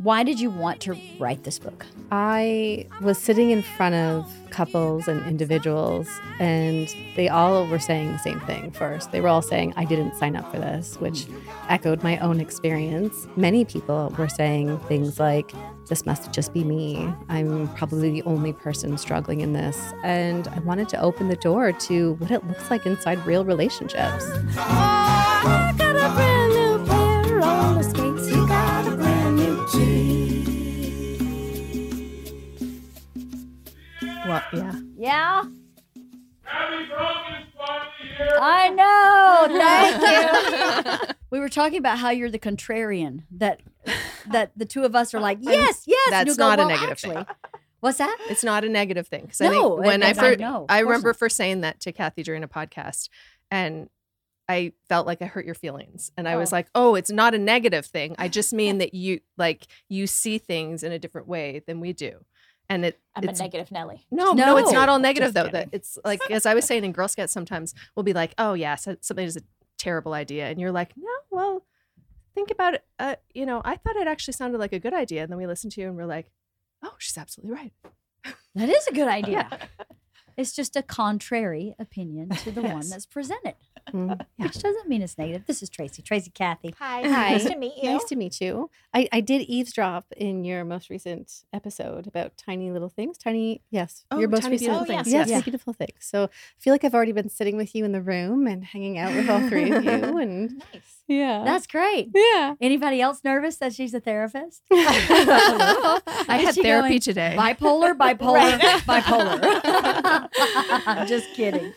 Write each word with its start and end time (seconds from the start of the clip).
Why 0.00 0.22
did 0.22 0.38
you 0.38 0.48
want 0.48 0.80
to 0.82 0.96
write 1.18 1.42
this 1.42 1.58
book? 1.58 1.84
I 2.12 2.86
was 3.00 3.18
sitting 3.18 3.50
in 3.50 3.62
front 3.62 3.96
of 3.96 4.32
couples 4.50 5.08
and 5.08 5.26
individuals, 5.26 6.08
and 6.38 6.88
they 7.16 7.28
all 7.28 7.66
were 7.66 7.80
saying 7.80 8.12
the 8.12 8.18
same 8.20 8.38
thing 8.42 8.70
first. 8.70 9.10
They 9.10 9.20
were 9.20 9.26
all 9.26 9.42
saying, 9.42 9.74
I 9.76 9.84
didn't 9.84 10.14
sign 10.14 10.36
up 10.36 10.52
for 10.52 10.60
this, 10.60 10.94
which 11.00 11.26
echoed 11.68 12.04
my 12.04 12.16
own 12.18 12.38
experience. 12.38 13.26
Many 13.34 13.64
people 13.64 14.14
were 14.16 14.28
saying 14.28 14.78
things 14.86 15.18
like, 15.18 15.50
This 15.88 16.06
must 16.06 16.30
just 16.30 16.54
be 16.54 16.62
me. 16.62 17.12
I'm 17.28 17.66
probably 17.74 18.12
the 18.12 18.22
only 18.22 18.52
person 18.52 18.96
struggling 18.98 19.40
in 19.40 19.52
this. 19.52 19.76
And 20.04 20.46
I 20.46 20.60
wanted 20.60 20.88
to 20.90 21.00
open 21.00 21.26
the 21.26 21.34
door 21.34 21.72
to 21.72 22.12
what 22.20 22.30
it 22.30 22.46
looks 22.46 22.70
like 22.70 22.86
inside 22.86 23.26
real 23.26 23.44
relationships. 23.44 24.26
Oh, 24.58 24.62
I 24.64 25.97
yeah. 34.52 34.72
Yeah. 34.96 35.44
I 38.40 38.68
know. 38.70 39.58
Thank 39.58 41.00
you. 41.10 41.14
we 41.30 41.40
were 41.40 41.48
talking 41.48 41.78
about 41.78 41.98
how 41.98 42.10
you're 42.10 42.30
the 42.30 42.38
contrarian. 42.38 43.24
That 43.30 43.60
that 44.30 44.52
the 44.56 44.64
two 44.64 44.84
of 44.84 44.94
us 44.94 45.14
are 45.14 45.20
like, 45.20 45.38
yes, 45.42 45.84
yes. 45.86 46.12
and 46.12 46.12
That's 46.28 46.36
go, 46.36 46.44
not 46.48 46.60
a 46.60 46.66
negative 46.66 46.90
actually, 46.90 47.14
thing. 47.16 47.26
What's 47.80 47.98
that? 47.98 48.16
It's 48.28 48.44
not 48.44 48.64
a 48.64 48.68
negative 48.68 49.06
thing. 49.08 49.22
Because 49.22 49.40
No, 49.40 49.48
I 49.48 49.52
think 49.52 49.86
when 49.86 50.02
it- 50.02 50.06
I 50.06 50.10
I 50.10 50.14
first, 50.14 50.40
know, 50.40 50.66
I 50.68 50.80
remember 50.80 51.08
not. 51.10 51.16
first 51.18 51.36
saying 51.36 51.60
that 51.62 51.80
to 51.80 51.92
Cathy 51.92 52.22
during 52.22 52.42
a 52.42 52.48
podcast, 52.48 53.08
and 53.50 53.88
I 54.48 54.72
felt 54.88 55.06
like 55.06 55.20
I 55.22 55.26
hurt 55.26 55.44
your 55.44 55.54
feelings, 55.54 56.10
and 56.16 56.26
I 56.26 56.36
was 56.36 56.52
Oh. 56.52 56.56
like, 56.56 56.68
"Oh, 56.74 56.94
it's 56.94 57.10
not 57.10 57.34
a 57.34 57.38
negative 57.38 57.86
thing. 57.86 58.14
I 58.18 58.28
just 58.28 58.52
mean 58.52 58.78
that 58.78 58.94
you 58.94 59.20
like 59.36 59.66
you 59.88 60.06
see 60.06 60.38
things 60.38 60.82
in 60.82 60.92
a 60.92 60.98
different 60.98 61.28
way 61.28 61.62
than 61.66 61.80
we 61.80 61.92
do." 61.92 62.24
And 62.70 62.84
it, 62.84 62.98
I'm 63.16 63.26
a 63.26 63.32
negative 63.32 63.70
Nelly. 63.70 64.06
no, 64.10 64.32
no, 64.32 64.56
it's 64.58 64.72
not 64.72 64.88
all 64.88 64.98
negative 64.98 65.32
though. 65.32 65.48
That 65.48 65.70
it's 65.72 65.98
like 66.04 66.20
as 66.30 66.44
I 66.44 66.54
was 66.54 66.66
saying 66.66 66.84
in 66.84 66.92
Girl 66.92 67.08
Scouts, 67.08 67.32
sometimes 67.32 67.74
we'll 67.96 68.04
be 68.04 68.12
like, 68.12 68.34
"Oh 68.36 68.52
yeah, 68.52 68.74
so, 68.74 68.96
something 69.00 69.24
is 69.24 69.36
a 69.36 69.42
terrible 69.78 70.12
idea," 70.12 70.48
and 70.48 70.60
you're 70.60 70.72
like, 70.72 70.92
"No, 70.96 71.10
well, 71.30 71.64
think 72.34 72.50
about 72.50 72.74
it. 72.74 72.84
Uh, 72.98 73.16
you 73.32 73.46
know, 73.46 73.62
I 73.64 73.76
thought 73.76 73.96
it 73.96 74.06
actually 74.06 74.34
sounded 74.34 74.58
like 74.58 74.74
a 74.74 74.78
good 74.78 74.92
idea," 74.92 75.22
and 75.22 75.30
then 75.30 75.38
we 75.38 75.46
listen 75.46 75.70
to 75.70 75.80
you 75.80 75.88
and 75.88 75.96
we're 75.96 76.04
like, 76.04 76.30
"Oh, 76.84 76.94
she's 76.98 77.16
absolutely 77.16 77.56
right." 77.56 77.72
That 78.54 78.68
is 78.68 78.86
a 78.86 78.92
good 78.92 79.08
idea. 79.08 79.48
It's 80.38 80.52
just 80.52 80.76
a 80.76 80.82
contrary 80.82 81.74
opinion 81.80 82.28
to 82.28 82.52
the 82.52 82.62
one 82.62 82.88
that's 82.88 83.06
presented, 83.06 83.56
Mm. 83.98 84.20
which 84.36 84.54
doesn't 84.60 84.88
mean 84.88 85.02
it's 85.02 85.16
negative. 85.18 85.46
This 85.46 85.62
is 85.62 85.68
Tracy. 85.70 86.02
Tracy 86.02 86.30
Cathy. 86.30 86.74
Hi. 86.78 87.02
Hi. 87.02 87.30
Nice 87.32 87.44
to 87.46 87.56
meet 87.56 87.72
you. 87.82 87.90
Nice 87.90 88.04
to 88.04 88.16
meet 88.16 88.40
you. 88.40 88.70
I, 88.94 89.08
I 89.12 89.20
did 89.20 89.42
eavesdrop 89.42 90.06
in 90.16 90.44
your 90.44 90.64
most 90.64 90.90
recent 90.90 91.44
episode 91.52 92.06
about 92.06 92.36
tiny 92.36 92.70
little 92.70 92.88
things. 92.90 93.16
Tiny, 93.18 93.62
yes, 93.70 94.04
Oh, 94.10 94.18
your 94.18 94.28
most 94.28 94.42
Tiny 94.42 94.52
recent. 94.54 94.70
Beautiful 94.70 94.86
Things, 94.86 95.06
Yes, 95.12 95.28
yes. 95.28 95.30
Tiny 95.30 95.42
beautiful 95.42 95.72
things. 95.72 95.92
So 96.00 96.24
I 96.24 96.28
feel 96.58 96.72
like 96.74 96.84
I've 96.84 96.94
already 96.94 97.12
been 97.12 97.28
sitting 97.30 97.56
with 97.56 97.74
you 97.74 97.84
in 97.84 97.92
the 97.92 98.02
room 98.02 98.46
and 98.46 98.62
hanging 98.64 98.98
out 98.98 99.14
with 99.14 99.28
all 99.30 99.48
three 99.48 99.70
of 99.72 99.82
you, 99.84 99.90
and 100.18 100.58
Nice. 100.74 101.02
yeah, 101.08 101.42
That's 101.44 101.66
great. 101.66 102.10
yeah. 102.14 102.54
Anybody 102.60 103.00
else 103.00 103.20
nervous 103.24 103.56
that 103.56 103.72
she's 103.74 103.94
a 103.94 104.00
therapist? 104.00 104.62
I 104.70 106.40
had 106.44 106.54
therapy 106.54 106.88
going, 106.88 107.00
today. 107.00 107.34
Bipolar, 107.38 107.94
bipolar, 107.96 108.34
Right. 108.34 108.60
bipolar. 108.82 109.48
Just 111.08 111.32
kidding. 111.34 111.72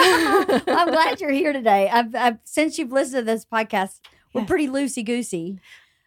I'm 0.00 0.88
glad 0.90 1.20
you're 1.20 1.30
here 1.30 1.47
today. 1.52 1.88
I've, 1.88 2.14
I've 2.14 2.38
since 2.44 2.78
you've 2.78 2.92
listened 2.92 3.26
to 3.26 3.32
this 3.32 3.44
podcast, 3.44 4.00
we're 4.34 4.42
Yes. 4.42 4.48
pretty 4.48 4.68
loosey 4.68 5.04
goosey. 5.04 5.58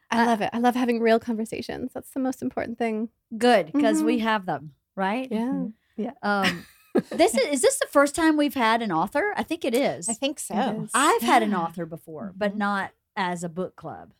I 0.10 0.26
love 0.26 0.42
it. 0.42 0.50
I 0.54 0.60
love 0.60 0.76
having 0.76 1.00
real 1.00 1.20
conversations. 1.20 1.92
That's 1.94 2.12
the 2.12 2.20
most 2.20 2.42
important 2.42 2.78
thing. 2.78 3.10
Good 3.38 3.68
because 3.72 4.04
we 4.04 4.18
Mhm. 4.18 4.22
have 4.24 4.46
them, 4.46 4.74
right? 4.96 5.32
Yeah. 5.32 6.12
Um, 6.22 6.66
this 7.12 7.34
is 7.36 7.46
is 7.48 7.62
this 7.62 7.80
the 7.80 7.88
first 7.88 8.14
time 8.16 8.36
we've 8.38 8.54
had 8.54 8.82
an 8.82 8.92
author? 8.92 9.34
I 9.38 9.44
think 9.44 9.64
it 9.64 9.74
is. 9.74 10.10
I 10.10 10.14
think 10.14 10.40
so. 10.40 10.88
I've 10.94 11.22
had 11.22 11.44
an 11.44 11.54
author 11.56 11.86
before, 11.86 12.34
but 12.36 12.54
Mhm. 12.54 12.58
not 12.58 12.92
as 13.16 13.44
a 13.44 13.50
book 13.50 13.76
club. 13.78 14.14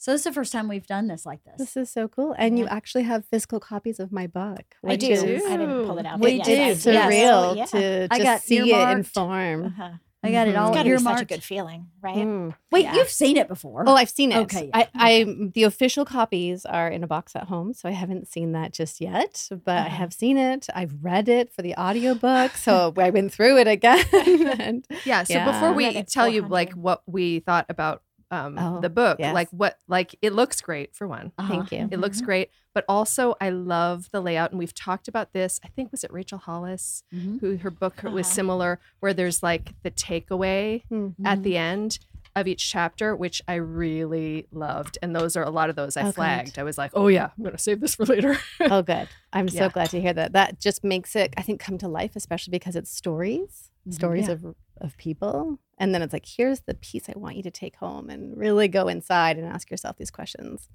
So 0.00 0.12
this 0.12 0.20
is 0.20 0.24
the 0.26 0.32
first 0.32 0.52
time 0.52 0.68
we've 0.68 0.86
done 0.86 1.08
this 1.08 1.26
like 1.26 1.42
this. 1.44 1.56
This 1.58 1.76
is 1.76 1.90
so 1.90 2.06
cool. 2.06 2.32
And 2.38 2.56
you 2.58 2.66
actually 2.68 3.02
have 3.04 3.24
physical 3.24 3.58
copies 3.58 3.98
of 3.98 4.12
my 4.12 4.26
book. 4.28 4.76
I 4.86 4.94
do. 4.96 5.08
is 5.08 5.24
I 5.24 5.56
didn't 5.56 5.86
pull 5.86 5.98
it 5.98 6.06
out. 6.06 6.20
We 6.20 6.36
but 6.38 6.44
do. 6.46 6.52
yes, 6.52 6.86
I 6.86 6.90
Yes. 6.92 7.12
surreal 7.12 7.56
Yeah. 7.56 7.64
to 7.66 8.08
I 8.10 8.18
got 8.22 8.40
see 8.42 8.58
it 8.72 8.88
in 8.90 9.02
form. 9.02 9.64
Uh-huh. 9.66 9.90
I 10.22 10.32
got 10.32 10.48
it 10.48 10.54
Mhm. 10.56 10.60
all 10.60 10.68
It's 10.68 10.76
got 10.76 10.82
to 10.82 10.90
be 10.90 10.98
such 10.98 11.22
a 11.22 11.24
good 11.24 11.44
feeling, 11.44 11.86
right? 12.00 12.16
Mm. 12.16 12.54
Wait, 12.72 12.84
Yeah. 12.86 12.94
you've 12.96 13.08
seen 13.08 13.36
it 13.36 13.46
before? 13.46 13.84
Oh, 13.86 13.94
I've 13.94 14.10
seen 14.10 14.32
it. 14.32 14.38
Okay, 14.38 14.68
I, 14.74 14.80
yeah. 14.80 14.86
I 14.94 15.24
the 15.54 15.62
official 15.62 16.04
copies 16.04 16.66
are 16.66 16.88
in 16.88 17.04
a 17.04 17.06
box 17.06 17.36
at 17.36 17.44
home, 17.44 17.72
so 17.72 17.88
I 17.88 17.92
haven't 17.92 18.26
seen 18.26 18.50
that 18.52 18.72
just 18.72 19.00
yet. 19.00 19.48
But 19.64 19.76
I 19.76 19.80
Uh-huh. 19.82 19.88
have 19.90 20.12
seen 20.12 20.36
it. 20.36 20.66
I've 20.74 20.92
read 21.02 21.28
it 21.28 21.52
for 21.52 21.62
the 21.62 21.76
audiobook, 21.76 22.52
so 22.56 22.92
I 22.98 23.10
went 23.10 23.32
through 23.32 23.58
it 23.58 23.68
again. 23.68 24.04
and 24.60 24.84
Yeah. 25.04 25.22
So 25.22 25.34
Yeah. 25.34 25.44
before 25.44 25.72
we 25.72 26.02
tell 26.02 26.28
you 26.28 26.42
like 26.42 26.72
what 26.72 27.02
we 27.06 27.38
thought 27.38 27.66
about 27.68 28.02
um, 28.30 28.58
Oh, 28.58 28.80
the 28.80 28.90
book, 28.90 29.16
yes. 29.18 29.32
like 29.34 29.48
what, 29.50 29.78
like 29.88 30.14
it 30.22 30.32
looks 30.32 30.60
great 30.60 30.94
for 30.94 31.06
one. 31.08 31.32
Uh-huh. 31.38 31.48
thank 31.48 31.72
you. 31.72 31.88
It 31.90 31.98
looks 31.98 32.20
great, 32.20 32.50
but 32.74 32.84
also 32.88 33.34
I 33.40 33.48
love 33.50 34.08
the 34.12 34.20
layout, 34.20 34.50
and 34.50 34.58
we've 34.58 34.74
talked 34.74 35.08
about 35.08 35.32
this. 35.32 35.60
I 35.64 35.68
think 35.68 35.90
was 35.90 36.04
it 36.04 36.12
Rachel 36.12 36.38
Hollis 36.38 37.02
Mhm. 37.14 37.40
who 37.40 37.56
her 37.58 37.70
book 37.70 38.02
was 38.02 38.26
Uh-huh. 38.26 38.34
similar, 38.34 38.80
where 39.00 39.14
there's 39.14 39.42
like 39.42 39.74
the 39.82 39.90
takeaway 39.90 40.82
Hmm. 40.88 41.08
at 41.24 41.42
the 41.42 41.56
end 41.56 41.98
of 42.36 42.46
each 42.46 42.70
chapter, 42.70 43.16
which 43.16 43.40
I 43.48 43.54
really 43.54 44.46
loved, 44.52 44.98
and 45.02 45.16
those 45.16 45.34
are 45.34 45.42
a 45.42 45.50
lot 45.50 45.70
of 45.70 45.76
those 45.76 45.96
I 45.96 46.02
Oh, 46.02 46.04
good. 46.06 46.14
flagged. 46.14 46.58
I 46.58 46.62
was 46.62 46.78
like, 46.78 46.92
oh 46.94 47.08
yeah, 47.08 47.30
I'm 47.36 47.42
gonna 47.44 47.58
save 47.58 47.80
this 47.80 47.94
for 47.96 48.04
later. 48.04 48.36
oh, 48.60 48.82
good. 48.82 49.08
I'm 49.32 49.48
so 49.48 49.64
Yeah. 49.64 49.68
glad 49.70 49.90
to 49.90 50.00
hear 50.00 50.12
that. 50.12 50.32
That 50.34 50.60
just 50.60 50.84
makes 50.84 51.16
it, 51.16 51.34
I 51.36 51.42
think, 51.42 51.60
come 51.60 51.78
to 51.78 51.88
life, 51.88 52.12
especially 52.14 52.50
because 52.52 52.76
it's 52.76 52.90
stories, 52.94 53.70
Mhm. 53.88 53.94
stories 53.94 54.26
Yeah. 54.28 54.34
of 54.34 54.54
of 54.80 54.96
people, 54.98 55.58
and 55.78 55.94
then 55.94 56.02
it's 56.02 56.12
like, 56.12 56.26
here's 56.26 56.60
the 56.60 56.74
piece 56.74 57.08
I 57.08 57.14
want 57.16 57.36
you 57.36 57.42
to 57.44 57.50
take 57.50 57.76
home 57.76 58.10
and 58.10 58.36
really 58.36 58.68
go 58.68 58.88
inside 58.88 59.38
and 59.38 59.46
ask 59.46 59.70
yourself 59.70 59.96
these 59.96 60.10
questions. 60.10 60.68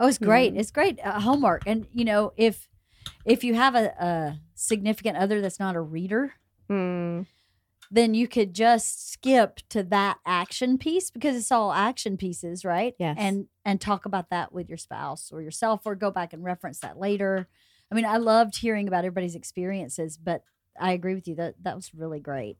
Oh, 0.00 0.08
it's 0.08 0.18
great. 0.18 0.54
Mhm. 0.54 0.58
It's 0.60 0.70
great 0.70 0.98
uh, 1.04 1.20
homework. 1.20 1.62
And 1.66 1.86
you 1.92 2.04
know, 2.04 2.32
if 2.36 2.68
if 3.24 3.44
you 3.44 3.54
have 3.54 3.74
a, 3.74 3.86
a 4.00 4.40
significant 4.54 5.16
other 5.16 5.40
that's 5.40 5.60
not 5.60 5.76
a 5.76 5.80
reader, 5.80 6.32
Mm. 6.70 7.26
then 7.90 8.14
you 8.14 8.26
could 8.26 8.54
just 8.54 9.10
skip 9.12 9.58
to 9.68 9.82
that 9.82 10.18
action 10.24 10.78
piece 10.78 11.10
because 11.10 11.36
it's 11.36 11.52
all 11.52 11.72
action 11.72 12.16
pieces, 12.16 12.64
right? 12.64 12.94
Yes. 12.98 13.16
And 13.18 13.46
and 13.64 13.80
talk 13.80 14.06
about 14.06 14.30
that 14.30 14.52
with 14.52 14.68
your 14.68 14.78
spouse 14.78 15.30
or 15.32 15.42
yourself 15.42 15.82
or 15.84 15.94
go 15.94 16.10
back 16.10 16.32
and 16.32 16.42
reference 16.42 16.78
that 16.80 16.98
later. 16.98 17.48
I 17.90 17.94
mean, 17.94 18.06
I 18.06 18.16
loved 18.16 18.56
hearing 18.56 18.88
about 18.88 19.04
everybody's 19.04 19.34
experiences, 19.34 20.16
but 20.16 20.42
I 20.80 20.92
agree 20.92 21.14
with 21.14 21.28
you 21.28 21.34
that 21.34 21.56
that 21.62 21.76
was 21.76 21.92
really 21.94 22.20
great. 22.20 22.56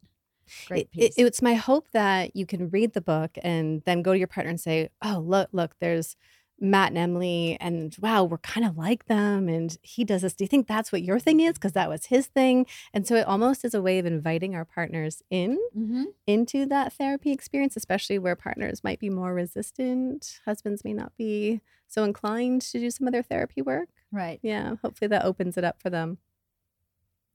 Great 0.69 0.91
piece. 0.91 1.17
it- 1.17 1.23
it's 1.27 1.43
my 1.43 1.55
hope 1.55 1.89
that 1.93 2.35
you 2.37 2.47
can 2.47 2.69
read 2.71 2.93
the 2.93 3.01
book 3.01 3.39
and 3.43 3.83
then 3.87 4.03
go 4.03 4.13
to 4.13 4.19
your 4.19 4.29
partner 4.29 4.51
and 4.51 4.61
say, 4.61 4.91
"Oh, 5.03 5.19
look, 5.25 5.49
look, 5.53 5.77
there's 5.81 6.17
Matt 6.61 6.91
and 6.91 6.99
Emily, 6.99 7.57
and 7.61 7.97
wow, 8.01 8.23
we're 8.23 8.39
kind 8.39 8.65
of 8.65 8.77
like 8.79 9.07
them, 9.07 9.49
and 9.49 9.77
he 9.83 10.05
does 10.05 10.23
this. 10.23 10.35
Do 10.35 10.45
you 10.45 10.49
think 10.49 10.69
that's 10.69 10.93
what 10.93 11.03
your 11.03 11.19
thing 11.19 11.41
is? 11.41 11.55
Because 11.55 11.73
that 11.73 11.89
was 11.89 12.07
his 12.07 12.29
thing." 12.29 12.67
And 12.95 13.05
so 13.07 13.17
it 13.17 13.27
almost 13.27 13.65
is 13.65 13.75
a 13.75 13.83
way 13.83 13.99
of 13.99 14.07
inviting 14.07 14.55
our 14.55 14.65
partners 14.65 15.23
in 15.29 15.59
Mhm. 15.77 16.05
into 16.27 16.65
that 16.67 16.93
therapy 16.93 17.33
experience, 17.33 17.77
especially 17.77 18.19
where 18.19 18.37
partners 18.37 18.85
might 18.85 19.01
be 19.01 19.11
more 19.11 19.35
resistant, 19.35 20.41
husbands 20.45 20.85
may 20.85 20.93
not 20.93 21.17
be 21.17 21.61
so 21.89 22.05
inclined 22.05 22.63
to 22.63 22.79
do 22.79 22.91
some 22.91 23.09
of 23.09 23.13
their 23.13 23.23
therapy 23.25 23.61
work. 23.61 23.89
Right. 24.13 24.39
Yeah, 24.43 24.77
hopefully 24.83 25.09
that 25.09 25.25
opens 25.25 25.57
it 25.57 25.65
up 25.65 25.81
for 25.83 25.91
them. 25.91 26.19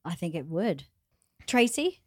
I 0.04 0.14
think 0.14 0.34
it 0.34 0.46
would. 0.46 0.84
Tracy, 1.46 2.00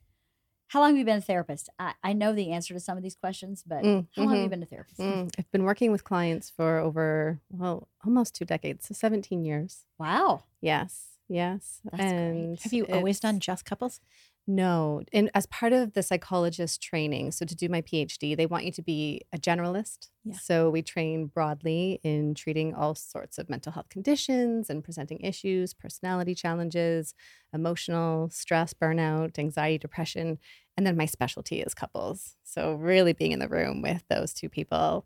how 0.71 0.79
long 0.79 0.89
have 0.91 0.97
you 0.97 1.05
been 1.05 1.17
a 1.17 1.21
therapist? 1.21 1.69
I, 1.79 1.93
I 2.03 2.13
know 2.13 2.33
the 2.33 2.51
answer 2.51 2.73
to 2.73 2.79
some 2.79 2.97
of 2.97 3.03
these 3.03 3.15
questions, 3.15 3.63
but 3.65 3.83
Mm, 3.83 4.07
how 4.15 4.23
long 4.23 4.31
have 4.33 4.39
mhm. 4.39 4.43
you 4.43 4.49
been 4.49 4.63
a 4.63 4.65
therapist? 4.65 4.99
Mm, 4.99 5.29
I've 5.37 5.51
been 5.51 5.63
working 5.63 5.91
with 5.91 6.03
clients 6.03 6.49
for 6.49 6.77
over, 6.77 7.39
well, 7.49 7.87
almost 8.05 8.35
two 8.35 8.45
decades, 8.45 8.87
so 8.87 8.93
17 8.93 9.43
years. 9.43 9.85
Wow. 9.99 10.43
Yes, 10.61 11.17
yes. 11.27 11.81
That's 11.91 11.97
great. 11.97 12.11
and 12.13 12.59
Have 12.59 12.73
you 12.73 12.85
always 12.85 13.19
done 13.19 13.39
just 13.39 13.65
couples? 13.65 13.99
No, 14.47 15.03
and 15.13 15.29
as 15.35 15.45
part 15.45 15.71
of 15.71 15.93
the 15.93 16.01
psychologist 16.01 16.81
training, 16.81 17.31
so 17.31 17.45
to 17.45 17.55
do 17.55 17.69
my 17.69 17.81
PhD, 17.81 18.35
they 18.35 18.47
want 18.47 18.65
you 18.65 18.71
to 18.71 18.81
be 18.81 19.21
a 19.31 19.37
generalist. 19.37 20.09
Yeah. 20.23 20.33
So 20.35 20.69
we 20.71 20.81
train 20.81 21.27
broadly 21.27 21.99
in 22.03 22.33
treating 22.33 22.73
all 22.73 22.95
sorts 22.95 23.37
of 23.37 23.49
mental 23.49 23.71
health 23.71 23.89
conditions 23.89 24.69
and 24.69 24.83
presenting 24.83 25.19
issues, 25.21 25.73
personality 25.75 26.33
challenges, 26.33 27.13
emotional 27.53 28.29
stress, 28.31 28.73
burnout, 28.73 29.37
anxiety, 29.37 29.77
depression, 29.77 30.39
and 30.77 30.85
then 30.85 30.97
my 30.97 31.05
specialty 31.05 31.61
is 31.61 31.73
couples. 31.73 32.35
So 32.43 32.73
really 32.75 33.13
being 33.13 33.31
in 33.31 33.39
the 33.39 33.47
room 33.47 33.81
with 33.81 34.03
those 34.09 34.33
two 34.33 34.49
people, 34.49 35.05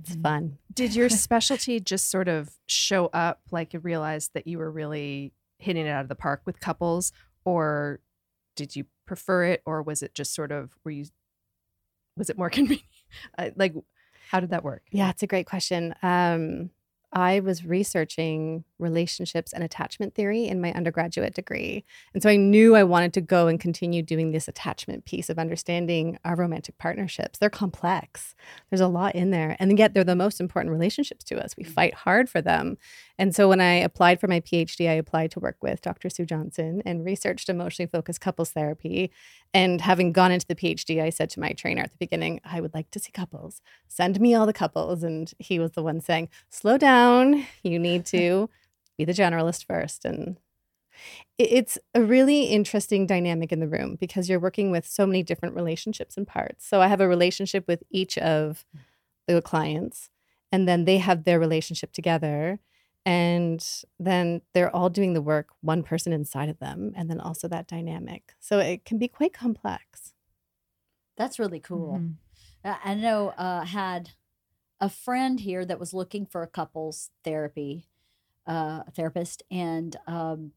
it's 0.00 0.12
Mm-hmm. 0.12 0.22
fun. 0.22 0.58
Did 0.72 0.94
your 0.94 1.08
specialty 1.10 1.78
just 1.80 2.10
sort 2.10 2.28
of 2.28 2.50
show 2.66 3.06
up 3.06 3.40
like 3.50 3.74
you 3.74 3.80
realized 3.80 4.32
that 4.34 4.46
you 4.46 4.58
were 4.58 4.70
really 4.70 5.32
hitting 5.58 5.86
it 5.86 5.90
out 5.90 6.02
of 6.02 6.08
the 6.08 6.14
park 6.14 6.42
with 6.46 6.60
couples 6.60 7.12
or 7.44 8.00
did 8.56 8.74
you 8.74 8.86
prefer 9.06 9.44
it 9.44 9.62
or 9.66 9.82
was 9.82 10.02
it 10.02 10.14
just 10.14 10.34
sort 10.34 10.50
of 10.50 10.76
were 10.84 10.90
you 10.90 11.04
was 12.16 12.30
it 12.30 12.38
more 12.38 12.50
convenient? 12.58 12.86
Uh, 13.36 13.50
like 13.56 13.74
how 14.30 14.40
did 14.40 14.50
that 14.50 14.64
work? 14.64 14.82
Yeah, 14.90 15.10
it's 15.10 15.22
a 15.22 15.26
great 15.26 15.46
question. 15.46 15.94
Um, 16.02 16.70
I 17.12 17.40
was 17.40 17.64
researching 17.64 18.64
relationships 18.78 19.52
and 19.52 19.62
attachment 19.62 20.14
theory 20.14 20.46
in 20.46 20.60
my 20.60 20.72
undergraduate 20.72 21.34
degree. 21.34 21.84
And 22.14 22.22
so 22.22 22.30
I 22.30 22.36
knew 22.36 22.74
I 22.74 22.84
wanted 22.84 23.12
to 23.14 23.20
go 23.20 23.48
and 23.48 23.60
continue 23.60 24.02
doing 24.02 24.32
this 24.32 24.48
attachment 24.48 25.04
piece 25.04 25.28
of 25.28 25.38
understanding 25.38 26.18
our 26.24 26.34
romantic 26.34 26.78
partnerships. 26.78 27.38
They're 27.38 27.50
complex, 27.50 28.34
there's 28.70 28.80
a 28.80 28.88
lot 28.88 29.14
in 29.14 29.30
there. 29.30 29.56
And 29.58 29.78
yet 29.78 29.92
they're 29.92 30.04
the 30.04 30.16
most 30.16 30.40
important 30.40 30.72
relationships 30.72 31.22
to 31.24 31.42
us. 31.42 31.54
We 31.56 31.64
mm. 31.64 31.68
fight 31.72 31.94
hard 31.94 32.30
for 32.30 32.40
them. 32.40 32.78
And 33.18 33.34
so 33.34 33.46
when 33.48 33.60
I 33.60 33.74
applied 33.74 34.18
for 34.18 34.26
my 34.26 34.40
PhD, 34.40 34.88
I 34.88 34.94
applied 34.94 35.30
to 35.32 35.40
work 35.40 35.58
with 35.62 35.82
Dr. 35.82 36.08
Sue 36.08 36.24
Johnson 36.24 36.82
and 36.86 37.04
researched 37.04 37.48
emotionally 37.50 37.88
focused 37.88 38.22
couples 38.22 38.50
therapy. 38.50 39.12
And 39.54 39.82
having 39.82 40.12
gone 40.12 40.32
into 40.32 40.46
the 40.46 40.54
PhD, 40.54 41.02
I 41.02 41.10
said 41.10 41.28
to 41.30 41.40
my 41.40 41.52
trainer 41.52 41.82
at 41.82 41.92
the 41.92 41.98
beginning, 41.98 42.40
I 42.42 42.60
would 42.60 42.72
like 42.74 42.90
to 42.92 42.98
see 42.98 43.12
couples. 43.12 43.60
Send 43.86 44.18
me 44.18 44.34
all 44.34 44.46
the 44.46 44.54
couples. 44.54 45.02
And 45.02 45.30
he 45.38 45.58
was 45.58 45.72
the 45.72 45.82
one 45.82 46.00
saying, 46.00 46.30
slow 46.48 46.78
down. 46.78 47.01
You 47.62 47.78
need 47.78 48.04
to 48.06 48.48
be 48.98 49.04
the 49.04 49.12
generalist 49.12 49.66
first. 49.66 50.04
And 50.04 50.38
it's 51.38 51.78
a 51.94 52.02
really 52.02 52.44
interesting 52.44 53.06
dynamic 53.06 53.52
in 53.52 53.60
the 53.60 53.68
room 53.68 53.96
because 53.98 54.28
you're 54.28 54.40
working 54.40 54.70
with 54.70 54.86
so 54.86 55.06
many 55.06 55.22
different 55.22 55.54
relationships 55.54 56.16
and 56.16 56.26
parts. 56.26 56.66
So 56.66 56.80
I 56.80 56.88
have 56.88 57.00
a 57.00 57.08
relationship 57.08 57.64
with 57.66 57.82
each 57.90 58.18
of 58.18 58.64
the 59.26 59.40
clients, 59.42 60.10
and 60.50 60.68
then 60.68 60.84
they 60.84 60.98
have 60.98 61.24
their 61.24 61.40
relationship 61.40 61.92
together. 61.92 62.58
And 63.04 63.66
then 63.98 64.42
they're 64.54 64.74
all 64.74 64.88
doing 64.88 65.12
the 65.12 65.22
work, 65.22 65.48
one 65.60 65.82
person 65.82 66.12
inside 66.12 66.48
of 66.48 66.60
them, 66.60 66.92
and 66.94 67.10
then 67.10 67.18
also 67.18 67.48
that 67.48 67.66
dynamic. 67.66 68.34
So 68.38 68.58
it 68.60 68.84
can 68.84 68.98
be 68.98 69.08
quite 69.08 69.32
complex. 69.32 70.14
That's 71.16 71.38
really 71.38 71.60
cool. 71.60 71.98
Mhm. 71.98 72.14
I 72.64 72.92
I 72.92 72.94
know 72.94 73.30
uh, 73.30 73.64
had 73.64 74.10
a 74.82 74.88
friend 74.88 75.38
here 75.38 75.64
that 75.64 75.78
was 75.78 75.94
looking 75.94 76.26
for 76.26 76.42
a 76.42 76.48
couples 76.48 77.10
therapy, 77.22 77.86
uh, 78.48 78.82
therapist, 78.94 79.44
and 79.48 79.96
um, 80.08 80.50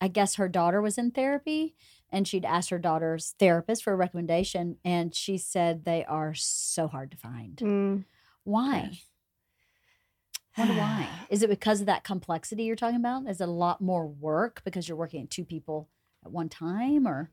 I 0.00 0.08
guess 0.08 0.36
her 0.36 0.48
daughter 0.48 0.80
was 0.80 0.96
in 0.96 1.10
therapy, 1.10 1.74
and 2.10 2.26
she'd 2.26 2.46
asked 2.46 2.70
her 2.70 2.78
daughter's 2.78 3.34
therapist 3.38 3.84
for 3.84 3.92
a 3.92 3.96
recommendation, 3.96 4.78
and 4.82 5.14
she 5.14 5.36
said 5.36 5.84
they 5.84 6.06
are 6.06 6.32
so 6.34 6.88
hard 6.88 7.10
to 7.10 7.18
find. 7.18 7.58
Why? 8.44 8.98
Wonder 10.56 10.74
why? 10.74 11.06
Is 11.30 11.42
it 11.42 11.50
because 11.50 11.80
of 11.80 11.86
that 11.86 12.02
complexity 12.02 12.64
you're 12.64 12.76
talking 12.76 12.96
about? 12.96 13.28
Is 13.28 13.42
it 13.42 13.48
a 13.48 13.52
lot 13.52 13.82
more 13.82 14.06
work 14.06 14.62
because 14.64 14.88
you're 14.88 14.96
working 14.96 15.22
at 15.24 15.30
two 15.30 15.44
people 15.44 15.90
at 16.24 16.32
one 16.32 16.48
time, 16.48 17.06
or 17.06 17.30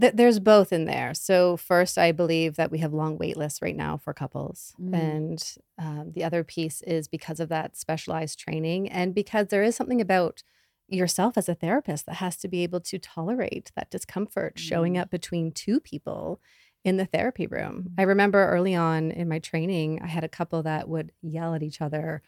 Th- 0.00 0.12
there's 0.14 0.38
both 0.40 0.72
in 0.72 0.84
there. 0.86 1.14
So 1.14 1.56
first, 1.56 1.98
I 1.98 2.12
believe 2.12 2.56
that 2.56 2.70
we 2.70 2.78
have 2.78 2.92
long 2.92 3.18
wait 3.18 3.36
lists 3.36 3.60
right 3.62 3.76
now 3.76 3.96
for 3.96 4.12
couples, 4.14 4.74
Mm. 4.80 4.94
and 4.94 5.54
um, 5.78 6.12
the 6.12 6.24
other 6.24 6.44
piece 6.44 6.82
is 6.82 7.08
because 7.08 7.40
of 7.40 7.48
that 7.50 7.76
specialized 7.76 8.38
training, 8.38 8.88
and 8.88 9.14
because 9.14 9.48
there 9.48 9.62
is 9.62 9.76
something 9.76 10.00
about 10.00 10.42
yourself 10.88 11.38
as 11.38 11.48
a 11.48 11.54
therapist 11.54 12.06
that 12.06 12.16
has 12.16 12.36
to 12.38 12.48
be 12.48 12.62
able 12.62 12.80
to 12.80 12.98
tolerate 12.98 13.70
that 13.76 13.90
discomfort 13.90 14.58
showing 14.58 14.94
Mm. 14.94 15.02
up 15.02 15.10
between 15.10 15.52
two 15.52 15.78
people 15.80 16.40
in 16.82 16.96
the 16.96 17.04
therapy 17.04 17.46
room. 17.46 17.92
I 17.98 18.02
remember 18.02 18.48
early 18.48 18.74
on 18.74 19.10
in 19.10 19.28
my 19.28 19.38
training, 19.38 20.00
I 20.02 20.06
had 20.06 20.24
a 20.24 20.28
couple 20.28 20.62
that 20.62 20.88
would 20.88 21.12
yell 21.22 21.54
at 21.54 21.62
each 21.62 21.80
other 21.82 22.22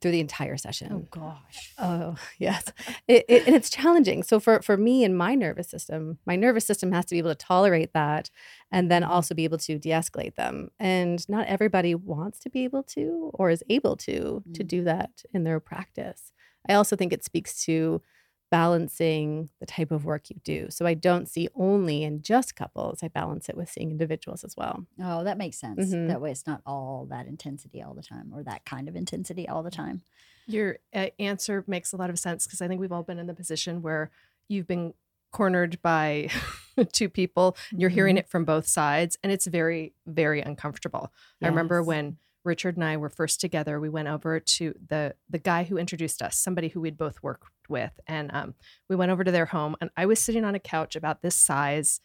through 0.00 0.12
the 0.12 0.20
entire 0.20 0.56
session. 0.56 0.90
oh 0.92 1.06
gosh, 1.10 1.74
Oh 1.78 2.16
yes, 2.38 2.72
it, 3.06 3.24
it, 3.28 3.46
and 3.46 3.54
it's 3.56 3.70
challenging. 3.70 4.22
So 4.22 4.40
for 4.40 4.62
for 4.62 4.76
me 4.76 5.04
and 5.04 5.16
my 5.16 5.34
nervous 5.34 5.68
system, 5.68 6.18
my 6.26 6.36
nervous 6.36 6.64
system 6.66 6.92
has 6.92 7.04
to 7.06 7.14
be 7.14 7.18
able 7.18 7.30
to 7.30 7.34
tolerate 7.46 7.92
that, 7.94 8.30
and 8.70 8.90
then 8.90 9.02
also 9.04 9.34
be 9.34 9.44
able 9.44 9.58
to 9.58 9.78
de-escalate 9.78 10.34
them. 10.36 10.70
And 10.78 11.28
not 11.28 11.46
everybody 11.46 11.94
wants 11.94 12.38
to 12.40 12.50
be 12.50 12.64
able 12.64 12.82
to 12.94 13.30
or 13.34 13.50
is 13.50 13.64
able 13.68 13.96
to 13.98 14.42
to 14.54 14.64
Mm. 14.64 14.68
do 14.68 14.84
that 14.84 15.22
in 15.34 15.44
their 15.44 15.60
practice. 15.60 16.32
I 16.68 16.74
also 16.74 16.96
think 16.96 17.12
it 17.12 17.24
speaks 17.24 17.64
to 17.64 18.02
balancing 18.50 19.48
the 19.60 19.66
type 19.66 19.90
of 19.90 20.04
work 20.04 20.30
you 20.30 20.36
do. 20.44 20.66
So 20.70 20.86
I 20.86 20.94
don't 20.94 21.28
see 21.28 21.48
only 21.54 22.02
in 22.02 22.22
just 22.22 22.54
couples. 22.56 23.02
I 23.02 23.08
balance 23.08 23.48
it 23.48 23.56
with 23.56 23.70
seeing 23.70 23.90
individuals 23.90 24.44
as 24.44 24.56
well. 24.56 24.86
Oh, 25.02 25.24
that 25.24 25.38
makes 25.38 25.58
sense. 25.58 25.92
Mhm. 25.94 26.08
That 26.08 26.20
way, 26.20 26.30
it's 26.30 26.46
not 26.46 26.60
all 26.66 27.06
that 27.10 27.26
intensity 27.26 27.82
all 27.82 27.94
the 27.94 28.02
time, 28.02 28.32
or 28.34 28.42
that 28.42 28.64
kind 28.64 28.88
of 28.88 28.96
intensity 28.96 29.48
all 29.48 29.62
the 29.62 29.70
time. 29.70 30.02
Your 30.46 30.78
uh, 30.94 31.08
answer 31.18 31.64
makes 31.66 31.92
a 31.92 31.96
lot 31.96 32.10
of 32.10 32.18
sense 32.18 32.46
because 32.46 32.60
I 32.62 32.68
think 32.68 32.80
we've 32.80 32.92
all 32.92 33.02
been 33.02 33.18
in 33.18 33.26
the 33.26 33.34
position 33.34 33.82
where 33.82 34.10
you've 34.48 34.66
been 34.66 34.94
cornered 35.30 35.80
by 35.82 36.30
two 36.92 37.08
people. 37.10 37.56
You're 37.70 37.90
hearing 37.90 38.14
Mm-hmm. 38.16 38.20
it 38.20 38.28
from 38.30 38.44
both 38.44 38.66
sides, 38.66 39.18
and 39.22 39.30
it's 39.30 39.46
very, 39.46 39.92
very 40.06 40.40
uncomfortable. 40.40 41.12
I 41.42 41.48
remember 41.48 41.82
when 41.82 42.16
Richard 42.48 42.76
and 42.76 42.84
I 42.84 42.96
were 42.96 43.08
first 43.08 43.40
together, 43.40 43.78
we 43.78 43.88
went 43.88 44.08
over 44.08 44.40
to 44.40 44.74
the 44.88 45.14
the 45.30 45.38
guy 45.38 45.62
who 45.64 45.78
introduced 45.78 46.22
us, 46.22 46.36
somebody 46.36 46.68
who 46.68 46.80
we'd 46.80 46.98
both 46.98 47.22
worked 47.22 47.46
with, 47.68 47.92
and 48.08 48.30
um, 48.32 48.54
we 48.88 48.96
went 48.96 49.12
over 49.12 49.22
to 49.22 49.30
their 49.30 49.46
home, 49.46 49.76
and 49.80 49.90
I 49.96 50.06
was 50.06 50.18
sitting 50.18 50.44
on 50.44 50.56
a 50.56 50.60
couch 50.60 50.96
about 50.96 51.22
this 51.22 51.36
size, 51.36 52.00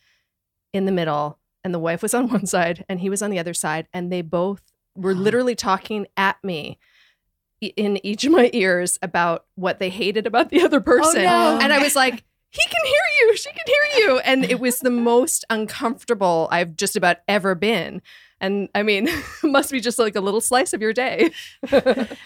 in 0.74 0.86
the 0.86 0.92
middle, 0.92 1.40
and 1.63 1.74
the 1.74 1.80
wife 1.80 2.01
was 2.01 2.13
on 2.13 2.28
one 2.30 2.45
side, 2.45 2.84
and 2.90 3.00
he 3.00 3.10
was 3.10 3.22
on 3.22 3.30
the 3.30 3.40
other 3.40 3.54
side, 3.54 3.88
and 3.94 4.12
they 4.12 4.22
both 4.22 4.62
were 4.95 5.16
literally 5.16 5.56
talking 5.56 6.07
at 6.18 6.44
me 6.44 6.80
in 7.62 8.06
each 8.06 8.25
of 8.25 8.31
my 8.34 8.50
ears 8.51 9.00
about 9.01 9.46
what 9.56 9.80
they 9.80 9.89
hated 9.89 10.28
about 10.28 10.50
the 10.50 10.62
other 10.62 10.81
person, 10.81 11.24
no. 11.24 11.60
and 11.62 11.72
I 11.72 11.80
was 11.80 11.96
like. 11.96 12.25
He 12.54 12.62
can 12.70 12.86
hear 12.86 13.28
you. 13.28 13.38
She 13.38 13.50
can 13.50 13.66
hear 13.66 14.04
you. 14.04 14.20
And 14.20 14.46
it 14.46 14.60
was 14.60 14.80
the 14.80 14.92
most 14.92 15.44
uncomfortable 15.50 16.48
I've 16.52 16.76
just 16.76 16.96
about 16.96 17.18
ever 17.28 17.56
been. 17.56 18.00
And 18.40 18.70
I 18.76 18.84
mean, 18.84 19.10
must 19.44 19.72
be 19.72 19.80
just 19.80 19.98
like 19.98 20.16
a 20.16 20.22
little 20.22 20.42
slice 20.42 20.72
of 20.72 20.82
your 20.82 20.94
day. 20.94 21.32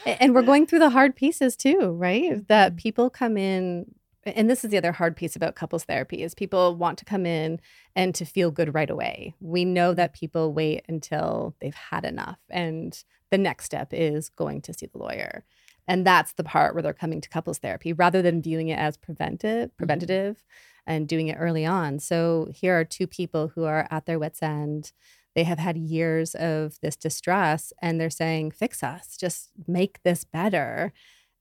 And 0.06 0.34
we're 0.34 0.42
going 0.42 0.66
through 0.66 0.80
the 0.80 0.90
hard 0.90 1.16
pieces 1.16 1.56
too 1.56 1.92
right 1.92 2.46
that 2.48 2.76
people 2.76 3.10
come 3.10 3.38
in 3.38 3.86
and 4.26 4.50
this 4.50 4.64
is 4.64 4.72
the 4.72 4.78
other 4.78 4.92
hard 4.92 5.16
piece 5.16 5.36
about 5.36 5.56
couples 5.56 5.84
therapy 5.84 6.24
is 6.24 6.34
people 6.34 6.76
want 6.76 6.98
to 6.98 7.06
come 7.06 7.26
in 7.26 7.60
and 7.96 8.16
to 8.16 8.26
feel 8.26 8.52
good 8.52 8.74
right 8.74 8.90
away 8.90 9.36
we 9.40 9.64
know 9.64 9.94
that 9.94 10.14
people 10.14 10.54
wait 10.54 10.84
until 10.88 11.56
they've 11.62 11.76
had 11.76 12.04
enough 12.04 12.40
and 12.50 13.04
the 13.30 13.38
next 13.38 13.66
step 13.66 13.90
is 13.92 14.30
going 14.30 14.62
to 14.62 14.74
see 14.74 14.88
the 14.88 14.98
lawyer 14.98 15.44
and 15.88 16.06
that's 16.06 16.34
the 16.34 16.44
part 16.44 16.74
where 16.74 16.84
they're 16.84 16.94
coming 16.94 17.22
to 17.22 17.30
couples 17.30 17.60
therapy 17.60 17.94
rather 17.94 18.22
than 18.22 18.42
viewing 18.42 18.68
it 18.70 18.80
as 18.80 18.98
preventive 18.98 19.70
mm-hmm. 19.70 19.78
preventative 19.78 20.44
and 20.86 21.08
doing 21.08 21.28
it 21.28 21.38
early 21.40 21.66
on. 21.66 22.00
So 22.00 22.48
here 22.54 22.80
are 22.80 22.86
two 22.86 23.08
people 23.08 23.50
who 23.50 23.66
are 23.66 23.88
at 23.92 24.06
their 24.06 24.20
wits 24.20 24.42
end. 24.42 24.94
They 25.36 25.44
have 25.44 25.60
had 25.60 25.78
years 25.78 26.34
of 26.36 26.80
this 26.82 26.96
distress 26.96 27.72
and 27.82 28.00
they're 28.00 28.10
saying 28.10 28.52
fix 28.52 28.84
us. 28.84 29.18
Just 29.18 29.52
make 29.68 30.02
this 30.04 30.24
better. 30.24 30.94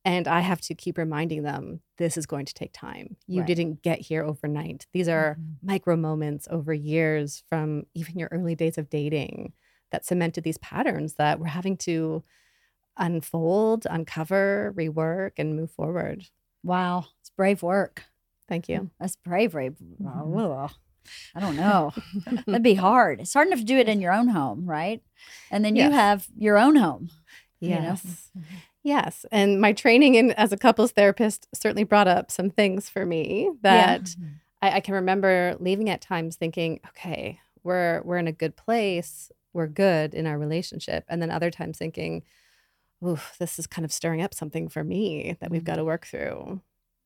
And 0.04 0.28
i 0.28 0.40
have 0.40 0.60
to 0.62 0.74
keep 0.74 0.98
reminding 0.98 1.42
them 1.42 1.80
this 1.98 2.16
is 2.16 2.26
going 2.26 2.46
to 2.46 2.54
take 2.54 2.72
time. 2.72 3.16
You 3.26 3.40
Right. 3.40 3.46
didn't 3.46 3.82
get 3.82 4.00
here 4.00 4.22
overnight. 4.22 4.86
These 4.92 5.08
are 5.08 5.34
mm-hmm. 5.34 5.66
micro 5.66 5.96
moments 5.96 6.46
over 6.50 6.72
years 6.72 7.42
from 7.48 7.86
even 7.94 8.18
your 8.18 8.28
early 8.30 8.54
days 8.54 8.78
of 8.78 8.90
dating 8.90 9.52
that 9.90 10.04
cemented 10.04 10.44
these 10.44 10.58
patterns 10.58 11.14
that 11.14 11.40
we're 11.40 11.46
having 11.46 11.76
to 11.78 12.22
unfold 12.96 13.86
uncover 13.90 14.72
rework 14.76 15.32
and 15.38 15.56
move 15.56 15.70
forward 15.70 16.24
Wow, 16.62 17.06
it's 17.20 17.30
brave 17.30 17.62
work. 17.62 18.04
thank 18.48 18.68
you 18.68 18.90
That's 18.98 19.16
bravery. 19.16 19.70
Mm-hmm. 19.70 20.38
Ugh. 20.38 20.70
I 21.36 21.40
don't 21.40 21.54
know. 21.54 21.92
That'd 22.46 22.64
be 22.64 22.74
hard. 22.74 23.20
It's 23.20 23.32
hard 23.32 23.46
enough 23.46 23.60
to 23.60 23.64
do 23.64 23.78
it 23.78 23.88
in 23.88 24.00
your 24.00 24.12
own 24.12 24.26
home, 24.26 24.66
right? 24.66 25.00
And 25.52 25.64
then 25.64 25.76
you 25.76 25.88
have 25.92 26.26
your 26.36 26.58
own 26.58 26.74
home. 26.74 27.10
you 27.60 27.70
know? 27.70 27.76
Yes. 27.76 28.30
Yes. 28.82 29.26
And 29.30 29.60
my 29.60 29.72
training 29.72 30.16
in 30.16 30.32
as 30.32 30.50
a 30.52 30.56
couples 30.56 30.90
therapist 30.90 31.46
certainly 31.54 31.84
brought 31.84 32.08
up 32.08 32.32
some 32.32 32.50
things 32.50 32.88
for 32.88 33.06
me 33.06 33.50
that 33.62 34.16
I, 34.60 34.72
I 34.76 34.80
can 34.80 34.94
remember 34.94 35.56
leaving 35.60 35.90
at 35.90 36.00
times 36.00 36.34
thinking, 36.34 36.80
okay, 36.88 37.38
we're 37.62 38.02
we're 38.04 38.18
in 38.18 38.26
a 38.28 38.32
good 38.32 38.56
place, 38.56 39.30
we're 39.52 39.66
good 39.68 40.12
in 40.12 40.26
our 40.26 40.38
relationship. 40.38 41.04
And 41.08 41.22
then 41.22 41.30
other 41.30 41.50
times 41.52 41.78
thinking, 41.78 42.24
oof, 43.04 43.36
this 43.38 43.58
is 43.58 43.66
kind 43.66 43.84
of 43.84 43.92
stirring 43.92 44.22
up 44.22 44.34
something 44.34 44.68
for 44.68 44.84
me 44.84 45.36
that 45.40 45.50
we've 45.50 45.64
got 45.64 45.74
to 45.74 45.80
mm-hmm. 45.80 45.88
work 45.88 46.06
through. 46.06 46.60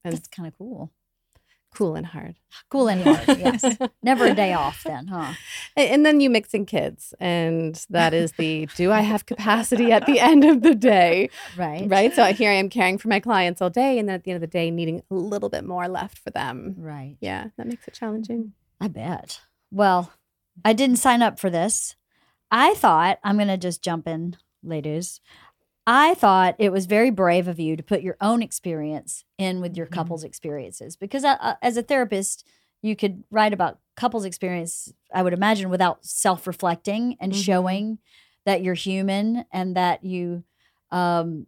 And 0.05 0.15
That's 0.15 0.29
kind 0.29 0.49
of 0.49 0.57
cool. 0.57 0.91
cool 1.75 1.95
and 1.95 2.07
hard. 2.07 2.37
Cool 2.71 2.89
and 2.89 3.03
hard. 3.03 3.39
Yes. 3.39 3.65
Never 4.03 4.27
a 4.27 4.35
day 4.35 4.55
off 4.55 4.83
then, 4.85 5.09
huh? 5.09 5.35
And 5.77 6.07
then 6.07 6.21
you 6.21 6.31
mix 6.31 6.55
in 6.55 6.65
kids, 6.65 7.15
and 7.21 7.85
that 7.91 8.15
is 8.15 8.33
the 8.33 8.67
do 8.77 8.91
I 8.91 9.03
have 9.03 9.27
capacity 9.27 9.93
at 9.93 10.07
the 10.07 10.19
end 10.21 10.45
of 10.45 10.63
the 10.63 10.75
day? 10.75 11.29
Right. 11.57 11.89
Right. 11.89 12.15
So 12.15 12.25
here 12.33 12.51
I 12.51 12.55
am 12.55 12.71
caring 12.71 12.97
for 12.97 13.09
my 13.09 13.21
clients 13.21 13.61
all 13.61 13.71
day, 13.71 13.99
and 13.99 14.09
then 14.09 14.15
at 14.15 14.25
the 14.25 14.31
end 14.31 14.37
of 14.37 14.41
the 14.41 14.47
day, 14.47 14.71
needing 14.71 15.03
a 15.11 15.15
little 15.15 15.49
bit 15.49 15.65
more 15.65 15.89
left 15.89 16.19
for 16.19 16.31
them. 16.31 16.77
Right. 16.79 17.17
Yeah, 17.21 17.49
that 17.57 17.67
makes 17.67 17.87
it 17.87 17.95
challenging. 17.95 18.53
I 18.81 18.89
bet. 18.89 19.41
Well, 19.71 20.13
I 20.65 20.73
didn't 20.73 20.97
sign 20.97 21.23
up 21.23 21.39
for 21.39 21.51
this. 21.51 21.97
I 22.51 22.75
thought, 22.75 23.19
I'm 23.23 23.37
going 23.37 23.49
to 23.49 23.57
just 23.57 23.83
jump 23.83 24.09
in, 24.09 24.37
ladies. 24.63 25.21
I 25.93 26.15
thought 26.15 26.55
it 26.61 26.71
was 26.71 26.87
very 26.87 27.11
brave 27.11 27.49
of 27.49 27.59
you 27.59 27.77
to 27.77 27.83
put 27.83 28.01
your 28.03 28.17
own 28.21 28.43
experience 28.43 29.25
in 29.39 29.61
with 29.61 29.77
your 29.77 29.87
Mhm. 29.87 29.91
couple's 29.91 30.23
experiences 30.23 30.95
because 30.97 31.25
uh, 31.25 31.57
as 31.63 31.77
a 31.77 31.83
therapist, 31.83 32.47
you 32.81 32.95
could 32.95 33.25
write 33.29 33.53
about 33.53 33.81
couples' 33.97 34.25
experience, 34.25 34.93
I 35.13 35.25
would 35.25 35.33
imagine, 35.33 35.69
without 35.69 36.05
self 36.05 36.47
reflecting 36.47 37.17
and 37.19 37.33
Mhm. 37.33 37.43
showing 37.45 37.99
that 38.47 38.63
you're 38.63 38.75
human 38.75 39.45
and 39.53 39.75
that 39.77 40.05
you 40.05 40.45
um, 40.93 41.47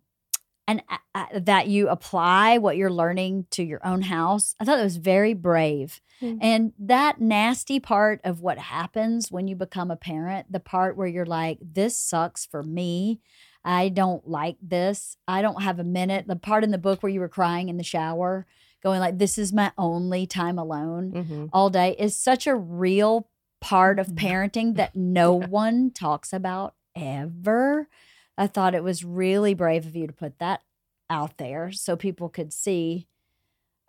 and 0.68 0.82
uh, 1.14 1.26
that 1.38 1.68
you 1.68 1.88
apply 1.88 2.58
what 2.58 2.76
you're 2.76 2.90
learning 2.92 3.46
to 3.50 3.62
your 3.62 3.84
own 3.87 4.02
house. 4.02 4.54
I 4.58 4.64
thought 4.64 4.76
that 4.76 4.84
was 4.84 4.96
very 4.96 5.34
brave. 5.34 6.00
Mm. 6.20 6.38
And 6.40 6.72
that 6.78 7.20
nasty 7.20 7.80
part 7.80 8.20
of 8.25 8.40
what 8.40 8.58
happens 8.58 9.30
when 9.30 9.49
you 9.49 9.56
become 9.56 9.90
a 9.90 9.96
parent, 9.96 10.50
the 10.52 10.61
part 10.61 10.96
where 10.96 11.08
you're 11.08 11.26
like, 11.26 11.58
this 11.61 11.99
sucks 11.99 12.46
for 12.46 12.62
me. 12.62 13.20
I 13.64 13.88
don't 13.90 14.26
like 14.28 14.57
this. 14.61 15.16
I 15.28 15.40
don't 15.42 15.62
have 15.62 15.78
a 15.78 15.85
minute. 15.85 16.26
The 16.26 16.37
part 16.37 16.64
in 16.64 16.71
the 16.73 16.78
book 16.78 17.02
where 17.02 17.11
you 17.12 17.21
were 17.21 17.28
crying 17.28 17.69
in 17.69 17.76
the 17.76 17.85
shower, 17.85 18.47
going 18.83 18.99
like, 19.00 19.19
this 19.19 19.38
is 19.38 19.52
my 19.52 19.71
only 19.78 20.26
time 20.26 20.59
alone 20.59 21.12
Mhm. 21.12 21.50
all 21.52 21.71
day 21.71 21.95
is 21.99 22.16
such 22.16 22.47
a 22.47 22.57
real 22.57 23.28
part 23.61 23.99
of 24.00 24.09
Mhm. 24.09 24.14
parenting 24.16 24.75
that 24.76 24.95
no 24.97 25.33
one 25.35 25.90
talks 25.92 26.33
about 26.33 26.75
ever. 26.97 27.88
I 28.37 28.47
thought 28.49 28.75
it 28.75 28.83
was 28.83 29.04
really 29.04 29.54
brave 29.54 29.87
of 29.87 29.95
you 29.95 30.07
to 30.09 30.12
put 30.12 30.38
that 30.40 30.62
out 31.09 31.37
there 31.38 31.71
so 31.71 31.95
people 31.97 32.28
could 32.28 32.52
see 32.52 33.07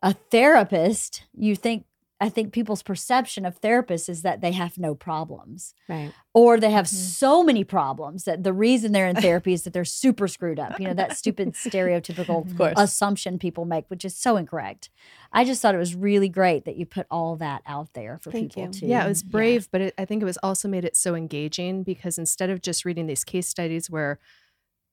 a 0.03 0.13
therapist. 0.13 1.23
You 1.33 1.55
think, 1.55 1.85
I 2.25 2.29
think 2.29 2.53
people's 2.53 2.83
perception 2.83 3.45
of 3.45 3.59
therapists 3.59 4.07
is 4.07 4.21
that 4.21 4.39
they 4.41 4.53
have 4.53 4.77
no 4.77 4.95
problems 4.95 5.73
Right. 5.89 6.11
or 6.33 6.59
they 6.59 6.71
have 6.71 6.85
Mhm. 6.85 6.93
so 6.93 7.43
many 7.43 7.63
problems 7.63 8.23
that 8.23 8.43
the 8.43 8.53
reason 8.53 8.91
they're 8.93 9.07
in 9.09 9.15
therapy 9.27 9.51
is 9.53 9.63
that 9.63 9.73
they're 9.73 9.83
super 10.03 10.27
screwed 10.29 10.59
up. 10.59 10.79
You 10.79 10.87
know, 10.87 10.93
that 10.93 11.17
stupid 11.17 11.53
stereotypical 11.65 12.47
assumption 12.77 13.37
people 13.39 13.65
make, 13.65 13.85
which 13.89 14.05
is 14.05 14.15
so 14.15 14.37
incorrect. 14.37 14.89
I 15.31 15.43
just 15.43 15.61
thought 15.61 15.75
it 15.75 15.79
was 15.79 15.95
really 15.95 16.29
great 16.29 16.63
that 16.65 16.77
you 16.77 16.85
put 16.85 17.07
all 17.11 17.35
that 17.37 17.61
out 17.65 17.93
there 17.93 18.17
for 18.19 18.31
Thank 18.31 18.53
people 18.55 18.71
to. 18.71 18.85
Yeah, 18.85 19.05
it 19.05 19.09
was 19.09 19.23
brave, 19.23 19.67
but 19.71 19.81
it, 19.81 19.93
I 19.97 20.05
think 20.05 20.21
it 20.21 20.25
was 20.25 20.37
also 20.41 20.67
made 20.67 20.85
it 20.85 20.95
so 20.95 21.15
engaging 21.15 21.83
because 21.83 22.17
instead 22.17 22.49
of 22.49 22.61
just 22.61 22.85
reading 22.85 23.07
these 23.07 23.23
case 23.23 23.47
studies 23.47 23.89
where 23.89 24.19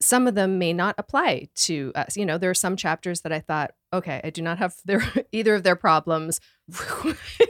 some 0.00 0.26
of 0.26 0.34
them 0.34 0.58
may 0.58 0.72
not 0.72 0.94
apply 0.98 1.48
to 1.54 1.92
us, 1.94 2.16
you 2.16 2.24
know, 2.24 2.38
there 2.38 2.50
are 2.50 2.54
some 2.54 2.74
chapters 2.76 3.20
that 3.20 3.32
I 3.32 3.40
thought, 3.40 3.72
okay, 3.92 4.20
I 4.24 4.30
do 4.30 4.40
not 4.42 4.58
have 4.58 4.74
their 4.84 5.02
either 5.32 5.54
of 5.54 5.62
their 5.62 5.76
problems. 5.76 6.40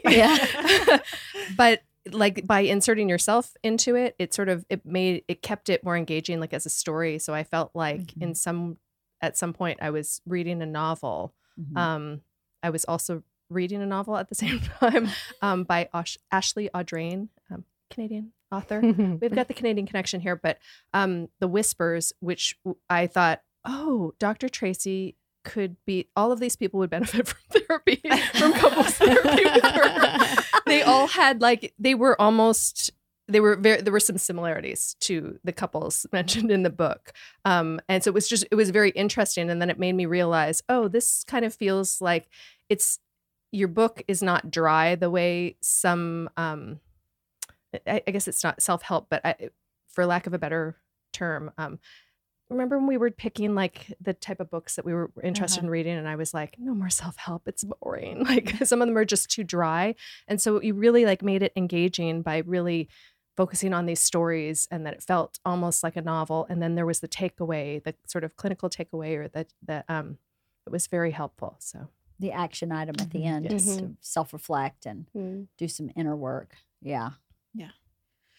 Yeah. 0.04 0.98
but 1.56 1.82
like 2.10 2.46
by 2.46 2.60
inserting 2.60 3.08
yourself 3.08 3.52
into 3.62 3.94
it, 3.94 4.16
it 4.18 4.32
sort 4.34 4.48
of 4.48 4.64
it 4.70 4.84
made 4.86 5.22
it 5.28 5.42
kept 5.42 5.68
it 5.68 5.84
more 5.84 5.96
engaging, 5.96 6.40
like 6.40 6.52
as 6.54 6.66
a 6.66 6.70
story. 6.70 7.18
So 7.18 7.34
I 7.34 7.44
felt 7.44 7.70
like 7.74 8.14
in 8.20 8.34
some 8.34 8.78
at 9.20 9.36
some 9.36 9.52
point 9.52 9.78
I 9.82 9.90
was 9.90 10.20
reading 10.26 10.62
a 10.62 10.66
novel 10.66 11.34
Mhm. 11.60 11.76
um, 11.76 12.20
I 12.62 12.70
was 12.70 12.84
also 12.86 13.22
reading 13.50 13.82
a 13.82 13.86
novel 13.86 14.16
at 14.16 14.28
the 14.28 14.34
same 14.44 14.60
time 14.60 15.08
um, 15.42 15.64
by 15.64 15.88
Ash- 15.92 16.16
Ashley 16.32 16.70
Audrain, 16.74 17.28
um, 17.50 17.64
Canadian 17.90 18.32
author. 18.52 18.80
We've 19.20 19.34
got 19.34 19.48
the 19.48 19.54
Canadian 19.54 19.86
connection 19.86 20.20
here, 20.20 20.36
but 20.36 20.58
um, 20.92 21.28
The 21.38 21.48
Whispers, 21.48 22.12
which 22.20 22.56
I 22.88 23.06
thought, 23.06 23.42
oh, 23.64 24.12
Dr. 24.18 24.48
Tracy 24.48 25.16
could 25.44 25.76
be, 25.86 26.08
all 26.16 26.32
of 26.32 26.40
these 26.40 26.56
people 26.56 26.78
would 26.80 26.90
benefit 26.90 27.26
from 27.28 27.40
therapy, 27.50 28.00
from 28.34 28.52
couples 28.52 28.94
therapy 28.94 29.44
with 29.54 29.64
her. 29.64 30.42
They 30.66 30.82
all 30.82 31.06
had 31.06 31.40
like, 31.40 31.74
they 31.78 31.94
were 31.94 32.20
almost, 32.20 32.90
they 33.28 33.40
were 33.40 33.56
very, 33.56 33.80
there 33.80 33.92
were 33.92 34.00
some 34.00 34.18
similarities 34.18 34.96
to 35.00 35.38
the 35.44 35.52
couples 35.52 36.06
mentioned 36.12 36.50
in 36.50 36.62
the 36.62 36.70
book. 36.70 37.12
Um, 37.44 37.80
and 37.88 38.02
so 38.02 38.10
it 38.10 38.14
was 38.14 38.28
just, 38.28 38.44
it 38.50 38.54
was 38.54 38.70
very 38.70 38.90
interesting. 38.90 39.50
And 39.50 39.60
then 39.60 39.70
it 39.70 39.78
made 39.78 39.94
me 39.94 40.06
realize, 40.06 40.62
oh, 40.68 40.88
this 40.88 41.24
kind 41.24 41.44
of 41.44 41.54
feels 41.54 42.00
like 42.00 42.28
it's, 42.68 42.98
your 43.52 43.68
book 43.68 44.02
is 44.06 44.22
not 44.22 44.50
dry 44.50 44.94
the 44.94 45.10
way 45.10 45.56
some, 45.60 46.30
um, 46.36 46.78
I, 47.86 48.02
I 48.06 48.10
guess 48.10 48.28
it's 48.28 48.44
not 48.44 48.62
self 48.62 48.82
help, 48.82 49.06
but 49.10 49.24
I, 49.24 49.50
for 49.88 50.06
lack 50.06 50.26
of 50.26 50.34
a 50.34 50.38
better 50.38 50.76
term, 51.12 51.50
um, 51.58 51.78
remember 52.48 52.78
when 52.78 52.86
we 52.86 52.96
were 52.96 53.10
picking 53.10 53.54
like 53.54 53.92
the 54.00 54.12
type 54.14 54.40
of 54.40 54.50
books 54.50 54.76
that 54.76 54.84
we 54.84 54.92
were 54.92 55.10
interested 55.22 55.60
Uh-huh. 55.60 55.66
in 55.66 55.70
reading, 55.70 55.96
and 55.96 56.08
I 56.08 56.16
was 56.16 56.34
like, 56.34 56.56
no 56.58 56.74
more 56.74 56.90
self 56.90 57.16
help, 57.16 57.46
it's 57.46 57.64
boring. 57.64 58.24
Like 58.28 58.54
some 58.64 58.82
of 58.82 58.88
them 58.88 58.96
are 58.98 59.04
just 59.04 59.30
too 59.30 59.44
dry, 59.44 59.94
and 60.28 60.40
so 60.40 60.60
you 60.60 60.74
really 60.74 61.04
like 61.04 61.22
made 61.22 61.42
it 61.42 61.52
engaging 61.56 62.22
by 62.22 62.38
really 62.38 62.88
focusing 63.36 63.72
on 63.72 63.86
these 63.86 64.00
stories, 64.00 64.66
and 64.70 64.84
that 64.86 64.94
it 64.94 65.02
felt 65.02 65.38
almost 65.44 65.82
like 65.82 65.96
a 65.96 66.02
novel. 66.02 66.46
And 66.50 66.60
then 66.60 66.74
there 66.74 66.84
was 66.86 67.00
the 67.00 67.08
takeaway, 67.08 67.82
the 67.82 67.94
sort 68.06 68.24
of 68.24 68.36
clinical 68.36 68.68
takeaway, 68.68 69.16
or 69.16 69.28
that 69.28 69.52
that 69.66 69.84
um, 69.88 70.18
it 70.66 70.70
was 70.70 70.86
very 70.88 71.12
helpful. 71.12 71.56
So 71.60 71.88
the 72.18 72.32
action 72.32 72.70
item 72.70 72.96
at 73.00 73.10
the 73.10 73.20
Mhm. 73.20 73.26
end 73.26 73.46
Yes. 73.50 73.66
is 73.66 73.76
to 73.78 73.96
self 74.00 74.32
reflect 74.32 74.84
and 74.86 75.06
Mm. 75.16 75.46
do 75.56 75.68
some 75.68 75.90
inner 75.96 76.14
work. 76.16 76.54
Yeah. 76.82 77.10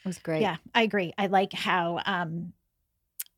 It 0.03 0.07
was 0.07 0.17
great. 0.19 0.41
Yeah, 0.41 0.57
I 0.73 0.83
agree. 0.83 1.13
I 1.17 1.27
like 1.27 1.53
how, 1.53 1.99
um, 2.05 2.53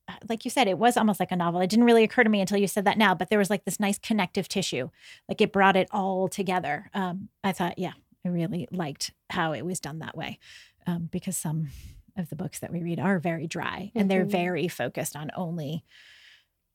uh, 0.07 0.13
like 0.29 0.45
you 0.45 0.51
said, 0.51 0.67
it 0.67 0.77
was 0.77 0.97
almost 0.97 1.19
like 1.19 1.31
a 1.31 1.35
novel. 1.35 1.61
It 1.61 1.69
didn't 1.69 1.85
really 1.85 2.03
occur 2.03 2.23
to 2.23 2.29
me 2.29 2.41
until 2.41 2.57
you 2.57 2.67
said 2.67 2.85
that 2.85 2.97
now, 2.97 3.13
but 3.15 3.29
there 3.29 3.39
was 3.39 3.49
like 3.49 3.65
this 3.65 3.79
nice 3.79 3.97
connective 3.97 4.47
tissue, 4.47 4.89
like 5.29 5.41
it 5.41 5.51
brought 5.53 5.75
it 5.75 5.87
all 5.91 6.27
together. 6.27 6.89
Um, 6.93 7.29
I 7.43 7.51
thought, 7.51 7.77
yeah, 7.79 7.93
I 8.25 8.29
really 8.29 8.67
liked 8.71 9.11
how 9.29 9.51
it 9.53 9.63
was 9.65 9.79
done 9.79 9.99
that 9.99 10.15
way, 10.17 10.39
um, 10.87 11.09
because 11.11 11.35
some 11.37 11.69
of 12.17 12.29
the 12.29 12.35
books 12.35 12.59
that 12.59 12.71
we 12.71 12.81
read 12.83 12.99
are 12.99 13.17
very 13.19 13.47
dry 13.47 13.91
and 13.95 14.09
they're 14.11 14.25
Mhm. 14.25 14.31
very 14.31 14.67
focused 14.67 15.15
on 15.15 15.31
only 15.35 15.83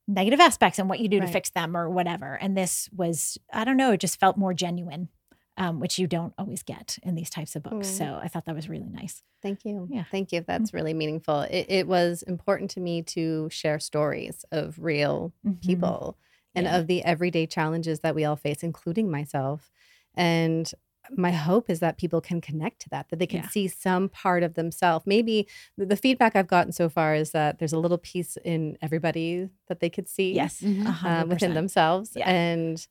negative 0.07 0.41
aspects 0.41 0.79
and 0.79 0.89
what 0.89 1.01
you 1.01 1.09
do 1.09 1.21
to 1.21 1.27
fix 1.33 1.51
them 1.51 1.77
or 1.77 1.89
whatever. 1.91 2.35
And 2.35 2.57
this 2.57 2.89
was, 2.97 3.39
I 3.53 3.65
don't 3.65 3.77
know, 3.77 3.93
it 3.93 4.01
just 4.01 4.19
felt 4.19 4.37
more 4.39 4.55
genuine. 4.55 5.11
Um, 5.59 5.81
which 5.81 5.99
you 5.99 6.07
don't 6.07 6.33
always 6.39 6.63
get 6.63 6.99
in 7.03 7.17
these 7.17 7.29
types 7.31 7.57
of 7.57 7.65
books. 7.65 7.89
Mm. 7.89 7.99
So 7.99 8.21
I 8.23 8.29
thought 8.29 8.45
that 8.45 8.55
was 8.55 8.69
really 8.69 8.89
nice. 8.89 9.23
Thank 9.43 9.65
you. 9.65 9.89
Yeah. 9.91 10.05
Thank 10.11 10.31
you. 10.33 10.45
That's 10.47 10.73
really 10.73 10.95
meaningful. 10.95 11.41
It, 11.43 11.67
it 11.69 11.87
was 11.89 12.23
important 12.23 12.71
to 12.73 12.81
me 12.81 13.03
to 13.03 13.49
share 13.51 13.79
stories 13.81 14.45
of 14.53 14.79
real 14.79 15.33
Mhm. 15.45 15.61
people 15.61 16.17
and 16.55 16.65
Yeah. 16.67 16.79
of 16.79 16.87
the 16.87 17.03
everyday 17.05 17.47
challenges 17.47 18.01
that 18.01 18.15
we 18.15 18.25
all 18.25 18.37
face, 18.37 18.63
including 18.63 19.11
myself. 19.11 19.71
And 20.15 20.71
my 21.17 21.31
hope 21.33 21.71
is 21.71 21.81
that 21.81 21.97
people 21.97 22.21
can 22.21 22.41
connect 22.41 22.81
to 22.83 22.89
that, 22.91 23.09
that 23.09 23.19
they 23.19 23.27
can 23.27 23.41
Yeah. 23.43 23.49
see 23.49 23.67
some 23.67 24.09
part 24.11 24.43
of 24.43 24.55
themselves. 24.55 25.07
Maybe 25.07 25.49
the, 25.77 25.97
feedback 25.97 26.37
I've 26.37 26.47
gotten 26.49 26.71
so 26.73 26.89
far 26.89 27.15
is 27.15 27.31
that 27.33 27.59
there's 27.59 27.73
a 27.73 27.79
little 27.79 27.99
piece 27.99 28.37
in 28.45 28.77
everybody 28.83 29.49
that 29.69 29.81
they 29.81 29.89
could 29.91 30.09
see 30.09 30.35
Yes, 30.35 30.63
um, 31.03 31.31
within 31.31 31.55
themselves 31.55 32.13
Yeah. 32.15 32.29
and 32.31 32.87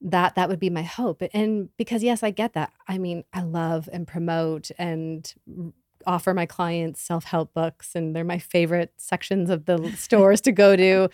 that 0.00 0.34
that 0.34 0.48
would 0.48 0.60
be 0.60 0.70
my 0.70 0.82
hope 0.82 1.22
and 1.32 1.68
because 1.78 2.02
yes 2.02 2.22
i 2.22 2.30
get 2.30 2.52
that 2.52 2.70
i 2.86 2.98
mean 2.98 3.24
i 3.32 3.40
love 3.42 3.88
and 3.92 4.06
promote 4.06 4.70
and 4.78 5.34
offer 6.06 6.34
my 6.34 6.46
clients 6.46 7.00
self-help 7.00 7.52
books 7.54 7.94
and 7.94 8.14
they're 8.14 8.22
my 8.24 8.38
favorite 8.38 8.92
sections 8.98 9.48
of 9.50 9.64
the 9.64 9.90
stores 9.96 10.40
to 10.42 10.52
go 10.52 10.76
to 10.76 11.08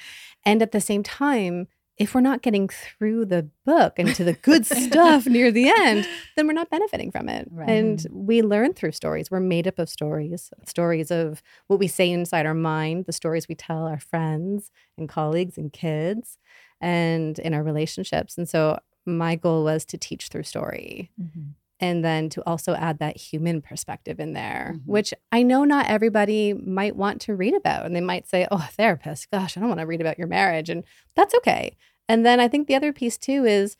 and 0.45 0.61
at 0.63 0.73
the 0.73 0.81
same 0.81 1.03
time 1.03 1.69
if 1.99 2.15
we're 2.15 2.21
not 2.23 2.43
getting 2.43 2.69
through 2.69 3.25
the 3.25 3.49
book 3.65 3.99
and 3.99 4.15
to 4.17 4.25
the 4.25 4.33
good 4.33 4.67
stuff 4.67 5.27
near 5.27 5.53
the 5.53 5.69
end 5.69 6.07
then 6.37 6.47
we're 6.47 6.53
not 6.53 6.69
benefiting 6.71 7.11
from 7.13 7.29
it 7.29 7.47
Right. 7.51 7.69
and 7.71 8.05
we 8.11 8.43
learn 8.43 8.73
through 8.75 8.93
stories 8.93 9.31
we're 9.31 9.41
made 9.41 9.69
up 9.69 9.79
of 9.79 9.89
stories 9.89 10.51
stories 10.67 11.11
of 11.11 11.43
what 11.69 11.79
we 11.79 11.87
say 11.87 12.11
inside 12.11 12.45
our 12.47 12.55
mind 12.55 13.05
the 13.07 13.13
stories 13.13 13.47
we 13.49 13.55
tell 13.55 13.87
our 13.87 14.01
friends 14.01 14.71
and 14.99 15.09
colleagues 15.09 15.57
and 15.57 15.73
kids 15.73 16.39
and 16.83 17.39
in 17.39 17.55
our 17.55 17.63
relationships. 17.63 18.37
And 18.37 18.47
so 18.49 18.79
my 19.07 19.37
goal 19.37 19.65
was 19.65 19.85
to 19.87 19.97
teach 19.97 20.29
through 20.29 20.43
story 20.43 21.11
Mhm. 21.21 21.55
and 21.81 22.05
then 22.05 22.29
to 22.29 22.43
also 22.47 22.75
add 22.75 22.99
that 22.99 23.17
human 23.17 23.61
perspective 23.63 24.21
in 24.21 24.33
there, 24.35 24.75
Mhm. 24.77 24.87
which 24.87 25.15
I 25.33 25.43
know 25.43 25.65
not 25.65 25.87
everybody 25.89 26.53
might 26.53 26.95
want 26.97 27.21
to 27.23 27.35
read 27.35 27.55
about. 27.55 27.87
And 27.87 27.97
they 27.97 28.01
might 28.01 28.29
say, 28.29 28.47
oh, 28.51 28.69
therapist, 28.73 29.31
gosh, 29.31 29.57
I 29.57 29.61
don't 29.61 29.69
want 29.69 29.81
to 29.81 29.87
read 29.87 30.01
about 30.01 30.19
your 30.19 30.29
marriage. 30.29 30.69
And 30.69 30.85
that's 31.17 31.35
okay. 31.37 31.77
And 32.09 32.27
then 32.27 32.39
I 32.41 32.49
think 32.49 32.69
the 32.69 32.75
other 32.77 32.93
piece 32.93 33.17
too 33.17 33.45
is 33.45 33.77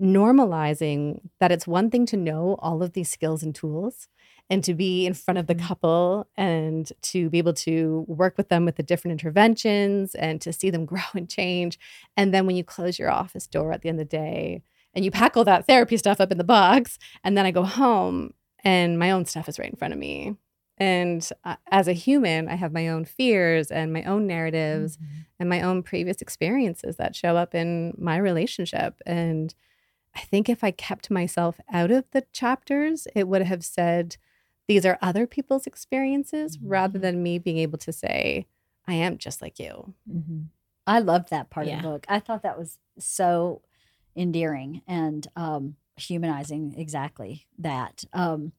normalizing 0.00 1.20
that 1.40 1.52
it's 1.52 1.66
one 1.66 1.90
thing 1.90 2.06
to 2.06 2.16
know 2.16 2.56
all 2.60 2.82
of 2.82 2.92
these 2.92 3.08
skills 3.08 3.42
and 3.42 3.54
tools 3.54 4.08
and 4.50 4.62
to 4.64 4.74
be 4.74 5.06
in 5.06 5.14
front 5.14 5.38
of 5.38 5.46
the 5.46 5.54
Mhm. 5.54 5.60
couple 5.66 6.26
and 6.36 6.92
to 7.02 7.30
be 7.30 7.38
able 7.38 7.54
to 7.54 8.04
work 8.08 8.36
with 8.36 8.48
them 8.50 8.64
with 8.64 8.76
the 8.76 8.82
different 8.82 9.12
interventions 9.12 10.14
and 10.14 10.40
to 10.42 10.52
see 10.52 10.70
them 10.70 10.84
grow 10.92 11.02
and 11.14 11.28
change. 11.28 11.78
And 12.16 12.32
then 12.34 12.46
when 12.46 12.56
you 12.56 12.64
close 12.64 12.98
your 12.98 13.10
office 13.10 13.46
door 13.46 13.72
at 13.72 13.82
the 13.82 13.88
end 13.88 14.00
of 14.00 14.08
the 14.08 14.16
day 14.16 14.62
and 14.94 15.04
you 15.04 15.10
pack 15.10 15.36
all 15.36 15.44
that 15.44 15.66
therapy 15.66 15.96
stuff 15.96 16.20
up 16.20 16.30
in 16.30 16.38
the 16.38 16.44
box, 16.44 16.98
and 17.24 17.36
then 17.36 17.46
I 17.46 17.50
go 17.50 17.64
home 17.64 18.34
and 18.62 18.98
my 18.98 19.10
own 19.10 19.24
stuff 19.24 19.48
is 19.48 19.58
right 19.58 19.70
in 19.70 19.76
front 19.76 19.92
of 19.94 19.98
me. 19.98 20.36
And 20.78 21.28
uh, 21.44 21.56
as 21.70 21.86
a 21.88 21.92
human, 21.92 22.48
I 22.48 22.56
have 22.56 22.72
my 22.72 22.88
own 22.88 23.04
fears 23.04 23.70
and 23.70 23.92
my 23.92 24.02
own 24.04 24.26
narratives 24.26 24.98
and 25.38 25.48
my 25.48 25.60
own 25.62 25.82
previous 25.84 26.20
experiences 26.20 26.96
that 26.96 27.14
show 27.14 27.36
up 27.36 27.54
in 27.54 27.94
my 27.96 28.16
relationship. 28.16 29.00
And 29.06 29.54
I 30.16 30.20
think 30.20 30.48
if 30.48 30.64
I 30.64 30.70
kept 30.72 31.10
myself 31.10 31.60
out 31.72 31.90
of 31.90 32.04
the 32.10 32.24
chapters, 32.32 33.06
it 33.14 33.28
would 33.28 33.42
have 33.42 33.64
said, 33.64 34.16
these 34.68 34.86
are 34.86 34.98
other 35.02 35.26
people's 35.26 35.66
experiences 35.66 36.58
rather 36.62 36.98
than 36.98 37.22
me 37.22 37.38
being 37.38 37.58
able 37.58 37.78
to 37.78 37.92
say, 37.92 38.46
I 38.86 38.94
am 38.94 39.18
just 39.18 39.42
like 39.42 39.58
you. 39.58 39.94
Mhm. 40.10 40.46
I 40.86 40.98
loved 40.98 41.30
that 41.30 41.50
part 41.50 41.66
of 41.66 41.72
the 41.76 41.88
book. 41.88 42.04
I 42.08 42.18
thought 42.20 42.42
that 42.42 42.58
was 42.58 42.78
so 42.98 43.62
endearing 44.16 44.82
and 44.86 45.26
um, 45.36 45.76
humanizing. 45.96 46.74
Exactly 46.76 47.46
that. 47.58 48.04
Um, 48.12 48.52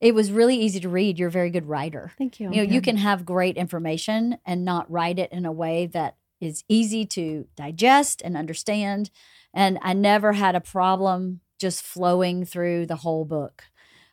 it 0.00 0.14
was 0.14 0.30
really 0.30 0.56
easy 0.56 0.78
to 0.80 0.88
read. 0.88 1.18
You're 1.18 1.28
a 1.28 1.32
very 1.32 1.50
good 1.50 1.66
writer. 1.66 2.12
Thank 2.18 2.38
you. 2.38 2.50
You 2.52 2.64
know, 2.66 2.72
you 2.72 2.80
can 2.80 2.98
have 2.98 3.24
great 3.24 3.56
information 3.56 4.38
and 4.44 4.64
not 4.64 4.90
write 4.90 5.18
it 5.18 5.32
in 5.32 5.46
a 5.46 5.52
way 5.52 5.86
that 5.86 6.16
is 6.40 6.64
easy 6.68 7.06
to 7.06 7.46
digest 7.56 8.20
and 8.22 8.36
understand. 8.36 9.10
And 9.54 9.78
I 9.80 9.94
never 9.94 10.34
had 10.34 10.54
a 10.54 10.60
problem 10.60 11.40
just 11.58 11.82
flowing 11.82 12.44
through 12.44 12.86
the 12.86 12.96
whole 12.96 13.24
book. 13.24 13.64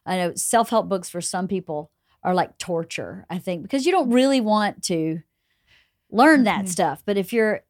I 0.06 0.18
know 0.18 0.34
self 0.36 0.70
help 0.70 0.90
books 0.90 1.10
for 1.10 1.22
some 1.22 1.48
people 1.48 1.92
are 2.24 2.34
like 2.34 2.58
torture, 2.58 3.26
I 3.30 3.38
think, 3.40 3.64
because 3.64 3.86
you 3.86 3.92
don't 3.92 4.10
really 4.12 4.42
want 4.42 4.84
to 4.84 5.22
learn 6.12 6.44
that 6.44 6.66
Mhm. 6.66 6.70
stuff. 6.70 7.04
But 7.06 7.18
if 7.18 7.34
you're 7.34 7.64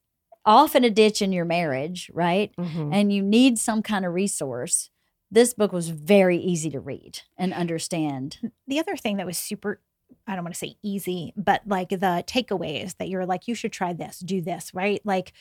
off 0.45 0.75
in 0.75 0.83
a 0.83 0.89
ditch 0.89 1.21
in 1.21 1.31
your 1.31 1.45
marriage, 1.45 2.11
right, 2.13 2.53
Mhm. 2.57 2.93
and 2.93 3.13
you 3.13 3.21
need 3.23 3.57
some 3.57 3.81
kind 3.81 4.05
of 4.05 4.13
resource, 4.13 4.89
this 5.31 5.53
book 5.53 5.71
was 5.71 5.89
very 5.89 6.37
easy 6.37 6.69
to 6.69 6.79
read 6.79 7.21
and 7.37 7.53
understand. 7.53 8.51
the 8.67 8.79
other 8.79 8.95
thing 8.97 9.17
that 9.17 9.25
was 9.25 9.37
super 9.37 9.79
i 10.27 10.35
don't 10.35 10.43
want 10.45 10.53
to 10.53 10.59
say 10.59 10.75
easy 10.83 11.33
but 11.35 11.61
like 11.67 11.89
the 11.89 12.23
takeaways 12.27 12.95
that 12.97 13.09
you're 13.09 13.25
like 13.25 13.47
you 13.47 13.55
should 13.55 13.71
try 13.71 13.91
this 13.93 14.19
do 14.19 14.41
this 14.41 14.71
right 14.73 15.01
like 15.05 15.33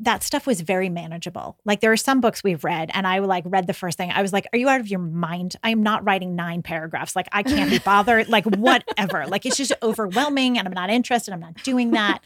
that 0.00 0.22
stuff 0.22 0.46
was 0.46 0.60
very 0.60 0.88
manageable. 0.88 1.58
Like 1.64 1.80
there 1.80 1.92
are 1.92 1.96
some 1.96 2.20
books 2.20 2.42
we've 2.42 2.64
read 2.64 2.90
and 2.94 3.06
i 3.06 3.18
like 3.18 3.44
read 3.46 3.66
the 3.66 3.74
first 3.74 3.98
thing. 3.98 4.10
I 4.10 4.22
was 4.22 4.32
like 4.32 4.46
are 4.52 4.58
you 4.58 4.68
out 4.68 4.80
of 4.80 4.88
your 4.88 5.00
mind? 5.00 5.56
I'm 5.62 5.82
not 5.82 6.04
writing 6.04 6.34
nine 6.34 6.62
paragraphs. 6.62 7.14
Like 7.14 7.28
i 7.32 7.42
can't 7.42 7.70
be 7.70 7.78
bothered. 7.84 8.28
Like 8.28 8.44
whatever. 8.44 9.26
Like 9.26 9.46
it's 9.46 9.56
just 9.56 9.72
overwhelming 9.82 10.58
and 10.58 10.66
i'm 10.66 10.74
not 10.74 10.90
interested. 10.90 11.32
I'm 11.32 11.40
not 11.40 11.62
doing 11.62 11.92
that. 11.92 12.20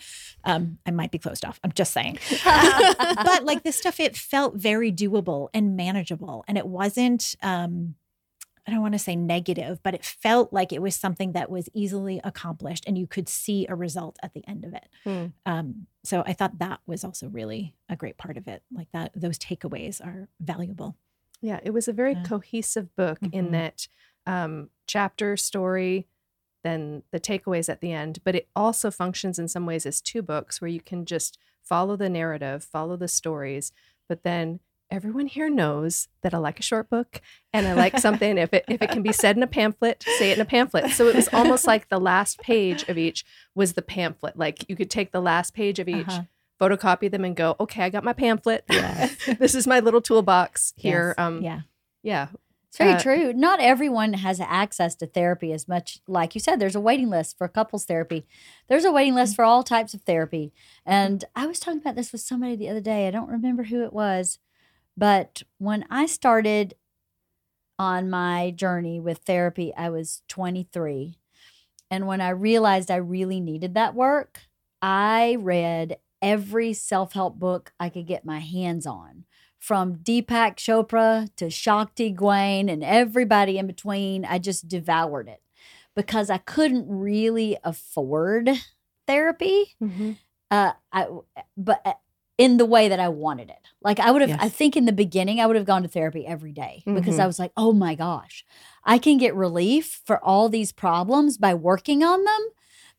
Um 0.44 0.78
i 0.86 0.90
might 0.90 1.10
be 1.10 1.18
closed 1.18 1.44
off. 1.44 1.60
I'm 1.64 1.72
just 1.72 1.92
saying. 1.92 2.18
But 2.44 3.44
like 3.44 3.62
this 3.62 3.76
stuff 3.76 4.00
it 4.00 4.16
felt 4.16 4.54
very 4.54 4.92
doable 4.92 5.48
and 5.54 5.76
manageable 5.76 6.44
and 6.48 6.56
it 6.56 6.66
wasn't 6.66 7.36
um 7.42 7.94
I 8.66 8.70
don't 8.70 8.80
want 8.80 8.94
to 8.94 8.98
say 8.98 9.16
negative, 9.16 9.80
but 9.82 9.94
it 9.94 10.04
felt 10.04 10.52
like 10.52 10.72
it 10.72 10.80
was 10.80 10.94
something 10.94 11.32
that 11.32 11.50
was 11.50 11.68
easily 11.74 12.20
accomplished 12.22 12.84
and 12.86 12.96
you 12.96 13.08
could 13.08 13.28
see 13.28 13.66
a 13.68 13.74
result 13.74 14.18
at 14.22 14.34
the 14.34 14.46
end 14.46 14.64
of 14.64 14.72
it. 14.72 14.88
Hmm. 15.02 15.26
Um, 15.44 15.86
so 16.04 16.22
I 16.26 16.32
thought 16.32 16.58
that 16.60 16.80
was 16.86 17.02
also 17.04 17.28
really 17.28 17.74
a 17.88 17.96
great 17.96 18.18
part 18.18 18.36
of 18.36 18.46
it. 18.46 18.62
Like 18.72 18.88
that, 18.92 19.10
those 19.16 19.38
takeaways 19.38 20.00
are 20.00 20.28
valuable. 20.40 20.96
Yeah, 21.40 21.58
it 21.64 21.70
was 21.70 21.88
a 21.88 21.92
very 21.92 22.12
Yeah. 22.12 22.22
cohesive 22.22 22.94
book 22.94 23.18
in 23.32 23.48
Mhm. 23.48 23.50
that 23.52 23.88
um, 24.24 24.70
chapter, 24.86 25.36
story, 25.36 26.06
then 26.62 27.02
the 27.10 27.18
takeaways 27.18 27.68
at 27.68 27.80
the 27.80 27.90
end. 27.90 28.20
But 28.22 28.36
it 28.36 28.48
also 28.54 28.92
functions 28.92 29.40
in 29.40 29.48
some 29.48 29.66
ways 29.66 29.84
as 29.84 30.00
two 30.00 30.22
books 30.22 30.60
where 30.60 30.68
you 30.68 30.80
can 30.80 31.04
just 31.04 31.36
follow 31.60 31.96
the 31.96 32.08
narrative, 32.08 32.62
follow 32.62 32.96
the 32.96 33.08
stories, 33.08 33.72
but 34.08 34.22
then 34.22 34.60
everyone 34.92 35.26
here 35.26 35.48
knows 35.48 36.08
that 36.22 36.34
I 36.34 36.38
like 36.38 36.60
a 36.60 36.62
short 36.62 36.90
book 36.90 37.20
and 37.52 37.66
I 37.66 37.72
like 37.72 37.98
something 38.06 38.36
if 38.38 38.52
it 38.52 38.64
if 38.68 38.82
it 38.82 38.90
can 38.90 39.02
be 39.02 39.12
said 39.12 39.36
in 39.36 39.42
a 39.42 39.46
pamphlet, 39.46 40.04
say 40.18 40.30
it 40.30 40.36
in 40.38 40.42
a 40.42 40.44
pamphlet. 40.44 40.90
So 40.92 41.08
it 41.08 41.16
was 41.16 41.28
almost 41.32 41.66
like 41.66 41.88
the 41.88 41.98
last 41.98 42.38
page 42.40 42.82
of 42.88 42.98
each 42.98 43.24
was 43.54 43.72
the 43.72 43.82
pamphlet. 43.82 44.36
Like 44.38 44.68
you 44.68 44.76
could 44.76 44.90
take 44.90 45.10
the 45.12 45.20
last 45.22 45.54
page 45.54 45.78
of 45.78 45.88
each, 45.88 46.06
Uh-huh. 46.08 46.22
photocopy 46.60 47.10
them 47.10 47.24
and 47.24 47.34
go, 47.34 47.56
okay, 47.58 47.82
I 47.82 47.88
got 47.88 48.04
my 48.04 48.12
pamphlet. 48.12 48.64
Yes. 48.70 49.16
this 49.38 49.54
is 49.54 49.66
my 49.66 49.80
little 49.80 50.00
toolbox 50.02 50.74
here. 50.76 51.14
Yes. 51.16 51.24
Um 51.24 51.42
Yeah. 51.42 51.60
yeah. 52.02 52.26
It's 52.68 52.78
very 52.78 52.92
Uh, 52.94 53.00
true. 53.00 53.32
Not 53.34 53.60
everyone 53.60 54.14
has 54.14 54.40
access 54.40 54.94
to 54.96 55.06
therapy 55.06 55.52
as 55.52 55.68
much. 55.68 55.98
Like 56.06 56.34
you 56.34 56.40
said, 56.40 56.58
there's 56.58 56.74
a 56.76 56.80
waiting 56.80 57.10
list 57.10 57.36
for 57.36 57.46
couples 57.48 57.84
therapy. 57.84 58.24
There's 58.68 58.86
a 58.86 58.92
waiting 58.92 59.14
list 59.14 59.36
for 59.36 59.44
all 59.44 59.62
types 59.62 59.92
of 59.92 60.00
therapy. 60.02 60.52
And 60.86 61.22
I 61.36 61.44
was 61.46 61.58
talking 61.60 61.80
about 61.80 61.96
this 61.96 62.12
with 62.12 62.22
somebody 62.22 62.56
the 62.56 62.70
other 62.70 62.80
day. 62.80 63.06
I 63.06 63.10
don't 63.10 63.28
remember 63.28 63.64
who 63.64 63.82
it 63.84 63.92
was. 63.92 64.38
But 64.96 65.42
when 65.58 65.84
I 65.90 66.06
started 66.06 66.74
on 67.78 68.10
my 68.10 68.50
journey 68.50 69.00
with 69.00 69.18
therapy, 69.18 69.72
I 69.76 69.90
was 69.90 70.22
23. 70.28 71.18
And 71.90 72.06
when 72.06 72.20
I 72.20 72.30
realized 72.30 72.90
I 72.90 72.96
really 72.96 73.40
needed 73.40 73.74
that 73.74 73.94
work, 73.94 74.42
I 74.80 75.36
read 75.40 75.98
every 76.20 76.72
self 76.72 77.12
help 77.12 77.38
book 77.38 77.72
I 77.78 77.88
could 77.88 78.06
get 78.06 78.24
my 78.24 78.38
hands 78.38 78.86
on 78.86 79.24
from 79.58 79.96
Deepak 79.96 80.56
Chopra 80.56 81.28
to 81.36 81.50
Shakti 81.50 82.10
Gawain 82.10 82.68
and 82.68 82.82
everybody 82.82 83.58
in 83.58 83.66
between. 83.66 84.24
I 84.24 84.38
just 84.38 84.68
devoured 84.68 85.28
it 85.28 85.40
because 85.94 86.30
I 86.30 86.38
couldn't 86.38 86.86
really 86.88 87.56
afford 87.62 88.50
therapy. 89.06 89.74
Uh, 90.50 90.72
I 90.92 91.06
but 91.56 91.80
uh, 91.84 91.92
in 92.38 92.56
the 92.56 92.64
way 92.66 92.88
that 92.88 92.98
I 93.00 93.08
wanted 93.08 93.50
it. 93.50 93.58
Like 93.82 94.00
I 94.00 94.10
would 94.10 94.22
have, 94.22 94.30
I 94.40 94.48
think 94.48 94.76
in 94.76 94.86
the 94.86 94.92
beginning 94.92 95.40
I 95.40 95.46
would 95.46 95.56
have 95.56 95.64
gone 95.66 95.82
to 95.82 95.88
therapy 95.88 96.26
every 96.26 96.52
day 96.52 96.82
because 96.86 97.16
Mhm. 97.16 97.20
I 97.22 97.26
was 97.26 97.38
like, 97.38 97.52
oh 97.56 97.72
my 97.72 97.94
gosh, 97.94 98.44
I 98.84 98.98
can 98.98 99.18
get 99.18 99.34
relief 99.34 100.00
for 100.04 100.22
all 100.24 100.48
these 100.48 100.72
problems 100.72 101.36
by 101.38 101.54
working 101.54 102.02
on 102.02 102.24
them, 102.24 102.48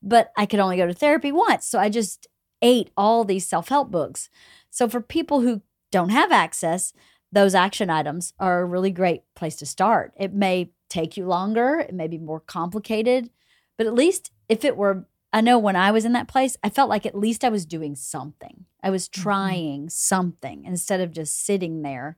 but 0.02 0.32
I 0.38 0.46
could 0.46 0.60
only 0.60 0.78
go 0.78 0.88
to 0.88 0.94
therapy 0.94 1.32
once. 1.32 1.66
So 1.66 1.80
I 1.80 1.90
just 1.90 2.28
ate 2.62 2.92
all 2.96 3.24
these 3.26 3.46
self 3.46 3.70
help 3.70 3.92
books. 3.92 4.30
So 4.70 4.88
for 4.88 5.02
people 5.02 5.42
who 5.42 5.62
don't 5.92 6.10
have 6.10 6.32
access, 6.32 6.94
those 7.32 7.56
action 7.56 7.90
items 7.90 8.34
are 8.40 8.62
a 8.62 8.66
really 8.66 8.92
great 8.92 9.24
place 9.36 9.56
to 9.58 9.66
start. 9.66 10.14
It 10.18 10.34
may 10.34 10.72
take 10.90 11.18
you 11.18 11.26
longer, 11.26 11.80
it 11.80 11.94
may 11.94 12.08
be 12.08 12.20
more 12.20 12.40
complicated, 12.40 13.30
but 13.78 13.88
at 13.88 13.94
least 13.96 14.32
if 14.48 14.64
it 14.64 14.78
were, 14.78 15.08
I 15.34 15.42
know 15.42 15.58
when 15.58 15.76
I 15.76 15.92
was 15.92 16.06
in 16.06 16.14
that 16.14 16.28
place, 16.28 16.56
I 16.64 16.70
felt 16.70 16.90
like 16.90 17.06
at 17.08 17.18
least 17.18 17.44
I 17.44 17.50
was 17.50 17.66
doing 17.66 17.96
something. 17.96 18.66
I 18.84 18.92
was 18.92 19.08
trying 19.08 19.90
something 19.90 20.64
instead 20.66 21.02
of 21.02 21.12
just 21.12 21.44
sitting 21.44 21.82
there, 21.82 22.18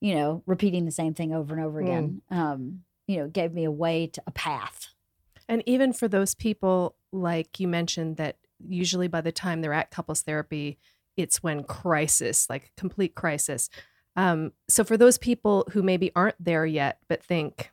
you 0.00 0.14
know, 0.14 0.42
repeating 0.46 0.84
the 0.84 0.90
same 0.92 1.14
thing 1.14 1.32
over 1.32 1.54
and 1.54 1.64
over 1.64 1.80
again. 1.80 2.20
Um, 2.30 2.80
you 3.06 3.16
know, 3.16 3.26
gave 3.26 3.52
me 3.54 3.64
a 3.64 3.70
way 3.70 4.06
to 4.08 4.22
a 4.26 4.30
path. 4.30 4.88
And 5.48 5.62
even 5.66 5.92
for 5.92 6.08
those 6.08 6.34
people, 6.34 6.94
like 7.10 7.58
you 7.58 7.66
mentioned, 7.68 8.18
that 8.18 8.36
usually 8.68 9.08
by 9.08 9.22
the 9.22 9.32
time 9.32 9.60
they're 9.60 9.72
at 9.72 9.90
couples 9.90 10.22
therapy, 10.22 10.78
it's 11.16 11.42
when 11.42 11.64
crisis, 11.64 12.48
like 12.48 12.70
complete 12.76 13.14
crisis. 13.14 13.68
Um, 14.14 14.52
so 14.68 14.84
for 14.84 14.96
those 14.96 15.18
people 15.18 15.66
who 15.72 15.82
maybe 15.82 16.12
aren't 16.14 16.42
there 16.42 16.66
yet, 16.66 16.98
but 17.08 17.24
think, 17.24 17.70
"Hmm, 17.70 17.71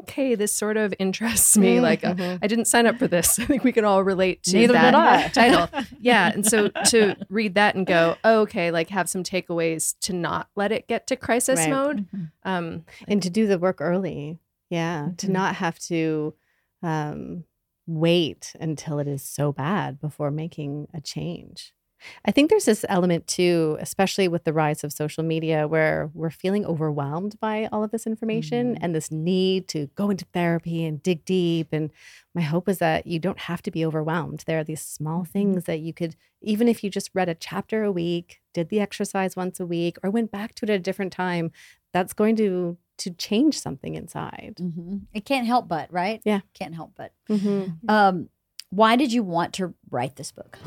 okay, 0.00 0.34
this 0.34 0.52
sort 0.52 0.76
of 0.76 0.92
interests 0.98 1.56
me, 1.56 1.80
like 1.80 2.04
uh, 2.04 2.14
Mhm. 2.14 2.38
I 2.42 2.46
didn't 2.46 2.66
sign 2.66 2.86
up 2.86 2.96
for 2.98 3.08
this. 3.08 3.38
I 3.38 3.44
think 3.44 3.64
we 3.64 3.72
can 3.72 3.84
all 3.84 4.02
relate 4.04 4.42
to 4.44 4.52
Neither 4.56 4.72
that 4.74 5.32
title. 5.34 5.68
Yeah. 6.00 6.30
And 6.32 6.46
so 6.46 6.68
to 6.68 7.16
read 7.28 7.54
that 7.54 7.74
and 7.74 7.86
go, 7.86 8.16
oh, 8.24 8.40
okay, 8.42 8.70
like 8.70 8.88
have 8.90 9.08
some 9.08 9.22
takeaways 9.22 9.94
to 10.02 10.12
not 10.12 10.48
let 10.56 10.72
it 10.72 10.86
get 10.88 11.06
to 11.08 11.16
crisis 11.16 11.58
Right. 11.58 11.70
mode. 11.70 12.06
Mhm. 12.14 12.30
Um, 12.44 12.84
and 13.06 13.22
to 13.22 13.30
do 13.30 13.46
the 13.46 13.58
work 13.58 13.80
early 13.80 14.38
yeah 14.70 15.08
to 15.16 15.26
Mhm. 15.28 15.30
not 15.30 15.54
have 15.56 15.78
to 15.78 16.34
um, 16.82 17.44
wait 17.86 18.54
until 18.60 18.98
it 18.98 19.08
is 19.08 19.22
so 19.22 19.50
bad 19.52 19.98
before 20.00 20.30
making 20.30 20.86
a 20.92 21.00
change 21.00 21.72
i 22.24 22.30
think 22.30 22.48
there's 22.50 22.64
this 22.64 22.84
element 22.88 23.26
too 23.26 23.76
especially 23.80 24.28
with 24.28 24.44
the 24.44 24.52
rise 24.52 24.84
of 24.84 24.92
social 24.92 25.22
media 25.24 25.66
where 25.68 26.10
we're 26.14 26.30
feeling 26.30 26.64
overwhelmed 26.64 27.38
by 27.40 27.68
all 27.72 27.82
of 27.84 27.90
this 27.90 28.06
information 28.06 28.74
Mhm. 28.74 28.78
and 28.80 28.94
this 28.94 29.10
need 29.10 29.68
to 29.68 29.88
go 29.94 30.10
into 30.10 30.24
therapy 30.32 30.84
and 30.84 31.02
dig 31.02 31.24
deep 31.24 31.68
and 31.72 31.90
my 32.34 32.42
hope 32.42 32.68
is 32.68 32.78
that 32.78 33.06
you 33.06 33.18
don't 33.18 33.40
have 33.40 33.62
to 33.62 33.70
be 33.70 33.84
overwhelmed 33.84 34.44
there 34.46 34.58
are 34.58 34.64
these 34.64 34.82
small 34.82 35.24
things 35.24 35.64
that 35.64 35.80
you 35.80 35.92
could 35.92 36.16
even 36.40 36.68
if 36.68 36.82
you 36.84 36.90
just 36.90 37.10
read 37.14 37.28
a 37.28 37.34
chapter 37.34 37.82
a 37.84 37.92
week 37.92 38.40
did 38.54 38.68
the 38.68 38.80
exercise 38.80 39.34
once 39.36 39.58
a 39.60 39.66
week 39.66 39.96
or 40.02 40.10
went 40.10 40.30
back 40.30 40.54
to 40.54 40.64
it 40.64 40.70
at 40.70 40.76
a 40.76 40.78
different 40.78 41.12
time 41.12 41.50
that's 41.92 42.12
going 42.12 42.36
to 42.36 42.76
to 42.98 43.10
change 43.12 43.60
something 43.60 43.94
inside. 43.94 44.56
hmm 44.58 44.96
It 45.14 45.24
can't 45.24 45.46
help 45.46 45.68
but, 45.68 45.92
right? 45.92 46.20
Yeah. 46.24 46.40
Can't 46.52 46.74
help 46.74 46.94
but. 46.96 47.12
Mm-hmm. 47.30 47.88
Um, 47.88 48.28
why 48.70 48.96
did 48.96 49.12
you 49.12 49.22
want 49.22 49.52
to 49.54 49.72
write 49.88 50.16
this 50.16 50.32
book? 50.32 50.58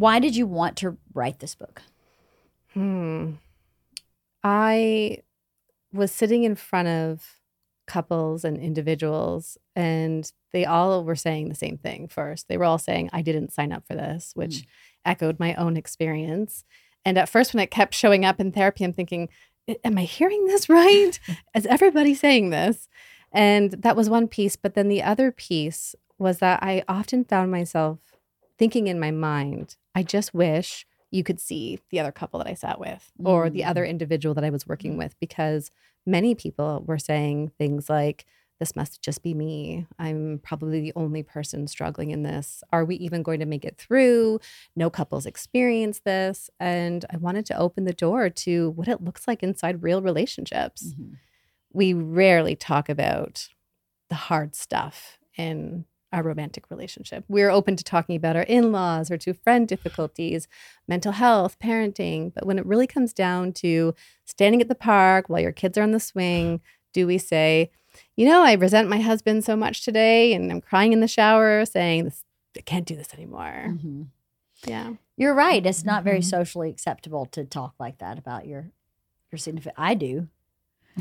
Why 0.00 0.18
did 0.18 0.34
you 0.34 0.46
want 0.46 0.78
to 0.78 0.96
write 1.12 1.40
this 1.40 1.54
book? 1.54 1.82
Hmm. 2.72 3.32
I 4.42 5.18
was 5.92 6.10
sitting 6.10 6.44
in 6.44 6.54
front 6.54 6.88
of 6.88 7.38
couples 7.86 8.42
and 8.42 8.56
individuals, 8.56 9.58
and 9.76 10.32
they 10.54 10.64
all 10.64 11.04
were 11.04 11.16
saying 11.16 11.50
the 11.50 11.54
same 11.54 11.76
thing 11.76 12.08
first. 12.08 12.48
They 12.48 12.56
were 12.56 12.64
all 12.64 12.78
saying, 12.78 13.10
I 13.12 13.20
didn't 13.20 13.52
sign 13.52 13.72
up 13.72 13.86
for 13.86 13.94
this, 13.94 14.32
which 14.34 14.64
echoed 15.04 15.38
my 15.38 15.54
own 15.56 15.76
experience. 15.76 16.64
And 17.04 17.18
at 17.18 17.28
first, 17.28 17.52
when 17.52 17.62
it 17.62 17.70
kept 17.70 17.92
showing 17.92 18.24
up 18.24 18.40
in 18.40 18.52
therapy, 18.52 18.84
I'm 18.84 18.94
thinking, 18.94 19.28
Am 19.84 19.98
I 19.98 20.04
hearing 20.04 20.46
this 20.46 20.68
right? 20.70 21.20
Is 21.54 21.66
everybody 21.66 22.14
saying 22.14 22.48
this? 22.48 22.88
And 23.32 23.72
that 23.72 23.96
was 23.96 24.08
one 24.08 24.28
piece. 24.28 24.56
But 24.56 24.72
then 24.72 24.88
the 24.88 25.02
other 25.02 25.30
piece 25.30 25.94
was 26.16 26.38
that 26.38 26.62
I 26.62 26.84
often 26.88 27.22
found 27.22 27.50
myself 27.50 27.98
thinking 28.58 28.86
in 28.86 28.98
my 28.98 29.10
mind, 29.10 29.76
I 29.94 30.02
just 30.02 30.32
wish 30.34 30.86
you 31.10 31.24
could 31.24 31.40
see 31.40 31.80
the 31.90 31.98
other 32.00 32.12
couple 32.12 32.38
that 32.38 32.46
I 32.46 32.54
sat 32.54 32.78
with 32.78 33.10
or 33.24 33.50
the 33.50 33.62
Mm. 33.62 33.68
other 33.68 33.84
individual 33.84 34.34
that 34.34 34.44
I 34.44 34.50
was 34.50 34.66
working 34.66 34.96
with 34.96 35.18
because 35.18 35.70
many 36.06 36.34
people 36.34 36.84
were 36.86 36.98
saying 36.98 37.48
things 37.58 37.90
like, 37.90 38.24
this 38.60 38.76
must 38.76 39.00
just 39.02 39.22
be 39.22 39.32
me. 39.34 39.86
I'm 39.98 40.38
probably 40.42 40.80
the 40.80 40.92
only 40.94 41.22
person 41.22 41.66
struggling 41.66 42.10
in 42.10 42.22
this. 42.22 42.62
Are 42.70 42.84
we 42.84 42.94
even 42.96 43.22
going 43.22 43.40
to 43.40 43.46
make 43.46 43.64
it 43.64 43.76
through? 43.78 44.38
No 44.76 44.90
couples 44.90 45.24
experience 45.26 46.00
this. 46.04 46.50
And 46.60 47.04
I 47.10 47.16
wanted 47.16 47.46
to 47.46 47.58
open 47.58 47.84
the 47.84 47.94
door 47.94 48.28
to 48.30 48.70
what 48.70 48.86
it 48.86 49.02
looks 49.02 49.26
like 49.26 49.42
inside 49.42 49.82
real 49.82 50.02
relationships. 50.02 50.94
we 51.72 51.92
rarely 51.94 52.54
talk 52.56 52.88
about 52.88 53.48
the 54.08 54.14
hard 54.16 54.54
stuff 54.54 55.18
in 55.36 55.84
our 56.12 56.22
romantic 56.22 56.64
relationship. 56.70 57.24
We're 57.28 57.50
open 57.50 57.76
to 57.76 57.84
talking 57.84 58.16
about 58.16 58.36
our 58.36 58.42
in 58.42 58.72
laws 58.72 59.10
or 59.10 59.16
to 59.18 59.32
friend 59.34 59.68
difficulties, 59.68 60.48
mental 60.88 61.12
health, 61.12 61.58
parenting. 61.58 62.32
But 62.34 62.46
when 62.46 62.58
it 62.58 62.66
really 62.66 62.86
comes 62.86 63.12
down 63.12 63.52
to 63.54 63.94
standing 64.24 64.60
at 64.60 64.68
the 64.68 64.74
park 64.74 65.28
while 65.28 65.40
your 65.40 65.52
kids 65.52 65.78
are 65.78 65.82
on 65.82 65.92
the 65.92 66.00
swing, 66.00 66.60
do 66.92 67.06
we 67.06 67.18
say, 67.18 67.70
you 68.16 68.26
know, 68.26 68.42
I 68.42 68.54
resent 68.54 68.88
my 68.88 69.00
husband 69.00 69.44
so 69.44 69.54
much 69.56 69.84
today 69.84 70.32
and 70.34 70.50
I'm 70.50 70.60
crying 70.60 70.92
in 70.92 71.00
the 71.00 71.08
shower 71.08 71.64
saying, 71.64 72.04
this, 72.04 72.24
I 72.56 72.62
can't 72.62 72.86
do 72.86 72.96
this 72.96 73.14
anymore. 73.14 73.66
Mhm. 73.68 74.06
Yeah. 74.66 74.94
You're 75.16 75.34
right. 75.34 75.64
It's 75.64 75.84
not 75.84 76.02
very 76.04 76.20
Mhm. 76.20 76.24
socially 76.24 76.70
acceptable 76.70 77.26
to 77.26 77.44
talk 77.44 77.74
like 77.78 77.98
that 77.98 78.18
about 78.18 78.46
your 78.46 78.70
your 79.30 79.38
significant. 79.38 79.76
I 79.78 79.94
do. 79.94 80.26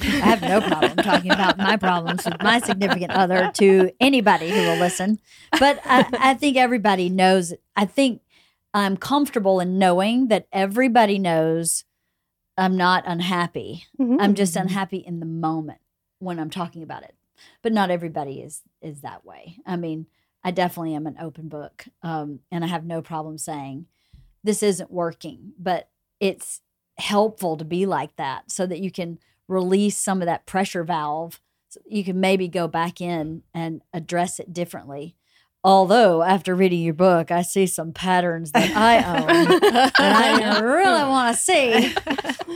I 0.02 0.06
have 0.06 0.42
no 0.42 0.62
problem 0.62 0.98
talking 0.98 1.32
about 1.32 1.58
my 1.58 1.76
problems 1.78 2.26
with 2.26 2.42
my 2.42 2.60
significant 2.60 3.12
other 3.12 3.52
to 3.56 3.92
anybody 4.00 4.50
who 4.50 4.62
will 4.62 4.78
listen. 4.78 5.20
But 5.60 5.80
I, 5.86 6.06
I 6.20 6.34
think 6.36 6.58
everybody 6.58 7.10
knows. 7.10 7.54
I 7.76 7.86
think 7.86 8.22
I'm 8.74 8.98
comfortable 8.98 9.60
in 9.60 9.78
knowing 9.80 10.28
that 10.28 10.48
everybody 10.52 11.18
knows 11.20 11.84
I'm 12.58 12.78
not 12.78 13.04
unhappy. 13.08 13.86
I'm 14.00 14.36
just 14.36 14.54
Mm-hmm. 14.56 14.62
unhappy 14.64 14.98
in 14.98 15.20
the 15.20 15.26
moment 15.26 15.80
when 16.20 16.40
I'm 16.40 16.50
talking 16.50 16.84
about 16.84 17.04
it. 17.04 17.16
But 17.62 17.72
not 17.74 17.90
everybody 17.90 18.42
is 18.42 18.62
is 18.82 19.02
that 19.02 19.26
way. 19.26 19.58
I 19.66 19.76
mean, 19.78 20.08
I 20.44 20.52
definitely 20.52 20.94
am 20.94 21.08
an 21.08 21.18
open 21.20 21.48
book, 21.50 21.86
um, 22.04 22.40
and 22.52 22.64
I 22.64 22.68
have 22.68 22.86
no 22.86 23.02
problem 23.02 23.38
saying 23.38 23.86
this 24.44 24.62
isn't 24.62 24.92
working. 24.92 25.54
But 25.58 25.90
it's 26.20 26.62
helpful 26.98 27.56
to 27.58 27.66
be 27.66 27.86
like 27.86 28.16
that 28.18 28.52
so 28.52 28.66
that 28.68 28.80
you 28.82 28.92
can 28.92 29.20
release 29.50 29.98
some 29.98 30.22
of 30.22 30.28
that 30.28 30.46
pressure 30.46 30.86
valve. 30.86 31.42
So 31.68 31.82
you 31.86 32.04
can 32.04 32.20
maybe 32.20 32.48
go 32.48 32.68
back 32.68 33.02
in 33.02 33.44
and 33.54 33.82
address 33.94 34.40
it 34.40 34.54
differently. 34.54 35.16
Although 35.62 36.24
after 36.24 36.56
reading 36.56 36.82
your 36.82 36.94
book, 36.94 37.32
I 37.32 37.42
see 37.42 37.66
some 37.66 37.92
patterns 37.92 38.54
that 38.54 38.72
I 38.78 38.98
own 39.20 39.60
that 39.60 39.92
I 40.00 40.60
really 40.62 41.10
want 41.10 41.36
to 41.36 41.42
see. 41.42 41.94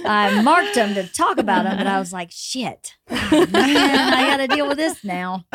I 0.06 0.42
marked 0.42 0.76
them 0.76 0.94
to 0.94 1.06
talk 1.12 1.38
about 1.38 1.64
them, 1.66 1.80
and 1.80 1.90
I 1.90 2.00
was 2.00 2.14
like, 2.14 2.32
shit, 2.32 2.96
Oh, 3.10 3.46
man, 3.52 4.14
I 4.14 4.28
got 4.30 4.38
to 4.38 4.48
deal 4.48 4.70
with 4.70 4.78
this 4.78 5.04
now. 5.04 5.46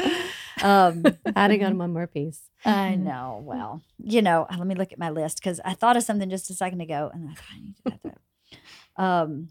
Um, 0.62 1.04
Adding 1.34 1.64
on 1.64 1.78
one 1.78 1.92
more 1.92 2.06
piece. 2.06 2.42
I 2.66 2.96
know. 2.96 3.40
Well, 3.42 3.80
you 3.98 4.20
know, 4.20 4.46
let 4.50 4.66
me 4.66 4.74
look 4.74 4.92
at 4.92 4.98
my 4.98 5.08
list 5.10 5.38
because 5.38 5.58
I 5.64 5.72
thought 5.72 5.96
of 5.96 6.02
something 6.02 6.28
just 6.28 6.50
a 6.50 6.54
second 6.54 6.82
ago, 6.82 7.10
and 7.14 7.30
I 7.30 7.32
thought 7.32 7.44
I 7.54 7.60
need 7.60 7.76
to 7.76 7.92
add 7.92 8.00
that. 8.96 9.02
Um, 9.02 9.48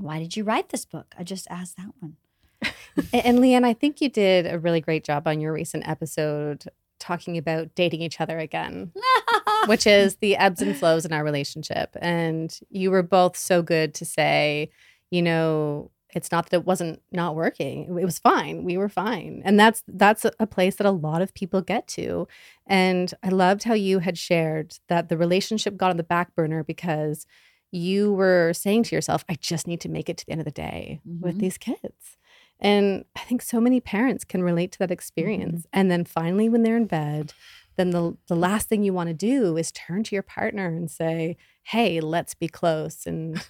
why 0.00 0.18
did 0.18 0.36
you 0.36 0.44
write 0.44 0.70
this 0.70 0.84
book? 0.84 1.14
I 1.18 1.24
just 1.24 1.46
asked 1.50 1.76
that 1.76 1.90
one. 2.00 2.16
And, 3.12 3.24
and 3.24 3.38
LeeAnn, 3.38 3.64
I 3.64 3.72
think 3.72 4.00
you 4.00 4.08
did 4.08 4.46
a 4.46 4.58
really 4.58 4.80
great 4.80 5.04
job 5.04 5.28
on 5.28 5.40
your 5.40 5.52
recent 5.52 5.88
episode 5.88 6.64
talking 6.98 7.38
about 7.38 7.74
dating 7.74 8.02
each 8.02 8.20
other 8.20 8.38
again, 8.38 8.92
which 9.66 9.86
is 9.86 10.16
the 10.16 10.36
ebbs 10.36 10.60
and 10.60 10.76
flows 10.76 11.04
in 11.04 11.12
our 11.12 11.24
relationship. 11.24 11.96
And 12.00 12.56
you 12.68 12.90
were 12.90 13.02
both 13.02 13.36
so 13.36 13.62
good 13.62 13.94
to 13.94 14.04
say, 14.04 14.70
you 15.10 15.22
know, 15.22 15.90
it's 16.12 16.32
not 16.32 16.50
that 16.50 16.58
it 16.58 16.66
wasn't 16.66 17.00
not 17.12 17.36
working. 17.36 17.84
It 17.84 18.04
was 18.04 18.18
fine. 18.18 18.64
We 18.64 18.76
were 18.76 18.88
fine. 18.88 19.42
And 19.44 19.58
that's 19.58 19.82
that's 19.86 20.26
a 20.38 20.46
place 20.46 20.76
that 20.76 20.86
a 20.86 20.90
lot 20.90 21.22
of 21.22 21.34
people 21.34 21.62
get 21.62 21.86
to. 21.88 22.26
And 22.66 23.14
I 23.22 23.28
loved 23.28 23.64
how 23.64 23.74
you 23.74 24.00
had 24.00 24.18
shared 24.18 24.78
that 24.88 25.08
the 25.08 25.16
relationship 25.16 25.76
got 25.76 25.90
on 25.90 25.96
the 25.96 26.02
back 26.02 26.34
burner 26.34 26.64
because 26.64 27.26
you 27.72 28.12
were 28.12 28.52
saying 28.52 28.82
to 28.84 28.94
yourself, 28.96 29.24
I 29.28 29.34
just 29.40 29.66
need 29.66 29.80
to 29.82 29.88
make 29.88 30.08
it 30.08 30.16
to 30.18 30.26
the 30.26 30.32
end 30.32 30.40
of 30.40 30.44
the 30.44 30.50
day 30.50 31.00
with 31.20 31.36
Mhm. 31.36 31.40
these 31.40 31.58
kids. 31.58 32.16
And 32.58 33.04
I 33.16 33.20
think 33.20 33.40
so 33.42 33.60
many 33.60 33.80
parents 33.80 34.24
can 34.24 34.42
relate 34.42 34.72
to 34.72 34.78
that 34.80 34.90
experience. 34.90 35.66
And 35.72 35.90
then 35.90 36.04
finally, 36.04 36.48
when 36.48 36.62
they're 36.62 36.76
in 36.76 36.86
bed, 36.86 37.32
then 37.76 37.90
the, 37.90 38.16
the 38.26 38.36
last 38.36 38.68
thing 38.68 38.82
you 38.82 38.92
want 38.92 39.08
to 39.08 39.14
do 39.14 39.56
is 39.56 39.72
turn 39.72 40.02
to 40.04 40.14
your 40.14 40.22
partner 40.22 40.66
and 40.66 40.90
say, 40.90 41.36
Hey, 41.62 42.00
let's 42.00 42.34
be 42.34 42.48
close. 42.48 43.06
And 43.06 43.42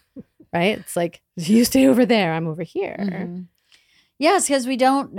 right? 0.53 0.79
It's 0.79 0.97
like, 0.97 1.23
you 1.37 1.65
stay 1.65 1.89
over 1.89 2.05
there, 2.07 2.33
I'm 2.35 2.47
over 2.47 2.63
here. 2.63 2.97
Mhm. 3.01 3.47
Yes, 4.19 4.47
because 4.49 4.67
we 4.67 4.77
don't 4.77 5.19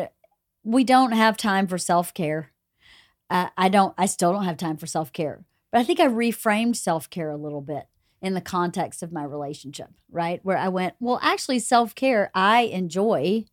we 0.64 0.84
don't 0.84 1.14
have 1.14 1.36
time 1.38 1.66
for 1.68 1.80
self 1.80 2.14
care. 2.14 2.52
I, 3.32 3.50
I 3.58 3.68
don't. 3.70 3.96
I 3.98 4.06
still 4.06 4.32
don't 4.32 4.44
have 4.46 4.58
time 4.58 4.78
for 4.78 4.86
self 4.86 5.12
care. 5.12 5.44
But 5.72 5.80
I 5.80 5.84
think 5.84 6.00
I 6.00 6.08
reframed 6.08 6.76
self 6.76 7.10
care 7.10 7.32
a 7.32 7.38
little 7.38 7.62
bit 7.62 7.88
in 8.22 8.34
the 8.34 8.42
context 8.42 9.02
of 9.04 9.12
my 9.12 9.24
relationship. 9.24 9.90
Right, 10.12 10.40
where 10.44 10.58
I 10.58 10.68
went, 10.70 10.96
well, 11.00 11.20
actually, 11.22 11.60
self 11.60 11.96
care. 11.96 12.32
I 12.36 12.62
enjoy 12.64 13.46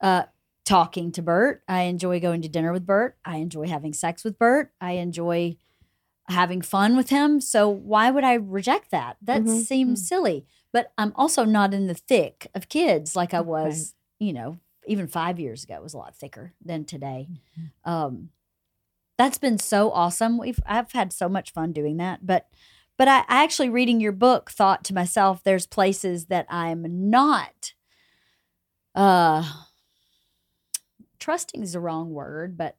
uh, 0.00 0.24
talking 0.64 1.12
to 1.12 1.22
Bert. 1.22 1.62
I 1.68 1.82
enjoy 1.82 2.20
going 2.20 2.42
to 2.42 2.48
dinner 2.48 2.72
with 2.72 2.86
Bert. 2.86 3.16
I 3.24 3.36
enjoy 3.36 3.66
having 3.68 3.92
sex 3.92 4.24
with 4.24 4.38
Bert. 4.38 4.72
I 4.80 4.92
enjoy 4.92 5.56
having 6.28 6.60
fun 6.60 6.96
with 6.96 7.10
him. 7.10 7.40
So 7.40 7.68
why 7.68 8.10
would 8.10 8.24
I 8.24 8.34
reject 8.34 8.90
that? 8.90 9.16
That 9.22 9.42
Mhm. 9.42 9.64
seems 9.64 10.08
silly. 10.08 10.44
But 10.72 10.92
I'm 10.98 11.12
also 11.14 11.44
not 11.44 11.72
in 11.72 11.86
the 11.86 11.94
thick 11.94 12.48
of 12.54 12.68
kids 12.68 13.14
like 13.14 13.32
I 13.32 13.38
Right. 13.38 13.46
was, 13.46 13.94
you 14.18 14.32
know, 14.32 14.58
even 14.86 15.06
five 15.06 15.38
years 15.38 15.62
ago. 15.64 15.74
It 15.76 15.82
was 15.82 15.94
a 15.94 15.98
lot 15.98 16.16
thicker 16.16 16.52
than 16.60 16.84
today. 16.84 17.28
Um, 17.84 18.30
that's 19.16 19.38
been 19.38 19.58
so 19.58 19.90
awesome. 19.92 20.36
We've 20.36 20.60
I've 20.66 20.92
had 20.92 21.12
so 21.12 21.28
much 21.28 21.52
fun 21.52 21.72
doing 21.72 21.96
that. 21.98 22.26
But 22.26 22.48
but 22.96 23.08
I, 23.08 23.18
I 23.28 23.42
actually 23.44 23.68
reading 23.68 24.00
your 24.00 24.12
book 24.12 24.50
thought 24.50 24.84
to 24.84 24.94
myself, 24.94 25.42
there's 25.42 25.66
places 25.66 26.26
that 26.26 26.46
I'm 26.48 27.10
not 27.10 27.72
uh 28.94 29.44
trusting 31.18 31.62
is 31.62 31.72
the 31.72 31.80
wrong 31.80 32.10
word, 32.10 32.56
but 32.56 32.76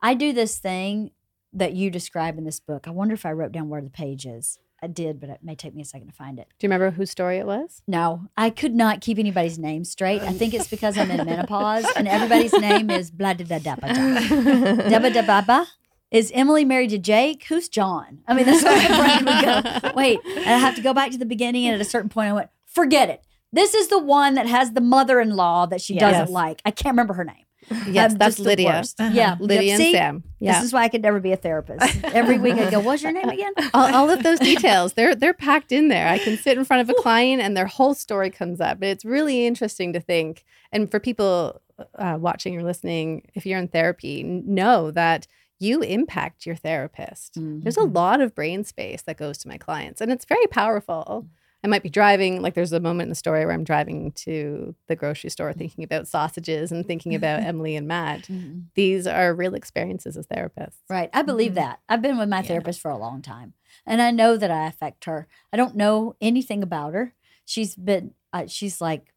I 0.00 0.14
do 0.14 0.32
this 0.32 0.58
thing 0.58 1.10
that 1.52 1.74
you 1.74 1.90
describe 1.90 2.38
in 2.38 2.44
this 2.44 2.60
book. 2.60 2.86
I 2.86 2.90
wonder 2.90 3.14
if 3.14 3.26
I 3.26 3.32
wrote 3.32 3.52
down 3.52 3.68
where 3.68 3.82
the 3.82 3.90
page 3.90 4.26
is. 4.26 4.58
I 4.82 4.88
did, 4.88 5.20
but 5.20 5.30
it 5.30 5.40
may 5.42 5.54
take 5.54 5.74
me 5.74 5.82
a 5.82 5.86
second 5.86 6.08
to 6.08 6.12
find 6.12 6.38
it. 6.38 6.48
Do 6.58 6.66
you 6.66 6.68
remember 6.68 6.90
whose 6.90 7.10
story 7.10 7.38
it 7.38 7.46
was? 7.46 7.82
No, 7.88 8.28
I 8.36 8.50
could 8.50 8.74
not 8.74 9.00
keep 9.00 9.18
anybody's 9.18 9.58
name 9.58 9.84
straight. 9.84 10.20
I 10.20 10.32
think 10.32 10.52
it's 10.52 10.68
because 10.68 10.98
I'm 10.98 11.10
in 11.10 11.24
menopause 11.24 11.86
and 11.96 12.06
everybody's 12.06 12.52
name 12.52 12.90
is 12.90 13.10
blah 13.10 13.32
da 13.32 13.44
da 13.44 13.58
da 13.58 13.76
ba 13.76 13.94
da. 13.94 14.88
Da 15.00 15.22
ba 15.22 15.44
ba. 15.46 15.66
Is 16.10 16.30
Emily 16.34 16.64
married 16.64 16.90
to 16.90 16.98
Jake? 16.98 17.44
Who's 17.44 17.68
John? 17.68 18.20
I 18.28 18.34
mean, 18.34 18.46
that's 18.46 18.62
where 18.62 18.88
my 18.88 19.22
brain 19.22 19.24
would 19.24 19.82
go. 19.82 19.92
Wait, 19.96 20.20
and 20.24 20.38
I 20.54 20.58
have 20.58 20.76
to 20.76 20.80
go 20.82 20.94
back 20.94 21.10
to 21.10 21.18
the 21.18 21.26
beginning. 21.26 21.66
And 21.66 21.74
at 21.74 21.80
a 21.80 21.84
certain 21.88 22.08
point, 22.08 22.28
I 22.28 22.32
went, 22.32 22.50
forget 22.66 23.10
it. 23.10 23.22
This 23.52 23.74
is 23.74 23.88
the 23.88 23.98
one 23.98 24.34
that 24.34 24.46
has 24.46 24.72
the 24.72 24.80
mother-in-law 24.80 25.66
that 25.66 25.80
she 25.80 25.94
Yes. 25.94 26.02
doesn't 26.12 26.32
like. 26.32 26.62
I 26.64 26.70
can't 26.70 26.92
remember 26.92 27.14
her 27.14 27.24
name. 27.24 27.44
Yes, 27.88 28.12
I'm 28.12 28.18
that's 28.18 28.38
Lydia. 28.38 28.82
Uh-huh. 28.98 29.10
Yeah, 29.12 29.36
Lydia 29.40 29.72
and 29.72 29.82
See? 29.82 29.92
Sam. 29.92 30.22
Yeah. 30.38 30.54
This 30.54 30.64
is 30.66 30.72
why 30.72 30.82
I 30.84 30.88
could 30.88 31.02
never 31.02 31.18
be 31.18 31.32
a 31.32 31.36
therapist. 31.36 32.04
Every 32.04 32.38
week 32.38 32.54
I 32.54 32.70
go, 32.70 32.78
"What's 32.78 33.02
your 33.02 33.10
name 33.10 33.28
again?" 33.28 33.52
all, 33.74 33.92
all 33.92 34.10
of 34.10 34.22
those 34.22 34.38
details 34.38 34.92
they're 34.92 35.16
they're 35.16 35.34
packed 35.34 35.72
in 35.72 35.88
there 35.88 36.06
i 36.08 36.18
can 36.18 36.36
sit 36.36 36.56
in 36.58 36.64
front 36.64 36.82
of 36.88 36.96
a 36.96 37.02
client 37.02 37.42
and 37.42 37.56
their 37.56 37.66
whole 37.66 37.94
story 37.94 38.30
comes 38.30 38.60
up 38.60 38.78
but 38.78 38.88
it's 38.88 39.04
really 39.04 39.46
interesting 39.46 39.92
to 39.94 40.00
think 40.00 40.44
and 40.70 40.90
for 40.90 41.00
people 41.00 41.60
uh, 41.98 42.16
watching 42.20 42.56
or 42.56 42.62
listening 42.62 43.22
if 43.34 43.44
you're 43.46 43.58
in 43.58 43.66
therapy 43.68 44.22
know 44.22 44.90
that 44.92 45.26
you 45.58 45.80
impact 45.82 46.44
your 46.46 46.54
therapist 46.56 47.34
there's 47.62 47.76
a 47.76 47.80
Mhm. 47.80 47.94
lot 47.94 48.20
of 48.20 48.34
brain 48.34 48.62
space 48.64 49.02
that 49.02 49.16
goes 49.16 49.38
to 49.38 49.48
my 49.48 49.56
clients 49.58 50.00
and 50.00 50.12
it's 50.12 50.24
very 50.24 50.46
powerful 50.46 51.26
i 51.64 51.66
might 51.66 51.82
be 51.82 51.88
driving 51.88 52.42
like 52.42 52.54
there's 52.54 52.72
a 52.72 52.80
moment 52.80 53.06
in 53.06 53.08
the 53.10 53.14
story 53.14 53.44
where 53.44 53.54
i'm 53.54 53.64
driving 53.64 54.12
to 54.12 54.74
the 54.86 54.94
grocery 54.96 55.30
store 55.30 55.52
thinking 55.54 55.82
about 55.82 56.06
sausages 56.06 56.70
and 56.70 56.86
thinking 56.86 57.14
about 57.14 57.42
emily 57.50 57.74
and 57.76 57.88
matt 57.88 58.22
Mhm. 58.28 58.64
these 58.74 59.06
are 59.06 59.34
real 59.34 59.54
experiences 59.54 60.16
as 60.16 60.26
therapists 60.26 60.76
Right. 60.90 61.10
I 61.14 61.22
believe 61.22 61.52
Mhm. 61.52 61.56
that. 61.62 61.80
I've 61.88 62.02
been 62.02 62.18
with 62.18 62.28
my 62.28 62.40
Yeah. 62.42 62.48
therapist 62.48 62.80
for 62.80 62.90
a 62.90 62.98
long 62.98 63.22
time, 63.22 63.54
and 63.86 64.00
I 64.02 64.10
know 64.10 64.36
that 64.36 64.50
I 64.50 64.66
affect 64.66 65.06
her. 65.06 65.26
I 65.52 65.56
don't 65.56 65.74
know 65.76 66.14
anything 66.20 66.62
about 66.62 66.92
her. 66.94 67.14
She's 67.44 67.74
been. 67.76 68.12
Uh, 68.32 68.46
she's 68.46 68.80
like. 68.80 69.12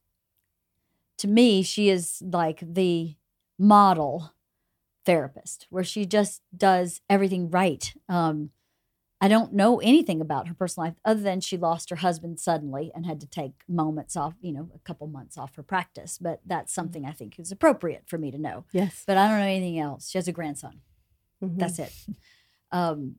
To 1.18 1.28
me, 1.28 1.64
she 1.64 1.90
is 1.90 2.22
like 2.26 2.64
the 2.66 3.16
model 3.58 4.32
therapist, 5.10 5.66
where 5.72 5.84
she 5.84 6.06
just 6.06 6.44
does 6.56 7.02
everything 7.10 7.50
right. 7.50 7.94
Um, 8.08 8.52
I 9.20 9.28
don't 9.28 9.54
know 9.54 9.80
anything 9.80 10.22
about 10.22 10.48
her 10.48 10.54
personal 10.54 10.88
life 10.90 10.96
other 11.04 11.22
than 11.22 11.42
she 11.42 11.58
lost 11.58 11.90
her 11.90 11.96
husband 11.96 12.40
suddenly 12.40 12.92
and 12.94 13.08
had 13.08 13.20
to 13.22 13.28
take 13.28 13.64
moments 13.68 14.16
off, 14.16 14.36
you 14.40 14.54
know, 14.54 14.70
a 14.76 14.80
couple 14.80 15.08
months 15.08 15.36
off 15.36 15.56
her 15.56 15.64
practice. 15.64 16.20
But 16.22 16.42
that's 16.46 16.72
something 16.72 17.06
I 17.06 17.12
think 17.12 17.40
is 17.40 17.52
appropriate 17.52 18.04
for 18.06 18.20
me 18.20 18.30
to 18.30 18.38
know. 18.38 18.66
yes 18.72 19.04
But 19.08 19.18
I 19.18 19.28
don't 19.28 19.40
know 19.40 19.46
anything 19.46 19.80
else. 19.80 20.10
She 20.10 20.20
has 20.20 20.28
a 20.28 20.32
grandson. 20.32 20.82
Mhm. 21.44 21.58
That's 21.58 21.80
it. 21.80 21.92
Um, 22.72 23.16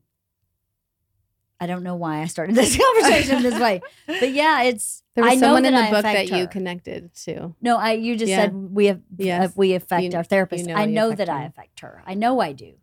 I 1.61 1.67
don't 1.67 1.83
know 1.83 1.95
why 1.95 2.21
I 2.21 2.25
started 2.25 2.55
this 2.61 2.75
conversation 2.75 3.43
this 3.43 3.59
way, 3.59 3.81
but 4.07 4.31
yeah, 4.33 4.63
it's. 4.63 5.03
There 5.13 5.23
was 5.23 5.33
I 5.33 5.35
know 5.35 5.41
someone 5.41 5.65
in 5.65 5.73
the 5.75 5.79
I 5.79 5.91
book 5.91 6.01
that 6.03 6.15
affect 6.15 6.31
you 6.31 6.47
connected 6.47 7.13
to. 7.25 7.55
No, 7.61 7.77
I. 7.77 7.91
You 7.93 8.17
just 8.17 8.29
Yeah. 8.31 8.37
said 8.45 8.53
we 8.55 8.87
have. 8.87 9.01
Yes. 9.17 9.49
uh, 9.49 9.53
we 9.55 9.73
affect 9.75 10.03
You- 10.03 10.17
our 10.17 10.23
therapist. 10.23 10.67
you 10.67 10.73
know 10.73 10.79
I 10.79 10.85
know 10.85 11.13
that 11.13 11.29
I 11.29 11.43
affect 11.43 11.81
her. 11.81 12.01
I 12.05 12.15
know 12.15 12.39
I 12.41 12.51
do. 12.53 12.73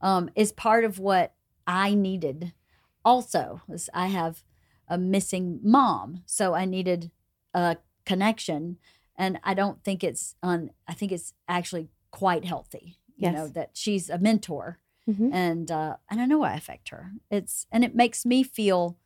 Um, 0.00 0.30
is 0.36 0.52
part 0.52 0.84
of 0.84 0.98
what 0.98 1.34
I 1.66 1.94
needed. 1.94 2.52
Also, 3.04 3.62
is 3.68 3.90
I 3.92 4.06
have 4.06 4.42
a 4.88 4.96
missing 4.98 5.58
mom, 5.62 6.22
so 6.26 6.54
I 6.54 6.64
needed 6.66 7.10
a 7.54 7.78
connection, 8.04 8.76
and 9.16 9.40
I 9.42 9.54
don't 9.54 9.82
think 9.82 10.04
it's 10.04 10.34
on. 10.42 10.70
I 10.86 10.94
think 10.94 11.10
it's 11.12 11.32
actually 11.48 11.88
quite 12.10 12.44
healthy. 12.44 12.98
You 13.16 13.28
Yes. 13.30 13.34
know 13.34 13.48
that 13.48 13.70
she's 13.74 14.08
a 14.10 14.18
mentor, 14.18 14.78
Mhm. 15.10 15.30
and 15.32 15.70
uh, 15.70 15.96
and 16.10 16.20
I 16.20 16.26
know 16.26 16.42
I 16.42 16.54
affect 16.54 16.90
her. 16.90 17.12
It's 17.30 17.66
and 17.72 17.84
it 17.84 17.94
makes 17.94 18.24
me 18.26 18.42
feel 18.42 18.96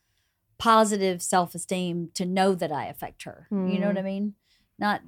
positive 0.58 1.22
self 1.22 1.54
esteem 1.54 2.10
to 2.14 2.24
know 2.26 2.54
that 2.54 2.72
I 2.72 2.86
affect 2.86 3.24
her. 3.24 3.48
You 3.50 3.78
know 3.80 3.88
what 3.88 3.98
I 3.98 4.02
mean? 4.02 4.34
Not 4.78 5.02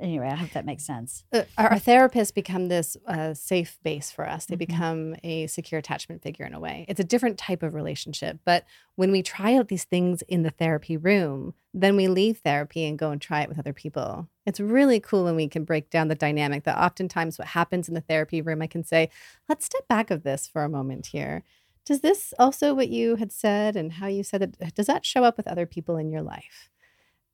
anyway. 0.00 0.28
I 0.28 0.34
hope 0.36 0.50
that 0.50 0.64
makes 0.64 0.84
sense. 0.84 1.24
Uh, 1.32 1.42
our, 1.58 1.70
therapists 1.72 2.32
become 2.34 2.68
this 2.68 2.96
uh, 3.06 3.34
safe 3.34 3.78
base 3.82 4.10
for 4.10 4.28
us. 4.28 4.46
They 4.46 4.56
Mhm. 4.56 4.58
become 4.58 5.16
a 5.22 5.46
secure 5.46 5.78
attachment 5.78 6.22
figure 6.22 6.44
in 6.46 6.54
a 6.54 6.60
way. 6.60 6.84
It's 6.88 7.00
a 7.00 7.04
different 7.04 7.38
type 7.38 7.62
of 7.62 7.74
relationship. 7.74 8.38
But 8.44 8.64
when 8.96 9.12
we 9.12 9.22
try 9.22 9.54
out 9.56 9.68
these 9.68 9.84
things 9.84 10.22
in 10.22 10.42
the 10.42 10.50
therapy 10.50 10.96
room, 10.96 11.54
then 11.72 11.96
we 11.96 12.08
leave 12.08 12.38
therapy 12.38 12.84
and 12.84 12.98
go 12.98 13.10
and 13.10 13.20
try 13.20 13.42
it 13.42 13.48
with 13.48 13.58
other 13.58 13.72
people. 13.72 14.28
It's 14.46 14.58
really 14.58 14.98
cool 15.00 15.24
when 15.24 15.36
we 15.36 15.46
can 15.48 15.64
break 15.64 15.90
down 15.90 16.08
the 16.08 16.14
dynamic 16.14 16.64
that 16.64 16.78
oftentimes 16.78 17.38
what 17.38 17.48
happens 17.48 17.88
in 17.88 17.94
the 17.94 18.00
therapy 18.00 18.42
room, 18.42 18.62
I 18.62 18.66
can 18.66 18.82
say, 18.82 19.10
let's 19.48 19.66
step 19.66 19.86
back 19.88 20.10
of 20.10 20.22
this 20.24 20.48
for 20.48 20.64
a 20.64 20.68
moment 20.68 21.06
here. 21.06 21.44
Does 21.86 22.00
this 22.00 22.34
also 22.38 22.74
what 22.74 22.88
you 22.88 23.16
had 23.16 23.32
said 23.32 23.74
and 23.76 23.92
how 23.92 24.06
you 24.06 24.22
said 24.22 24.42
it, 24.42 24.74
does 24.74 24.86
that 24.86 25.06
show 25.06 25.24
up 25.24 25.36
with 25.36 25.46
other 25.48 25.66
people 25.66 25.96
in 25.96 26.10
your 26.10 26.22
life? 26.22 26.68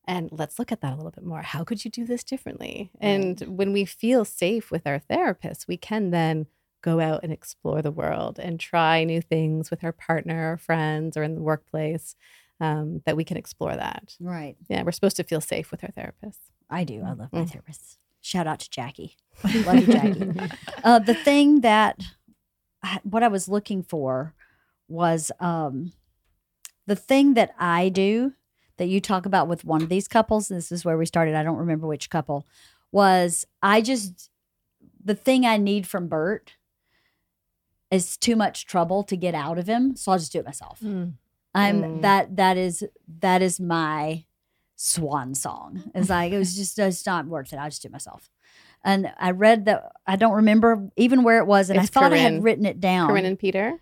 And 0.07 0.29
let's 0.33 0.59
look 0.59 0.71
at 0.71 0.81
that 0.83 0.93
a 0.93 0.97
little 0.97 1.11
bit 1.11 1.25
more. 1.25 1.43
How 1.43 1.65
could 1.65 1.85
you 1.85 1.91
do 1.91 2.05
this 2.07 2.23
differently? 2.23 2.91
And 3.01 3.41
when 3.41 3.73
we 3.73 3.85
feel 3.85 4.25
safe 4.25 4.71
with 4.71 4.87
our 4.87 5.01
therapist, 5.01 5.67
we 5.67 5.77
can 5.77 6.11
then 6.11 6.47
go 6.83 7.01
out 7.01 7.25
and 7.25 7.33
explore 7.33 7.83
the 7.83 7.91
world 7.91 8.39
and 8.39 8.61
try 8.61 9.03
new 9.03 9.21
things 9.21 9.71
with 9.71 9.83
our 9.83 9.91
partner 9.93 10.53
or 10.53 10.57
friends 10.57 11.17
or 11.17 11.25
in 11.25 11.35
the 11.35 11.41
workplace 11.41 12.15
um, 12.61 13.03
that 13.05 13.17
we 13.17 13.25
can 13.25 13.37
explore 13.37 13.75
that. 13.75 14.15
Right. 14.21 14.57
Yeah, 14.69 14.85
we're 14.85 14.93
supposed 14.93 15.17
to 15.17 15.25
feel 15.25 15.41
safe 15.41 15.73
with 15.73 15.83
our 15.83 15.91
therapist. 15.91 16.41
I 16.71 16.85
do. 16.85 17.03
I 17.05 17.13
love 17.13 17.33
my 17.33 17.41
Mm. 17.41 17.51
therapists. 17.51 17.97
Shout 18.21 18.47
out 18.47 18.61
to 18.61 18.71
Jackie. 18.71 19.17
love 19.65 19.81
you, 19.81 19.87
Jackie. 19.93 20.31
uh, 20.85 21.01
the 21.01 21.15
thing 21.15 21.61
that 21.63 22.01
what 23.03 23.23
I 23.25 23.29
was 23.29 23.49
looking 23.49 23.83
for 23.83 24.35
was 24.89 25.33
um, 25.41 25.93
the 26.87 26.97
thing 26.97 27.35
that 27.35 27.51
I 27.59 27.89
do 27.89 28.35
that 28.79 28.87
you 28.89 29.01
talk 29.01 29.27
about 29.27 29.49
with 29.49 29.65
one 29.65 29.83
of 29.83 29.89
these 29.89 30.09
couples. 30.09 30.49
This 30.49 30.71
is 30.71 30.85
where 30.85 30.97
we 30.99 31.07
started. 31.07 31.35
I 31.35 31.43
don't 31.43 31.57
remember 31.59 31.87
which 31.87 32.11
couple 32.11 32.47
was. 32.93 33.47
I 33.63 33.81
just 33.81 34.31
the 35.05 35.15
thing 35.15 35.47
I 35.47 35.57
need 35.57 35.87
from 35.87 36.09
Bert 36.09 36.55
is 37.91 38.17
too 38.17 38.37
much 38.37 38.67
trouble 38.67 39.03
to 39.05 39.17
get 39.17 39.35
out 39.35 39.59
of 39.59 39.67
him, 39.67 39.95
so 39.97 40.13
I'll 40.13 40.19
just 40.19 40.33
do 40.33 40.41
it 40.41 40.45
myself. 40.45 40.81
Mm. 40.81 41.15
I'm 41.55 41.83
Mm. 41.83 42.03
that 42.03 42.37
that 42.37 42.57
is 42.57 42.85
that 43.21 43.41
is 43.43 43.59
my 43.61 44.25
swan 44.75 45.35
song. 45.35 45.91
It's 45.95 46.11
like 46.11 46.33
it 46.33 46.39
was 46.39 46.55
just 46.57 46.79
it's 46.79 47.07
not 47.07 47.27
worth 47.27 47.53
it. 47.53 47.57
I'll 47.57 47.71
just 47.71 47.83
do 47.83 47.87
it 47.89 47.93
myself. 47.93 48.29
And 48.85 49.13
I 49.19 49.31
read 49.31 49.65
that 49.65 49.93
I 50.07 50.17
don't 50.17 50.35
remember 50.35 50.91
even 50.97 51.23
where 51.23 51.39
it 51.39 51.47
was, 51.47 51.71
and 51.71 51.79
It's 51.79 51.89
I 51.97 52.01
thought 52.01 52.13
I 52.13 52.19
had 52.19 52.43
written 52.43 52.67
it 52.67 52.81
down. 52.81 53.09
Corinne 53.09 53.25
and 53.25 53.39
Peter. 53.39 53.81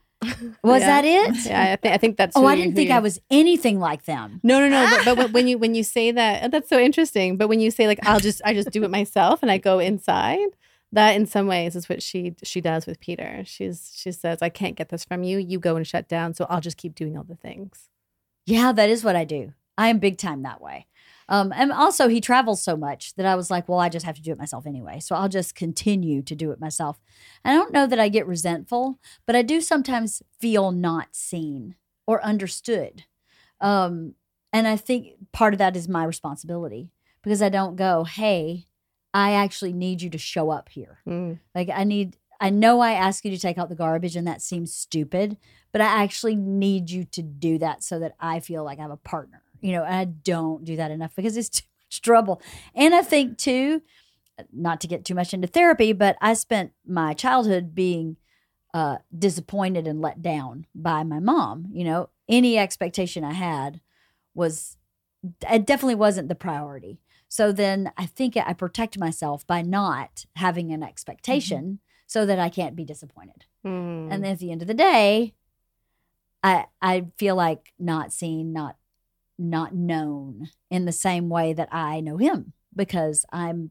Was 0.62 0.80
Yeah. 0.80 1.02
that 1.02 1.04
it? 1.04 1.46
Yeah, 1.46 1.72
I, 1.72 1.76
th- 1.76 1.94
I 1.94 1.98
think 1.98 2.16
that's. 2.16 2.36
Oh, 2.36 2.46
I 2.46 2.56
didn't 2.56 2.74
think 2.74 2.90
I 2.90 2.98
was 3.00 3.20
anything 3.30 3.78
like 3.80 4.04
them. 4.04 4.40
No, 4.42 4.58
no, 4.60 4.68
no. 4.68 4.98
but, 5.04 5.16
but 5.16 5.32
when 5.32 5.46
you 5.48 5.58
when 5.58 5.74
you 5.74 5.82
say 5.82 6.10
that, 6.12 6.44
oh, 6.44 6.48
that's 6.48 6.68
so 6.68 6.78
interesting. 6.78 7.36
But 7.36 7.48
when 7.48 7.60
you 7.60 7.70
say 7.70 7.86
like, 7.86 7.98
I'll 8.06 8.20
just 8.20 8.40
I 8.44 8.54
just 8.54 8.70
do 8.70 8.84
it 8.84 8.90
myself 8.90 9.42
and 9.42 9.50
I 9.50 9.58
go 9.58 9.78
inside, 9.78 10.48
that 10.92 11.12
in 11.16 11.26
some 11.26 11.46
ways 11.46 11.76
is 11.76 11.88
what 11.88 12.02
she 12.02 12.34
she 12.42 12.60
does 12.60 12.86
with 12.86 13.00
Peter. 13.00 13.42
She's 13.44 13.92
she 13.94 14.12
says, 14.12 14.40
I 14.40 14.48
can't 14.48 14.76
get 14.76 14.88
this 14.88 15.04
from 15.04 15.22
you. 15.24 15.38
You 15.38 15.58
go 15.58 15.76
and 15.76 15.86
shut 15.86 16.08
down, 16.08 16.34
so 16.34 16.46
I'll 16.48 16.60
just 16.60 16.76
keep 16.76 16.94
doing 16.94 17.16
all 17.16 17.24
the 17.24 17.36
things. 17.36 17.88
Yeah, 18.46 18.72
that 18.72 18.88
is 18.90 19.04
what 19.04 19.16
I 19.16 19.24
do. 19.24 19.52
I 19.76 19.88
am 19.88 19.98
big 19.98 20.18
time 20.18 20.42
that 20.42 20.60
way. 20.60 20.86
Um, 21.28 21.52
and 21.54 21.72
also, 21.72 22.08
he 22.08 22.20
travels 22.20 22.62
so 22.62 22.76
much 22.76 23.14
that 23.14 23.26
I 23.26 23.34
was 23.34 23.50
like, 23.50 23.68
well, 23.68 23.78
I 23.78 23.88
just 23.88 24.04
have 24.04 24.16
to 24.16 24.22
do 24.22 24.32
it 24.32 24.38
myself 24.38 24.66
anyway. 24.66 25.00
So 25.00 25.14
I'll 25.14 25.28
just 25.28 25.54
continue 25.54 26.22
to 26.22 26.34
do 26.34 26.50
it 26.50 26.60
myself. 26.60 27.00
I 27.44 27.54
don't 27.54 27.72
know 27.72 27.86
that 27.86 28.00
I 28.00 28.08
get 28.08 28.26
resentful, 28.26 28.98
but 29.26 29.36
I 29.36 29.42
do 29.42 29.60
sometimes 29.60 30.22
feel 30.38 30.70
not 30.70 31.08
seen 31.12 31.76
or 32.06 32.22
understood. 32.24 33.04
Um, 33.60 34.14
and 34.52 34.68
I 34.68 34.76
think 34.76 35.14
part 35.32 35.54
of 35.54 35.58
that 35.58 35.76
is 35.76 35.88
my 35.88 36.04
responsibility 36.04 36.90
because 37.22 37.42
I 37.42 37.48
don't 37.48 37.76
go, 37.76 38.04
hey, 38.04 38.66
I 39.14 39.32
actually 39.32 39.72
need 39.72 40.02
you 40.02 40.10
to 40.10 40.18
show 40.18 40.50
up 40.50 40.68
here. 40.68 40.98
Mm. 41.08 41.38
Like 41.54 41.70
I 41.72 41.84
need 41.84 42.16
I 42.40 42.50
know 42.50 42.80
I 42.80 42.92
ask 42.92 43.24
you 43.24 43.30
to 43.30 43.38
take 43.38 43.58
out 43.58 43.68
the 43.68 43.76
garbage 43.76 44.16
and 44.16 44.26
that 44.26 44.42
seems 44.42 44.74
stupid, 44.74 45.38
but 45.72 45.80
I 45.80 46.02
actually 46.02 46.36
need 46.36 46.90
you 46.90 47.04
to 47.04 47.22
do 47.22 47.58
that 47.58 47.82
so 47.82 47.98
that 48.00 48.16
I 48.20 48.40
feel 48.40 48.64
like 48.64 48.78
I 48.78 48.82
have 48.82 48.90
a 48.90 48.96
partner. 48.96 49.43
You 49.64 49.72
know, 49.72 49.82
I 49.82 50.04
don't 50.04 50.62
do 50.62 50.76
that 50.76 50.90
enough 50.90 51.16
because 51.16 51.38
it's 51.38 51.48
too 51.60 51.66
much 51.88 52.02
trouble. 52.02 52.42
And 52.74 52.94
I 52.94 53.00
think 53.00 53.38
too, 53.38 53.80
not 54.52 54.78
to 54.82 54.86
get 54.86 55.06
too 55.06 55.14
much 55.14 55.32
into 55.32 55.48
therapy, 55.48 55.94
but 55.94 56.16
I 56.20 56.34
spent 56.34 56.72
my 56.86 57.14
childhood 57.14 57.74
being 57.74 58.18
uh, 58.74 58.98
disappointed 59.16 59.86
and 59.86 60.02
let 60.02 60.20
down 60.20 60.66
by 60.74 61.02
my 61.02 61.18
mom. 61.18 61.68
You 61.72 61.84
know, 61.84 62.10
any 62.28 62.58
expectation 62.58 63.24
I 63.24 63.32
had 63.32 63.80
was, 64.34 64.76
it 65.50 65.64
definitely 65.64 65.94
wasn't 65.94 66.28
the 66.28 66.34
priority. 66.34 67.00
So 67.28 67.50
then 67.50 67.90
I 67.96 68.04
think 68.04 68.36
I 68.36 68.52
protect 68.52 68.98
myself 68.98 69.46
by 69.46 69.62
not 69.62 70.26
having 70.36 70.72
an 70.72 70.82
expectation 70.82 71.78
so 72.06 72.26
that 72.26 72.38
I 72.38 72.50
can't 72.50 72.76
be 72.76 72.84
disappointed. 72.84 73.46
Mm. 73.64 74.12
And 74.12 74.22
then 74.22 74.32
at 74.32 74.40
the 74.40 74.52
end 74.52 74.60
of 74.60 74.68
the 74.68 74.74
day, 74.74 75.32
I 76.42 76.66
I 76.82 77.06
feel 77.16 77.34
like 77.34 77.72
not 77.78 78.12
seen, 78.12 78.52
not 78.52 78.76
not 79.38 79.74
known 79.74 80.48
in 80.70 80.84
the 80.84 80.92
same 80.92 81.28
way 81.28 81.52
that 81.52 81.68
I 81.72 82.00
know 82.00 82.16
him 82.16 82.52
because 82.74 83.24
I'm 83.32 83.70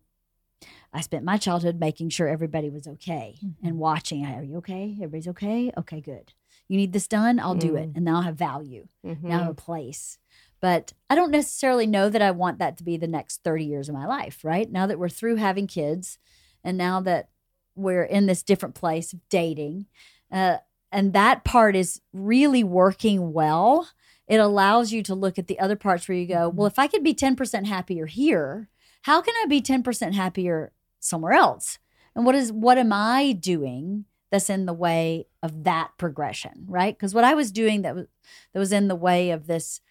I 0.94 1.02
spent 1.02 1.26
my 1.26 1.38
childhood 1.38 1.80
making 1.80 2.10
sure 2.10 2.28
everybody 2.28 2.70
was 2.70 2.88
okay 2.88 3.38
and 3.64 3.80
watching. 3.80 4.26
Are 4.26 4.44
you 4.44 4.58
okay? 4.58 4.94
Everybody's 4.98 5.28
okay? 5.30 5.72
Okay, 5.78 6.00
good. 6.00 6.32
You 6.70 6.78
need 6.78 6.94
this 6.94 7.08
done? 7.08 7.40
I'll 7.40 7.56
do 7.56 7.76
it. 7.76 7.90
Mm. 7.92 7.96
And 7.98 8.06
now 8.06 8.20
I 8.20 8.24
have 8.24 8.36
value. 8.38 8.88
Mhm. 9.06 9.24
Now 9.24 9.36
I 9.36 9.40
have 9.40 9.50
a 9.52 9.54
place. 9.56 10.20
But 10.62 10.94
I 11.10 11.16
don't 11.16 11.32
necessarily 11.32 11.88
know 11.88 12.10
that 12.10 12.22
I 12.22 12.32
want 12.32 12.60
that 12.60 12.78
to 12.78 12.84
be 12.84 12.96
the 12.96 13.08
next 13.08 13.44
30 13.44 13.66
years 13.66 13.90
of 13.90 13.96
my 13.96 14.06
life, 14.06 14.46
right? 14.46 14.72
Now 14.72 14.86
that 14.88 14.98
we're 15.00 15.10
through 15.10 15.36
having 15.38 15.68
kids 15.68 16.20
and 16.64 16.78
now 16.78 17.02
that 17.02 17.30
we're 17.76 18.04
in 18.06 18.28
this 18.28 18.44
different 18.44 18.76
place 18.76 19.12
of 19.12 19.20
dating, 19.30 19.88
uh, 20.32 20.58
and 20.92 21.12
that 21.14 21.44
part 21.44 21.76
is 21.76 22.00
really 22.14 22.64
working 22.64 23.34
well. 23.34 23.90
It 24.34 24.40
allows 24.40 24.92
you 24.92 25.04
to 25.04 25.14
look 25.14 25.38
at 25.38 25.46
the 25.46 25.60
other 25.60 25.76
parts 25.76 26.08
where 26.08 26.18
you 26.18 26.26
go, 26.26 26.50
well, 26.50 26.68
mm-hmm. 26.68 26.74
if 26.74 26.80
I 26.80 26.88
could 26.88 27.04
be 27.04 27.14
10% 27.14 27.68
happier 27.68 28.08
here, 28.08 28.68
how 29.04 29.22
can 29.22 29.36
I 29.44 29.46
be 29.46 29.62
10% 29.62 30.14
happier 30.16 30.72
somewhere 31.00 31.34
else? 31.34 31.78
And 32.16 32.26
what 32.26 32.34
is 32.34 32.52
what 32.52 32.80
am 32.80 32.92
I 32.92 33.34
doing 33.34 34.06
that's 34.32 34.50
in 34.50 34.66
the 34.66 34.74
way 34.74 35.28
of 35.44 35.66
that 35.66 35.92
progression, 36.00 36.66
right? 36.68 36.98
Because 36.98 37.14
what 37.14 37.24
I 37.24 37.36
was 37.36 37.52
doing 37.52 37.84
that 37.84 37.94
was 37.94 38.08
that 38.54 38.60
was 38.60 38.72
in 38.72 38.88
the 38.88 38.96
way 38.96 39.30
of 39.30 39.46
this 39.46 39.82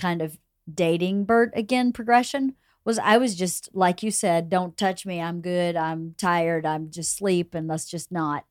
kind 0.00 0.20
of 0.20 0.36
dating 0.72 1.24
Bert 1.24 1.52
again 1.54 1.92
progression 1.92 2.56
was 2.84 2.98
I 2.98 3.18
was 3.18 3.36
just 3.36 3.68
like 3.72 4.02
you 4.02 4.10
said, 4.10 4.50
don't 4.50 4.76
touch 4.76 5.06
me. 5.06 5.20
I'm 5.20 5.42
good. 5.42 5.76
I'm 5.76 6.16
tired. 6.18 6.66
I'm 6.66 6.90
just 6.90 7.16
sleep 7.16 7.54
and 7.54 7.68
let's 7.68 7.84
just 7.84 8.10
not. 8.10 8.46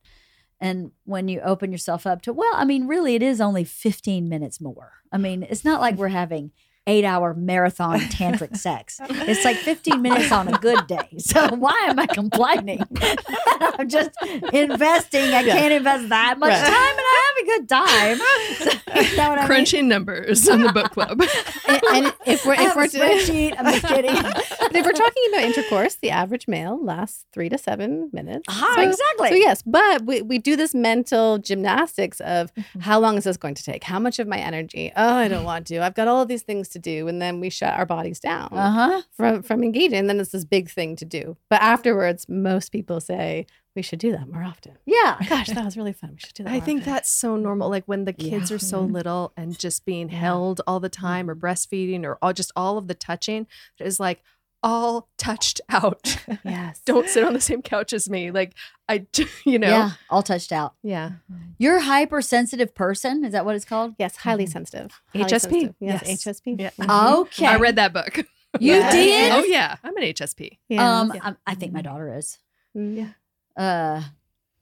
And 0.61 0.91
when 1.05 1.27
you 1.27 1.41
open 1.41 1.71
yourself 1.71 2.05
up 2.05 2.21
to, 2.21 2.33
well, 2.33 2.53
I 2.53 2.63
mean, 2.65 2.85
really, 2.87 3.15
it 3.15 3.23
is 3.23 3.41
only 3.41 3.63
15 3.63 4.29
minutes 4.29 4.61
more. 4.61 4.93
I 5.11 5.17
mean, 5.17 5.41
it's 5.43 5.65
not 5.65 5.81
like 5.81 5.95
we're 5.95 6.07
having 6.09 6.51
eight 6.87 7.03
hour 7.03 7.33
marathon 7.33 7.99
tantric 8.17 8.55
sex. 8.55 8.99
It's 9.09 9.43
like 9.43 9.57
15 9.57 10.01
minutes 10.01 10.31
on 10.31 10.47
a 10.47 10.57
good 10.57 10.87
day. 10.87 11.09
So 11.19 11.49
why 11.55 11.85
am 11.89 11.97
I 11.99 12.05
complaining? 12.07 12.87
I'm 13.77 13.87
just 13.89 14.11
investing. 14.51 15.23
I 15.33 15.41
Yeah. 15.41 15.53
can't 15.55 15.73
invest 15.73 16.09
that 16.09 16.37
much 16.39 16.49
Right. 16.49 16.59
time 16.59 16.97
and 16.97 17.07
a 17.41 17.45
good 17.45 17.69
time. 17.69 18.17
So, 18.57 18.71
you 19.01 19.21
I 19.21 19.35
mean? 19.35 19.45
Crunching 19.45 19.87
numbers 19.87 20.47
on 20.49 20.61
the 20.61 20.71
book 20.71 20.91
club. 20.97 21.21
and, 21.67 21.81
and 21.93 22.13
if 22.25 22.45
we're 22.45 22.53
if 22.53 22.75
we're 22.75 22.87
spreadsheet. 22.87 23.55
I'm 23.57 23.65
just 23.73 23.85
kidding. 23.85 24.11
if 24.15 24.85
we're 24.85 24.91
talking 24.91 25.23
about 25.29 25.43
intercourse, 25.43 25.95
the 25.95 26.09
average 26.11 26.47
male 26.47 26.83
lasts 26.83 27.25
three 27.33 27.49
to 27.49 27.57
seven 27.57 28.09
minutes. 28.13 28.45
Ah, 28.49 28.73
So- 28.75 28.81
exactly. 28.81 29.29
So 29.29 29.35
yes, 29.35 29.61
but 29.63 30.05
we, 30.05 30.21
we 30.21 30.37
do 30.37 30.55
this 30.55 30.73
mental 30.73 31.37
gymnastics 31.37 32.19
of 32.21 32.51
Mm-hmm. 32.51 32.79
how 32.81 32.99
long 32.99 33.17
is 33.17 33.23
this 33.23 33.37
going 33.37 33.55
to 33.55 33.63
take? 33.63 33.83
How 33.83 33.97
much 33.99 34.19
of 34.19 34.27
my 34.27 34.37
energy? 34.37 34.91
Oh, 34.95 35.13
I 35.15 35.27
don't 35.27 35.45
want 35.45 35.67
to. 35.67 35.79
I've 35.79 35.93
got 35.93 36.07
all 36.07 36.21
of 36.21 36.27
these 36.27 36.41
things 36.41 36.67
to 36.69 36.79
do, 36.79 37.07
and 37.07 37.21
then 37.21 37.39
we 37.39 37.49
shut 37.49 37.73
our 37.77 37.85
bodies 37.85 38.19
down 38.19 38.49
Uh 38.51 38.71
huh. 38.71 39.01
from 39.11 39.41
from 39.43 39.63
engaging. 39.63 39.99
And 39.99 40.09
then 40.09 40.19
it's 40.19 40.31
this 40.31 40.43
big 40.45 40.69
thing 40.69 40.95
to 40.97 41.05
do. 41.05 41.37
But 41.49 41.61
afterwards, 41.61 42.27
most 42.27 42.69
people 42.71 42.99
say 42.99 43.45
we 43.75 43.81
should 43.81 43.99
do 43.99 44.11
that 44.11 44.27
more 44.27 44.43
often. 44.43 44.77
Yeah. 44.85 45.17
Gosh, 45.29 45.47
that 45.47 45.63
was 45.63 45.77
really 45.77 45.93
fun. 45.93 46.11
We 46.13 46.19
should 46.19 46.33
do 46.33 46.43
that. 46.43 46.49
I 46.49 46.57
more 46.57 46.65
think 46.65 46.81
often. 46.81 46.93
that's 46.93 47.09
so 47.09 47.35
normal. 47.37 47.69
Like 47.69 47.85
when 47.85 48.05
the 48.05 48.13
kids 48.13 48.51
are 48.51 48.59
so 48.59 48.81
little 48.97 49.31
and 49.37 49.57
just 49.57 49.85
being 49.85 50.09
Yeah. 50.09 50.19
held 50.19 50.61
all 50.67 50.79
the 50.79 50.89
time 50.89 51.29
or 51.29 51.35
breastfeeding 51.35 52.03
or 52.03 52.17
all 52.21 52.33
just 52.33 52.51
all 52.55 52.77
of 52.77 52.87
the 52.87 52.93
touching 52.95 53.47
is 53.79 53.99
like 53.99 54.21
all 54.63 55.09
touched 55.17 55.59
out. 55.69 56.17
yes. 56.43 56.81
Don't 56.85 57.07
sit 57.09 57.23
on 57.23 57.33
the 57.33 57.39
same 57.41 57.61
couch 57.61 57.93
as 57.93 58.09
me. 58.09 58.29
Like 58.29 58.53
I, 58.89 59.07
you 59.45 59.57
know, 59.57 59.69
Yeah. 59.69 59.91
All 60.09 60.21
touched 60.21 60.51
out. 60.51 60.73
yeah. 60.83 61.11
You're 61.57 61.77
a 61.77 61.81
hypersensitive 61.81 62.75
person. 62.75 63.23
Is 63.25 63.31
that 63.31 63.45
what 63.45 63.55
it's 63.55 63.65
called? 63.65 63.95
Yes, 63.97 64.17
highly 64.17 64.45
sensitive. 64.45 65.01
Highly 65.13 65.25
HSP. 65.25 65.39
sensitive. 65.39 65.75
Yes, 65.79 66.03
Yes. 66.05 66.23
HSP. 66.25 66.59
Yeah. 66.59 66.69
Mhm. 66.77 67.13
Okay. 67.21 67.45
I 67.45 67.55
read 67.55 67.77
that 67.77 67.93
book. 67.93 68.17
You 68.59 68.73
Yeah. 68.73 68.91
did? 68.91 69.31
Oh 69.31 69.43
yeah, 69.45 69.77
I'm 69.81 69.95
an 69.95 70.03
HSP. 70.03 70.59
Yeah. 70.67 70.99
Um, 70.99 71.11
Yeah. 71.15 71.21
I, 71.23 71.35
I 71.47 71.55
think 71.55 71.71
my 71.71 71.81
daughter 71.81 72.13
is. 72.17 72.37
Mm. 72.75 73.13
Uh, 73.57 74.03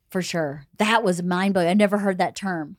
for 0.10 0.22
sure. 0.22 0.66
That 0.78 1.04
was 1.04 1.22
mind 1.22 1.54
blowing. 1.54 1.70
I 1.70 1.74
never 1.74 2.00
heard 2.00 2.18
that 2.18 2.36
term. 2.36 2.78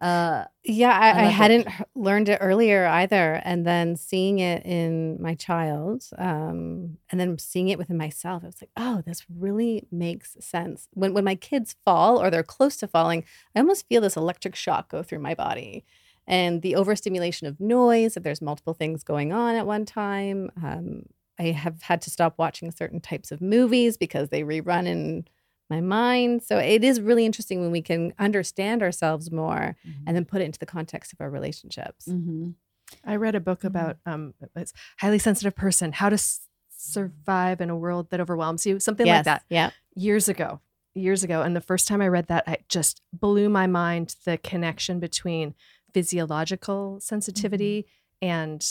Uh, 0.00 0.44
Yeah, 0.64 0.90
I 0.90 1.10
I, 1.10 1.22
I, 1.26 1.26
hadn't 1.26 1.68
h- 1.68 1.82
learned 1.94 2.28
it 2.28 2.38
earlier 2.40 2.84
either. 2.86 3.40
And 3.44 3.64
then 3.64 3.96
seeing 3.96 4.40
it 4.40 4.66
in 4.66 5.22
my 5.22 5.34
child, 5.34 6.04
um, 6.18 6.98
and 7.10 7.20
then 7.20 7.38
seeing 7.38 7.68
it 7.68 7.78
within 7.78 7.96
myself, 7.96 8.42
I 8.42 8.46
was 8.46 8.60
like, 8.60 8.70
oh, 8.76 9.02
this 9.06 9.24
really 9.30 9.86
makes 9.92 10.36
sense. 10.40 10.88
When 10.92 11.14
when 11.14 11.24
my 11.24 11.36
kids 11.36 11.76
fall 11.84 12.20
or 12.20 12.28
they're 12.30 12.42
close 12.42 12.76
to 12.78 12.88
falling, 12.88 13.24
I 13.54 13.60
almost 13.60 13.88
feel 13.88 14.00
this 14.00 14.16
electric 14.16 14.56
shock 14.56 14.90
go 14.90 15.02
through 15.02 15.20
my 15.20 15.34
body. 15.34 15.84
And 16.26 16.60
the 16.62 16.74
overstimulation 16.74 17.46
of 17.46 17.60
noise, 17.60 18.16
if 18.16 18.22
there's 18.24 18.42
multiple 18.42 18.74
things 18.74 19.04
going 19.04 19.32
on 19.32 19.54
at 19.54 19.66
one 19.66 19.84
time. 19.86 20.50
Um, 20.62 21.04
I 21.38 21.44
have 21.50 21.82
had 21.82 22.00
to 22.02 22.10
stop 22.10 22.34
watching 22.38 22.70
certain 22.70 23.00
types 23.00 23.32
of 23.32 23.40
movies 23.40 23.96
because 23.96 24.28
they 24.28 24.42
rerun 24.42 24.86
in 24.86 25.26
my 25.70 25.80
mind. 25.80 26.42
So 26.42 26.58
it 26.58 26.84
is 26.84 27.00
really 27.00 27.24
interesting 27.24 27.60
when 27.60 27.70
we 27.70 27.82
can 27.82 28.12
understand 28.18 28.82
ourselves 28.82 29.30
more 29.30 29.76
and 30.06 30.14
then 30.16 30.24
put 30.24 30.40
it 30.40 30.44
into 30.44 30.58
the 30.58 30.66
context 30.66 31.12
of 31.12 31.20
our 31.20 31.30
relationships. 31.30 32.06
mhm. 32.08 32.54
I 33.04 33.16
read 33.16 33.34
a 33.34 33.40
book 33.40 33.64
about 33.64 33.96
um, 34.06 34.34
it's 34.54 34.72
highly 34.98 35.18
sensitive 35.18 35.56
person, 35.56 35.92
how 35.92 36.10
to 36.10 36.14
s- 36.14 36.48
survive 36.68 37.60
in 37.60 37.70
a 37.70 37.76
world 37.76 38.10
that 38.10 38.20
overwhelms 38.20 38.66
you, 38.66 38.78
something 38.78 39.06
like 39.16 39.24
that. 39.24 39.42
Yeah. 39.48 39.70
years 39.94 40.28
ago 40.28 40.60
years 40.96 41.24
ago 41.24 41.42
and 41.42 41.56
the 41.56 41.60
first 41.60 41.88
time 41.88 42.00
i 42.00 42.06
read 42.06 42.28
that 42.28 42.44
I 42.46 42.58
just 42.68 43.00
blew 43.12 43.48
my 43.48 43.66
mind 43.66 44.14
the 44.24 44.38
connection 44.38 45.00
between 45.00 45.54
physiological 45.92 47.00
sensitivity 47.00 47.86
and 48.22 48.64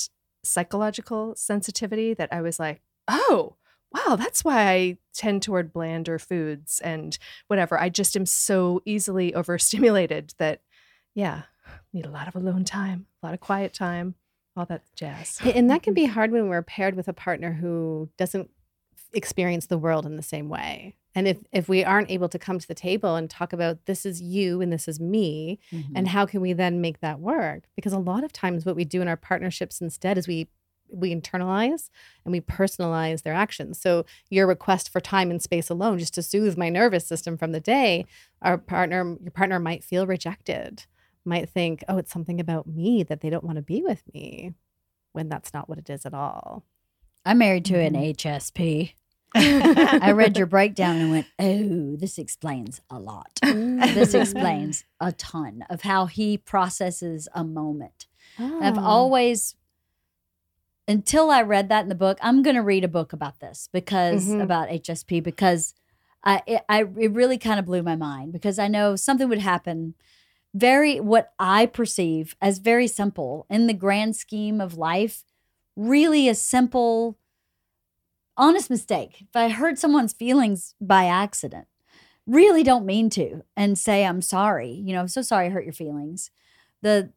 psychological 0.43 1.34
sensitivity 1.36 2.13
that 2.13 2.29
i 2.32 2.39
was 2.41 2.60
like 2.60 2.82
oh 3.08 3.56
wow 3.93 4.15
that's 4.15 4.43
why 4.43 4.69
i 4.69 4.97
tend 5.13 5.41
toward 5.41 5.71
blander 5.73 6.17
foods 6.19 6.79
and 6.82 7.17
whatever 7.47 7.79
i 7.79 7.89
just 7.89 8.15
am 8.15 8.25
so 8.25 8.82
easily 8.86 9.34
overstimulated 9.36 10.34
that 10.38 10.62
yeah 11.15 11.43
need 11.93 12.06
a 12.06 12.10
lot 12.10 12.27
of 12.27 12.36
alone 12.36 12.63
time 12.63 13.06
a 13.21 13.25
lot 13.25 13.34
of 13.34 13.39
quiet 13.39 13.73
time 13.73 14.15
all 14.56 14.65
that 14.65 14.84
jazz 14.95 15.39
And 15.56 15.69
that 15.71 15.82
can 15.84 15.93
be 15.95 16.06
hard 16.06 16.32
when 16.32 16.47
we're 16.47 16.62
paired 16.62 16.95
with 16.95 17.08
a 17.08 17.13
partner 17.13 17.53
who 17.53 18.10
doesn't 18.17 18.49
experience 19.13 19.65
the 19.67 19.77
world 19.77 20.06
in 20.06 20.15
the 20.15 20.21
same 20.23 20.47
way. 20.49 20.95
And 21.15 21.27
if 21.27 21.38
if 21.51 21.67
we 21.69 21.84
aren't 21.84 22.10
able 22.12 22.29
to 22.29 22.38
come 22.39 22.60
to 22.60 22.67
the 22.67 22.75
table 22.75 23.15
and 23.15 23.29
talk 23.29 23.51
about 23.53 23.86
this 23.86 24.06
is 24.06 24.21
you 24.21 24.62
and 24.62 24.71
this 24.71 24.88
is 24.88 24.99
me 24.99 25.60
Mhm. 25.71 25.91
and 25.95 26.08
how 26.08 26.25
can 26.27 26.41
we 26.41 26.53
then 26.53 26.82
make 26.82 26.99
that 26.99 27.19
work? 27.19 27.63
Because 27.75 27.93
a 27.93 27.99
lot 27.99 28.23
of 28.23 28.32
times 28.32 28.63
what 28.65 28.75
we 28.75 28.86
do 28.86 29.01
in 29.01 29.08
our 29.08 29.17
partnerships 29.17 29.82
instead 29.82 30.17
is 30.19 30.27
we 30.27 30.49
we 30.93 31.13
internalize 31.13 31.89
and 32.23 32.32
we 32.32 32.39
personalize 32.41 33.23
their 33.23 33.34
actions. 33.34 33.79
So 33.82 34.06
your 34.29 34.47
request 34.47 34.89
for 34.89 34.99
time 35.01 35.32
and 35.32 35.41
space 35.41 35.69
alone 35.69 35.99
just 35.99 36.13
to 36.15 36.23
soothe 36.23 36.58
my 36.58 36.69
nervous 36.69 37.06
system 37.08 37.38
from 37.38 37.51
the 37.51 37.60
day, 37.60 38.06
our 38.41 38.58
partner 38.58 39.17
your 39.21 39.32
partner 39.32 39.60
might 39.60 39.84
feel 39.84 40.06
rejected. 40.08 40.86
Might 41.25 41.49
think, 41.49 41.84
"Oh, 41.88 41.97
it's 41.97 42.12
something 42.12 42.39
about 42.39 42.67
me 42.67 43.03
that 43.03 43.21
they 43.21 43.29
don't 43.29 43.43
want 43.45 43.56
to 43.56 43.62
be 43.62 43.82
with 43.82 44.03
me." 44.13 44.53
When 45.13 45.29
that's 45.29 45.53
not 45.53 45.69
what 45.69 45.77
it 45.77 45.89
is 45.89 46.06
at 46.06 46.13
all. 46.13 46.63
I'm 47.25 47.38
married 47.38 47.65
to 47.65 47.79
an 47.79 47.93
Mhm. 47.93 48.10
HSP. 48.15 48.93
I 49.36 50.12
read 50.12 50.38
your 50.38 50.45
breakdown 50.45 50.97
and 50.97 51.10
went, 51.10 51.25
oh, 51.39 51.95
this 51.95 52.17
explains 52.19 52.82
a 52.89 52.99
lot. 52.99 53.39
This 53.41 54.13
explains 54.13 54.84
a 54.99 55.12
ton 55.12 55.63
of 55.69 55.82
how 55.82 56.06
he 56.06 56.38
processes 56.38 57.27
a 57.34 57.43
moment. 57.43 58.08
I've 58.38 58.77
Oh. 58.77 58.82
always, 58.82 59.56
until 60.88 61.30
I 61.30 61.41
read 61.41 61.69
that 61.69 61.84
in 61.84 61.89
the 61.89 61.96
book, 61.96 62.17
I'm 62.22 62.43
going 62.43 62.56
to 62.56 62.62
read 62.62 62.84
a 62.84 62.89
book 62.89 63.13
about 63.13 63.39
this 63.39 63.69
because 63.72 64.28
Mhm. 64.28 64.41
about 64.41 64.69
HSP 64.69 65.19
because 65.19 65.74
I 66.24 66.41
it, 66.46 66.62
I 66.69 66.80
it 66.82 67.12
really 67.12 67.38
kind 67.38 67.60
of 67.60 67.65
blew 67.65 67.84
my 67.84 67.96
mind 67.96 68.34
because 68.34 68.60
I 68.60 68.67
know 68.67 68.96
something 68.96 69.30
would 69.30 69.39
happen. 69.39 69.96
Very 70.54 71.00
what 71.00 71.34
I 71.39 71.65
perceive 71.65 72.36
as 72.41 72.60
very 72.60 72.88
simple 72.88 73.46
in 73.50 73.67
the 73.67 73.74
grand 73.74 74.15
scheme 74.15 74.62
of 74.62 74.78
life, 74.78 75.24
really 75.76 76.30
a 76.30 76.36
simple, 76.36 77.17
honest 78.38 78.69
mistake. 78.69 79.22
If 79.22 79.36
I 79.36 79.50
hurt 79.50 79.80
someone's 79.80 80.13
feelings 80.13 80.76
by 80.80 81.06
accident, 81.06 81.67
really 82.26 82.63
don't 82.63 82.86
mean 82.86 83.10
to, 83.12 83.43
and 83.56 83.78
say 83.78 84.06
I'm 84.06 84.22
sorry. 84.22 84.72
You 84.72 84.93
know, 84.93 85.02
I'm 85.02 85.08
so 85.08 85.22
sorry 85.22 85.48
I 85.48 85.50
hurt 85.50 85.65
your 85.65 85.74
feelings. 85.74 86.32
The 86.82 87.12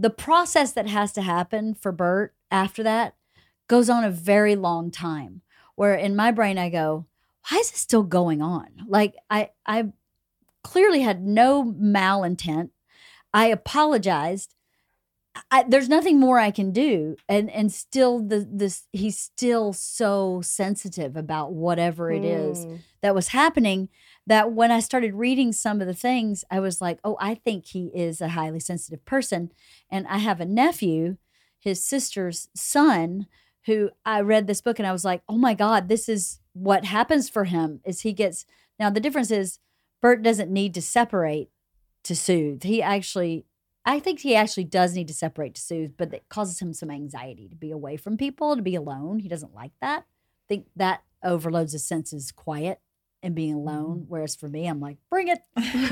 the 0.00 0.10
process 0.10 0.72
that 0.72 0.86
has 0.86 1.12
to 1.12 1.22
happen 1.22 1.74
for 1.74 1.92
Bert 1.92 2.34
after 2.50 2.82
that 2.82 3.14
goes 3.68 3.90
on 3.90 4.02
a 4.02 4.10
very 4.10 4.56
long 4.56 4.90
time. 4.90 5.42
Where 5.74 5.94
in 5.94 6.16
my 6.16 6.30
brain 6.30 6.58
I 6.58 6.70
go, 6.70 7.06
why 7.48 7.58
is 7.58 7.70
this 7.70 7.80
still 7.80 8.02
going 8.02 8.40
on? 8.42 8.68
Like 8.88 9.14
I 9.28 9.50
I 9.66 9.92
clearly 10.64 11.00
had 11.02 11.22
no 11.22 11.64
malintent. 11.64 12.70
I 13.32 13.46
apologized. 13.46 14.54
I, 15.50 15.62
there's 15.68 15.88
nothing 15.88 16.18
more 16.18 16.38
I 16.40 16.50
can 16.50 16.72
do, 16.72 17.16
and 17.28 17.48
and 17.50 17.70
still 17.72 18.18
the 18.20 18.46
this 18.50 18.88
he's 18.92 19.16
still 19.16 19.72
so 19.72 20.40
sensitive 20.42 21.16
about 21.16 21.52
whatever 21.52 22.10
it 22.10 22.24
is 22.24 22.66
Mm. 22.66 22.78
that 23.00 23.14
was 23.14 23.28
happening 23.28 23.88
that 24.26 24.52
when 24.52 24.70
I 24.70 24.80
started 24.80 25.14
reading 25.14 25.52
some 25.52 25.80
of 25.80 25.86
the 25.86 25.94
things, 25.94 26.44
I 26.50 26.60
was 26.60 26.80
like, 26.80 26.98
oh, 27.02 27.16
I 27.20 27.34
think 27.34 27.66
he 27.66 27.90
is 27.94 28.20
a 28.20 28.28
highly 28.28 28.60
sensitive 28.60 29.04
person. 29.04 29.50
And 29.90 30.06
I 30.06 30.18
have 30.18 30.40
a 30.40 30.44
nephew, 30.44 31.16
his 31.58 31.82
sister's 31.82 32.48
son, 32.54 33.26
who 33.66 33.90
I 34.04 34.20
read 34.20 34.46
this 34.46 34.60
book 34.60 34.78
and 34.78 34.86
I 34.86 34.92
was 34.92 35.04
like, 35.04 35.22
oh 35.28 35.36
my 35.36 35.54
God, 35.54 35.88
this 35.88 36.08
is 36.08 36.40
what 36.52 36.84
happens 36.84 37.28
for 37.28 37.44
him 37.44 37.80
is 37.84 38.00
he 38.00 38.12
gets 38.12 38.44
now 38.78 38.90
the 38.90 39.00
difference 39.00 39.30
is 39.30 39.58
Bert 40.00 40.22
doesn't 40.22 40.50
need 40.50 40.74
to 40.74 40.82
separate 40.82 41.50
to 42.04 42.16
soothe. 42.16 42.62
He 42.62 42.82
actually 42.82 43.46
I 43.84 43.98
think 43.98 44.20
he 44.20 44.34
actually 44.34 44.64
does 44.64 44.94
need 44.94 45.08
to 45.08 45.14
separate 45.14 45.54
to 45.54 45.60
soothe, 45.60 45.92
but 45.96 46.12
it 46.12 46.28
causes 46.28 46.60
him 46.60 46.72
some 46.72 46.90
anxiety 46.90 47.48
to 47.48 47.56
be 47.56 47.70
away 47.70 47.96
from 47.96 48.16
people, 48.16 48.56
to 48.56 48.62
be 48.62 48.74
alone. 48.74 49.20
He 49.20 49.28
doesn't 49.28 49.54
like 49.54 49.72
that. 49.80 50.00
I 50.00 50.46
think 50.48 50.66
that 50.76 51.02
overloads 51.22 51.72
his 51.72 51.86
senses 51.86 52.30
quiet 52.32 52.80
and 53.22 53.34
being 53.34 53.54
alone. 53.54 54.04
Whereas 54.08 54.34
for 54.36 54.48
me, 54.48 54.66
I'm 54.66 54.80
like, 54.80 54.96
bring 55.10 55.28
it. 55.28 55.40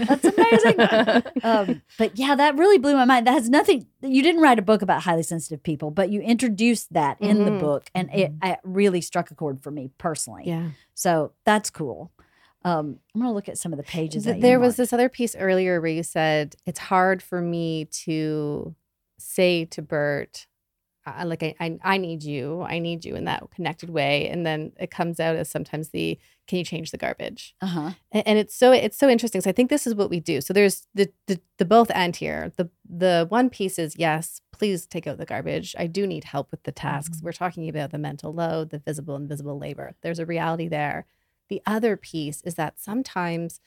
That's 0.07 0.25
amazing. 0.25 1.23
Um, 1.45 1.83
but 1.99 2.19
yeah, 2.19 2.35
that 2.35 2.57
really 2.57 2.79
blew 2.79 2.95
my 2.95 3.05
mind. 3.05 3.27
That 3.27 3.33
has 3.33 3.49
nothing. 3.49 3.87
You 4.03 4.23
didn't 4.23 4.41
write 4.43 4.59
a 4.59 4.63
book 4.63 4.83
about 4.83 5.03
highly 5.03 5.23
sensitive 5.23 5.63
people, 5.63 5.91
but 5.91 6.11
you 6.11 6.21
introduced 6.21 6.93
that 6.95 7.17
in 7.21 7.45
the 7.45 7.51
Mhm. 7.53 7.61
book, 7.61 7.91
and 7.95 8.11
it, 8.13 8.33
it 8.43 8.59
really 8.65 9.01
struck 9.01 9.31
a 9.31 9.35
chord 9.35 9.63
for 9.63 9.71
me 9.71 9.91
personally. 9.99 10.43
Yeah. 10.47 10.71
So 10.95 11.33
that's 11.45 11.71
cool. 11.71 12.11
Um, 12.65 12.99
I'm 13.15 13.21
gonna 13.21 13.33
look 13.33 13.49
at 13.49 13.57
some 13.57 13.73
of 13.73 13.77
the 13.77 13.85
pages. 13.85 14.25
Th- 14.25 14.41
there 14.43 14.59
was 14.59 14.77
this 14.77 14.93
other 14.93 15.09
piece 15.09 15.37
earlier 15.37 15.81
where 15.81 15.91
you 15.91 16.03
said 16.03 16.57
it's 16.67 16.81
hard 16.81 17.23
for 17.23 17.41
me 17.41 17.85
to 18.05 18.75
say 19.19 19.65
to 19.67 19.81
Bert, 19.81 20.47
uh, 21.07 21.25
like 21.25 21.43
I, 21.45 21.55
I 21.61 21.79
I 21.85 21.97
need 21.99 22.25
you, 22.25 22.63
I 22.63 22.81
need 22.81 23.05
you 23.05 23.15
in 23.15 23.25
that 23.27 23.49
connected 23.55 23.91
way, 23.91 24.29
and 24.29 24.45
then 24.45 24.73
it 24.79 24.91
comes 24.91 25.21
out 25.21 25.37
as 25.37 25.49
sometimes 25.49 25.91
the 25.91 26.19
can 26.49 26.59
you 26.59 26.65
change 26.65 26.91
the 26.91 26.99
garbage, 26.99 27.55
Uh-huh. 27.61 27.93
and, 28.11 28.39
it's 28.39 28.55
so 28.57 28.73
it's 28.73 28.99
so 28.99 29.09
interesting. 29.09 29.41
So 29.43 29.51
I 29.51 29.53
think 29.53 29.71
this 29.71 29.87
is 29.87 29.95
what 29.95 30.11
we 30.11 30.19
do. 30.19 30.41
So 30.41 30.53
there's 30.53 30.87
the 30.95 31.13
the, 31.29 31.41
the 31.59 31.65
both 31.65 31.91
end 31.93 32.17
here. 32.17 32.51
The 32.57 32.69
the 32.89 33.27
one 33.29 33.51
piece 33.51 33.79
is 33.79 33.95
yes, 33.97 34.41
please 34.51 34.87
take 34.87 35.07
out 35.07 35.19
the 35.19 35.27
garbage. 35.27 35.77
I 35.79 35.87
do 35.87 36.07
need 36.07 36.25
help 36.25 36.51
with 36.51 36.63
the 36.65 36.73
tasks. 36.73 37.21
We're 37.23 37.33
talking 37.33 37.69
about 37.69 37.91
the 37.93 37.99
mental 37.99 38.33
load, 38.33 38.71
the 38.71 38.79
visible 38.81 39.15
and 39.15 39.25
invisible 39.25 39.59
labor. 39.59 39.95
There's 40.03 40.19
a 40.19 40.27
reality 40.27 40.67
there. 40.69 41.07
The 41.49 41.63
other 41.67 41.97
piece 41.97 42.41
is 42.43 42.55
that 42.57 42.81
sometimes 42.81 43.61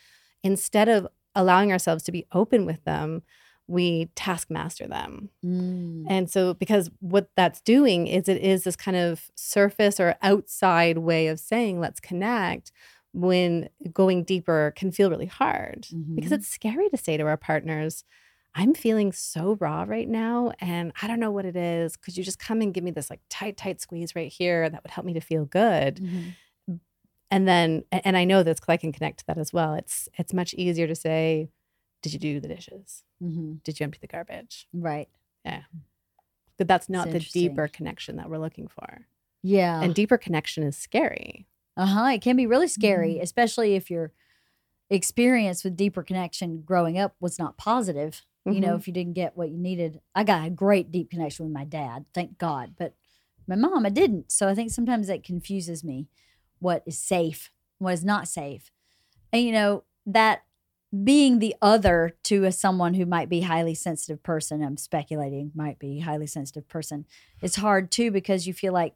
instead 0.44 0.90
of 0.90 1.08
allowing 1.36 1.72
ourselves 1.72 2.04
to 2.04 2.12
be 2.12 2.26
open 2.34 2.66
with 2.66 2.84
them, 2.84 3.22
we 3.68 4.10
taskmaster 4.16 4.88
them. 4.88 5.30
Mm. 5.46 6.06
And 6.10 6.30
so, 6.30 6.54
because 6.56 6.90
what 7.00 7.30
that's 7.36 7.62
doing 7.62 8.08
is 8.08 8.28
it 8.28 8.42
is 8.42 8.64
this 8.64 8.76
kind 8.76 8.98
of 8.98 9.30
surface 9.36 10.00
or 10.00 10.16
outside 10.22 10.98
way 11.00 11.28
of 11.28 11.40
saying, 11.40 11.80
let's 11.80 12.00
connect, 12.00 12.72
when 13.14 13.70
going 13.94 14.24
deeper 14.24 14.74
can 14.76 14.92
feel 14.92 15.10
really 15.10 15.26
hard. 15.28 15.88
Because 16.16 16.32
Mhm. 16.32 16.36
it's 16.36 16.48
scary 16.48 16.90
to 16.90 16.98
say 16.98 17.18
to 17.18 17.24
our 17.28 17.38
partners, 17.38 18.04
I'm 18.56 18.74
feeling 18.74 19.14
so 19.14 19.56
raw 19.62 19.84
right 19.88 20.10
now, 20.10 20.52
and 20.60 20.92
I 21.02 21.08
don't 21.08 21.20
know 21.22 21.32
what 21.32 21.46
it 21.46 21.56
is. 21.56 21.96
Could 21.96 22.18
you 22.18 22.24
just 22.24 22.40
come 22.40 22.62
and 22.62 22.74
give 22.74 22.84
me 22.84 22.92
this 22.92 23.10
like 23.10 23.22
tight, 23.30 23.56
tight 23.58 23.80
squeeze 23.80 24.14
right 24.16 24.32
here 24.32 24.70
that 24.70 24.84
would 24.84 24.92
help 24.92 25.06
me 25.06 25.14
to 25.14 25.22
feel 25.22 25.46
good? 25.46 26.02
Mhm. 26.02 26.34
and 27.34 27.48
then 27.48 27.84
and 27.92 28.18
i 28.18 28.24
know 28.26 28.44
this 28.44 28.60
because 28.60 28.74
i 28.74 28.78
can 28.78 28.92
connect 28.92 29.20
to 29.20 29.26
that 29.28 29.38
as 29.38 29.54
well 29.54 29.74
it's 29.74 30.10
it's 30.18 30.34
much 30.34 30.54
easier 30.56 30.88
to 30.88 30.96
say 30.96 31.50
did 32.02 32.14
you 32.14 32.20
do 32.20 32.40
the 32.40 32.48
dishes 32.48 33.04
Mhm. 33.22 33.62
did 33.64 33.80
you 33.80 33.84
empty 33.84 34.00
the 34.02 34.08
garbage 34.08 34.68
Right. 34.74 35.10
Yeah. 35.46 35.64
But 36.58 36.68
that's 36.68 36.90
not 36.90 37.10
the 37.12 37.20
deeper 37.20 37.68
connection 37.68 38.16
that 38.18 38.30
we're 38.30 38.38
looking 38.38 38.68
for 38.68 39.08
Yeah. 39.44 39.82
and 39.82 39.94
deeper 39.96 40.18
connection 40.18 40.64
is 40.64 40.78
scary 40.78 41.48
Uh 41.78 41.86
huh. 41.86 42.06
It 42.14 42.22
can 42.22 42.36
be 42.36 42.46
really 42.46 42.68
scary, 42.68 43.14
Mm-hmm. 43.14 43.24
especially 43.24 43.76
if 43.76 43.90
your 43.90 44.12
experience 44.90 45.64
with 45.64 45.78
deeper 45.78 46.04
connection 46.04 46.62
growing 46.62 46.98
up 46.98 47.16
was 47.20 47.40
not 47.40 47.58
positive. 47.58 48.26
You 48.46 48.60
know, 48.60 48.76
Mhm. 48.76 48.80
if 48.80 48.88
you 48.88 48.94
didn't 48.94 49.14
get 49.14 49.38
what 49.38 49.50
you 49.52 49.58
needed. 49.58 50.02
I 50.16 50.24
got 50.24 50.46
a 50.48 50.50
great 50.50 50.92
deep 50.92 51.12
connection 51.12 51.46
with 51.46 51.54
my 51.54 51.64
dad, 51.64 52.06
thank 52.14 52.38
God. 52.40 52.76
But 52.76 52.96
my 53.48 53.56
mom, 53.56 53.86
I 53.86 53.90
didn't. 53.90 54.32
So 54.32 54.48
I 54.48 54.56
think 54.56 54.72
sometimes 54.72 55.08
that 55.08 55.24
confuses 55.24 55.84
me 55.84 56.08
what 56.60 56.84
is 56.88 56.98
safe, 56.98 57.52
what 57.78 57.94
is 57.94 58.04
not 58.04 58.28
safe. 58.28 58.72
And, 59.32 59.44
you 59.44 59.52
know, 59.52 59.84
that 60.08 60.44
being 61.04 61.40
the 61.40 61.56
other 61.62 62.16
to 62.24 62.44
a, 62.46 62.52
someone 62.52 62.96
who 62.96 63.06
might 63.06 63.30
be 63.30 63.42
highly 63.42 63.74
sensitive 63.74 64.22
person, 64.24 64.62
I'm 64.62 64.78
speculating 64.78 65.52
might 65.56 65.80
be 65.80 66.00
highly 66.00 66.28
sensitive 66.28 66.68
person, 66.68 67.06
it's 67.42 67.56
hard 67.56 67.92
too 67.92 68.12
because 68.12 68.46
you 68.46 68.54
feel 68.54 68.74
like 68.74 68.96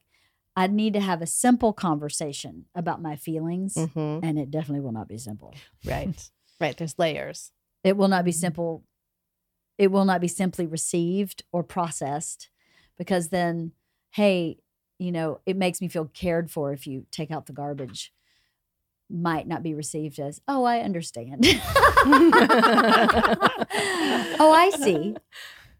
I 0.58 0.68
need 0.68 0.94
to 0.94 1.02
have 1.02 1.22
a 1.22 1.28
simple 1.28 1.74
conversation 1.74 2.66
about 2.74 3.02
my 3.02 3.16
feelings. 3.16 3.76
Mhm. 3.76 4.22
And 4.24 4.40
it 4.40 4.52
definitely 4.52 4.82
will 4.82 4.94
not 4.94 5.08
be 5.08 5.18
simple. 5.18 5.54
Right. 5.86 6.30
right. 6.60 6.78
There's 6.78 6.98
layers. 6.98 7.52
It 7.84 7.98
will 7.98 8.08
not 8.08 8.26
be 8.26 8.32
simple. 8.32 8.84
It 9.78 9.92
will 9.92 10.06
not 10.06 10.22
be 10.22 10.30
simply 10.30 10.66
received 10.66 11.44
or 11.52 11.64
processed 11.64 12.50
because 12.98 13.30
then, 13.30 13.74
hey, 14.12 14.60
you 14.98 15.12
know, 15.12 15.42
it 15.46 15.58
makes 15.58 15.82
me 15.82 15.90
feel 15.90 16.06
cared 16.06 16.50
for 16.50 16.72
if 16.72 16.88
you 16.88 17.06
take 17.12 17.32
out 17.32 17.46
the 17.48 17.54
garbage. 17.54 18.14
Might 19.10 19.48
not 19.48 19.62
be 19.64 19.74
received 19.74 20.20
as, 20.20 20.42
oh, 20.48 20.64
I 20.64 20.80
understand. 20.80 21.46
oh, 24.40 24.52
I 24.56 24.72
see. 24.72 25.16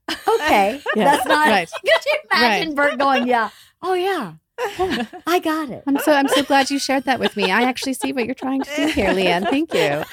Okay. 0.10 0.82
Yeah, 0.96 1.04
That's 1.04 1.26
not, 1.26 1.48
right. 1.48 1.70
could 1.86 2.06
you 2.06 2.18
imagine 2.32 2.76
Right. 2.76 2.92
Bert 2.92 3.00
going, 3.00 3.28
yeah, 3.28 3.50
oh, 3.82 3.94
yeah, 3.94 4.34
Oh, 4.58 5.08
I 5.28 5.40
got 5.40 5.70
it. 5.70 5.84
I'm 5.86 5.98
so 6.00 6.14
I'm 6.14 6.28
so 6.30 6.44
glad 6.44 6.72
you 6.72 6.80
shared 6.80 7.04
that 7.04 7.20
with 7.20 7.36
me. 7.36 7.52
I 7.52 7.64
actually 7.64 7.94
see 7.94 8.14
what 8.14 8.26
you're 8.26 8.36
trying 8.36 8.62
to 8.62 8.76
do 8.76 8.88
here, 8.88 9.10
LeeAnn. 9.10 9.50
Thank 9.50 9.74
you. 9.74 10.04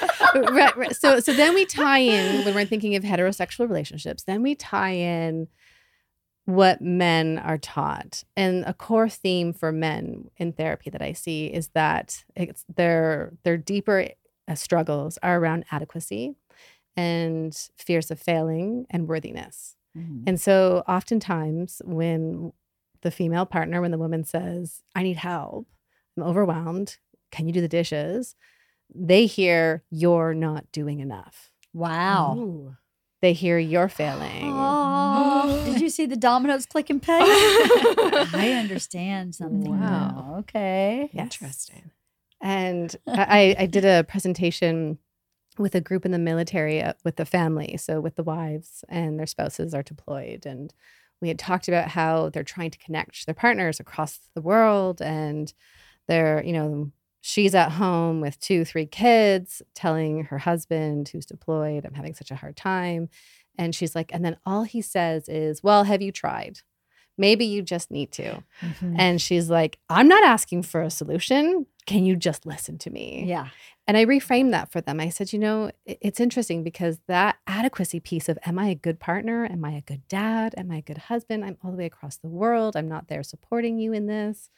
Right, 0.53 0.75
right. 0.75 0.95
So 0.95 1.19
so 1.19 1.33
then 1.33 1.53
we 1.53 1.65
tie 1.65 1.99
in 1.99 2.43
when 2.43 2.53
we're 2.53 2.65
thinking 2.65 2.95
of 2.95 3.03
heterosexual 3.03 3.67
relationships. 3.69 4.23
Then 4.23 4.41
we 4.41 4.55
tie 4.55 4.91
in 4.91 5.47
what 6.45 6.81
men 6.81 7.37
are 7.39 7.57
taught, 7.57 8.23
and 8.35 8.63
a 8.65 8.73
core 8.73 9.09
theme 9.09 9.53
for 9.53 9.71
men 9.71 10.29
in 10.37 10.51
therapy 10.53 10.89
that 10.89 11.01
I 11.01 11.13
see 11.13 11.47
is 11.47 11.69
that 11.69 12.23
it's 12.35 12.65
their 12.73 13.33
their 13.43 13.57
deeper 13.57 14.07
uh, 14.47 14.55
struggles 14.55 15.17
are 15.23 15.39
around 15.39 15.63
adequacy 15.71 16.35
and 16.97 17.69
fears 17.77 18.11
of 18.11 18.19
failing 18.19 18.85
and 18.89 19.07
worthiness. 19.07 19.75
Mhm. 19.97 20.23
And 20.27 20.39
so 20.41 20.83
oftentimes 20.87 21.81
when 21.85 22.51
the 23.01 23.11
female 23.11 23.45
partner, 23.45 23.81
when 23.81 23.91
the 23.91 23.97
woman 23.97 24.23
says, 24.23 24.81
I 24.95 25.03
need 25.03 25.17
help, 25.17 25.67
I'm 26.17 26.23
overwhelmed, 26.23 26.97
can 27.31 27.47
you 27.47 27.53
do 27.53 27.61
the 27.61 27.67
dishes? 27.67 28.35
They 28.93 29.25
hear, 29.25 29.83
You're 29.89 30.33
not 30.33 30.71
doing 30.71 30.99
enough. 30.99 31.51
Wow. 31.73 32.35
Ooh. 32.37 32.75
They 33.23 33.31
hear 33.31 33.57
you're 33.57 33.87
failing. 33.87 34.51
Oh, 34.53 35.63
did 35.71 35.79
you 35.79 35.89
see 35.89 36.05
the 36.05 36.17
dominoes 36.17 36.65
click 36.65 36.89
and 36.89 37.01
peg? 37.01 37.21
I 37.25 38.57
understand 38.59 39.33
something. 39.33 39.71
Wow. 39.71 39.79
now. 39.79 40.35
Okay. 40.39 41.09
Yes. 41.13 41.23
Interesting. 41.23 41.91
And 42.41 42.93
I, 43.07 43.55
I 43.57 43.65
did 43.67 43.85
a 43.85 44.03
presentation 44.03 44.97
with 45.57 45.73
a 45.73 45.79
group 45.79 46.03
in 46.03 46.11
the 46.11 46.19
military 46.19 46.81
uh, 46.81 46.95
with 47.05 47.15
the 47.15 47.23
family, 47.23 47.77
so 47.77 48.01
with 48.01 48.17
the 48.17 48.23
wives 48.23 48.83
and 48.89 49.17
their 49.17 49.25
spouses 49.25 49.73
are 49.73 49.83
deployed. 49.83 50.45
And 50.45 50.73
we 51.21 51.29
had 51.29 51.39
talked 51.39 51.69
about 51.69 51.87
how 51.87 52.27
they're 52.27 52.43
trying 52.43 52.71
to 52.71 52.77
connect 52.77 53.25
their 53.25 53.33
partners 53.33 53.79
across 53.79 54.19
the 54.35 54.41
world. 54.41 55.01
And 55.01 55.53
they're, 56.09 56.43
you 56.43 56.51
know, 56.51 56.91
she's 57.25 57.55
at 57.55 57.71
home 57.71 58.19
with 58.19 58.37
two, 58.39 58.65
three 58.65 58.85
kids, 58.85 59.61
telling 59.73 60.25
her 60.25 60.37
husband 60.39 61.07
who's 61.07 61.25
deployed, 61.25 61.85
I'm 61.85 61.93
having 61.93 62.13
such 62.13 62.31
a 62.31 62.35
hard 62.35 62.57
time. 62.57 63.07
And 63.57 63.73
she's 63.73 63.95
like, 63.95 64.11
and 64.13 64.25
then 64.25 64.35
all 64.45 64.63
he 64.63 64.81
says 64.81 65.29
is, 65.29 65.63
Well, 65.63 65.85
have 65.85 66.01
you 66.01 66.11
tried? 66.11 66.59
Maybe 67.17 67.45
you 67.45 67.61
just 67.61 67.89
need 67.91 68.11
to. 68.13 68.43
Mhm. 68.59 68.95
And 68.97 69.21
she's 69.21 69.49
like, 69.49 69.79
I'm 69.89 70.07
not 70.07 70.23
asking 70.23 70.63
for 70.63 70.81
a 70.81 70.89
solution. 70.89 71.65
Can 71.85 72.03
you 72.05 72.15
just 72.15 72.45
listen 72.45 72.77
to 72.79 72.89
me? 72.89 73.23
Yeah. 73.25 73.49
And 73.87 73.95
I 73.95 74.05
reframed 74.05 74.51
that 74.51 74.71
for 74.71 74.81
them. 74.81 74.99
I 74.99 75.09
said, 75.09 75.31
you 75.31 75.39
know, 75.39 75.71
it's 75.85 76.19
interesting 76.19 76.61
because 76.63 76.99
that 77.07 77.37
adequacy 77.47 77.99
piece 77.99 78.27
of 78.29 78.37
am 78.45 78.57
I 78.59 78.67
a 78.69 78.75
good 78.75 78.99
partner? 78.99 79.45
Am 79.45 79.63
I 79.63 79.71
a 79.73 79.81
good 79.81 80.07
dad? 80.09 80.55
Am 80.57 80.71
I 80.71 80.77
a 80.77 80.81
good 80.81 80.97
husband? 80.97 81.45
I'm 81.45 81.57
all 81.63 81.71
the 81.71 81.77
way 81.77 81.85
across 81.85 82.17
the 82.17 82.29
world. 82.29 82.75
I'm 82.75 82.89
not 82.89 83.07
there 83.07 83.23
supporting 83.23 83.77
you 83.77 83.93
in 83.93 84.07
this. 84.07 84.49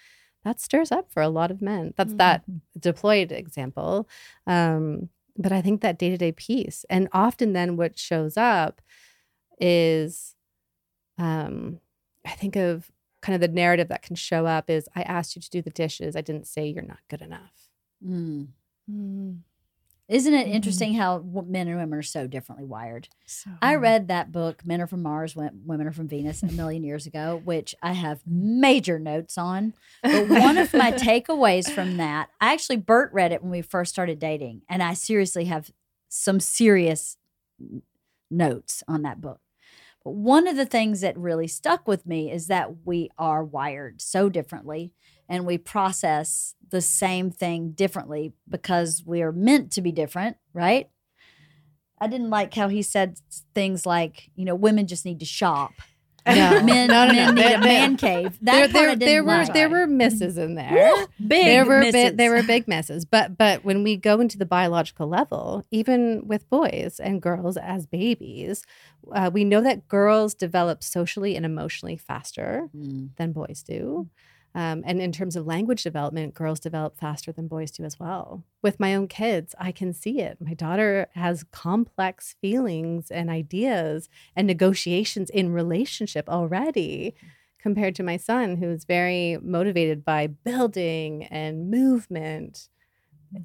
That 0.46 0.62
stirs 0.62 0.92
up 0.92 1.12
for 1.12 1.22
a 1.22 1.28
lot 1.28 1.52
of 1.52 1.62
men. 1.62 1.94
That's 1.98 2.14
that 2.14 2.44
deployed 2.80 3.32
example. 3.32 4.08
Um, 4.46 5.10
but 5.36 5.52
I 5.52 5.62
think 5.62 5.82
that 5.82 6.00
day 6.00 6.10
to 6.12 6.18
day 6.18 6.32
piece, 6.32 6.86
and 6.90 7.10
often 7.12 7.54
then 7.54 7.76
what 7.76 8.00
shows 8.00 8.38
up 8.38 8.80
is, 9.60 10.36
um, 11.18 11.80
I 12.26 12.32
think 12.32 12.56
of 12.56 12.92
kind 13.22 13.34
of 13.34 13.42
the 13.42 13.54
narrative 13.54 13.88
that 13.88 14.04
can 14.04 14.16
show 14.16 14.46
up 14.46 14.70
is 14.70 14.88
I 14.96 15.02
asked 15.02 15.36
you 15.36 15.42
to 15.42 15.50
do 15.50 15.64
the 15.64 15.72
dishes. 15.72 16.16
I 16.16 16.22
didn't 16.22 16.48
say 16.48 16.68
you're 16.68 16.84
not 16.84 17.00
good 17.10 17.24
enough. 17.24 17.70
Mm. 18.08 18.50
Mm. 18.90 19.40
Isn't 20.08 20.34
it 20.34 20.48
Mhm. 20.48 20.52
interesting 20.54 20.94
how 20.94 21.20
w- 21.20 21.52
men 21.52 21.68
and 21.68 21.78
women 21.80 21.98
are 21.98 22.04
so 22.04 22.28
differently 22.28 22.66
wired? 22.66 23.10
So 23.26 23.50
I 23.62 23.74
Mm-hmm. 23.74 23.82
read 23.84 24.08
that 24.10 24.32
book, 24.32 24.64
Men 24.66 24.82
Are 24.82 24.88
From 24.88 25.02
Mars, 25.02 25.36
Women 25.36 25.88
Are 25.88 25.92
From 25.92 26.08
Venus, 26.08 26.44
a 26.44 26.48
million 26.52 26.84
years 26.84 27.08
ago, 27.08 27.42
which 27.44 27.74
I 27.82 27.94
have 27.94 28.22
major 28.28 29.00
notes 29.00 29.38
on. 29.38 29.74
But 30.04 30.28
one 30.28 30.58
of 30.58 30.74
my 30.74 30.92
takeaways 30.92 31.68
from 31.72 31.98
that, 31.98 32.30
I 32.40 32.54
actually, 32.54 32.78
Bert 32.78 33.12
read 33.14 33.32
it 33.32 33.42
when 33.42 33.52
we 33.52 33.62
first 33.64 33.92
started 33.92 34.20
dating, 34.20 34.62
and 34.70 34.84
I 34.84 34.94
seriously 34.94 35.46
have 35.46 35.72
some 36.08 36.40
serious 36.40 37.18
notes 38.30 38.84
on 38.88 39.02
that 39.04 39.22
book. 39.22 39.40
But 40.04 40.12
one 40.12 40.48
of 40.48 40.56
the 40.56 40.66
things 40.68 41.02
that 41.02 41.18
really 41.18 41.48
stuck 41.48 41.88
with 41.88 42.06
me 42.06 42.32
is 42.32 42.46
that 42.48 42.86
we 42.86 43.10
are 43.18 43.44
wired 43.44 44.02
so 44.02 44.30
differently 44.30 44.94
and 45.30 45.46
we 45.46 45.58
process 45.58 46.56
the 46.70 46.82
same 46.82 47.32
thing 47.32 47.72
differently 47.72 48.34
because 48.50 49.04
we 49.06 49.22
are 49.22 49.32
meant 49.32 49.72
to 49.74 49.82
be 49.82 49.92
different, 49.92 50.38
right? 50.54 50.90
I 52.00 52.08
didn't 52.08 52.30
like 52.30 52.54
how 52.54 52.68
he 52.68 52.82
said 52.82 53.20
things 53.54 53.86
like, 53.86 54.30
you 54.36 54.44
know, 54.46 54.56
women 54.56 54.86
just 54.88 55.06
need 55.06 55.20
to 55.20 55.26
shop. 55.26 55.72
No. 56.28 56.60
Men, 56.64 56.88
No, 56.88 57.06
no, 57.06 57.14
no. 57.14 57.14
men 57.14 57.36
need 57.36 57.44
There- 57.44 57.58
a 57.58 57.60
man 57.62 57.98
cave. 57.98 58.40
That 58.42 58.54
there, 58.56 58.68
there, 58.68 58.90
didn't 58.96 59.00
there 59.02 59.24
were 59.24 59.38
like. 59.44 59.54
there 59.54 59.70
were 59.70 59.86
misses 59.86 60.40
in 60.40 60.56
there. 60.56 60.92
big. 61.20 61.46
there 61.46 61.66
were 61.68 61.92
bi- 61.92 62.10
there 62.16 62.32
were 62.32 62.42
big 62.42 62.68
misses, 62.68 63.06
but 63.06 63.38
but 63.38 63.64
when 63.64 63.84
we 63.84 63.96
go 63.96 64.20
into 64.20 64.36
the 64.40 64.46
biological 64.48 65.08
level, 65.08 65.64
even 65.70 66.24
with 66.26 66.50
boys 66.50 67.00
and 67.00 67.22
girls 67.22 67.58
as 67.58 67.86
babies, 67.86 68.66
uh, 69.14 69.30
we 69.32 69.44
know 69.46 69.62
that 69.62 69.88
girls 69.88 70.34
develop 70.34 70.84
socially 70.84 71.36
and 71.36 71.46
emotionally 71.46 71.96
faster 71.96 72.70
Mm. 72.76 73.10
than 73.18 73.32
boys 73.32 73.62
do. 73.62 74.10
Um, 74.56 74.84
and 74.86 75.02
in 75.02 75.12
terms 75.12 75.36
of 75.36 75.46
language 75.46 75.84
development, 75.84 76.34
girls 76.34 76.62
develop 76.62 76.98
faster 76.98 77.34
than 77.34 77.50
boys 77.50 77.72
do 77.72 77.84
as 77.84 78.00
well. 78.00 78.46
With 78.62 78.80
my 78.80 78.96
own 78.96 79.10
kids, 79.10 79.54
I 79.60 79.74
can 79.74 79.92
see 79.92 80.22
it. 80.22 80.38
My 80.40 80.54
daughter 80.54 81.08
has 81.14 81.44
complex 81.52 82.36
feelings 82.40 83.12
and 83.12 83.30
ideas 83.30 84.08
and 84.34 84.48
negotiations 84.48 85.30
in 85.30 85.52
relationship 85.52 86.30
already 86.30 87.16
compared 87.60 87.96
to 87.96 88.04
my 88.04 88.16
son, 88.16 88.56
who's 88.56 88.86
very 88.86 89.38
motivated 89.42 90.06
by 90.06 90.28
building 90.28 91.26
and 91.26 91.70
movement, 91.70 92.70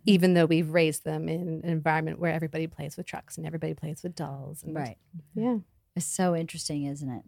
even 0.06 0.34
though 0.34 0.46
we've 0.46 0.70
raised 0.70 1.04
them 1.04 1.28
in 1.28 1.60
an 1.64 1.70
environment 1.70 2.20
where 2.20 2.32
everybody 2.32 2.68
plays 2.68 2.96
with 2.96 3.06
trucks 3.06 3.36
and 3.36 3.46
everybody 3.46 3.74
plays 3.74 4.04
with 4.04 4.14
dolls. 4.14 4.62
And 4.62 4.76
Right. 4.76 4.98
Yeah. 5.34 5.58
It's 5.96 6.06
so 6.06 6.36
interesting, 6.36 6.84
isn't 6.84 7.10
it? 7.10 7.24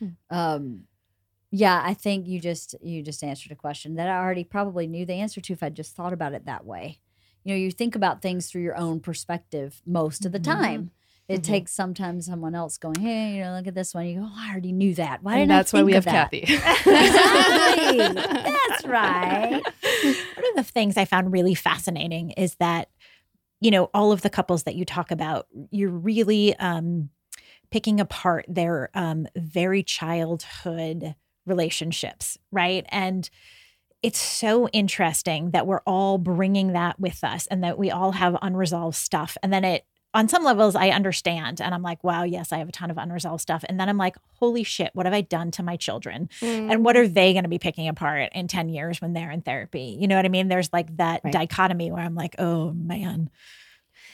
Yeah. 0.00 0.08
Um, 0.30 0.84
yeah, 1.56 1.80
I 1.84 1.94
think 1.94 2.26
you 2.26 2.38
just 2.38 2.74
you 2.82 3.02
just 3.02 3.24
answered 3.24 3.52
a 3.52 3.56
question 3.56 3.94
that 3.94 4.08
I 4.08 4.18
already 4.18 4.44
probably 4.44 4.86
knew 4.86 5.06
the 5.06 5.14
answer 5.14 5.40
to 5.40 5.52
if 5.52 5.62
I 5.62 5.70
just 5.70 5.94
thought 5.96 6.12
about 6.12 6.34
it 6.34 6.44
that 6.44 6.66
way. 6.66 7.00
You 7.44 7.54
know, 7.54 7.58
you 7.58 7.70
think 7.70 7.94
about 7.94 8.20
things 8.20 8.50
through 8.50 8.62
your 8.62 8.76
own 8.76 9.00
perspective 9.00 9.80
most 9.86 10.26
of 10.26 10.32
the 10.32 10.40
Mhm. 10.40 10.44
time. 10.44 10.90
It 11.28 11.40
Mhm. 11.40 11.44
takes 11.44 11.72
sometimes 11.72 12.26
someone 12.26 12.54
else 12.54 12.76
going, 12.76 13.00
"Hey, 13.00 13.36
you 13.36 13.40
know, 13.42 13.54
look 13.54 13.66
at 13.66 13.74
this 13.74 13.94
one." 13.94 14.06
You 14.06 14.20
go, 14.20 14.26
oh, 14.28 14.34
"I 14.36 14.50
already 14.50 14.72
knew 14.72 14.94
that. 14.96 15.22
Why 15.22 15.32
and 15.32 15.40
didn't 15.42 15.48
that's 15.50 15.72
I 15.72 15.78
why 15.78 15.84
we 15.84 15.94
of 15.94 16.04
have 16.04 16.12
that?" 16.12 16.30
Cathy. 16.30 16.42
Exactly. 17.06 18.22
That's 18.68 18.84
right. 18.86 19.62
One 20.02 20.44
of 20.50 20.56
the 20.56 20.62
things 20.64 20.96
I 20.96 21.04
found 21.04 21.32
really 21.32 21.54
fascinating 21.54 22.30
is 22.32 22.54
that, 22.56 22.88
you 23.60 23.70
know, 23.70 23.84
all 23.94 24.12
of 24.12 24.22
the 24.22 24.30
couples 24.30 24.64
that 24.64 24.74
you 24.74 24.84
talk 24.84 25.10
about, 25.10 25.46
you're 25.70 25.90
really 25.90 26.54
um, 26.58 27.10
picking 27.70 27.98
apart 28.00 28.44
their 28.48 28.90
um, 28.94 29.26
very 29.36 29.82
childhood 29.82 31.14
relationships, 31.46 32.38
right? 32.52 32.84
And 32.90 33.28
it's 34.02 34.18
so 34.20 34.68
interesting 34.68 35.50
that 35.50 35.66
we're 35.66 35.80
all 35.86 36.18
bringing 36.18 36.72
that 36.74 37.00
with 37.00 37.24
us 37.24 37.46
and 37.48 37.64
that 37.64 37.78
we 37.78 37.90
all 37.90 38.12
have 38.12 38.36
unresolved 38.42 38.96
stuff. 38.96 39.36
And 39.42 39.52
then 39.52 39.64
it, 39.64 39.84
on 40.14 40.28
some 40.28 40.44
levels, 40.44 40.76
I 40.76 40.90
understand. 40.90 41.60
And 41.60 41.74
I'm 41.74 41.82
like, 41.82 42.02
wow, 42.04 42.22
yes, 42.22 42.52
I 42.52 42.58
have 42.58 42.68
a 42.68 42.72
ton 42.72 42.90
of 42.90 42.96
unresolved 42.98 43.40
stuff. 43.42 43.64
And 43.68 43.78
then 43.78 43.88
I'm 43.88 43.98
like, 43.98 44.16
holy 44.38 44.62
shit, 44.64 44.90
what 44.94 45.04
have 45.06 45.12
I 45.12 45.20
done 45.22 45.50
to 45.52 45.62
my 45.62 45.76
children? 45.76 46.28
and 46.42 46.84
what 46.84 46.96
are 46.96 47.08
they 47.08 47.32
going 47.32 47.42
to 47.42 47.48
be 47.50 47.58
picking 47.58 47.88
apart 47.88 48.30
in 48.34 48.48
10 48.48 48.68
years 48.68 49.00
when 49.00 49.12
they're 49.12 49.30
in 49.30 49.42
therapy 49.42 49.96
you 50.00 50.06
know 50.08 50.16
what 50.16 50.24
i 50.24 50.28
mean 50.28 50.48
there's 50.48 50.72
like 50.72 50.94
that 50.96 51.20
Right. 51.24 51.32
dichotomy 51.32 51.90
where 51.90 52.02
i'm 52.02 52.14
like 52.14 52.34
oh 52.38 52.72
man 52.72 53.30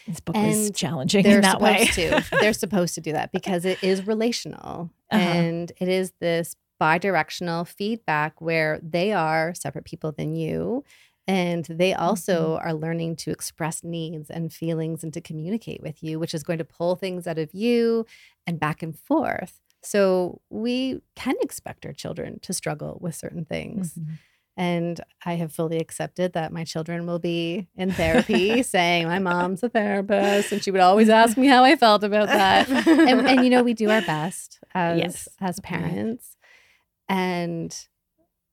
this 0.06 0.20
book 0.20 0.36
And 0.36 0.74
challenging 0.74 1.22
they're 1.22 1.36
in 1.36 1.40
that 1.42 1.60
way 1.60 1.86
supposed 1.86 2.30
to. 2.30 2.36
They're 2.40 2.52
supposed 2.52 2.94
to 2.96 3.00
do 3.00 3.12
that 3.12 3.30
because 3.32 3.64
it 3.64 3.78
is 3.82 4.06
relational 4.06 4.90
Uh-huh. 5.10 5.28
and 5.28 5.70
it 5.78 5.88
is 5.88 6.12
this 6.20 6.56
bi-directional 6.86 7.64
feedback 7.64 8.32
where 8.40 8.80
they 8.96 9.08
are 9.12 9.54
separate 9.54 9.84
people 9.84 10.10
than 10.18 10.30
you 10.42 10.82
and 11.28 11.64
they 11.82 11.92
also 11.94 12.36
are 12.66 12.74
learning 12.74 13.14
to 13.14 13.30
express 13.30 13.84
needs 13.84 14.28
and 14.36 14.52
feelings 14.52 15.04
and 15.04 15.12
to 15.14 15.20
communicate 15.20 15.80
with 15.86 16.02
you 16.02 16.18
which 16.18 16.34
is 16.34 16.42
going 16.48 16.58
to 16.58 16.64
pull 16.78 16.96
things 16.96 17.26
out 17.30 17.38
of 17.38 17.50
you 17.54 18.04
and 18.46 18.58
back 18.58 18.82
and 18.82 18.98
forth 18.98 19.54
so 19.84 20.40
we 20.50 21.00
can 21.14 21.36
expect 21.40 21.86
our 21.86 21.92
children 22.02 22.40
to 22.46 22.52
struggle 22.52 22.98
with 23.04 23.14
certain 23.14 23.44
things 23.44 23.94
Mhm. 23.94 24.18
and 24.56 25.00
I 25.24 25.34
have 25.42 25.52
fully 25.58 25.78
accepted 25.78 26.28
that 26.38 26.52
my 26.58 26.64
children 26.72 27.06
will 27.06 27.18
be 27.20 27.68
in 27.82 27.88
therapy 27.92 28.62
saying, 28.74 29.06
My 29.06 29.20
mom's 29.30 29.62
a 29.62 29.68
therapist. 29.78 30.52
And 30.52 30.60
she 30.62 30.70
would 30.72 30.80
always 30.90 31.08
ask 31.08 31.32
me 31.42 31.46
how 31.54 31.62
I 31.70 31.74
felt 31.76 32.02
about 32.10 32.28
that. 32.40 32.68
And, 33.08 33.18
and 33.30 33.44
you 33.44 33.50
know, 33.54 33.62
we 33.62 33.72
do 33.82 33.88
our 33.94 34.02
best 34.02 34.48
as, 34.74 34.98
Yes. 35.02 35.28
as 35.40 35.58
parents. 35.60 36.36
And 37.12 37.88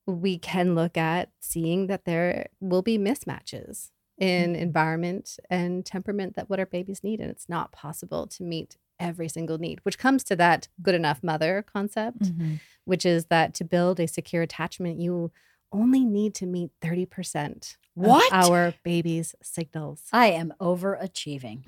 we 0.06 0.38
can 0.38 0.76
look 0.76 0.98
at 0.98 1.30
seeing 1.40 1.88
that 1.88 2.06
there 2.06 2.48
will 2.60 2.82
be 2.82 2.98
mismatches 2.98 3.92
in 4.18 4.56
environment 4.56 5.38
and 5.50 5.86
temperament 5.86 6.36
that 6.36 6.50
what 6.50 6.60
our 6.60 6.66
babies 6.66 7.04
need. 7.04 7.22
And 7.22 7.32
it's 7.32 7.48
not 7.48 7.72
possible 7.72 8.28
to 8.28 8.44
meet 8.44 8.76
every 9.00 9.30
single 9.30 9.58
need, 9.58 9.80
which 9.84 9.98
comes 9.98 10.26
to 10.26 10.36
that 10.36 10.68
good 10.82 10.96
enough 10.96 11.24
mother 11.24 11.64
concept 11.74 12.24
Mhm. 12.24 12.60
which 12.86 13.06
is 13.06 13.26
that 13.28 13.54
to 13.54 13.64
build 13.64 14.00
a 14.00 14.08
secure 14.08 14.42
attachment, 14.42 15.00
you 15.00 15.32
only 15.72 16.04
need 16.04 16.34
to 16.36 16.46
meet 16.46 16.72
30% 16.82 17.78
What? 17.94 18.32
of 18.34 18.50
our 18.52 18.74
baby's 18.84 19.36
signals. 19.42 20.04
I 20.12 20.28
am 20.32 20.54
overachieving. 20.60 21.64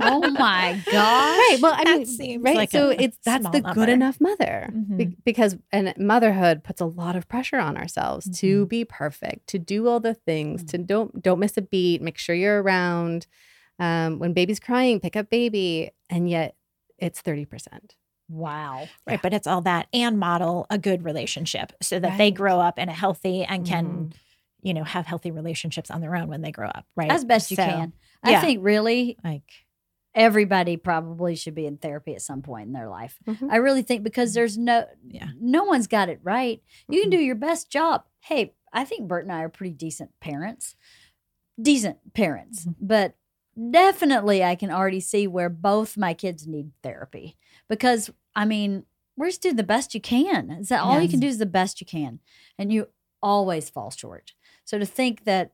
oh 0.00 0.30
my 0.38 0.80
gosh. 0.86 0.92
Right. 0.94 1.58
Well, 1.60 1.74
I 1.74 1.84
That 1.84 1.96
mean, 1.98 2.06
seems 2.06 2.42
right. 2.44 2.56
like 2.56 2.70
so 2.70 2.90
a 2.90 2.94
it's 2.94 3.18
that's 3.24 3.44
the 3.50 3.60
number. 3.60 3.74
good 3.74 3.88
enough 3.88 4.20
mother 4.20 4.68
Be- 4.96 5.06
Mhm. 5.06 5.16
because 5.24 5.56
and 5.72 5.92
motherhood 5.98 6.62
puts 6.64 6.80
a 6.80 6.86
lot 6.86 7.16
of 7.16 7.28
pressure 7.28 7.58
on 7.58 7.76
ourselves 7.76 8.28
to 8.40 8.64
Mhm. 8.64 8.68
be 8.68 8.84
perfect, 8.84 9.46
to 9.48 9.58
do 9.58 9.88
all 9.88 10.00
the 10.00 10.14
things, 10.14 10.62
Mm. 10.64 10.68
to 10.68 10.78
don't 10.78 11.22
don't 11.22 11.38
miss 11.40 11.56
a 11.56 11.62
beat, 11.62 12.02
make 12.02 12.18
sure 12.18 12.34
you're 12.34 12.62
around. 12.62 13.26
Um, 13.78 14.18
when 14.18 14.32
baby's 14.32 14.60
crying, 14.60 15.00
pick 15.00 15.16
up 15.16 15.28
baby, 15.28 15.90
and 16.08 16.30
yet 16.30 16.56
it's 16.98 17.20
30%. 17.20 17.94
Wow. 18.28 18.88
Right. 19.06 19.20
But 19.22 19.32
it's 19.32 19.46
all 19.46 19.60
that 19.62 19.86
and 19.92 20.18
model 20.18 20.66
a 20.70 20.78
good 20.78 21.04
relationship 21.04 21.72
so 21.80 21.98
that 22.00 22.18
they 22.18 22.30
grow 22.30 22.58
up 22.60 22.78
in 22.78 22.88
a 22.88 22.92
healthy 22.92 23.44
and 23.44 23.64
can, 23.66 23.86
Mhm. 23.86 24.12
you 24.62 24.74
know, 24.74 24.84
have 24.84 25.06
healthy 25.06 25.30
relationships 25.30 25.90
on 25.90 26.00
their 26.00 26.16
own 26.16 26.28
when 26.28 26.42
they 26.42 26.50
grow 26.52 26.68
up. 26.68 26.86
Right. 26.96 27.10
As 27.10 27.24
best 27.24 27.50
you 27.50 27.56
So, 27.56 27.64
can. 27.64 27.92
I 28.22 28.32
yeah. 28.32 28.40
think 28.40 28.64
really 28.64 29.16
Like, 29.22 29.44
everybody 30.14 30.76
probably 30.76 31.36
should 31.36 31.54
be 31.54 31.66
in 31.66 31.76
therapy 31.76 32.14
at 32.14 32.22
some 32.22 32.42
point 32.42 32.66
in 32.66 32.72
their 32.72 32.88
life. 32.88 33.18
Mhm. 33.26 33.50
I 33.50 33.56
really 33.56 33.82
think 33.82 34.02
because 34.02 34.34
there's 34.34 34.56
no 34.58 34.86
Yeah. 35.06 35.28
no 35.38 35.62
one's 35.64 35.86
got 35.86 36.08
it 36.08 36.18
right. 36.22 36.62
You 36.88 37.02
can 37.02 37.10
Mhm. 37.10 37.18
do 37.18 37.20
your 37.22 37.34
best 37.36 37.70
job. 37.70 38.04
Hey, 38.20 38.54
I 38.72 38.84
think 38.84 39.06
Bert 39.06 39.24
and 39.24 39.32
I 39.32 39.42
are 39.42 39.48
pretty 39.48 39.72
decent 39.74 40.18
parents. 40.20 40.74
Decent 41.60 42.12
parents. 42.14 42.66
Mhm. 42.66 42.74
But 42.80 43.14
definitely 43.70 44.44
I 44.44 44.54
can 44.54 44.70
already 44.70 45.00
see 45.00 45.26
where 45.26 45.48
both 45.48 45.96
my 45.96 46.12
kids 46.12 46.46
need 46.46 46.72
therapy. 46.82 47.36
Because 47.68 48.10
I 48.34 48.44
mean, 48.44 48.84
we're 49.16 49.28
just 49.28 49.42
doing 49.42 49.56
the 49.56 49.62
best 49.62 49.94
you 49.94 50.00
can. 50.00 50.50
Is 50.50 50.68
that 50.68 50.82
all 50.82 51.00
you 51.00 51.08
can 51.08 51.20
do 51.20 51.26
is 51.26 51.38
the 51.38 51.46
best 51.46 51.80
you 51.80 51.86
can. 51.86 52.20
And 52.58 52.72
you 52.72 52.88
always 53.22 53.70
fall 53.70 53.90
short. 53.90 54.34
So 54.64 54.78
to 54.78 54.84
think 54.86 55.24
that 55.24 55.52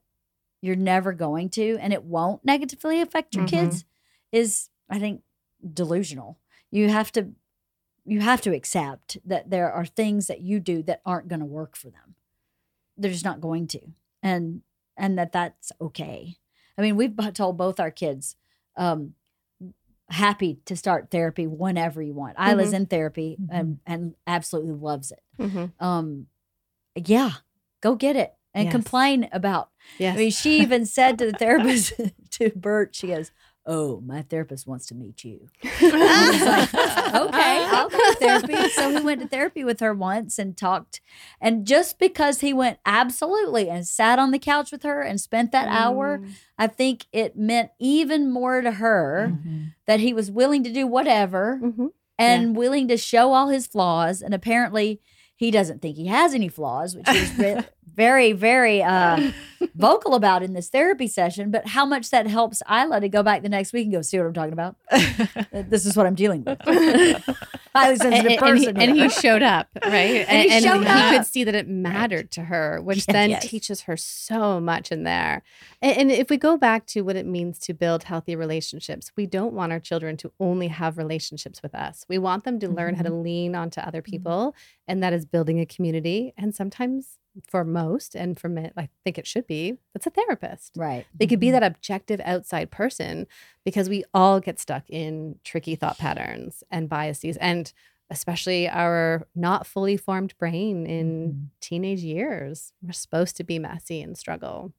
you're 0.61 0.77
never 0.77 1.13
going 1.13 1.49
to 1.51 1.77
and 1.81 1.93
it 1.93 2.05
won't 2.05 2.45
negatively 2.45 3.01
affect 3.01 3.35
your 3.35 3.45
Mhm. 3.45 3.49
kids 3.51 3.85
is 4.33 4.69
I 4.89 4.99
think 4.99 5.23
delusional. 5.73 6.39
You 6.71 6.89
have 6.89 7.13
to 7.13 7.33
you 8.05 8.21
have 8.21 8.41
to 8.43 8.53
accept 8.55 9.17
that 9.25 9.49
there 9.51 9.71
are 9.73 9.87
things 9.87 10.27
that 10.27 10.41
you 10.41 10.59
do 10.59 10.83
that 10.83 11.01
aren't 11.07 11.29
going 11.29 11.39
to 11.39 11.47
work 11.47 11.77
for 11.77 11.89
them. 11.89 12.17
They're 12.97 13.13
just 13.13 13.25
not 13.25 13.41
going 13.41 13.69
to. 13.69 13.81
And 14.23 14.63
and 14.97 15.17
that 15.19 15.33
that's 15.33 15.71
okay. 15.81 16.37
I 16.77 16.83
mean, 16.83 16.97
we've 16.97 17.17
told 17.35 17.57
both 17.57 17.79
our 17.79 17.91
kids 17.93 18.37
um 18.77 19.15
happy 20.09 20.61
to 20.67 20.77
start 20.77 21.11
therapy 21.11 21.47
whenever 21.47 22.03
you 22.03 22.13
want. 22.15 22.37
Ila's 22.39 22.73
in 22.73 22.87
therapy 22.87 23.39
and 23.51 23.79
and 23.87 24.15
absolutely 24.27 24.73
loves 24.73 25.13
it. 25.13 25.21
Mhm. 25.39 25.73
Um 25.81 26.27
yeah, 26.95 27.33
go 27.81 27.95
get 27.95 28.17
it 28.17 28.35
and 28.55 28.67
Yes. 28.67 28.73
complain 28.73 29.29
about 29.33 29.71
Yes. 29.99 30.15
I 30.17 30.19
mean, 30.19 30.31
she 30.31 30.61
even 30.61 30.85
said 30.87 31.19
to 31.19 31.27
the 31.27 31.33
therapist, 31.33 31.95
to 32.33 32.51
Bert, 32.51 32.95
she 32.95 33.09
goes, 33.09 33.33
Oh, 33.65 34.01
my 34.01 34.23
therapist 34.23 34.67
wants 34.67 34.87
to 34.87 34.95
meet 34.95 35.23
you. 35.25 35.49
Like, 35.81 36.75
okay, 37.15 37.65
I'll 37.71 37.89
go 37.89 37.99
to 37.99 38.17
therapy. 38.19 38.55
So 38.71 38.91
he 38.91 39.05
went 39.05 39.21
to 39.21 39.29
therapy 39.29 39.63
with 39.65 39.81
her 39.81 39.95
once 39.95 40.39
and 40.39 40.57
talked. 40.57 41.01
And 41.41 41.67
just 41.67 41.99
because 41.99 42.41
he 42.41 42.53
went 42.53 42.79
absolutely 42.87 43.69
and 43.69 43.87
sat 43.87 44.19
on 44.19 44.31
the 44.31 44.39
couch 44.39 44.73
with 44.73 44.83
her 44.83 45.01
and 45.03 45.21
spent 45.21 45.53
that 45.53 45.69
hour, 45.69 46.19
Mm. 46.19 46.31
I 46.59 46.67
think 46.67 47.07
it 47.13 47.37
meant 47.37 47.71
even 47.79 48.31
more 48.33 48.61
to 48.63 48.73
her 48.73 49.33
Mhm. 49.35 49.75
that 49.87 50.01
he 50.01 50.13
was 50.13 50.31
willing 50.31 50.63
to 50.65 50.73
do 50.73 50.87
whatever 50.87 51.61
Mhm. 51.63 51.91
and 52.19 52.57
willing 52.57 52.89
to 52.89 52.97
show 52.97 53.33
all 53.33 53.49
his 53.49 53.67
flaws. 53.67 54.23
And 54.23 54.33
apparently, 54.35 55.01
he 55.37 55.51
doesn't 55.51 55.83
think 55.83 55.97
he 55.97 56.07
has 56.07 56.35
any 56.35 56.49
flaws, 56.49 56.97
which 56.97 57.09
is 57.09 57.31
very, 57.95 58.33
very 58.33 58.83
uh, 58.83 59.33
vocal 59.75 60.15
about 60.15 60.43
in 60.43 60.55
this 60.55 60.69
therapy 60.69 61.07
session. 61.09 61.51
But 61.51 61.69
how 61.69 61.85
much 61.85 62.11
that 62.11 62.27
helps 62.27 62.63
Ila 62.71 63.01
to 63.01 63.09
go 63.09 63.23
back 63.23 63.43
the 63.43 63.49
next 63.49 63.73
week 63.73 63.85
and 63.85 63.93
go, 63.93 64.03
see 64.03 64.19
what 64.19 64.27
I'm 64.27 64.33
talking 64.33 64.53
about? 64.53 64.77
This 65.69 65.87
is 65.87 65.97
what 65.97 66.07
I'm 66.07 66.15
dealing 66.15 66.45
with. 66.45 66.59
Highly 66.67 67.93
and, 67.93 68.01
sensitive 68.01 68.03
and- 68.03 68.27
and 68.27 68.31
he, 68.33 68.39
person. 68.67 68.77
and 68.77 68.97
he 68.97 69.09
showed 69.09 69.43
up, 69.43 69.69
right? 69.85 70.27
And 70.29 70.51
he 70.51 70.61
showed 70.61 70.79
could 70.81 70.87
up. 71.21 71.25
see 71.27 71.45
that 71.45 71.55
it 71.55 71.69
mattered 71.69 72.31
to 72.33 72.43
her, 72.45 72.81
which 72.83 73.05
Yeah, 73.09 73.13
then 73.13 73.31
yes. 73.31 73.47
teaches 73.49 73.83
her 73.83 73.97
so 73.97 74.61
much 74.61 74.91
in 74.93 75.05
there. 75.05 75.43
And, 75.81 75.97
and 75.99 76.11
if 76.11 76.29
we 76.31 76.37
go 76.37 76.57
back 76.59 76.87
to 76.89 77.03
what 77.03 77.17
it 77.17 77.27
means 77.27 77.59
to 77.61 77.75
build 77.75 78.05
healthy 78.05 78.37
relationships, 78.37 79.13
we 79.17 79.27
don't 79.27 79.55
want 79.55 79.73
our 79.73 79.81
children 79.81 80.17
to 80.19 80.33
only 80.41 80.69
have 80.69 80.99
relationships 80.99 81.63
with 81.63 81.75
us. 81.75 82.05
We 82.09 82.19
want 82.19 82.45
them 82.45 82.59
to 82.61 82.69
learn 82.69 82.95
how 82.95 83.03
to 83.05 83.15
lean 83.15 83.55
onto 83.55 83.81
other 83.81 84.03
people, 84.03 84.55
and 84.87 85.03
that 85.03 85.13
is 85.15 85.25
building 85.25 85.61
a 85.61 85.67
community. 85.67 86.35
And 86.37 86.55
sometimes, 86.55 87.19
for 87.49 87.65
most, 87.65 88.15
and 88.15 88.39
for 88.39 88.49
me, 88.49 88.71
I 88.77 88.89
think 89.05 89.19
it 89.19 89.27
should 89.27 89.47
be, 89.47 89.79
it's 89.95 90.07
a 90.07 90.11
therapist. 90.11 90.73
right. 90.77 91.07
They 91.15 91.27
could 91.27 91.41
be 91.41 91.47
mm-hmm. 91.49 91.55
that 91.55 91.63
objective 91.63 92.21
outside 92.25 92.71
person 92.71 93.27
because 93.65 93.89
we 93.89 94.05
all 94.13 94.41
get 94.41 94.59
stuck 94.59 94.89
in 94.89 95.39
tricky 95.45 95.75
thought 95.77 95.99
patterns 95.99 96.63
and 96.71 96.89
biases, 96.89 97.37
and 97.39 97.73
especially 98.11 98.69
our 98.69 99.27
not 99.35 99.67
fully 99.67 99.97
formed 99.97 100.37
brain 100.39 100.87
in 100.87 101.29
mm-hmm. 101.29 101.45
teenage 101.61 102.01
years. 102.01 102.73
We're 102.83 102.93
supposed 102.93 103.37
to 103.39 103.45
be 103.45 103.59
messy 103.59 104.03
and 104.03 104.17
struggle. 104.19 104.73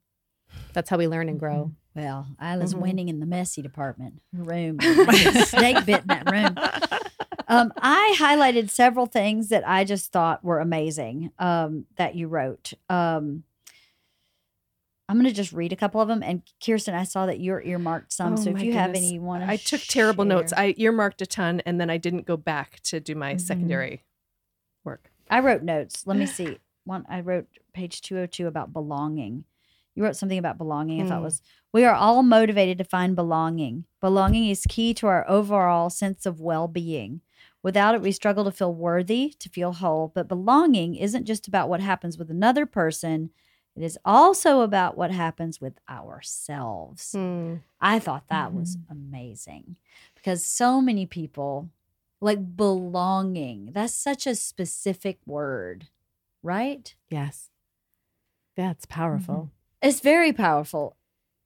That's 0.72 0.88
how 0.88 0.98
we 0.98 1.08
learn 1.08 1.28
and 1.28 1.40
grow. 1.40 1.72
Mm-hmm. 1.96 2.00
Well, 2.00 2.26
Ila's 2.42 2.74
Mhm. 2.74 2.80
winning 2.80 3.08
in 3.08 3.20
the 3.20 3.26
messy 3.26 3.62
department. 3.62 4.20
Room. 4.32 4.78
snake 5.44 5.84
bit 5.86 6.02
in 6.02 6.06
that 6.08 6.30
room. 6.30 7.00
Um, 7.48 7.72
I 7.76 8.14
highlighted 8.18 8.70
several 8.70 9.06
things 9.06 9.48
that 9.48 9.66
I 9.68 9.84
just 9.84 10.12
thought 10.12 10.44
were 10.44 10.60
amazing 10.60 11.30
um, 11.38 11.86
that 11.96 12.14
you 12.14 12.28
wrote. 12.28 12.72
Um, 12.88 13.44
I'm 15.08 15.16
going 15.16 15.26
to 15.28 15.32
just 15.34 15.52
read 15.52 15.72
a 15.72 15.76
couple 15.76 16.00
of 16.00 16.08
them. 16.08 16.22
And 16.22 16.42
Kirsten, 16.64 16.94
I 16.94 17.04
saw 17.04 17.26
that 17.26 17.38
you're 17.40 17.60
earmarked 17.62 18.12
some. 18.12 18.32
Oh 18.34 18.36
so 18.36 18.50
if 18.50 18.62
you 18.62 18.72
have 18.72 18.90
any 18.94 19.18
want 19.18 19.42
to 19.44 19.50
I 19.50 19.56
took 19.56 19.82
terrible 19.82 20.24
notes. 20.24 20.52
I 20.56 20.74
earmarked 20.78 21.20
a 21.20 21.26
ton 21.26 21.60
and 21.66 21.78
then 21.80 21.90
I 21.90 21.98
didn't 21.98 22.24
go 22.26 22.36
back 22.38 22.80
to 22.84 23.00
do 23.00 23.14
my 23.14 23.34
Mhm. 23.34 23.40
secondary 23.40 24.04
work. 24.82 25.10
I 25.28 25.40
wrote 25.40 25.62
notes. 25.62 26.06
Let 26.06 26.16
me 26.16 26.26
see. 26.38 26.58
One 26.84 27.04
I 27.08 27.20
wrote 27.20 27.46
page 27.74 28.00
202 28.00 28.46
about 28.46 28.72
belonging. 28.72 29.44
You 29.94 30.02
wrote 30.04 30.16
something 30.16 30.38
about 30.38 30.58
belonging. 30.58 31.02
I 31.02 31.06
thought 31.06 31.18
Hmm. 31.18 31.24
was 31.24 31.42
we 31.72 31.84
are 31.84 31.94
all 31.94 32.22
motivated 32.22 32.78
to 32.78 32.84
find 32.84 33.14
belonging. 33.14 33.84
Belonging 34.00 34.48
is 34.48 34.64
key 34.68 34.94
to 34.94 35.06
our 35.06 35.28
overall 35.28 35.90
sense 35.90 36.24
of 36.24 36.40
well-being. 36.40 37.20
Without 37.64 37.94
it, 37.94 38.02
we 38.02 38.12
struggle 38.12 38.44
to 38.44 38.52
feel 38.52 38.74
worthy, 38.74 39.34
to 39.38 39.48
feel 39.48 39.72
whole. 39.72 40.12
But 40.14 40.28
belonging 40.28 40.96
isn't 40.96 41.24
just 41.24 41.48
about 41.48 41.70
what 41.70 41.80
happens 41.80 42.18
with 42.18 42.30
another 42.30 42.66
person. 42.66 43.30
It 43.74 43.82
is 43.82 43.98
also 44.04 44.60
about 44.60 44.98
what 44.98 45.10
happens 45.10 45.62
with 45.62 45.72
ourselves. 45.88 47.12
Hmm. 47.12 47.54
I 47.80 47.98
thought 47.98 48.28
that 48.28 48.52
was 48.52 48.76
amazing 48.90 49.76
because 50.14 50.44
so 50.44 50.82
many 50.82 51.06
people 51.06 51.70
like 52.20 52.54
belonging. 52.54 53.70
That's 53.72 53.94
such 53.94 54.26
a 54.26 54.34
specific 54.34 55.18
word, 55.26 55.88
right? 56.42 56.94
Yes. 57.08 57.48
That's 58.56 58.84
powerful. 58.86 59.50
It's 59.82 60.00
very 60.00 60.32
powerful. 60.34 60.96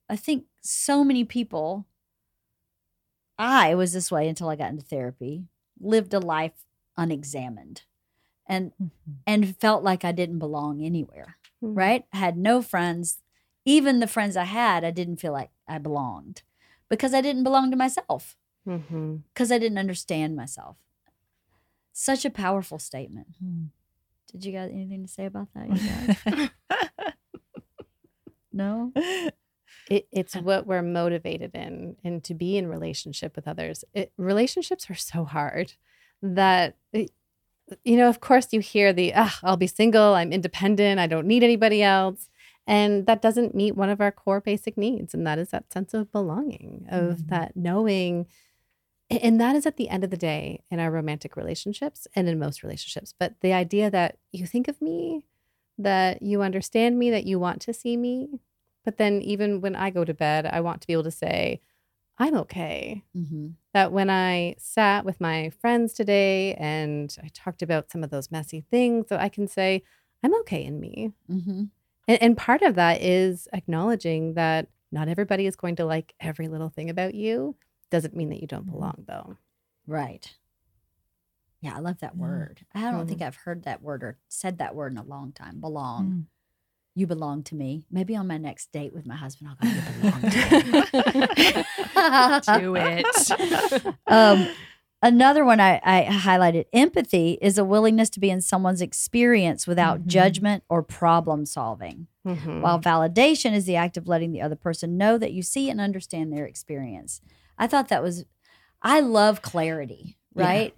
I 0.09 0.17
think 0.17 0.47
so 0.63 1.05
many 1.05 1.25
people, 1.25 1.87
I 3.39 3.75
was 3.77 3.93
this 3.93 4.11
way 4.11 4.29
until 4.29 4.49
I 4.49 4.57
got 4.57 4.71
into 4.71 4.85
therapy, 4.85 5.45
lived 5.81 6.13
a 6.15 6.21
life 6.21 6.65
unexamined 6.97 7.83
and 8.47 8.73
and 9.27 9.57
felt 9.59 9.83
like 9.85 10.05
I 10.05 10.13
didn't 10.13 10.39
belong 10.39 10.83
anywhere. 10.85 11.37
Mhm. 11.63 11.77
right? 11.77 12.05
I 12.13 12.17
had 12.19 12.37
no 12.37 12.63
friends. 12.63 13.21
Even 13.65 13.99
the 14.01 14.07
friends 14.07 14.37
I 14.37 14.45
had, 14.45 14.85
I 14.85 14.91
didn't 14.93 15.17
feel 15.17 15.33
like 15.33 15.51
I 15.67 15.79
belonged 15.79 16.43
because 16.89 17.13
I 17.13 17.21
didn't 17.21 17.43
belong 17.45 17.71
to 17.71 17.77
myself 17.77 18.37
Mhm. 18.67 19.23
because 19.35 19.51
I 19.53 19.59
didn't 19.59 19.79
understand 19.79 20.37
myself. 20.37 20.77
Such 21.93 22.25
a 22.25 22.31
powerful 22.31 22.79
statement. 22.79 23.37
Hmm. 23.41 23.65
Did 24.31 24.45
you 24.45 24.53
guys 24.53 24.71
anything 24.73 25.03
to 25.03 25.09
say 25.09 25.27
about 25.27 25.49
that? 25.55 25.69
You 25.69 25.77
guys? 26.37 26.51
no. 28.53 28.93
it, 29.91 30.07
it's 30.13 30.35
what 30.37 30.67
we're 30.67 30.83
motivated 30.83 31.55
in 31.55 31.97
and 32.05 32.23
to 32.25 32.35
be 32.35 32.57
in 32.57 32.67
relationship 32.69 33.35
with 33.37 33.49
others 33.49 33.85
it, 33.95 34.13
relationships 34.17 34.89
are 34.91 34.95
so 34.95 35.25
hard 35.25 35.75
that 36.23 36.77
it- 36.93 37.11
you 37.85 37.97
know 37.99 38.09
of 38.09 38.21
course 38.21 38.49
you 38.53 38.61
hear 38.61 38.93
the 38.93 39.13
ah, 39.15 39.39
i'll 39.43 39.57
be 39.57 39.67
single 39.67 40.15
i'm 40.15 40.33
independent 40.33 40.99
i 40.99 41.07
don't 41.07 41.27
need 41.27 41.43
anybody 41.43 41.83
else 41.83 42.29
and 42.67 43.07
that 43.07 43.21
doesn't 43.23 43.55
meet 43.55 43.77
one 43.77 43.91
of 43.91 44.01
our 44.01 44.11
core 44.13 44.41
basic 44.41 44.77
needs 44.79 45.13
and 45.15 45.27
that 45.27 45.39
is 45.39 45.51
that 45.51 45.71
sense 45.73 45.93
of 45.95 46.11
belonging 46.13 46.87
of 46.91 47.19
Mhm. 47.19 47.29
that 47.29 47.57
knowing 47.57 48.27
and 49.11 49.41
that 49.41 49.57
is 49.57 49.65
at 49.67 49.77
the 49.79 49.89
end 49.89 50.05
of 50.05 50.11
the 50.11 50.17
day 50.19 50.63
in 50.71 50.81
our 50.81 50.91
romantic 50.91 51.37
relationships 51.37 52.07
and 52.15 52.29
in 52.29 52.39
most 52.39 52.63
relationships 52.63 53.15
but 53.19 53.35
the 53.41 53.53
idea 53.53 53.91
that 53.91 54.19
you 54.33 54.47
think 54.47 54.67
of 54.69 54.81
me 54.83 55.27
that 55.79 56.23
you 56.23 56.43
understand 56.43 56.99
me 56.99 57.11
that 57.11 57.25
you 57.25 57.39
want 57.39 57.61
to 57.63 57.73
see 57.73 57.97
me 57.97 58.41
but 58.89 58.97
then 58.97 59.21
even 59.21 59.61
when 59.61 59.77
I 59.77 59.91
go 59.91 60.03
to 60.03 60.15
bed, 60.15 60.47
I 60.47 60.63
want 60.63 60.81
to 60.81 60.87
be 60.87 60.95
able 60.95 61.03
to 61.03 61.11
say, 61.11 61.61
I'm 62.17 62.35
okay. 62.37 63.05
Mm-hmm. 63.15 63.49
That 63.75 63.93
when 63.93 64.09
I 64.09 64.55
sat 64.57 65.05
with 65.05 65.21
my 65.21 65.51
friends 65.61 65.93
today 65.93 66.55
and 66.55 67.15
I 67.23 67.29
talked 67.35 67.61
about 67.61 67.91
some 67.91 68.03
of 68.03 68.09
those 68.09 68.31
messy 68.31 68.65
things, 68.71 69.09
that 69.11 69.21
I 69.21 69.29
can 69.29 69.47
say, 69.47 69.83
I'm 70.25 70.35
okay 70.37 70.65
in 70.65 70.81
me. 70.81 71.13
Mm-hmm. 71.31 71.65
And, 72.09 72.23
and 72.23 72.35
part 72.35 72.63
of 72.63 72.77
that 72.77 73.03
is 73.03 73.47
acknowledging 73.53 74.33
that 74.35 74.69
not 74.91 75.09
everybody 75.09 75.45
is 75.45 75.55
going 75.55 75.77
to 75.77 75.85
like 75.85 76.15
every 76.19 76.49
little 76.49 76.71
thing 76.71 76.89
about 76.89 77.15
you. 77.15 77.57
Doesn't 77.91 78.17
mean 78.17 78.31
that 78.31 78.41
you 78.41 78.47
don't 78.47 78.71
belong, 78.71 79.05
though. 79.07 79.37
Right. 79.87 80.35
Yeah, 81.61 81.77
I 81.77 81.81
love 81.81 81.99
that 81.99 82.15
Mm. 82.15 82.21
word. 82.21 82.65
I 82.75 82.91
don't 82.91 83.05
Mhm. 83.05 83.09
think 83.11 83.21
I've 83.21 83.37
heard 83.37 83.65
that 83.65 83.83
word 83.83 84.03
or 84.03 84.17
said 84.29 84.57
that 84.57 84.75
word 84.75 84.93
in 84.93 84.99
a 84.99 85.03
long 85.05 85.33
time. 85.33 85.61
Belong. 85.61 86.07
Mm. 86.11 86.25
You 86.99 87.07
belong 87.07 87.45
to 87.45 87.55
me. 87.55 87.87
Maybe 87.93 88.17
on 88.17 88.27
my 88.27 88.39
next 88.39 88.73
date 88.73 88.93
with 88.93 89.07
my 89.07 89.15
husband, 89.15 89.51
I'll 89.51 89.57
go, 89.57 89.69
you 89.69 89.83
belong 90.03 90.21
to 90.23 91.59
it. 92.77 93.97
um, 94.09 94.49
another 95.01 95.45
one 95.45 95.61
I, 95.61 95.81
I 95.85 96.07
highlighted 96.11 96.65
empathy 96.73 97.39
is 97.41 97.57
a 97.57 97.65
willingness 97.65 98.11
to 98.11 98.21
be 98.21 98.31
in 98.31 98.41
someone's 98.41 98.81
experience 98.83 99.65
without 99.67 100.01
Mhm. 100.01 100.07
judgment 100.07 100.65
or 100.69 100.83
problem 100.83 101.47
solving. 101.47 102.09
Mhm. 102.27 102.63
While 102.63 102.81
validation 102.81 103.53
is 103.55 103.65
the 103.67 103.77
act 103.77 103.97
of 103.97 104.09
letting 104.09 104.33
the 104.33 104.43
other 104.43 104.57
person 104.57 104.99
know 104.99 105.19
that 105.19 105.33
you 105.33 105.43
see 105.43 105.71
and 105.71 105.81
understand 105.81 106.33
their 106.33 106.47
experience. 106.47 107.21
I 107.57 107.69
thought 107.69 107.87
that 107.89 108.03
was, 108.03 108.25
I 108.83 108.99
love 108.99 109.41
clarity, 109.41 110.19
Yeah. 110.35 110.47
right? 110.47 110.75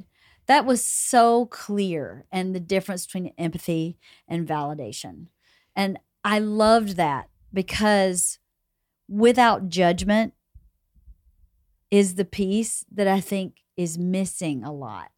That 0.49 0.67
was 0.67 0.85
so 0.85 1.47
clear 1.47 2.27
and 2.31 2.55
the 2.55 2.61
difference 2.61 3.07
between 3.07 3.33
empathy 3.39 3.97
and 4.29 4.47
validation. 4.47 5.29
And 5.75 5.99
I 6.25 6.39
loved 6.39 6.97
that 6.97 7.29
because 7.53 8.39
without 9.09 9.69
judgment 9.69 10.35
is 11.91 12.15
the 12.15 12.25
piece 12.25 12.85
that 12.93 13.09
I 13.09 13.21
think 13.21 13.57
is 13.77 13.99
missing 13.99 14.63
a 14.63 14.73
lot. 14.73 15.11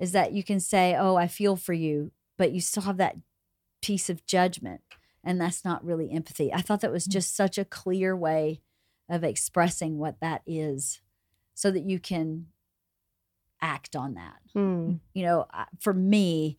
Is 0.00 0.12
that 0.12 0.32
you 0.32 0.42
can 0.42 0.58
say, 0.60 0.96
Oh, 0.98 1.14
I 1.16 1.28
feel 1.28 1.56
for 1.56 1.72
you, 1.72 2.10
but 2.36 2.52
you 2.52 2.60
still 2.60 2.82
have 2.82 2.96
that 2.96 3.16
piece 3.80 4.10
of 4.10 4.26
judgment 4.26 4.80
and 5.22 5.40
that's 5.40 5.64
not 5.64 5.84
really 5.84 6.10
empathy. 6.10 6.52
I 6.52 6.60
thought 6.62 6.80
that 6.80 6.90
was 6.92 7.06
Mm. 7.06 7.12
just 7.12 7.36
such 7.36 7.56
a 7.58 7.64
clear 7.64 8.16
way 8.16 8.60
of 9.08 9.22
expressing 9.22 9.98
what 9.98 10.20
that 10.20 10.42
is 10.46 11.00
so 11.54 11.70
that 11.70 11.84
you 11.84 12.00
can 12.00 12.46
act 13.60 13.94
on 13.94 14.14
that. 14.14 14.40
Mm. 14.54 15.00
You 15.14 15.22
know, 15.24 15.46
for 15.78 15.94
me, 15.94 16.58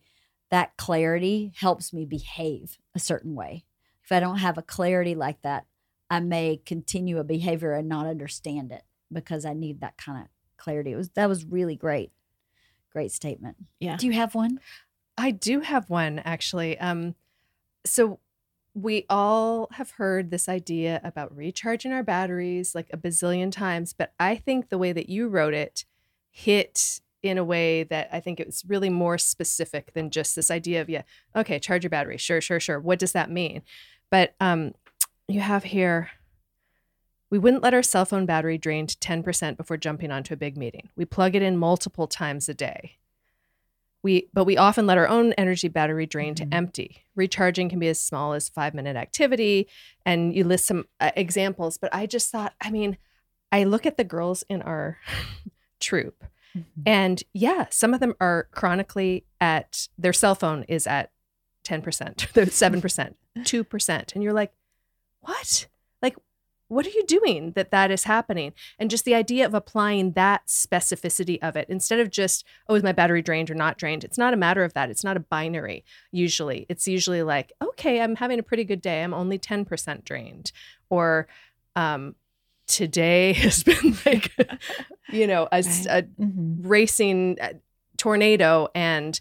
that 0.50 0.76
clarity 0.76 1.52
helps 1.56 1.92
me 1.92 2.04
behave 2.04 2.78
a 2.94 2.98
certain 2.98 3.34
way. 3.34 3.64
If 4.04 4.12
I 4.12 4.20
don't 4.20 4.38
have 4.38 4.56
a 4.58 4.62
clarity 4.62 5.14
like 5.14 5.42
that, 5.42 5.66
I 6.08 6.20
may 6.20 6.60
continue 6.64 7.18
a 7.18 7.24
behavior 7.24 7.72
and 7.72 7.88
not 7.88 8.06
understand 8.06 8.70
it 8.70 8.82
because 9.12 9.44
I 9.44 9.54
need 9.54 9.80
that 9.80 9.96
kind 9.96 10.22
of 10.22 10.28
clarity. 10.56 10.92
It 10.92 10.96
was 10.96 11.10
that 11.10 11.28
was 11.28 11.44
really 11.44 11.76
great. 11.76 12.12
Great 12.92 13.12
statement. 13.12 13.56
Yeah. 13.80 13.96
Do 13.96 14.06
you 14.06 14.12
have 14.12 14.34
one? 14.34 14.60
I 15.18 15.30
do 15.32 15.60
have 15.60 15.90
one 15.90 16.20
actually. 16.20 16.78
Um, 16.78 17.14
so 17.84 18.20
we 18.74 19.06
all 19.08 19.68
have 19.72 19.92
heard 19.92 20.30
this 20.30 20.48
idea 20.48 21.00
about 21.02 21.34
recharging 21.34 21.92
our 21.92 22.02
batteries 22.02 22.74
like 22.74 22.88
a 22.92 22.96
bazillion 22.96 23.50
times, 23.50 23.94
but 23.94 24.12
I 24.20 24.36
think 24.36 24.68
the 24.68 24.78
way 24.78 24.92
that 24.92 25.08
you 25.08 25.28
wrote 25.28 25.54
it 25.54 25.86
hit 26.30 27.00
in 27.28 27.38
a 27.38 27.44
way 27.44 27.82
that 27.84 28.08
I 28.12 28.20
think 28.20 28.40
it 28.40 28.46
was 28.46 28.64
really 28.66 28.90
more 28.90 29.18
specific 29.18 29.92
than 29.94 30.10
just 30.10 30.36
this 30.36 30.50
idea 30.50 30.80
of 30.80 30.88
yeah, 30.88 31.02
okay, 31.34 31.58
charge 31.58 31.84
your 31.84 31.90
battery, 31.90 32.16
sure, 32.18 32.40
sure, 32.40 32.60
sure. 32.60 32.80
What 32.80 32.98
does 32.98 33.12
that 33.12 33.30
mean? 33.30 33.62
But 34.10 34.34
um, 34.40 34.74
you 35.28 35.40
have 35.40 35.64
here. 35.64 36.10
We 37.28 37.38
wouldn't 37.40 37.62
let 37.62 37.74
our 37.74 37.82
cell 37.82 38.04
phone 38.04 38.24
battery 38.24 38.56
drain 38.56 38.86
to 38.86 38.96
10% 38.98 39.56
before 39.56 39.76
jumping 39.76 40.12
onto 40.12 40.32
a 40.32 40.36
big 40.36 40.56
meeting. 40.56 40.90
We 40.94 41.04
plug 41.04 41.34
it 41.34 41.42
in 41.42 41.56
multiple 41.56 42.06
times 42.06 42.48
a 42.48 42.54
day 42.54 42.98
we 44.02 44.28
but 44.32 44.44
we 44.44 44.56
often 44.56 44.86
let 44.86 44.98
our 44.98 45.08
own 45.08 45.32
energy 45.32 45.68
battery 45.68 46.06
drain 46.06 46.34
Mhm. 46.34 46.36
to 46.50 46.54
empty 46.54 47.04
recharging 47.16 47.68
can 47.68 47.78
be 47.80 47.88
as 47.88 48.00
small 48.00 48.34
as 48.34 48.48
five 48.48 48.74
minute 48.74 48.94
activity 48.94 49.66
and 50.04 50.34
you 50.34 50.44
list 50.44 50.66
some 50.66 50.84
uh, 51.00 51.10
examples 51.16 51.78
but 51.78 51.92
i 51.94 52.06
just 52.06 52.30
thought 52.30 52.54
i 52.60 52.70
mean 52.70 52.98
i 53.50 53.64
look 53.64 53.86
at 53.86 53.96
the 53.96 54.04
girls 54.04 54.44
in 54.48 54.60
our 54.62 54.98
troop 55.80 56.24
Mm-hmm. 56.56 56.82
and 56.86 57.22
yeah 57.34 57.66
some 57.70 57.92
of 57.92 58.00
them 58.00 58.14
are 58.18 58.48
chronically 58.52 59.26
at 59.40 59.88
their 59.98 60.12
cell 60.12 60.34
phone 60.34 60.62
is 60.68 60.86
at 60.86 61.10
10% 61.64 62.32
they're 62.32 62.46
7% 62.46 63.14
2% 63.38 64.14
and 64.14 64.22
you're 64.22 64.32
like 64.32 64.52
what? 65.26 65.66
Like 66.02 66.16
what 66.68 66.86
are 66.86 66.90
you 66.90 67.04
doing 67.04 67.52
that 67.52 67.70
that 67.70 67.90
is 67.90 68.04
happening? 68.04 68.52
And 68.78 68.90
just 68.90 69.04
the 69.04 69.14
idea 69.14 69.46
of 69.46 69.54
applying 69.54 70.12
that 70.12 70.46
specificity 70.46 71.38
of 71.42 71.54
it 71.56 71.68
instead 71.68 72.00
of 72.00 72.10
just 72.10 72.44
oh 72.68 72.74
is 72.74 72.82
my 72.82 72.92
battery 72.92 73.22
drained 73.22 73.50
or 73.50 73.54
not 73.54 73.78
drained? 73.78 74.04
It's 74.04 74.18
not 74.18 74.34
a 74.34 74.36
matter 74.38 74.64
of 74.64 74.74
that. 74.74 74.90
It's 74.90 75.04
not 75.04 75.16
a 75.16 75.20
binary 75.20 75.84
usually. 76.10 76.66
It's 76.68 76.88
usually 76.88 77.22
like 77.22 77.52
okay 77.62 78.00
i'm 78.00 78.16
having 78.16 78.38
a 78.38 78.44
pretty 78.44 78.64
good 78.64 78.80
day. 78.80 79.02
I'm 79.02 79.14
only 79.14 79.38
10% 79.38 80.04
drained. 80.04 80.52
Or 80.90 81.28
um 81.74 82.14
today 82.66 83.32
has 83.44 83.62
been 83.62 83.96
like 84.04 84.32
you 85.12 85.26
know 85.26 85.44
a, 85.52 85.56
s- 85.56 85.86
a 85.86 86.02
Mhm. 86.02 86.56
racing 86.60 87.38
uh, 87.40 87.52
tornado 87.96 88.68
and 88.74 89.20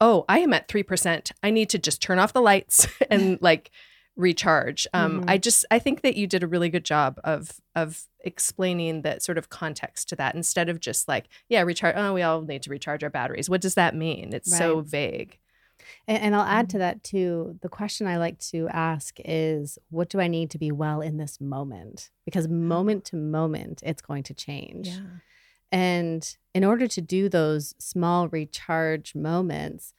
oh 0.00 0.24
i 0.28 0.38
am 0.40 0.52
at 0.52 0.68
3% 0.68 1.30
i 1.42 1.50
need 1.50 1.68
to 1.70 1.78
just 1.78 2.00
turn 2.02 2.18
off 2.18 2.32
the 2.32 2.40
lights 2.42 2.86
and 3.10 3.38
like 3.42 3.70
recharge. 4.16 4.86
Um 4.94 5.20
Mhm. 5.20 5.24
i 5.28 5.36
just 5.38 5.64
i 5.70 5.78
think 5.78 6.00
that 6.02 6.16
you 6.16 6.26
did 6.26 6.42
a 6.42 6.46
really 6.46 6.68
good 6.70 6.84
job 6.84 7.20
of 7.22 7.60
of 7.74 8.04
explaining 8.24 9.02
that 9.02 9.22
sort 9.22 9.38
of 9.38 9.50
context 9.50 10.08
to 10.08 10.16
that 10.16 10.34
instead 10.34 10.68
of 10.68 10.80
just 10.80 11.06
like 11.06 11.26
yeah 11.48 11.60
recharge 11.62 11.94
oh 11.96 12.14
we 12.14 12.22
all 12.22 12.40
need 12.42 12.62
to 12.62 12.70
recharge 12.70 13.04
our 13.04 13.10
batteries. 13.10 13.48
What 13.50 13.60
does 13.60 13.74
that 13.74 13.94
mean? 13.94 14.32
It's 14.32 14.50
so 14.58 14.80
vague 14.80 15.38
And, 16.08 16.22
and 16.22 16.34
I'll 16.34 16.42
add 16.42 16.66
Mm-hmm. 16.66 16.72
to 16.72 16.78
that 16.78 17.02
too. 17.04 17.58
The 17.62 17.68
question 17.68 18.06
I 18.06 18.16
like 18.18 18.38
to 18.50 18.68
ask 18.68 19.16
is, 19.24 19.78
what 19.90 20.08
do 20.08 20.20
I 20.20 20.28
need 20.28 20.50
to 20.50 20.58
be 20.58 20.70
well 20.72 21.00
in 21.00 21.16
this 21.16 21.40
moment? 21.40 22.10
Because 22.24 22.48
moment 22.48 23.04
to 23.06 23.16
moment, 23.16 23.82
it's 23.84 24.02
going 24.02 24.22
to 24.24 24.34
change. 24.34 24.90
And 25.72 26.36
in 26.54 26.64
order 26.64 26.86
to 26.86 27.00
do 27.00 27.28
those 27.28 27.74
small 27.78 28.28
recharge 28.28 29.14
moments, 29.14 29.92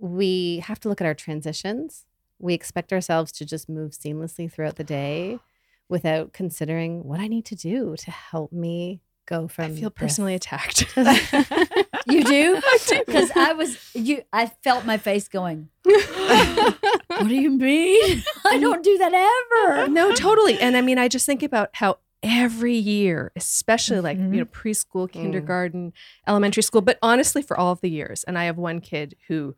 we 0.00 0.58
have 0.60 0.80
to 0.80 0.88
look 0.88 1.00
at 1.00 1.06
our 1.06 1.14
transitions. 1.14 2.06
We 2.38 2.54
expect 2.54 2.92
ourselves 2.92 3.30
to 3.32 3.44
just 3.44 3.68
move 3.68 3.92
seamlessly 3.92 4.50
throughout 4.50 4.76
the 4.76 4.84
day 4.84 5.38
without 5.88 6.32
considering 6.32 7.04
what 7.04 7.20
I 7.20 7.28
need 7.28 7.44
to 7.46 7.54
do 7.54 7.94
to 7.98 8.10
help 8.10 8.52
me 8.52 9.00
go 9.26 9.46
from. 9.48 9.66
i 9.66 9.68
feel 9.68 9.90
this 9.90 9.98
personally 9.98 10.34
attacked. 10.34 10.86
You 12.06 12.24
do? 12.24 12.60
Because 13.06 13.30
I 13.34 13.52
was 13.52 13.78
you 13.94 14.22
I 14.32 14.46
felt 14.62 14.84
my 14.84 14.98
face 14.98 15.28
going, 15.28 15.68
What 15.84 17.28
do 17.28 17.34
you 17.34 17.50
mean? 17.50 18.22
I 18.46 18.58
don't 18.58 18.82
do 18.82 18.98
that 18.98 19.12
ever. 19.14 19.88
no 19.88 20.12
totally 20.14 20.58
and 20.58 20.76
i 20.76 20.80
mean 20.80 20.98
i 20.98 21.08
just 21.08 21.26
think 21.26 21.42
about 21.42 21.70
how 21.74 21.98
every 22.22 22.74
year 22.74 23.32
especially 23.36 24.00
like 24.00 24.18
Mhm. 24.18 24.32
you 24.34 24.40
know 24.40 24.46
preschool 24.46 25.10
kindergarten 25.10 25.92
elementary 26.26 26.62
school 26.62 26.80
but 26.80 26.98
honestly 27.02 27.42
for 27.42 27.56
all 27.58 27.72
of 27.72 27.80
the 27.82 27.90
years 27.90 28.24
and 28.24 28.38
i 28.38 28.44
have 28.44 28.56
one 28.56 28.80
kid 28.80 29.14
who 29.28 29.54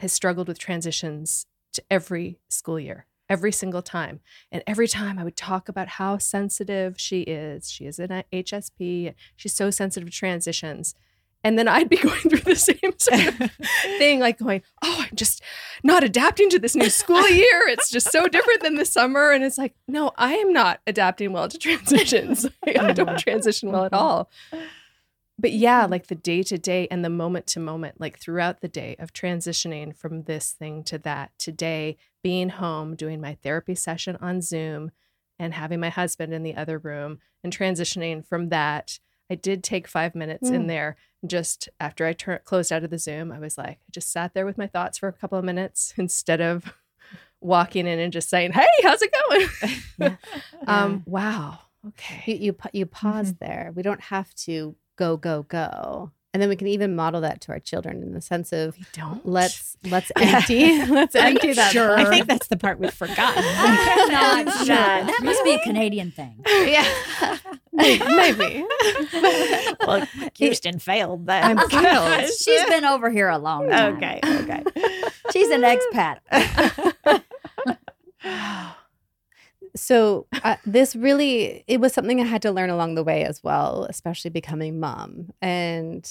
has 0.00 0.12
struggled 0.12 0.48
with 0.48 0.58
transitions 0.58 1.46
to 1.72 1.82
every 1.90 2.38
school 2.48 2.80
year 2.80 3.06
every 3.28 3.52
single 3.52 3.82
time 3.82 4.20
and 4.50 4.62
every 4.66 4.88
time 4.88 5.18
i 5.18 5.24
would 5.24 5.36
talk 5.36 5.68
about 5.68 5.86
how 5.88 6.18
sensitive 6.18 6.98
she 6.98 7.20
is 7.22 7.70
she 7.70 7.84
is 7.86 7.98
an 8.00 8.24
hsp 8.32 9.14
she's 9.36 9.54
so 9.54 9.70
sensitive 9.70 10.10
to 10.10 10.14
transitions 10.16 10.94
and 11.42 11.58
then 11.58 11.68
I'd 11.68 11.88
be 11.88 11.96
going 12.02 12.20
through 12.20 12.40
the 12.40 12.56
same 12.56 12.98
sort 12.98 13.26
of 13.26 13.50
thing, 13.98 14.20
like 14.20 14.38
going, 14.38 14.62
"Oh, 14.82 15.04
I'm 15.08 15.16
just 15.16 15.42
not 15.82 16.04
adapting 16.04 16.50
to 16.50 16.58
this 16.58 16.76
new 16.76 16.90
school 16.90 17.26
year. 17.28 17.68
It's 17.68 17.90
just 17.90 18.10
so 18.10 18.28
different 18.28 18.62
than 18.62 18.76
the 18.76 18.84
summer." 18.84 19.30
And 19.30 19.42
it's 19.44 19.58
like, 19.58 19.74
no, 19.88 20.12
I 20.16 20.34
am 20.34 20.52
not 20.52 20.80
adapting 20.86 21.32
well 21.32 21.48
to 21.48 21.58
transitions. 21.58 22.46
I 22.66 22.92
don't 22.92 23.18
transition 23.18 23.72
well 23.72 23.84
at 23.84 23.92
all. 23.92 24.30
but 25.38 25.52
yeah, 25.52 25.86
like 25.86 26.08
the 26.08 26.14
day 26.14 26.42
to 26.44 26.58
day 26.58 26.86
and 26.90 27.04
the 27.04 27.10
moment 27.10 27.46
to 27.48 27.60
moment, 27.60 28.00
like 28.00 28.18
throughout 28.18 28.60
the 28.60 28.68
day 28.68 28.96
of 28.98 29.12
transitioning 29.12 29.96
from 29.96 30.24
this 30.24 30.52
thing 30.52 30.84
to 30.84 30.98
that. 30.98 31.32
Today, 31.38 31.96
being 32.22 32.50
home, 32.50 32.94
doing 32.94 33.20
my 33.20 33.34
therapy 33.42 33.74
session 33.74 34.16
on 34.20 34.42
Zoom, 34.42 34.90
and 35.38 35.54
having 35.54 35.80
my 35.80 35.88
husband 35.88 36.34
in 36.34 36.42
the 36.42 36.54
other 36.54 36.76
room, 36.78 37.18
and 37.42 37.56
transitioning 37.56 38.24
from 38.26 38.50
that. 38.50 38.98
I 39.30 39.36
did 39.36 39.62
take 39.62 39.86
five 39.86 40.14
minutes 40.14 40.50
in 40.50 40.64
Mm. 40.64 40.68
there. 40.68 40.96
Just 41.26 41.68
after 41.78 42.04
I 42.06 42.12
tur- 42.14 42.40
closed 42.44 42.72
out 42.72 42.82
of 42.82 42.90
the 42.90 42.98
Zoom, 42.98 43.30
I 43.30 43.38
was 43.38 43.56
like, 43.58 43.68
I 43.78 43.90
just 43.90 44.10
sat 44.10 44.34
there 44.34 44.46
with 44.46 44.58
my 44.58 44.66
thoughts 44.66 44.98
for 44.98 45.08
a 45.08 45.12
couple 45.12 45.38
of 45.38 45.44
minutes 45.44 45.94
instead 45.98 46.40
of 46.40 46.72
walking 47.40 47.86
in 47.86 47.98
and 47.98 48.12
just 48.12 48.28
saying, 48.28 48.52
"Hey, 48.52 48.66
how's 48.82 49.02
it 49.02 49.12
going?" 49.98 50.18
um, 50.66 51.02
wow. 51.06 51.58
Okay. 51.88 52.22
You 52.26 52.36
you, 52.36 52.56
you 52.72 52.86
pause 52.86 53.34
there. 53.34 53.72
We 53.74 53.82
don't 53.82 54.00
have 54.02 54.34
to 54.46 54.76
go 54.96 55.16
go 55.16 55.42
go, 55.44 56.10
and 56.32 56.40
then 56.42 56.48
we 56.48 56.56
can 56.56 56.66
even 56.68 56.94
model 56.94 57.20
that 57.22 57.40
to 57.42 57.52
our 57.52 57.58
children 57.58 58.02
in 58.02 58.12
the 58.12 58.20
sense 58.20 58.52
of 58.52 58.76
We 58.78 58.84
don't. 58.92 59.26
let's 59.26 59.76
let's 59.84 60.10
empty 60.16 60.84
let's 60.86 61.14
empty 61.14 61.52
that. 61.54 61.72
sure? 61.72 61.96
I 61.98 62.04
think 62.04 62.26
that's 62.26 62.46
the 62.48 62.56
part 62.56 62.78
we've 62.78 62.92
forgotten. 62.94 63.42
I'm 63.46 64.44
not 64.46 64.54
sure. 64.58 64.66
not- 64.76 65.06
That 65.06 65.20
must 65.22 65.42
be 65.44 65.52
a 65.54 65.58
Canadian 65.62 66.10
thing. 66.12 66.42
yeah, 66.46 66.86
maybe. 67.72 68.64
well, 69.86 70.06
Houston 70.36 70.78
failed 70.78 71.26
that. 71.26 71.44
I'm 71.44 71.58
thrilled. 71.68 72.30
She's 72.38 72.64
been 72.66 72.84
over 72.84 73.10
here 73.10 73.28
a 73.28 73.38
long 73.38 73.68
time. 73.68 73.96
okay. 73.96 74.20
Okay. 74.24 74.62
She's 75.32 75.48
an 75.50 75.62
expat. 75.62 76.18
So 79.74 80.26
uh, 80.44 80.56
this 80.66 80.96
really 80.96 81.64
it 81.66 81.80
was 81.80 81.92
something 81.92 82.20
i 82.20 82.24
had 82.24 82.42
to 82.42 82.52
learn 82.52 82.70
along 82.70 82.94
the 82.94 83.04
way 83.04 83.24
as 83.24 83.42
well 83.42 83.86
especially 83.88 84.30
becoming 84.30 84.80
mom. 84.80 85.30
And 85.40 86.08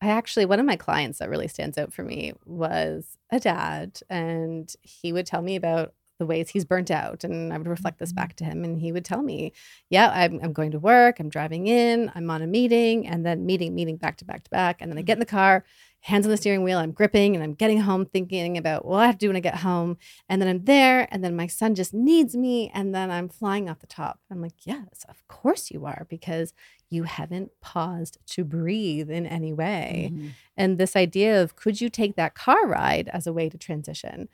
i 0.00 0.08
actually 0.08 0.44
one 0.44 0.60
of 0.60 0.66
my 0.66 0.76
clients 0.76 1.18
that 1.18 1.30
really 1.30 1.48
stands 1.48 1.78
out 1.78 1.92
for 1.92 2.02
me 2.02 2.32
was 2.44 3.18
a 3.30 3.40
dad 3.40 4.00
and 4.10 4.74
he 4.82 5.12
would 5.12 5.26
tell 5.26 5.42
me 5.42 5.56
about 5.56 5.94
the 6.18 6.26
ways 6.26 6.50
he's 6.50 6.64
burnt 6.64 6.90
out 6.90 7.24
and 7.24 7.52
i 7.52 7.58
would 7.58 7.66
reflect 7.66 7.98
this 7.98 8.12
back 8.12 8.36
to 8.36 8.44
him 8.44 8.62
and 8.62 8.78
he 8.78 8.92
would 8.92 9.04
tell 9.04 9.22
me 9.22 9.52
yeah 9.90 10.10
I'm, 10.14 10.38
I'm 10.42 10.52
going 10.52 10.70
to 10.72 10.78
work 10.78 11.18
i'm 11.18 11.28
driving 11.28 11.66
in 11.66 12.12
i'm 12.14 12.30
on 12.30 12.42
a 12.42 12.46
meeting 12.46 13.08
and 13.08 13.26
then 13.26 13.44
meeting 13.44 13.74
meeting 13.74 13.96
back 13.96 14.18
to 14.18 14.24
back 14.24 14.44
to 14.44 14.50
back 14.50 14.80
and 14.80 14.90
then 14.90 14.98
i 14.98 15.02
get 15.02 15.14
in 15.14 15.20
the 15.20 15.26
car 15.26 15.64
hands 16.02 16.26
on 16.26 16.30
the 16.30 16.36
steering 16.36 16.62
wheel 16.64 16.78
i'm 16.78 16.92
gripping 16.92 17.34
and 17.34 17.42
i'm 17.44 17.54
getting 17.54 17.80
home 17.80 18.04
thinking 18.04 18.58
about 18.58 18.84
what 18.84 18.98
i 19.02 19.06
have 19.06 19.16
to 19.16 19.24
do 19.24 19.28
when 19.28 19.36
i 19.36 19.40
get 19.40 19.56
home 19.56 19.96
and 20.28 20.40
then 20.42 20.48
I'm 20.48 20.64
there, 20.64 21.08
and 21.10 21.22
then 21.24 21.34
my 21.36 21.46
son 21.46 21.74
just 21.74 21.92
needs 21.94 22.34
me, 22.36 22.70
and 22.74 22.94
then 22.94 23.10
I'm 23.10 23.28
flying 23.28 23.68
off 23.68 23.80
the 23.80 23.86
top. 23.86 24.18
I'm 24.30 24.40
like, 24.42 24.66
yes, 24.66 25.04
of 25.08 25.26
course 25.28 25.70
you 25.70 25.84
are, 25.86 26.06
because 26.08 26.52
you 26.90 27.02
haven't 27.04 27.50
paused 27.60 28.18
to 28.34 28.44
breathe 28.44 29.10
in 29.10 29.26
any 29.26 29.52
way. 29.52 30.10
Mhm. 30.12 30.30
And 30.56 30.78
this 30.78 30.94
idea 30.96 31.42
of 31.42 31.54
could 31.56 31.80
you 31.80 31.88
take 31.88 32.16
that 32.16 32.34
car 32.34 32.66
ride 32.66 33.08
as 33.08 33.26
a 33.26 33.32
way 33.32 33.48
to 33.50 33.58
transition? 33.58 34.28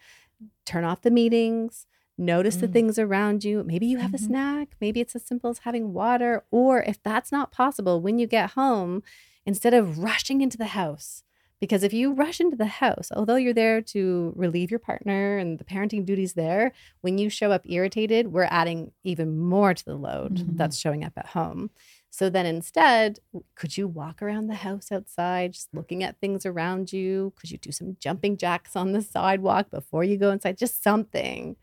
Turn 0.65 0.85
off 0.85 1.03
the 1.03 1.11
meetings, 1.11 1.87
notice 2.17 2.57
the 2.57 2.69
Mm. 2.69 2.73
things 2.73 2.99
around 2.99 3.45
you. 3.45 3.63
Maybe 3.65 3.87
you 3.87 3.99
have 3.99 4.13
Mhm. 4.13 4.15
a 4.15 4.19
snack, 4.19 4.69
maybe 4.81 5.01
it's 5.01 5.17
as 5.17 5.25
simple 5.25 5.51
as 5.51 5.59
having 5.61 5.93
water, 5.93 6.45
or 6.51 6.83
if 6.83 7.03
that's 7.03 7.33
not 7.33 7.53
possible, 7.53 8.01
when 8.01 8.19
you 8.19 8.27
get 8.27 8.51
home, 8.51 9.03
instead 9.47 9.75
of 9.75 9.99
rushing 9.99 10.41
into 10.41 10.59
the 10.59 10.67
house, 10.81 11.23
because 11.61 11.83
if 11.83 11.93
you 11.93 12.13
rush 12.13 12.41
into 12.41 12.57
the 12.57 12.67
house, 12.67 13.11
although 13.15 13.37
you're 13.37 13.55
there 13.55 13.81
to 13.83 14.33
relieve 14.37 14.71
your 14.71 14.79
partner 14.81 15.39
and 15.39 15.59
the 15.59 15.65
parenting 15.65 16.05
duties 16.05 16.35
there, 16.35 16.73
when 17.01 17.19
you 17.19 17.29
show 17.31 17.51
up 17.53 17.63
irritated, 17.65 18.29
we're 18.33 18.49
adding 18.51 18.93
even 19.05 19.39
more 19.39 19.75
to 19.75 19.85
the 19.85 19.97
load 19.97 20.37
Mhm. 20.37 20.57
that's 20.57 20.77
showing 20.79 21.05
up 21.05 21.13
at 21.17 21.27
home. 21.29 21.71
So 22.11 22.31
then 22.31 22.47
instead, 22.47 23.21
could 23.55 23.77
you 23.77 23.87
walk 23.89 24.23
around 24.23 24.47
the 24.47 24.55
house 24.57 24.91
outside, 24.91 25.53
just 25.53 25.73
looking 25.75 26.03
at 26.03 26.19
things 26.21 26.47
around 26.47 26.93
you? 26.93 27.33
Could 27.37 27.51
you 27.51 27.59
do 27.59 27.71
some 27.73 27.97
jumping 28.01 28.37
jacks 28.37 28.75
on 28.77 28.93
the 28.93 29.03
sidewalk 29.03 29.71
before 29.71 30.05
you 30.05 30.17
go 30.17 30.31
inside? 30.31 30.57
Just 30.59 30.83
something 30.83 31.57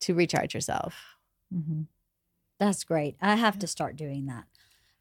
to 0.00 0.14
recharge 0.14 0.54
yourself. 0.54 1.16
Mhm. 1.54 1.86
That's 2.58 2.84
great. 2.84 3.16
I 3.20 3.36
have 3.36 3.58
to 3.60 3.66
start 3.66 3.96
doing 3.96 4.26
that. 4.26 4.46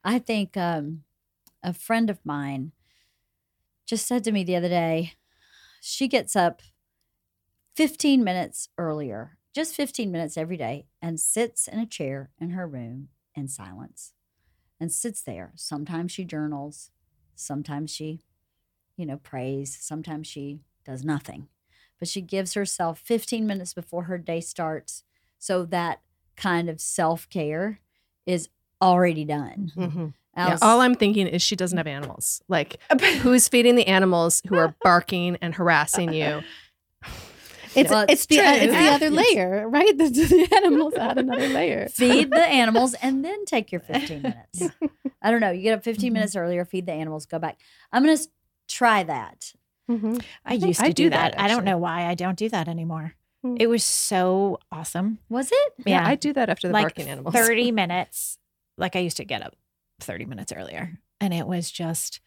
I 0.04 0.20
think 0.20 0.56
um, 0.58 1.04
a 1.64 1.74
friend 1.74 2.10
of 2.10 2.26
mine 2.26 2.72
just 3.88 4.08
said 4.08 4.24
to 4.26 4.34
me 4.34 4.44
the 4.46 4.58
other 4.58 4.70
day, 4.70 5.14
she 5.82 6.08
gets 6.08 6.36
up 6.36 6.62
15 7.76 8.24
minutes 8.24 8.70
earlier, 8.78 9.38
just 9.54 9.76
15 9.76 10.12
minutes 10.12 10.38
every 10.38 10.58
day, 10.58 10.88
and 11.02 11.20
sits 11.20 11.68
in 11.68 11.80
a 11.80 11.86
chair 11.86 12.32
in 12.40 12.52
her 12.52 12.68
room 12.68 13.10
in 13.36 13.48
silence 13.48 14.14
and 14.80 14.92
sits 14.92 15.22
there. 15.24 15.54
Sometimes 15.56 16.12
she 16.12 16.26
journals, 16.26 16.92
sometimes 17.36 17.92
she, 17.92 18.22
you 18.98 19.06
know, 19.06 19.18
prays, 19.18 19.78
sometimes 19.80 20.28
she 20.28 20.62
does 20.86 21.04
nothing. 21.04 21.48
But 22.00 22.08
she 22.08 22.22
gives 22.22 22.54
herself 22.54 23.00
15 23.00 23.48
minutes 23.48 23.74
before 23.74 24.04
her 24.04 24.18
day 24.18 24.42
starts 24.42 25.04
so 25.40 25.66
that 25.66 26.02
kind 26.36 26.70
of 26.70 26.82
self 26.82 27.30
care 27.30 27.80
is 28.26 28.50
already 28.82 29.26
done. 29.26 29.72
Mhm. 29.76 30.14
I 30.38 30.48
Yeah, 30.50 30.58
all 30.62 30.82
I'm 30.82 30.96
thinking 30.96 31.28
is 31.28 31.42
she 31.42 31.56
doesn't 31.56 31.78
have 31.78 31.88
animals. 31.88 32.42
Like, 32.48 32.78
who's 33.22 33.48
feeding 33.48 33.76
the 33.76 33.88
animals 33.88 34.42
who 34.48 34.58
are 34.58 34.76
barking 34.84 35.38
and 35.42 35.54
harassing 35.56 36.14
you? 36.14 36.44
It's 37.76 37.92
Well, 37.92 38.02
it's 38.04 38.14
it's 38.14 38.26
the 38.28 38.40
uh, 38.40 38.54
it's 38.54 38.74
the 38.74 38.88
other 38.90 39.10
layer, 39.10 39.68
right? 39.70 39.96
The, 39.98 40.10
the 40.10 40.56
animals 40.56 40.94
add 40.96 41.18
another 41.20 41.48
layer. 41.50 41.88
feed 41.92 42.32
the 42.32 42.42
animals 42.46 42.96
and 42.96 43.24
then 43.24 43.46
take 43.46 43.72
your 43.72 43.82
15 43.82 44.22
minutes. 44.22 44.76
I 45.22 45.30
don't 45.32 45.42
know. 45.42 45.52
You 45.52 45.62
get 45.62 45.78
up 45.78 45.84
15 45.84 46.10
Mhm. 46.10 46.14
minutes 46.14 46.36
earlier, 46.36 46.66
feed 46.66 46.86
the 46.88 46.94
animals, 46.94 47.26
go 47.26 47.38
back. 47.40 47.60
I'm 47.92 48.04
going 48.04 48.18
to 48.18 48.28
try 48.68 49.04
that. 49.04 49.54
Mhm. 49.90 50.24
I 50.46 50.52
think 50.52 50.68
used 50.68 50.80
to 50.80 50.86
I 50.88 50.90
do, 50.90 51.04
do 51.06 51.10
that. 51.12 51.34
that, 51.34 51.42
I 51.42 51.48
don't 51.48 51.66
know 51.66 51.78
why 51.78 52.06
I 52.08 52.16
don't 52.16 52.38
do 52.38 52.50
that 52.50 52.68
anymore. 52.68 53.14
Hmm. 53.44 53.56
It 53.60 53.68
was 53.68 53.84
so 53.84 54.60
awesome. 54.72 55.20
Was 55.30 55.52
it? 55.52 55.74
Yeah, 55.86 56.02
Yeah. 56.02 56.08
I 56.08 56.16
do 56.16 56.34
that 56.34 56.50
after 56.50 56.68
the 56.68 56.74
like 56.74 56.84
barking 56.84 57.08
animals. 57.10 57.36
30 57.36 57.72
minutes. 57.72 58.38
Like 58.78 58.96
I 58.96 59.00
used 59.00 59.18
to 59.18 59.26
get 59.26 59.42
up 59.44 59.56
30 60.00 60.26
minutes 60.26 60.52
earlier 60.56 61.00
and 61.20 61.34
it 61.34 61.48
was 61.48 61.72
just 61.72 62.20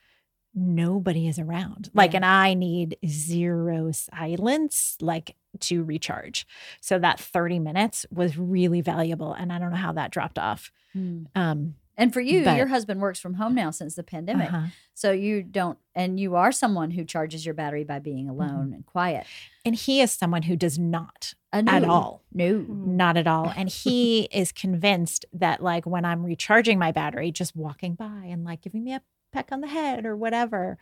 nobody 0.52 1.28
is 1.28 1.38
around. 1.38 1.90
Like, 1.94 2.12
Yeah. 2.12 2.16
and 2.18 2.24
I 2.24 2.54
need 2.54 2.96
zero 3.06 3.92
silence, 3.92 4.96
like 5.00 5.36
to 5.60 5.84
recharge. 5.84 6.44
So 6.80 6.98
that 6.98 7.20
30 7.20 7.60
minutes 7.60 8.04
was 8.10 8.36
really 8.36 8.80
valuable. 8.80 9.32
And 9.32 9.52
I 9.52 9.58
don't 9.60 9.70
know 9.70 9.76
how 9.76 9.92
that 9.92 10.10
dropped 10.10 10.38
off. 10.40 10.72
Um, 10.94 11.74
And 11.96 12.12
for 12.14 12.20
you, 12.20 12.42
But- 12.44 12.56
your 12.56 12.66
husband 12.68 13.00
works 13.00 13.20
from 13.20 13.34
home 13.34 13.54
now 13.54 13.70
since 13.70 13.94
the 13.94 14.02
pandemic. 14.02 14.48
uh-huh. 14.52 14.68
So 14.94 15.12
you 15.12 15.42
don't, 15.42 15.78
and 15.94 16.18
you 16.18 16.34
are 16.34 16.50
someone 16.50 16.90
who 16.92 17.04
charges 17.04 17.44
your 17.44 17.54
battery 17.54 17.84
by 17.84 17.98
being 18.00 18.26
Mm-hmm. 18.26 18.40
alone 18.40 18.72
and 18.72 18.86
quiet. 18.86 19.26
And 19.64 19.74
he 19.76 20.00
is 20.00 20.10
someone 20.10 20.42
who 20.44 20.56
does 20.56 20.78
not 20.78 21.34
Uh, 21.52 21.62
at 21.66 21.84
all. 21.84 22.22
No. 22.32 22.58
Not 22.68 23.16
at 23.16 23.26
all. 23.26 23.52
And 23.56 23.68
he 23.84 24.28
is 24.32 24.52
convinced 24.52 25.24
that, 25.32 25.62
like, 25.62 25.84
when 25.86 26.04
I'm 26.04 26.24
recharging 26.24 26.78
my 26.78 26.92
battery, 26.92 27.32
just 27.32 27.56
walking 27.56 27.94
by 27.94 28.26
and 28.28 28.44
like 28.44 28.62
giving 28.62 28.84
me 28.84 28.94
a 28.94 29.02
peck 29.32 29.48
on 29.52 29.60
the 29.60 29.66
head 29.68 30.06
or 30.06 30.16
whatever 30.16 30.78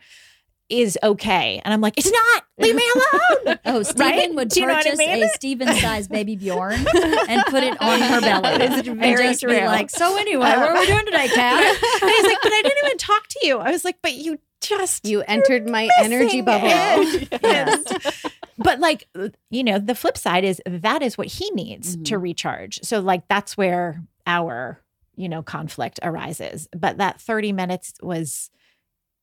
is 0.69 0.99
okay. 1.01 1.59
And 1.65 1.73
I'm 1.73 1.81
like, 1.81 1.97
it's 1.97 2.11
not. 2.11 2.43
Leave 2.59 2.75
me 2.75 2.83
alone. 3.45 3.59
Oh, 3.65 3.81
Stephen 3.81 4.05
Right? 4.07 4.35
would 4.35 4.49
Do 4.49 4.59
you 4.59 4.67
know 4.67 4.73
I 4.73 4.83
purchase 4.83 4.99
mean? 4.99 5.23
a 5.23 5.29
Steven 5.29 5.67
sized 5.75 6.11
baby 6.11 6.35
Bjorn 6.35 6.73
and 7.27 7.43
put 7.47 7.63
it 7.63 7.81
on 7.81 7.99
her 8.01 8.21
belly. 8.21 8.63
It's 8.65 8.87
and 8.87 8.99
very 8.99 9.29
just 9.29 9.41
be 9.41 9.65
like, 9.65 9.89
so 9.89 10.15
anyway, 10.17 10.45
what 10.45 10.57
are 10.59 10.79
we 10.79 10.85
doing 10.85 11.05
today, 11.05 11.27
Kat? 11.29 11.63
and 12.03 12.11
he's 12.11 12.23
like, 12.25 12.37
but 12.43 12.51
I 12.53 12.61
didn't 12.63 12.85
even 12.85 12.97
talk 12.99 13.27
to 13.29 13.47
you. 13.47 13.57
I 13.57 13.71
was 13.71 13.83
like, 13.83 13.97
but 14.03 14.13
you 14.13 14.37
just 14.61 15.07
You 15.07 15.21
entered 15.23 15.67
my 15.67 15.89
energy 15.99 16.41
bubble. 16.41 16.67
it. 16.71 17.39
Yes. 17.41 18.25
But 18.59 18.79
like 18.79 19.07
you 19.49 19.63
know 19.63 19.79
the 19.79 19.95
flip 19.95 20.17
side 20.17 20.43
is 20.43 20.61
that 20.67 21.01
is 21.01 21.17
what 21.17 21.27
he 21.27 21.49
needs 21.51 21.95
to 21.95 22.15
Mhm. 22.17 22.21
recharge 22.21 22.79
so 22.83 22.99
like 22.99 23.27
that's 23.27 23.55
where 23.57 24.03
our 24.27 24.81
you 25.15 25.27
know 25.29 25.41
conflict 25.41 25.99
arises 26.03 26.67
but 26.77 26.97
that 26.97 27.19
30 27.21 27.51
minutes 27.53 27.93
was 28.01 28.49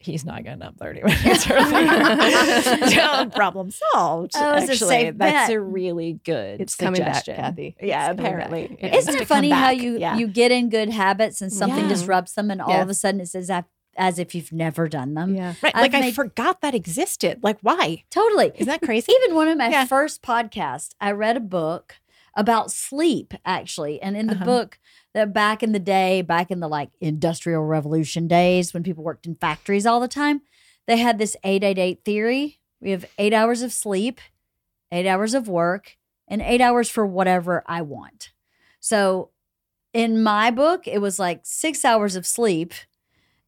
he's 0.01 0.25
not 0.25 0.45
getting 0.45 0.63
up 0.63 0.77
30 0.79 1.03
minutes 1.05 1.51
early 1.51 2.91
so 2.91 3.27
problem 3.31 3.71
solved 3.71 4.33
Oh, 4.37 4.57
it's 4.57 4.69
a 4.69 4.73
actually 4.73 4.89
safe 4.89 5.15
that's 5.19 5.49
bet. 5.49 5.57
a 5.57 5.61
really 5.61 6.21
good 6.25 6.61
It's 6.61 6.75
coming 6.75 7.01
back, 7.01 7.17
suggestion. 7.17 7.37
Cathy. 7.37 7.77
yeah 7.81 8.11
It's 8.11 8.17
coming 8.17 8.17
back. 8.17 8.47
apparently 8.47 8.77
It 8.81 8.93
needs 8.93 9.09
Isn't 9.09 9.23
it 9.23 9.29
funny 9.29 9.51
how 9.51 9.71
you 9.71 9.99
yeah. 9.99 10.17
you 10.17 10.27
get 10.29 10.53
in 10.53 10.69
good 10.69 10.91
habits 10.91 11.41
and 11.41 11.53
something 11.53 11.85
Yeah. 11.85 11.89
disrupts 11.89 12.33
them, 12.33 12.51
and 12.51 12.61
all 12.61 12.71
Yeah. 12.71 12.83
of 12.83 12.91
a 12.91 12.95
sudden 12.95 13.21
it's 13.21 13.35
as 13.35 13.49
if, 13.51 13.65
as 13.97 14.19
if 14.19 14.35
you've 14.35 14.53
never 14.53 14.89
done 14.89 15.15
them. 15.15 15.35
Yeah. 15.35 15.55
right 15.63 15.75
I've 15.75 15.93
like 15.93 15.95
i 15.95 16.13
forgot 16.13 16.61
that 16.61 16.75
existed 16.75 17.41
like 17.43 17.59
why 17.63 18.05
Totally. 18.11 18.53
isn't 18.55 18.67
that 18.67 18.83
crazy 18.83 19.13
Even 19.23 19.35
one 19.35 19.49
of 19.49 19.59
my 19.59 19.69
Yeah. 19.71 19.85
first 19.87 20.23
podcasts, 20.23 20.91
I 21.01 21.13
read 21.13 21.37
a 21.37 21.41
book 21.41 21.97
about 22.35 22.71
sleep, 22.71 23.33
actually. 23.47 24.01
And 24.03 24.15
in 24.17 24.27
the 24.29 24.35
Uh-huh. 24.35 24.45
book, 24.45 24.79
that 25.15 25.33
back 25.33 25.63
in 25.63 25.73
the 25.73 25.79
day, 25.79 26.21
back 26.21 26.51
in 26.51 26.61
the 26.61 26.69
like 26.69 26.91
industrial 27.01 27.65
revolution 27.65 28.29
days 28.29 28.75
when 28.75 28.83
people 28.83 29.03
worked 29.03 29.27
in 29.27 29.35
factories 29.37 29.87
all 29.87 30.01
the 30.01 30.09
time, 30.09 30.43
they 30.87 30.99
had 30.99 31.19
this 31.19 31.35
888 31.43 32.05
theory. 32.05 32.61
We 32.81 32.91
have 32.91 33.07
eight 33.17 33.33
hours 33.33 33.63
of 33.63 33.73
sleep, 33.73 34.21
eight 34.93 35.07
hours 35.07 35.33
of 35.33 35.49
work, 35.49 35.97
and 36.29 36.43
eight 36.43 36.61
hours 36.61 36.91
for 36.91 37.07
whatever 37.07 37.65
I 37.67 37.81
want. 37.81 38.33
So 38.81 39.31
in 39.95 40.23
my 40.23 40.51
book, 40.51 40.87
it 40.87 40.99
was 41.01 41.19
like 41.19 41.41
six 41.45 41.85
hours 41.87 42.17
of 42.17 42.27
sleep 42.27 42.75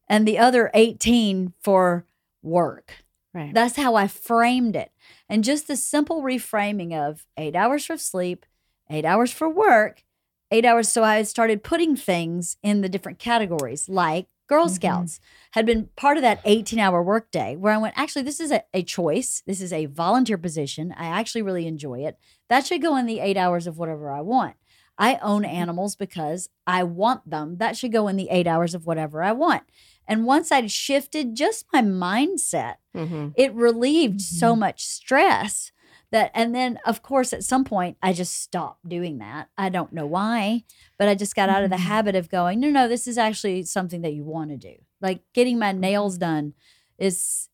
and 0.09 0.27
the 0.27 0.37
other 0.39 0.71
18 0.73 1.53
for 1.61 2.05
work. 2.41 3.03
Right. 3.33 3.53
That's 3.53 3.75
how 3.75 3.95
I 3.95 4.07
framed 4.07 4.75
it. 4.75 4.91
And 5.29 5.43
just 5.43 5.67
the 5.67 5.75
simple 5.75 6.23
reframing 6.23 6.93
of 6.93 7.25
eight 7.37 7.55
hours 7.55 7.85
for 7.85 7.95
sleep, 7.97 8.45
eight 8.89 9.05
hours 9.05 9.31
for 9.31 9.47
work, 9.47 10.03
eight 10.51 10.65
hours. 10.65 10.89
So 10.89 11.03
I 11.03 11.21
started 11.23 11.63
putting 11.63 11.95
things 11.95 12.57
in 12.63 12.81
the 12.81 12.89
different 12.89 13.19
categories, 13.19 13.87
like 13.87 14.27
Girl 14.47 14.65
Mhm. 14.65 14.71
Scouts 14.71 15.19
had 15.51 15.67
been 15.67 15.89
part 15.95 16.17
of 16.17 16.23
that 16.23 16.41
18 16.43 16.79
hour 16.79 17.03
workday 17.03 17.55
where 17.55 17.71
I 17.71 17.77
went, 17.77 17.93
actually, 17.95 18.23
this 18.23 18.39
is 18.39 18.49
a, 18.51 18.63
a 18.73 18.81
choice. 18.81 19.43
This 19.45 19.61
is 19.61 19.71
a 19.71 19.85
volunteer 19.85 20.39
position. 20.39 20.91
I 20.97 21.05
actually 21.05 21.43
really 21.43 21.67
enjoy 21.67 21.99
it. 21.99 22.17
That 22.49 22.65
should 22.65 22.81
go 22.81 22.95
in 22.97 23.05
the 23.05 23.19
eight 23.19 23.37
hours 23.37 23.67
of 23.67 23.77
whatever 23.77 24.11
I 24.11 24.21
want. 24.21 24.55
I 24.97 25.17
own 25.21 25.45
animals 25.45 25.95
because 25.95 26.49
I 26.65 26.83
want 26.83 27.29
them. 27.29 27.57
That 27.57 27.77
should 27.77 27.91
go 27.91 28.07
in 28.07 28.15
the 28.15 28.29
eight 28.31 28.47
hours 28.47 28.73
of 28.73 28.87
whatever 28.87 29.21
I 29.21 29.33
want. 29.33 29.63
And 30.09 30.25
once 30.25 30.51
I'd 30.51 30.71
shifted 30.71 31.35
just 31.35 31.65
my 31.71 31.81
mindset, 31.81 32.75
Mhm. 32.95 33.33
it 33.37 33.53
relieved 33.53 34.19
so 34.21 34.55
much 34.55 34.83
stress 34.85 35.71
that 36.11 36.31
and 36.33 36.55
then 36.55 36.79
of 36.87 37.03
course 37.03 37.31
at 37.33 37.43
some 37.43 37.63
point 37.63 37.95
i 38.01 38.11
just 38.11 38.33
stopped 38.41 38.89
doing 38.89 39.19
that. 39.19 39.47
I 39.55 39.69
don't 39.69 39.93
know 39.93 40.07
why 40.07 40.63
but 40.97 41.07
i 41.07 41.13
just 41.13 41.35
got 41.35 41.49
out 41.49 41.63
of 41.63 41.69
the 41.69 41.75
Mhm. 41.75 41.91
habit 41.93 42.15
of 42.15 42.29
going 42.29 42.59
no 42.59 42.69
no 42.71 42.87
this 42.87 43.07
is 43.07 43.15
actually 43.19 43.61
something 43.63 44.01
that 44.01 44.13
you 44.15 44.23
want 44.23 44.49
to 44.49 44.57
do. 44.57 44.73
Like 45.01 45.21
getting 45.33 45.59
my 45.59 45.71
nails 45.71 46.17
done 46.17 46.55
is 46.97 47.47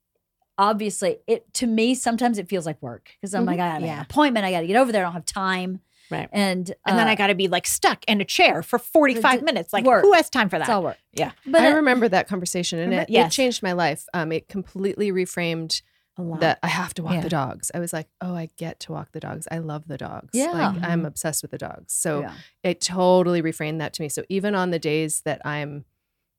obviously 0.57 1.17
it 1.27 1.53
to 1.55 1.67
me 1.67 1.93
sometimes 1.95 2.37
it 2.37 2.47
feels 2.47 2.65
like 2.65 2.81
work 2.81 3.09
because 3.19 3.33
i'm 3.33 3.43
like 3.45 3.59
i 3.59 3.73
got 3.73 3.81
Yeah. 3.81 3.95
an 3.97 4.01
appointment. 4.03 4.45
I 4.45 4.51
got 4.51 4.61
to 4.61 4.67
get 4.67 4.77
over 4.77 4.91
there. 4.93 5.03
I 5.03 5.07
don't 5.07 5.13
have 5.13 5.25
time 5.25 5.81
Right. 6.11 6.29
and 6.31 6.71
And 6.85 6.97
then 6.99 7.07
uh, 7.07 7.11
I 7.11 7.15
got 7.15 7.27
to 7.27 7.35
be 7.35 7.47
like 7.47 7.65
stuck 7.67 8.03
in 8.07 8.21
a 8.21 8.25
chair 8.25 8.61
for 8.63 8.77
45 8.79 9.39
d- 9.39 9.45
minutes. 9.45 9.73
Like, 9.73 9.85
work. 9.85 10.03
who 10.03 10.13
has 10.13 10.29
time 10.29 10.49
for 10.49 10.57
that? 10.57 10.65
it's 10.65 10.69
all 10.69 10.83
work 10.83 10.97
Yeah. 11.13 11.31
but 11.45 11.61
I 11.61 11.71
uh, 11.71 11.75
remember 11.75 12.07
that 12.09 12.27
conversation 12.27 12.79
and 12.79 12.89
Remember- 12.91 13.09
it, 13.09 13.13
yes. 13.13 13.31
it 13.31 13.35
changed 13.35 13.63
my 13.63 13.73
life. 13.73 14.05
Um, 14.13 14.31
it 14.31 14.47
completely 14.47 15.11
reframed 15.11 15.81
A 16.17 16.21
lot. 16.21 16.39
that 16.41 16.59
I 16.63 16.67
have 16.67 16.93
to 16.95 17.03
walk 17.03 17.13
Yeah. 17.15 17.21
the 17.21 17.29
dogs. 17.29 17.71
I 17.73 17.79
was 17.79 17.91
like, 17.91 18.07
oh, 18.21 18.35
I 18.35 18.49
get 18.57 18.79
to 18.81 18.91
walk 18.91 19.11
the 19.13 19.19
dogs. 19.19 19.47
I 19.51 19.57
love 19.57 19.87
the 19.87 19.97
dogs. 19.97 20.29
Yeah. 20.33 20.51
Like 20.51 20.83
I'm 20.83 21.05
obsessed 21.05 21.41
with 21.41 21.51
the 21.51 21.57
dogs. 21.57 21.93
So 21.93 22.21
yeah. 22.21 22.33
it 22.63 22.81
totally 22.81 23.41
reframed 23.41 23.79
that 23.79 23.93
to 23.93 24.01
me. 24.01 24.09
So 24.09 24.23
even 24.29 24.53
on 24.55 24.71
the 24.71 24.79
days 24.79 25.21
that 25.25 25.41
I'm 25.45 25.85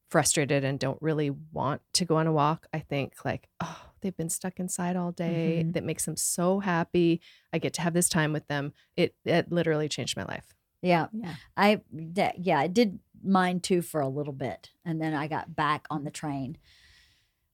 frustrated 0.09 0.65
and 0.65 0.79
don't 0.79 1.01
really 1.03 1.31
want 1.53 1.83
to 1.95 2.05
go 2.05 2.17
on 2.17 2.27
a 2.27 2.33
walk, 2.33 2.67
I 2.73 2.79
think 2.79 3.15
like, 3.25 3.49
oh, 3.61 3.81
they've 4.07 4.17
been 4.17 4.31
stuck 4.31 4.61
inside 4.61 4.95
all 4.97 5.11
day. 5.13 5.65
Mhm. 5.67 5.73
That 5.73 5.83
makes 5.85 6.05
them 6.05 6.17
so 6.17 6.61
happy. 6.61 7.21
I 7.53 7.59
get 7.59 7.75
to 7.75 7.83
have 7.83 7.93
this 7.93 8.09
time 8.09 8.33
with 8.33 8.47
them. 8.47 8.73
It 8.97 9.17
it 9.25 9.51
literally 9.51 9.89
changed 9.89 10.17
my 10.17 10.25
life. 10.25 10.55
yeah 10.83 11.09
Yeah. 11.13 11.35
I 11.57 11.83
that, 11.93 12.39
yeah, 12.39 12.59
I 12.61 12.69
did 12.69 13.01
mine 13.25 13.59
too 13.61 13.83
for 13.83 14.01
a 14.01 14.09
little 14.09 14.33
bit, 14.33 14.71
and 14.85 15.01
then 15.03 15.13
I 15.15 15.27
got 15.27 15.57
back 15.57 15.87
on 15.91 16.05
the 16.05 16.11
train. 16.13 16.59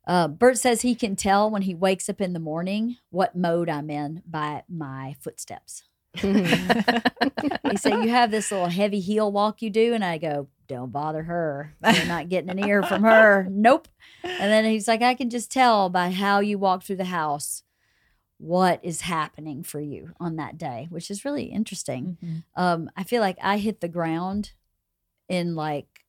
Uh, 0.07 0.26
Bert 0.28 0.59
says 0.59 0.82
he 0.82 0.94
can 0.94 1.14
tell 1.16 1.48
when 1.50 1.62
he 1.62 1.74
wakes 1.74 2.09
up 2.09 2.20
in 2.20 2.32
the 2.32 2.40
morning 2.40 2.96
what 3.11 3.36
mode 3.36 3.68
I'm 3.70 3.88
in 3.88 4.22
by 4.26 4.64
my 4.68 5.14
footsteps. 5.20 5.84
He 7.70 7.76
said, 7.76 7.94
"You 8.04 8.10
have 8.10 8.30
this 8.30 8.50
little 8.50 8.68
heavy 8.68 9.00
heel 9.00 9.30
walk 9.32 9.62
you 9.62 9.70
do," 9.70 9.94
and 9.94 10.04
I 10.04 10.18
go, 10.18 10.48
"Don't 10.68 10.92
bother 10.92 11.22
her. 11.22 11.74
You're 11.82 12.06
not 12.06 12.28
getting 12.28 12.50
an 12.50 12.58
ear 12.58 12.82
from 12.82 13.02
her. 13.02 13.46
Nope." 13.50 13.88
And 14.24 14.50
then 14.52 14.64
he's 14.64 14.86
like, 14.88 15.02
"I 15.02 15.14
can 15.14 15.30
just 15.30 15.50
tell 15.50 15.88
by 15.88 16.10
how 16.10 16.40
you 16.40 16.58
walk 16.58 16.82
through 16.82 16.96
the 16.96 17.04
house." 17.04 17.62
What 18.38 18.80
is 18.82 19.02
happening 19.02 19.62
for 19.62 19.80
you 19.80 20.14
on 20.18 20.34
that 20.36 20.58
day, 20.58 20.88
which 20.90 21.10
is 21.12 21.24
really 21.24 21.44
interesting 21.44 22.18
Mhm. 22.22 22.42
um, 22.56 22.90
I 22.96 23.04
feel 23.04 23.20
like 23.20 23.38
I 23.40 23.58
hit 23.58 23.80
the 23.80 23.88
ground 23.88 24.52
in 25.28 25.54
like 25.54 26.04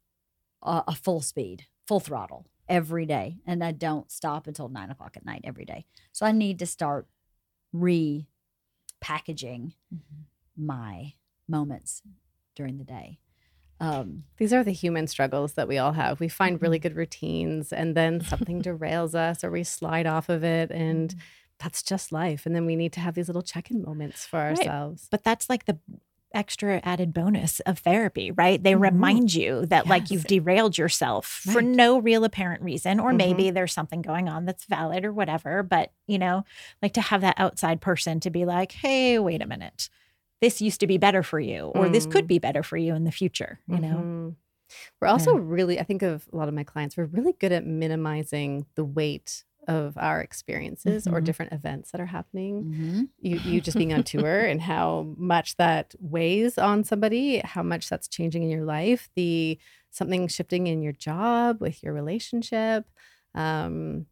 a, 0.64 0.84
a 0.88 0.96
full 0.96 1.22
speed, 1.22 1.68
full 1.86 2.00
throttle 2.00 2.48
every 2.68 3.06
day, 3.06 3.38
and 3.46 3.64
I 3.64 3.72
don't 3.72 4.12
stop 4.12 4.48
until 4.48 4.68
nine 4.68 4.90
o'clock 4.90 5.16
at 5.16 5.26
night 5.26 5.42
every 5.44 5.66
day. 5.66 5.86
So 6.12 6.26
I 6.26 6.32
need 6.32 6.58
to 6.60 6.66
start 6.66 7.08
repackaging 9.04 9.74
Mhm. 9.94 10.00
my 10.56 11.14
moments 11.48 12.02
during 12.56 12.78
the 12.78 12.84
day. 12.84 13.20
Um, 13.80 14.24
These 14.38 14.54
are 14.54 14.64
the 14.64 14.72
human 14.72 15.08
struggles 15.08 15.54
that 15.54 15.68
we 15.68 15.78
all 15.78 15.94
have. 15.94 16.20
We 16.20 16.30
find 16.30 16.62
really 16.62 16.80
good 16.80 16.96
routines 16.96 17.74
and 17.74 17.96
then 17.98 18.22
something 18.22 18.62
derails 18.64 19.14
us 19.16 19.44
or 19.44 19.52
we 19.52 19.64
slide 19.64 20.06
off 20.06 20.30
of 20.30 20.44
it 20.44 20.72
and 20.72 21.14
that's 21.60 21.84
just 21.84 22.12
life. 22.12 22.46
And 22.46 22.56
then 22.56 22.66
we 22.66 22.76
need 22.76 22.94
to 22.94 23.00
have 23.00 23.16
these 23.16 23.28
little 23.28 23.42
check-in 23.42 23.82
moments 23.84 24.26
for 24.26 24.38
Right. 24.40 24.58
ourselves. 24.58 25.08
But 25.12 25.24
that's 25.24 25.50
like 25.50 25.66
the 25.66 25.80
extra 26.34 26.80
added 26.84 27.14
bonus 27.14 27.60
of 27.62 27.80
therapy, 27.80 28.32
right? 28.32 28.62
They 28.62 28.76
Mhm. 28.76 28.82
remind 28.82 29.34
you 29.34 29.66
that 29.68 29.88
like 29.88 30.10
you've 30.10 30.26
derailed 30.28 30.78
yourself 30.78 31.26
for 31.28 31.62
no 31.62 32.00
real 32.00 32.24
apparent 32.24 32.62
reason, 32.64 33.00
or 33.00 33.12
Mhm. 33.12 33.18
maybe 33.18 33.52
there's 33.52 33.74
something 33.74 34.02
going 34.02 34.30
on 34.30 34.46
that's 34.46 34.66
valid 34.66 35.06
or 35.06 35.14
whatever. 35.14 35.64
But, 35.64 35.92
you 36.08 36.18
know, 36.20 36.44
like 36.82 36.94
to 36.94 37.02
have 37.02 37.22
that 37.22 37.40
outside 37.40 37.82
person 37.82 38.20
to 38.22 38.30
be 38.32 38.46
like, 38.46 38.72
hey, 38.72 39.20
wait 39.20 39.42
a 39.42 39.48
minute. 39.48 39.90
This 40.42 40.62
used 40.62 40.80
to 40.82 40.88
be 40.88 40.98
better 40.98 41.24
for 41.24 41.40
you, 41.40 41.68
or 41.68 41.90
this 41.90 42.06
could 42.06 42.26
Mm. 42.26 42.28
be 42.28 42.40
better 42.40 42.64
for 42.64 42.78
you 42.78 42.96
in 42.96 43.04
the 43.06 43.12
future, 43.12 43.60
you 43.68 43.80
know? 43.80 44.10
Mhm. 44.10 44.36
We're 45.02 45.08
also 45.10 45.34
really, 45.36 45.80
I 45.80 45.84
think 45.84 46.02
of 46.04 46.28
a 46.34 46.38
lot 46.38 46.48
of 46.50 46.54
my 46.56 46.64
clients, 46.64 46.98
we're 46.98 47.06
really 47.06 47.34
good 47.34 47.52
at 47.52 47.66
minimizing 47.66 48.66
the 48.76 48.86
weight 48.86 49.44
of 49.68 49.98
our 49.98 50.22
experiences 50.22 51.08
or 51.08 51.22
Mhm. 51.22 51.24
different 51.26 51.54
events 51.54 51.92
that 51.92 52.02
are 52.02 52.06
happening. 52.06 52.64
mhm. 52.66 53.10
you 53.20 53.38
you 53.40 53.62
just 53.62 53.78
being 53.78 53.94
on 53.94 54.04
tour 54.04 54.40
and 54.42 54.62
how 54.62 55.14
much 55.18 55.56
that 55.58 55.94
weighs 56.00 56.58
on 56.58 56.84
somebody, 56.84 57.40
how 57.40 57.64
much 57.64 57.90
that's 57.90 58.08
changing 58.08 58.44
in 58.44 58.50
your 58.50 58.66
life, 58.66 59.10
the 59.16 59.58
something 59.92 60.28
shifting 60.28 60.68
in 60.68 60.82
your 60.82 60.94
job 60.94 61.62
with 61.62 61.84
your 61.84 61.94
relationship, 61.94 62.86
um, 63.36 64.06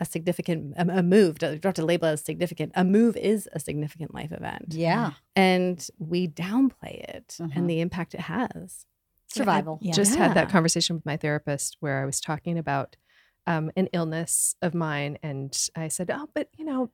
a 0.00 0.04
significant 0.04 0.74
a, 0.76 0.98
a 0.98 1.02
move. 1.02 1.36
You 1.42 1.48
don't 1.58 1.64
have 1.64 1.74
to 1.74 1.84
label 1.84 2.06
it 2.08 2.12
as 2.12 2.24
significant. 2.24 2.72
A 2.74 2.84
move 2.84 3.16
is 3.16 3.48
a 3.52 3.58
significant 3.60 4.14
life 4.14 4.30
event, 4.32 4.72
Yeah, 4.74 5.12
and 5.34 5.84
we 5.98 6.28
downplay 6.28 7.00
it 7.16 7.36
Uh-huh. 7.40 7.50
and 7.54 7.68
the 7.68 7.80
impact 7.80 8.14
it 8.14 8.20
has. 8.22 8.84
survival. 9.30 9.78
Yeah. 9.82 9.92
just 9.92 10.16
had 10.16 10.32
that 10.34 10.48
conversation 10.48 10.96
with 10.96 11.04
my 11.04 11.18
therapist 11.18 11.76
where 11.80 12.00
I 12.00 12.06
was 12.06 12.18
talking 12.18 12.56
about 12.56 12.96
um, 13.46 13.70
an 13.76 13.88
illness 13.92 14.54
of 14.60 14.74
mine, 14.74 15.18
and 15.22 15.56
I 15.74 15.88
said, 15.88 16.10
"Oh, 16.12 16.28
but 16.34 16.48
you 16.58 16.64
know, 16.64 16.90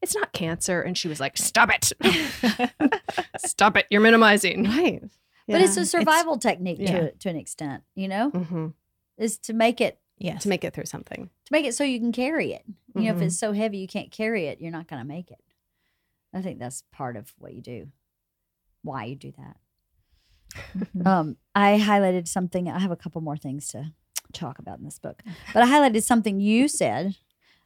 it's 0.00 0.14
not 0.14 0.32
cancer," 0.32 0.80
and 0.80 0.96
she 0.96 1.08
was 1.08 1.20
like, 1.20 1.36
"Stop 1.36 1.70
it, 1.70 1.92
stop 3.38 3.76
it! 3.76 3.86
You're 3.90 4.00
minimizing." 4.00 4.64
Right. 4.64 5.02
But 5.46 5.62
it's 5.62 5.76
a 5.78 5.86
survival 5.86 6.38
technique 6.38 6.78
yeah. 6.80 6.92
to 6.92 7.12
to 7.12 7.28
an 7.30 7.36
extent, 7.36 7.82
you 7.94 8.08
know, 8.08 8.30
hmm 8.30 8.68
is 9.16 9.36
to 9.38 9.52
make 9.52 9.80
it 9.80 9.98
yes. 10.18 10.42
to 10.44 10.48
make 10.48 10.62
it 10.62 10.72
through 10.74 10.84
something. 10.84 11.28
to 11.46 11.52
make 11.52 11.64
it 11.66 11.74
so 11.74 11.82
you 11.84 11.98
can 11.98 12.12
carry 12.12 12.52
it. 12.52 12.62
You 12.94 13.02
know, 13.04 13.10
if 13.12 13.18
Mhm. 13.18 13.22
it's 13.22 13.38
so 13.38 13.52
heavy 13.52 13.78
you 13.78 13.88
can't 13.88 14.10
carry 14.10 14.46
it, 14.46 14.60
you're 14.60 14.70
not 14.70 14.86
going 14.88 15.00
to 15.02 15.08
make 15.08 15.30
it. 15.30 15.40
I 16.34 16.42
think 16.42 16.58
that's 16.58 16.82
part 16.92 17.16
of 17.16 17.32
what 17.38 17.52
you 17.54 17.62
do, 17.62 17.88
why 18.82 19.04
you 19.06 19.16
do 19.16 19.32
that. 19.38 19.56
Um, 21.06 21.36
I 21.54 21.78
highlighted 21.82 22.26
something. 22.28 22.68
I 22.68 22.78
have 22.78 22.90
a 22.90 22.96
couple 22.96 23.20
more 23.20 23.36
things 23.36 23.68
to 23.68 23.92
talk 24.32 24.58
about 24.58 24.78
in 24.78 24.84
this 24.84 24.98
book, 24.98 25.22
but 25.52 25.62
I 25.62 25.66
highlighted 25.66 26.02
something 26.02 26.40
you 26.40 26.68
said 26.68 27.16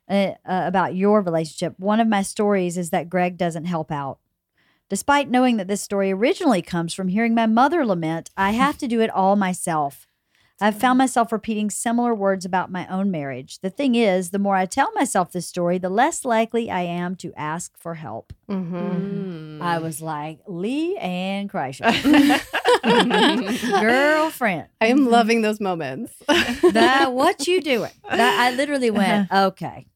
uh, 0.08 0.32
uh, 0.44 0.62
about 0.64 0.94
your 0.94 1.22
relationship. 1.22 1.74
One 1.78 2.00
of 2.00 2.08
my 2.08 2.22
stories 2.22 2.76
is 2.76 2.90
that 2.90 3.08
Greg 3.08 3.36
doesn't 3.36 3.64
help 3.66 3.90
out. 3.90 4.18
Despite 4.88 5.30
knowing 5.30 5.56
that 5.56 5.68
this 5.68 5.80
story 5.80 6.12
originally 6.12 6.60
comes 6.60 6.92
from 6.92 7.08
hearing 7.08 7.34
my 7.34 7.46
mother 7.46 7.86
lament, 7.86 8.30
I 8.36 8.50
have 8.50 8.76
to 8.78 8.88
do 8.88 9.00
it 9.00 9.10
all 9.10 9.36
myself. 9.36 10.06
I've 10.62 10.78
found 10.78 10.96
myself 10.96 11.32
repeating 11.32 11.70
similar 11.70 12.14
words 12.14 12.44
about 12.44 12.70
my 12.70 12.86
own 12.86 13.10
marriage. 13.10 13.58
The 13.58 13.70
thing 13.70 13.96
is, 13.96 14.30
the 14.30 14.38
more 14.38 14.54
I 14.54 14.64
tell 14.64 14.92
myself 14.92 15.32
this 15.32 15.44
story, 15.44 15.78
the 15.78 15.88
less 15.88 16.24
likely 16.24 16.70
I 16.70 16.82
am 16.82 17.16
to 17.16 17.32
ask 17.36 17.76
for 17.76 17.94
help. 17.94 18.32
Mm-hmm. 18.48 19.60
I 19.60 19.78
was 19.78 20.00
like, 20.00 20.38
LeeAnn 20.46 21.50
Kreischer, 21.50 21.90
girlfriend. 23.80 24.68
I 24.80 24.86
am 24.86 25.06
loving 25.10 25.42
those 25.42 25.60
moments. 25.60 26.14
that 26.28 27.12
what 27.12 27.48
you 27.48 27.60
doing? 27.72 27.90
That 28.08 28.38
I 28.40 28.54
literally 28.54 28.92
went, 28.92 29.32
okay. 29.32 29.86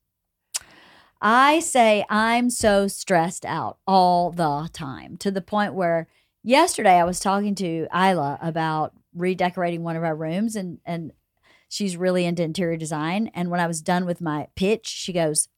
I 1.20 1.60
say 1.60 2.04
I'm 2.10 2.50
so 2.50 2.88
stressed 2.88 3.46
out 3.46 3.78
all 3.86 4.32
the 4.32 4.68
time 4.72 5.16
to 5.18 5.30
the 5.30 5.40
point 5.40 5.74
where 5.74 6.08
yesterday 6.42 6.98
I 6.98 7.04
was 7.04 7.20
talking 7.20 7.54
to 7.56 7.86
Ila 7.94 8.38
about 8.42 8.94
redecorating 9.16 9.82
one 9.82 9.96
of 9.96 10.04
our 10.04 10.14
rooms 10.14 10.54
and 10.56 10.78
and 10.84 11.12
she's 11.68 11.96
really 11.96 12.24
into 12.24 12.42
interior 12.42 12.76
design 12.76 13.30
and 13.34 13.50
when 13.50 13.58
I 13.60 13.66
was 13.66 13.80
done 13.82 14.04
with 14.06 14.20
my 14.20 14.46
pitch 14.54 14.86
she 14.86 15.12
goes 15.12 15.48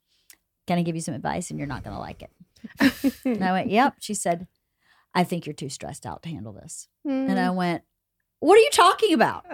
can 0.66 0.78
I 0.78 0.82
give 0.82 0.94
you 0.94 1.00
some 1.02 1.14
advice 1.14 1.50
and 1.50 1.58
you're 1.58 1.68
not 1.68 1.82
going 1.84 1.94
to 1.96 2.00
like 2.00 2.22
it. 2.22 2.30
And 3.24 3.42
I 3.44 3.52
went, 3.52 3.70
"Yep." 3.70 3.94
She 4.00 4.12
said, 4.14 4.46
"I 5.14 5.24
think 5.24 5.46
you're 5.46 5.54
too 5.54 5.68
stressed 5.70 6.04
out 6.04 6.22
to 6.24 6.28
handle 6.28 6.52
this." 6.52 6.88
And 7.04 7.30
Mm. 7.30 7.38
I 7.38 7.50
went, 7.50 7.82
What 8.40 8.56
are 8.58 8.62
you 8.62 8.70
talking 8.70 9.14
about? 9.14 9.46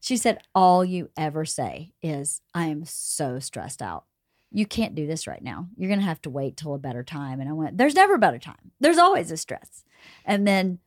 She 0.00 0.16
said, 0.16 0.38
All 0.54 0.84
you 0.84 1.10
ever 1.16 1.44
say 1.44 1.92
is, 2.02 2.40
I 2.54 2.66
am 2.66 2.84
so 2.86 3.38
stressed 3.38 3.82
out. 3.82 4.04
You 4.50 4.64
can't 4.66 4.94
do 4.94 5.06
this 5.06 5.26
right 5.26 5.42
now. 5.42 5.68
You're 5.76 5.88
going 5.90 6.00
to 6.00 6.06
have 6.06 6.22
to 6.22 6.30
wait 6.30 6.56
till 6.56 6.74
a 6.74 6.78
better 6.78 7.04
time. 7.04 7.40
And 7.40 7.48
I 7.48 7.52
went, 7.52 7.76
There's 7.78 7.94
never 7.94 8.14
a 8.14 8.18
better 8.18 8.38
time. 8.38 8.72
There's 8.80 8.98
always 8.98 9.30
a 9.30 9.36
stress. 9.36 9.84
And 10.24 10.46
then 10.46 10.78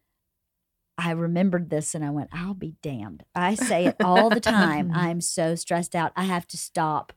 I 0.98 1.12
remembered 1.12 1.70
this 1.70 1.94
and 1.94 2.06
I 2.06 2.10
went, 2.10 2.30
I'll 2.32 2.54
be 2.54 2.76
damned. 2.82 3.24
I 3.34 3.56
say 3.56 3.86
it 3.86 3.98
all 4.04 4.30
the 4.30 4.40
time. 4.40 4.92
I'm 4.96 5.22
so 5.22 5.56
stressed 5.56 5.96
out. 5.96 6.14
I 6.16 6.24
have 6.24 6.48
to 6.48 6.58
stop 6.58 7.14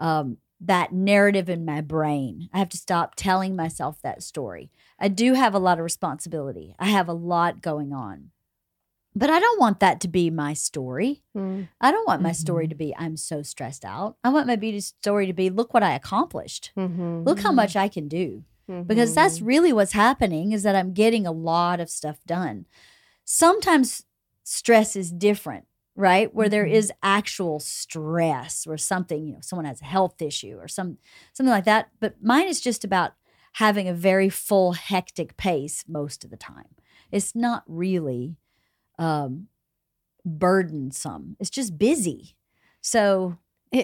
um, 0.00 0.38
that 0.60 0.92
narrative 0.92 1.48
in 1.48 1.64
my 1.64 1.80
brain. 1.80 2.48
I 2.52 2.58
have 2.58 2.68
to 2.70 2.76
stop 2.76 3.14
telling 3.14 3.54
myself 3.54 4.00
that 4.02 4.22
story. 4.22 4.70
I 4.98 5.08
do 5.08 5.34
have 5.34 5.54
a 5.54 5.58
lot 5.58 5.78
of 5.78 5.84
responsibility, 5.84 6.74
I 6.78 6.86
have 6.86 7.08
a 7.08 7.12
lot 7.12 7.62
going 7.62 7.92
on. 7.92 8.30
But 9.16 9.30
I 9.30 9.38
don't 9.38 9.60
want 9.60 9.78
that 9.78 10.00
to 10.00 10.08
be 10.08 10.28
my 10.28 10.54
story. 10.54 11.22
Mm. 11.36 11.68
I 11.80 11.92
don't 11.92 12.06
want 12.06 12.20
my 12.20 12.32
story 12.32 12.66
to 12.66 12.74
be, 12.74 12.92
I'm 12.96 13.16
so 13.16 13.42
stressed 13.42 13.84
out. 13.84 14.16
I 14.24 14.30
want 14.30 14.48
my 14.48 14.56
beauty 14.56 14.80
story 14.80 15.28
to 15.28 15.32
be, 15.32 15.50
look 15.50 15.72
what 15.72 15.84
I 15.84 15.94
accomplished. 15.94 16.72
Mm-hmm. 16.76 17.22
Look 17.22 17.38
how 17.38 17.52
much 17.52 17.76
I 17.76 17.86
can 17.86 18.08
do 18.08 18.42
because 18.66 19.14
that's 19.14 19.42
really 19.42 19.72
what's 19.72 19.92
happening 19.92 20.52
is 20.52 20.62
that 20.62 20.74
I'm 20.74 20.92
getting 20.92 21.26
a 21.26 21.32
lot 21.32 21.80
of 21.80 21.90
stuff 21.90 22.18
done. 22.26 22.66
Sometimes 23.24 24.04
stress 24.44 24.96
is 24.96 25.10
different, 25.10 25.66
right? 25.96 26.34
Where 26.34 26.48
there 26.48 26.66
Mhm. 26.66 26.72
actual 27.02 27.60
stress 27.60 28.66
where 28.66 28.78
something, 28.78 29.26
you 29.26 29.34
know, 29.34 29.40
someone 29.40 29.64
has 29.66 29.80
a 29.80 29.84
health 29.84 30.20
issue 30.20 30.56
or 30.58 30.68
some 30.68 30.98
something 31.32 31.50
like 31.50 31.64
that, 31.64 31.90
but 32.00 32.22
mine 32.22 32.48
is 32.48 32.60
just 32.60 32.84
about 32.84 33.14
having 33.54 33.88
a 33.88 33.94
very 33.94 34.28
full 34.28 34.72
hectic 34.72 35.36
pace 35.36 35.84
most 35.88 36.24
of 36.24 36.30
the 36.30 36.36
time. 36.36 36.74
It's 37.10 37.34
not 37.34 37.64
really 37.66 38.36
um 38.98 39.48
burdensome. 40.24 41.36
It's 41.40 41.50
just 41.50 41.78
busy. 41.78 42.36
So, 42.80 43.38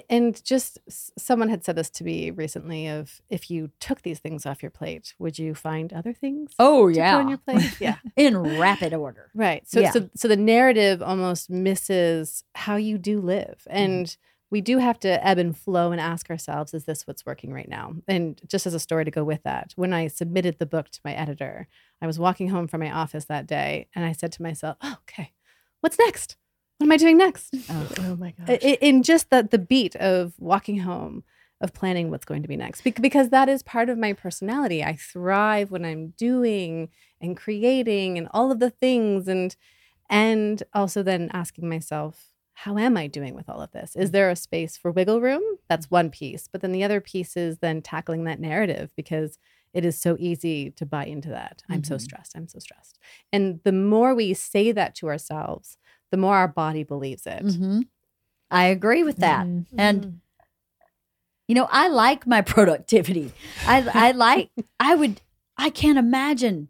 And 0.08 0.42
just 0.44 0.78
someone 1.18 1.48
had 1.48 1.64
said 1.64 1.76
this 1.76 1.90
to 1.90 2.04
me 2.04 2.30
recently 2.30 2.86
of 2.88 3.20
if 3.28 3.50
you 3.50 3.70
took 3.80 4.02
these 4.02 4.18
things 4.20 4.46
off 4.46 4.62
your 4.62 4.70
plate, 4.70 5.14
would 5.18 5.38
you 5.38 5.54
find 5.54 5.92
other 5.92 6.12
things 6.12 6.52
oh 6.58 6.88
to 6.88 6.94
put 6.94 7.02
on 7.02 7.28
your 7.28 7.38
plate? 7.38 7.76
Yeah. 7.80 7.96
in 8.16 8.58
rapid 8.58 8.94
order. 8.94 9.30
Right. 9.34 9.68
So 9.68 9.80
Yeah. 9.80 9.90
so 9.90 10.10
so 10.14 10.28
the 10.28 10.36
narrative 10.36 11.02
almost 11.02 11.50
misses 11.50 12.44
how 12.54 12.76
you 12.76 12.98
do 12.98 13.20
live. 13.20 13.66
Mm-hmm. 13.68 13.76
And 13.76 14.16
we 14.50 14.60
do 14.60 14.78
have 14.78 14.98
to 15.00 15.24
ebb 15.26 15.38
and 15.38 15.56
flow 15.56 15.92
and 15.92 16.00
ask 16.00 16.28
ourselves, 16.28 16.74
is 16.74 16.84
this 16.84 17.06
what's 17.06 17.24
working 17.24 17.52
right 17.52 17.68
now? 17.68 17.94
And 18.08 18.40
just 18.46 18.66
as 18.66 18.74
a 18.74 18.80
story 18.80 19.04
to 19.04 19.10
go 19.10 19.22
with 19.22 19.44
that, 19.44 19.72
when 19.76 19.92
I 19.92 20.08
submitted 20.08 20.58
the 20.58 20.66
book 20.66 20.90
to 20.90 21.00
my 21.04 21.14
editor, 21.14 21.68
I 22.02 22.06
was 22.06 22.18
walking 22.18 22.48
home 22.48 22.66
from 22.66 22.80
my 22.80 22.90
office 22.90 23.26
that 23.26 23.46
day 23.46 23.86
and 23.94 24.04
I 24.04 24.12
said 24.12 24.32
to 24.32 24.42
myself, 24.42 24.76
oh, 24.82 24.96
okay, 25.02 25.32
what's 25.80 25.98
next? 25.98 26.36
What 26.80 26.86
am 26.86 26.92
I 26.92 26.96
doing 26.96 27.18
next? 27.18 27.54
Oh 27.68 28.16
my 28.18 28.32
gosh. 28.46 28.56
In 28.62 29.02
just 29.02 29.28
the, 29.28 29.46
the 29.48 29.58
beat 29.58 29.94
of 29.96 30.32
walking 30.38 30.78
home 30.78 31.24
of 31.60 31.74
planning 31.74 32.08
what's 32.08 32.24
going 32.24 32.40
to 32.40 32.48
be 32.48 32.56
next 32.56 32.80
Bec- 32.82 33.02
because 33.02 33.28
that 33.28 33.50
is 33.50 33.62
part 33.62 33.90
of 33.90 33.98
my 33.98 34.14
personality 34.14 34.82
i 34.82 34.94
thrive 34.96 35.70
when 35.70 35.84
i'm 35.84 36.14
doing 36.16 36.88
and 37.20 37.36
creating 37.36 38.16
and 38.16 38.28
all 38.30 38.50
of 38.50 38.60
the 38.60 38.70
things 38.70 39.28
and 39.28 39.56
and 40.08 40.62
also 40.72 41.02
then 41.02 41.28
asking 41.34 41.68
myself 41.68 42.30
how 42.54 42.78
am 42.78 42.96
i 42.96 43.06
doing 43.06 43.34
with 43.34 43.46
all 43.50 43.60
of 43.60 43.70
this 43.72 43.94
is 43.94 44.10
there 44.12 44.30
a 44.30 44.36
space 44.36 44.78
for 44.78 44.90
wiggle 44.90 45.20
room 45.20 45.42
that's 45.68 45.90
one 45.90 46.08
piece 46.08 46.48
but 46.50 46.62
then 46.62 46.72
the 46.72 46.82
other 46.82 46.98
piece 46.98 47.36
is 47.36 47.58
then 47.58 47.82
tackling 47.82 48.24
that 48.24 48.40
narrative 48.40 48.90
because 48.96 49.36
it 49.74 49.84
is 49.84 50.00
so 50.00 50.16
easy 50.18 50.70
to 50.70 50.86
buy 50.86 51.04
into 51.04 51.28
that 51.28 51.62
i'm 51.68 51.84
so 51.84 51.96
Mhm. 51.96 52.00
stressed 52.00 52.32
i'm 52.38 52.48
so 52.48 52.58
stressed 52.58 52.98
and 53.34 53.60
the 53.64 53.72
more 53.72 54.14
we 54.14 54.32
say 54.32 54.72
that 54.72 54.94
to 54.94 55.08
ourselves 55.08 55.76
the 56.10 56.16
more 56.16 56.36
our 56.36 56.48
body 56.48 56.82
believes 56.82 57.26
it 57.26 57.42
Mhm. 57.44 57.86
I 58.50 58.64
agree 58.64 59.04
with 59.04 59.18
that. 59.18 59.46
Mhm. 59.46 59.66
And 59.78 60.20
you 61.46 61.54
know, 61.54 61.68
I 61.70 61.88
like 61.88 62.26
my 62.26 62.40
productivity. 62.54 63.32
I 63.66 63.88
I 63.92 64.10
like 64.26 64.50
I 64.78 64.94
would 64.94 65.20
I 65.56 65.70
can't 65.70 65.98
imagine 65.98 66.68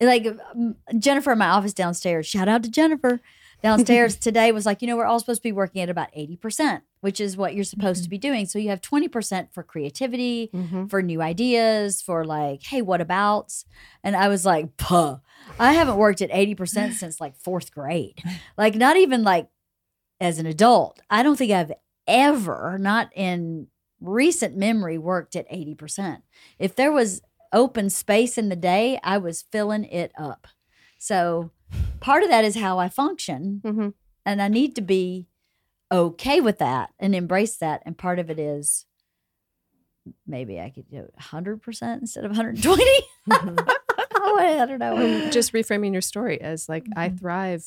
like 0.00 0.26
um, 0.54 0.76
Jennifer 0.98 1.32
in 1.32 1.38
my 1.38 1.48
office 1.48 1.72
downstairs. 1.72 2.26
Shout 2.26 2.48
out 2.48 2.62
to 2.64 2.70
Jennifer 2.70 3.20
downstairs 3.62 4.16
today 4.28 4.50
was 4.52 4.66
like, 4.66 4.82
you 4.82 4.88
know, 4.88 4.96
we're 4.96 5.04
all 5.04 5.20
supposed 5.20 5.40
to 5.40 5.48
be 5.48 5.52
working 5.52 5.80
at 5.80 5.88
about 5.88 6.12
80%, 6.12 6.82
which 7.02 7.20
is 7.20 7.36
what 7.36 7.54
you're 7.54 7.64
supposed 7.64 8.02
to 8.04 8.08
be 8.08 8.16
doing. 8.16 8.46
So 8.46 8.58
you 8.58 8.70
have 8.70 8.80
20% 8.80 9.52
for 9.52 9.62
creativity, 9.62 10.50
Mhm. 10.54 10.88
for 10.88 11.02
new 11.02 11.20
ideas, 11.20 12.00
for 12.00 12.24
like, 12.24 12.62
hey, 12.64 12.80
what 12.80 13.00
abouts? 13.00 13.64
And 14.02 14.16
I 14.16 14.28
was 14.28 14.46
like, 14.46 14.76
puh, 14.76 15.18
I 15.58 15.74
haven't 15.74 15.96
worked 15.98 16.22
at 16.22 16.30
80% 16.30 16.94
since 16.94 17.20
like 17.20 17.36
fourth 17.36 17.72
grade. 17.74 18.22
Like, 18.56 18.74
not 18.76 18.96
even 18.96 19.22
like 19.24 19.48
as 20.20 20.38
an 20.38 20.46
adult. 20.46 21.00
I 21.10 21.22
don't 21.22 21.36
think 21.36 21.52
I've 21.52 21.72
ever, 22.06 22.78
not 22.80 23.10
in 23.14 23.66
recent 24.00 24.56
memory, 24.56 24.96
worked 24.96 25.34
at 25.36 25.46
80%. 25.50 26.22
If 26.58 26.74
there 26.76 26.92
was 26.92 27.20
open 27.52 27.90
space 27.90 28.38
in 28.38 28.48
the 28.48 28.56
day, 28.56 28.98
I 29.02 29.18
was 29.18 29.42
filling 29.50 29.84
it 29.84 30.12
up. 30.16 30.46
So 30.98 31.50
part 32.00 32.22
of 32.22 32.28
that 32.30 32.44
is 32.44 32.54
how 32.56 32.78
I 32.78 32.88
function. 32.88 33.60
Mhm. 33.64 33.94
And 34.24 34.40
I 34.40 34.46
need 34.48 34.76
to 34.76 34.80
be 34.82 35.26
okay 35.92 36.40
with 36.40 36.58
that 36.58 36.90
and 36.98 37.14
embrace 37.14 37.56
that. 37.58 37.82
And 37.84 37.96
part 37.96 38.18
of 38.18 38.30
it 38.30 38.38
is 38.38 38.86
maybe 40.26 40.58
I 40.58 40.70
could 40.70 40.88
do 40.90 41.08
100% 41.20 42.00
instead 42.00 42.24
of 42.24 42.30
120. 42.30 42.82
oh, 43.30 43.76
I 44.40 44.64
don't 44.66 44.78
know. 44.78 45.28
Just 45.30 45.52
reframing 45.52 45.92
your 45.92 46.00
story 46.00 46.40
as 46.40 46.68
like 46.68 46.86
I 46.96 47.10
Mhm. 47.10 47.20
thrive 47.20 47.66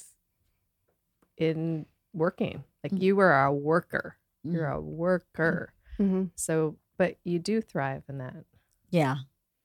in 1.38 1.86
working. 2.13 2.63
Like 2.84 2.93
Mhm. 2.93 3.01
you 3.01 3.19
are 3.19 3.45
a 3.45 3.53
worker. 3.53 4.17
You're 4.43 4.67
Mm. 4.69 4.76
a 4.76 4.82
worker. 4.82 5.73
Mhm. 5.99 6.32
So, 6.36 6.78
but 6.97 7.17
you 7.23 7.39
do 7.39 7.61
thrive 7.61 8.03
in 8.09 8.17
that. 8.19 8.36
Yeah. 8.89 9.17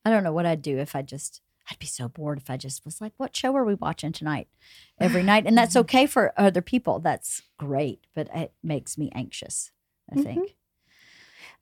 I 0.03 0.09
don't 0.09 0.23
know 0.23 0.33
what 0.33 0.45
I'd 0.45 0.61
do 0.61 0.77
if 0.79 0.95
I 0.95 1.01
just, 1.01 1.41
I'd 1.71 1.79
be 1.79 1.85
so 1.87 2.09
bored 2.09 2.37
if 2.37 2.49
I 2.49 2.57
just 2.57 2.83
was 2.83 2.99
like, 2.99 3.13
what 3.15 3.33
show 3.35 3.55
are 3.55 3.63
we 3.63 3.75
watching 3.75 4.11
tonight? 4.11 4.49
Every 4.99 5.23
night. 5.31 5.47
And 5.47 5.57
that's 5.57 5.77
okay 5.77 6.05
for 6.05 6.33
other 6.37 6.61
people. 6.61 6.99
That's 6.99 7.41
great. 7.57 8.05
But 8.13 8.29
it 8.35 8.53
makes 8.61 8.97
me 8.97 9.09
anxious, 9.15 9.71
I 10.11 10.15
Mhm. 10.17 10.23
think. 10.23 10.55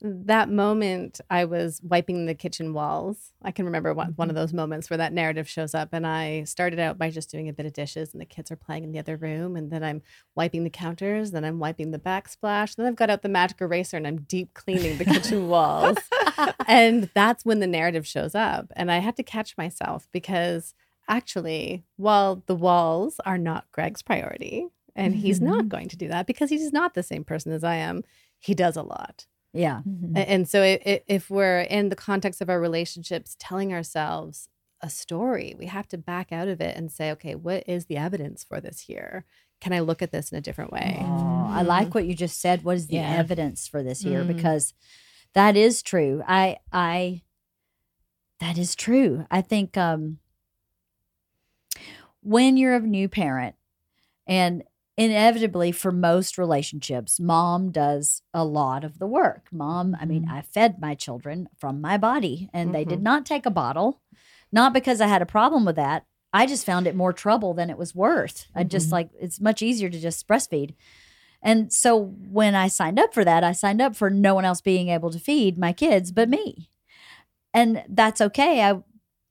That 0.02 0.48
moment 0.48 1.20
I 1.28 1.44
was 1.44 1.80
wiping 1.82 2.26
the 2.26 2.34
kitchen 2.34 2.72
walls. 2.72 3.32
I 3.42 3.50
can 3.50 3.66
remember 3.66 3.92
one, 3.92 4.12
one 4.16 4.30
of 4.30 4.34
mm-hmm. 4.34 4.42
those 4.42 4.52
moments 4.52 4.88
where 4.88 4.96
that 4.96 5.12
narrative 5.12 5.48
shows 5.48 5.74
up. 5.74 5.90
And 5.92 6.06
I 6.06 6.44
started 6.44 6.78
out 6.78 6.98
by 6.98 7.10
just 7.10 7.30
doing 7.30 7.48
a 7.48 7.52
bit 7.52 7.66
of 7.66 7.72
dishes, 7.72 8.12
and 8.12 8.20
the 8.20 8.26
kids 8.26 8.50
are 8.50 8.56
playing 8.56 8.84
in 8.84 8.92
the 8.92 8.98
other 8.98 9.16
room. 9.16 9.56
And 9.56 9.70
then 9.70 9.82
I'm 9.82 10.02
wiping 10.34 10.64
the 10.64 10.70
counters, 10.70 11.32
then 11.32 11.44
I'm 11.44 11.58
wiping 11.58 11.90
the 11.90 11.98
backsplash. 11.98 12.76
Then 12.76 12.86
I've 12.86 12.96
got 12.96 13.10
out 13.10 13.22
the 13.22 13.28
magic 13.28 13.60
eraser 13.60 13.96
and 13.96 14.06
I'm 14.06 14.22
deep 14.22 14.54
cleaning 14.54 14.98
the 14.98 15.04
kitchen 15.04 15.48
walls. 15.48 15.98
and 16.66 17.10
that's 17.14 17.44
when 17.44 17.60
the 17.60 17.66
narrative 17.66 18.06
shows 18.06 18.34
up. 18.34 18.72
And 18.76 18.90
I 18.90 18.98
had 18.98 19.16
to 19.16 19.22
catch 19.22 19.56
myself 19.58 20.08
because 20.12 20.74
actually, 21.08 21.84
while 21.96 22.42
the 22.46 22.54
walls 22.54 23.20
are 23.26 23.38
not 23.38 23.70
Greg's 23.72 24.02
priority, 24.02 24.68
and 24.96 25.14
he's 25.14 25.40
not 25.40 25.60
mm-hmm. 25.60 25.68
going 25.68 25.88
to 25.88 25.96
do 25.96 26.08
that 26.08 26.26
because 26.26 26.50
he's 26.50 26.72
not 26.72 26.94
the 26.94 27.02
same 27.02 27.24
person 27.24 27.52
as 27.52 27.64
I 27.64 27.76
am, 27.76 28.02
he 28.38 28.54
does 28.54 28.76
a 28.76 28.82
lot. 28.82 29.26
Yeah. 29.52 29.82
Mhm. 29.88 30.12
And 30.14 30.48
so, 30.48 30.62
i 30.62 30.78
i 30.86 31.02
if 31.06 31.28
we're 31.30 31.60
in 31.62 31.88
the 31.88 31.96
context 31.96 32.40
of 32.40 32.48
our 32.48 32.60
relationships, 32.60 33.36
telling 33.38 33.72
ourselves 33.72 34.48
a 34.80 34.88
story, 34.90 35.54
we 35.58 35.66
have 35.66 35.88
to 35.88 35.98
back 35.98 36.32
out 36.32 36.48
of 36.48 36.60
it 36.60 36.76
and 36.76 36.90
say, 36.90 37.10
okay, 37.12 37.34
what 37.34 37.64
is 37.66 37.86
the 37.86 37.96
evidence 37.96 38.44
for 38.44 38.60
this 38.60 38.80
here? 38.80 39.24
Can 39.60 39.72
I 39.74 39.80
look 39.80 40.00
at 40.02 40.10
this 40.12 40.32
in 40.32 40.38
a 40.38 40.40
different 40.40 40.72
way? 40.72 40.96
Oh, 41.02 41.48
I 41.50 41.62
like 41.62 41.94
what 41.94 42.06
you 42.06 42.14
just 42.14 42.40
said. 42.40 42.62
What 42.64 42.76
is 42.76 42.86
the 42.86 42.94
Yeah. 42.96 43.10
evidence 43.14 43.66
for 43.68 43.82
this 43.82 44.00
here? 44.02 44.22
Mm. 44.24 44.28
Because 44.28 44.72
that 45.34 45.56
is 45.56 45.82
true. 45.82 46.22
I 46.26 46.58
I 46.72 47.22
that 48.38 48.56
is 48.56 48.74
true. 48.74 49.26
I 49.30 49.42
think 49.42 49.76
um 49.76 50.18
when 52.22 52.56
you're 52.56 52.74
a 52.76 52.80
new 52.80 53.08
parent 53.08 53.54
and 54.26 54.62
inevitably 55.00 55.72
for 55.72 55.90
most 55.90 56.36
relationships 56.38 57.18
mom 57.18 57.70
does 57.70 58.22
a 58.34 58.44
lot 58.44 58.84
of 58.84 58.98
the 58.98 59.06
work. 59.06 59.48
Mom 59.50 59.96
i 60.00 60.04
mean 60.04 60.26
Mhm. 60.26 60.32
i 60.32 60.42
fed 60.42 60.80
my 60.80 60.94
children 60.94 61.48
from 61.58 61.80
my 61.80 61.96
body 61.96 62.48
and 62.52 62.74
they 62.74 62.84
did 62.84 62.98
Mhm. 63.00 63.02
not 63.10 63.26
take 63.26 63.46
a 63.46 63.50
bottle. 63.50 64.00
Not 64.52 64.72
because 64.72 65.00
i 65.00 65.06
had 65.06 65.22
a 65.22 65.26
problem 65.26 65.64
with 65.64 65.76
that. 65.76 66.04
I 66.32 66.46
just 66.46 66.66
found 66.66 66.86
it 66.86 66.94
more 66.94 67.12
trouble 67.12 67.54
than 67.54 67.70
it 67.70 67.78
was 67.78 67.94
worth. 67.94 68.46
I 68.54 68.62
just 68.62 68.88
Mhm. 68.88 68.92
like 68.92 69.10
it's 69.18 69.40
much 69.40 69.62
easier 69.62 69.88
to 69.90 69.98
just 70.00 70.28
breastfeed. 70.28 70.74
And 71.42 71.72
so 71.72 71.96
when 72.40 72.54
i 72.54 72.68
signed 72.68 72.98
up 72.98 73.14
for 73.14 73.24
that 73.24 73.42
i 73.42 73.52
signed 73.52 73.80
up 73.80 73.96
for 73.96 74.10
no 74.10 74.34
one 74.34 74.44
else 74.44 74.60
being 74.60 74.88
able 74.90 75.10
to 75.10 75.18
feed 75.18 75.56
my 75.58 75.72
kids 75.72 76.12
but 76.12 76.28
me. 76.28 76.68
And 77.54 77.82
that's 77.88 78.20
okay. 78.20 78.62
I 78.62 78.82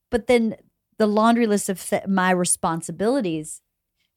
but 0.09 0.25
then 0.27 0.55
the 0.97 1.07
laundry 1.07 1.45
list 1.47 1.69
of 1.69 1.77
th- 1.89 2.07
my 2.07 2.31
responsibilities 2.31 3.61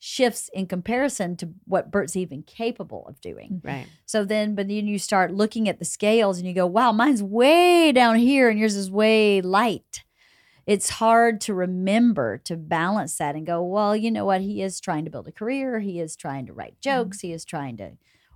shifts 0.04 0.50
in 0.52 0.66
comparison 0.66 1.36
to 1.36 1.48
what 1.64 1.92
Bert's 1.92 2.16
even 2.16 2.42
capable 2.42 3.06
of 3.06 3.20
doing. 3.20 3.50
Mm-hmm. 3.52 3.68
Right. 3.68 3.86
So 4.04 4.24
then, 4.24 4.56
but 4.56 4.66
then 4.66 4.88
you 4.88 4.98
start 4.98 5.32
looking 5.32 5.68
at 5.68 5.78
the 5.78 5.84
scales 5.84 6.38
and 6.38 6.46
you 6.46 6.52
go, 6.52 6.66
wow, 6.66 6.90
mine's 6.90 7.22
way 7.22 7.92
down 7.92 8.16
here 8.16 8.50
and 8.50 8.58
yours 8.58 8.74
is 8.74 8.90
way 8.90 9.40
light. 9.40 10.02
It's 10.66 10.90
hard 10.90 11.40
to 11.42 11.54
remember 11.54 12.38
to 12.46 12.56
balance 12.56 13.16
that 13.18 13.36
and 13.36 13.46
go, 13.46 13.62
well, 13.62 13.94
you 13.94 14.10
know 14.10 14.24
what? 14.24 14.40
He 14.40 14.60
is 14.60 14.80
trying 14.80 15.04
to 15.04 15.10
build 15.10 15.28
a 15.28 15.32
career. 15.32 15.78
He 15.78 16.00
is 16.00 16.16
trying 16.16 16.46
to 16.46 16.52
write 16.52 16.80
mm-hmm. 16.80 17.04
jokes. 17.04 17.20
He 17.20 17.32
is 17.32 17.44
trying 17.44 17.76
to 17.76 17.92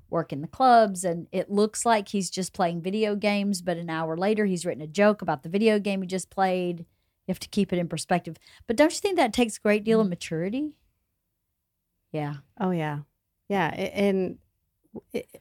work 0.09 0.33
in 0.33 0.43
the 0.43 0.47
clubs. 0.47 1.03
And 1.03 1.27
it 1.33 1.51
looks 1.51 1.85
like 1.85 2.07
he's 2.07 2.31
just 2.31 2.53
playing 2.53 2.81
video 2.81 3.17
games. 3.17 3.61
But 3.61 3.77
an 3.77 3.91
hour 3.91 4.17
later, 4.17 4.47
he's 4.47 4.65
written 4.65 4.85
a 4.85 4.87
joke 4.87 5.21
about 5.21 5.43
the 5.43 5.49
video 5.49 5.81
game 5.81 6.01
he 6.01 6.07
just 6.07 6.31
played. 6.31 6.79
You 7.27 7.33
have 7.33 7.41
to 7.41 7.49
keep 7.49 7.73
it 7.73 7.81
in 7.81 7.89
perspective. 7.89 8.37
But 8.69 8.77
don't 8.77 8.93
you 8.93 9.01
think 9.01 9.17
that 9.17 9.33
takes 9.33 9.57
a 9.57 9.61
great 9.61 9.83
deal 9.83 9.99
of 9.99 10.05
mm-hmm. 10.05 10.11
maturity? 10.11 10.75
Yeah. 12.13 12.37
Oh 12.61 12.71
yeah, 12.71 13.01
yeah, 13.49 13.69
and 13.69 14.39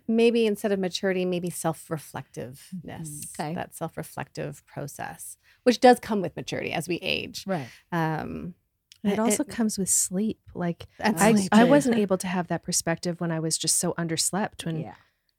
maybe 0.07 0.45
instead 0.45 0.71
of 0.71 0.79
maturity, 0.79 1.25
maybe 1.25 1.49
self-reflectiveness. 1.49 3.33
Okay. 3.39 3.53
That 3.55 3.75
self-reflective 3.75 4.65
process, 4.65 5.37
which 5.63 5.79
does 5.79 5.99
come 5.99 6.21
with 6.21 6.35
maturity 6.35 6.73
as 6.73 6.87
we 6.87 6.95
age. 6.97 7.45
Right. 7.47 7.67
Um, 7.91 8.55
it 9.03 9.19
I- 9.19 9.21
also 9.21 9.43
comes 9.43 9.77
with 9.77 9.89
sleep. 9.89 10.39
Like 10.53 10.87
I, 10.99 11.33
sleep 11.33 11.49
I 11.51 11.63
wasn't 11.63 11.97
able 12.05 12.17
to 12.17 12.27
have 12.27 12.47
that 12.47 12.63
perspective 12.63 13.21
when 13.21 13.31
I 13.31 13.39
was 13.39 13.57
just 13.57 13.77
so 13.77 13.93
underslept. 13.93 14.65
When 14.65 14.81
Yeah. 14.81 14.95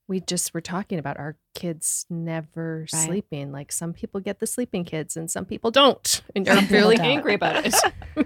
We 0.09 0.21
just 0.21 0.55
were 0.55 0.61
talking 0.61 0.99
about 0.99 1.19
our 1.19 1.37
kids 1.55 2.07
never 2.09 2.81
Right. 2.93 3.07
sleeping. 3.07 3.51
Like 3.53 3.73
some 3.73 3.93
people 3.93 4.21
get 4.21 4.39
the 4.39 4.47
sleeping 4.47 4.85
kids 4.85 5.17
and 5.17 5.31
some 5.31 5.45
people 5.45 5.71
don't. 5.71 6.23
And 6.35 6.47
you're 6.47 6.61
really 6.71 6.97
don't. 6.97 7.07
angry 7.07 7.35
about 7.35 7.67
it. 7.67 7.75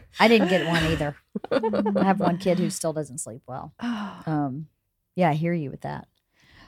I 0.21 0.29
didn't 0.29 0.49
get 0.49 0.67
one 0.67 0.85
either. 0.85 1.17
I 1.99 2.05
have 2.05 2.21
one 2.21 2.37
kid 2.39 2.59
who 2.59 2.69
still 2.71 2.93
doesn't 2.93 3.19
sleep 3.19 3.43
well. 3.47 3.73
Oh, 3.81 4.23
Um, 4.27 4.67
yeah, 5.17 5.31
I 5.31 5.35
hear 5.35 5.55
you 5.55 5.71
with 5.71 5.81
that. 5.83 6.07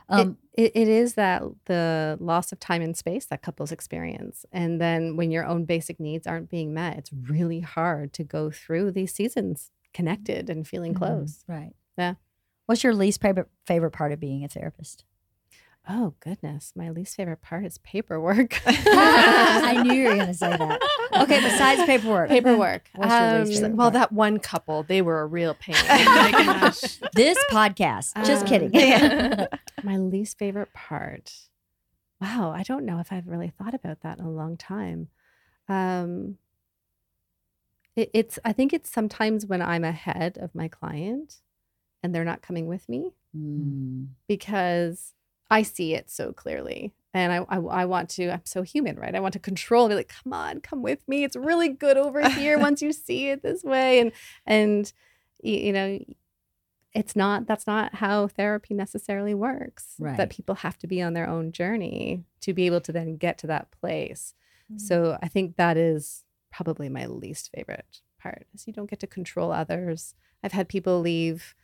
Um, 0.08 0.36
it, 0.54 0.72
it 0.74 0.88
is 0.88 1.14
that 1.14 1.42
the 1.66 2.18
loss 2.20 2.52
of 2.52 2.58
time 2.60 2.82
and 2.82 2.96
space 2.96 3.26
that 3.26 3.40
couples 3.42 3.72
experience. 3.72 4.44
And 4.52 4.80
then 4.80 5.16
when 5.16 5.30
your 5.30 5.46
own 5.46 5.64
basic 5.64 5.98
needs 6.00 6.26
aren't 6.26 6.50
being 6.50 6.74
met, 6.74 6.98
it's 6.98 7.10
really 7.12 7.60
hard 7.60 8.12
to 8.14 8.24
go 8.24 8.50
through 8.50 8.92
these 8.92 9.14
seasons 9.14 9.70
connected 9.94 10.50
and 10.50 10.66
feeling 10.66 10.92
Mhm. 10.94 10.98
close. 10.98 11.44
right. 11.48 11.72
Yeah. 11.96 12.14
What's 12.66 12.84
your 12.84 12.94
least 12.94 13.20
favorite 13.20 13.48
favorite 13.66 13.90
part 13.92 14.12
of 14.12 14.20
being 14.20 14.44
a 14.44 14.48
therapist? 14.48 15.04
Oh, 15.88 16.14
goodness. 16.20 16.72
My 16.76 16.90
least 16.90 17.16
favorite 17.16 17.42
part 17.42 17.64
is 17.64 17.78
paperwork. 17.78 18.60
I 18.66 19.82
knew 19.82 19.92
you 19.94 20.04
were 20.10 20.14
going 20.14 20.26
to 20.28 20.34
say 20.34 20.56
that. 20.56 20.80
Okay, 21.22 21.40
besides 21.40 21.82
paperwork. 21.84 22.28
paperwork. 22.28 22.88
What's 22.94 23.50
your 23.50 23.66
Um, 23.66 23.76
well, 23.76 23.90
part? 23.90 23.94
that 23.94 24.12
one 24.12 24.38
couple, 24.38 24.84
they 24.84 25.02
were 25.02 25.22
a 25.22 25.26
real 25.26 25.54
pain. 25.58 25.74
Oh. 25.84 26.70
This 27.14 27.36
podcast. 27.50 28.14
Just 28.24 28.42
Um, 28.42 28.48
kidding. 28.48 28.70
yeah. 28.72 29.46
My 29.82 29.96
least 29.96 30.38
favorite 30.38 30.72
part. 30.72 31.32
Wow, 32.20 32.52
I 32.56 32.62
don't 32.62 32.84
know 32.86 33.00
if 33.00 33.12
I've 33.12 33.26
really 33.26 33.48
thought 33.50 33.74
about 33.74 34.02
that 34.02 34.18
in 34.20 34.24
a 34.24 34.30
long 34.30 34.56
time. 34.56 35.08
Um, 35.68 36.38
it, 37.96 38.10
it's 38.14 38.38
I 38.44 38.52
think 38.52 38.72
it's 38.72 38.88
sometimes 38.90 39.44
when 39.46 39.60
I'm 39.60 39.82
ahead 39.82 40.38
of 40.38 40.54
my 40.54 40.68
client 40.68 41.38
and 42.02 42.14
they're 42.14 42.24
not 42.24 42.42
coming 42.42 42.66
with 42.66 42.88
me 42.88 43.12
Mm, 43.36 44.08
because 44.28 45.14
I 45.50 45.62
see 45.62 45.94
it 45.94 46.10
so 46.10 46.32
clearly. 46.32 46.92
And 47.14 47.32
I, 47.32 47.38
I, 47.48 47.58
I 47.58 47.84
want 47.84 48.08
to, 48.10 48.30
I'm 48.30 48.42
so 48.44 48.62
human, 48.62 48.98
right? 48.98 49.14
I 49.14 49.20
want 49.20 49.34
to 49.34 49.38
control 49.38 49.84
and 49.84 49.90
be 49.92 49.96
like, 49.96 50.12
come 50.22 50.32
on, 50.32 50.60
come 50.60 50.82
with 50.82 51.06
me. 51.06 51.24
It's 51.24 51.36
really 51.36 51.68
good 51.68 51.96
over 51.96 52.26
here 52.30 52.58
once 52.58 52.80
you 52.80 52.92
see 52.92 53.28
it 53.28 53.42
this 53.42 53.62
way. 53.62 54.00
And, 54.00 54.12
and, 54.46 54.92
you 55.42 55.72
know, 55.72 55.98
it's 56.94 57.16
not, 57.16 57.46
that's 57.46 57.66
not 57.66 57.96
how 57.96 58.28
therapy 58.28 58.74
necessarily 58.74 59.34
works. 59.34 59.94
Right. 59.98 60.16
That 60.16 60.30
people 60.30 60.56
have 60.56 60.78
to 60.78 60.86
be 60.86 61.02
on 61.02 61.12
their 61.12 61.28
own 61.28 61.52
journey 61.52 62.24
to 62.40 62.54
be 62.54 62.66
able 62.66 62.80
to 62.82 62.92
then 62.92 63.16
get 63.16 63.38
to 63.38 63.46
that 63.48 63.70
place. 63.70 64.34
So 64.78 65.18
I 65.22 65.28
think 65.28 65.56
that 65.56 65.76
is 65.76 66.24
probably 66.50 66.88
my 66.88 67.04
least 67.04 67.50
favorite 67.54 68.00
part 68.18 68.46
is 68.54 68.66
you 68.66 68.72
don't 68.72 68.88
get 68.88 69.00
to 69.00 69.06
control 69.06 69.52
others. 69.52 70.14
I've 70.42 70.52
had 70.52 70.68
people 70.68 71.00
leave 71.00 71.54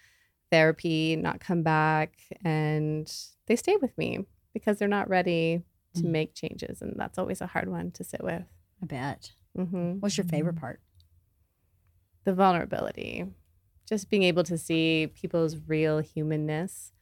therapy, 0.51 1.17
not 1.17 1.41
come 1.41 1.63
back, 1.63 2.19
and 2.45 3.13
they 3.47 3.57
stay 3.57 3.77
with 3.77 3.97
me 3.99 4.27
because 4.53 4.79
they're 4.79 4.89
not 4.89 5.09
ready 5.09 5.63
to 5.95 6.03
Mm. 6.03 6.11
make 6.11 6.35
changes, 6.35 6.83
and 6.83 6.95
that's 6.97 7.19
always 7.19 7.41
a 7.41 7.47
hard 7.47 7.69
one 7.69 7.91
to 7.93 8.05
sit 8.05 8.23
with. 8.23 8.45
I 8.83 8.87
bet. 8.87 9.33
hmm 9.57 9.95
What's 10.01 10.17
your 10.17 10.25
favorite 10.25 10.57
part? 10.57 10.81
The 12.25 12.35
vulnerability, 12.35 13.27
just 13.89 14.11
being 14.11 14.23
able 14.23 14.45
to 14.45 14.59
see 14.59 15.07
people's 15.15 15.57
real 15.67 15.99
humanness 16.01 16.93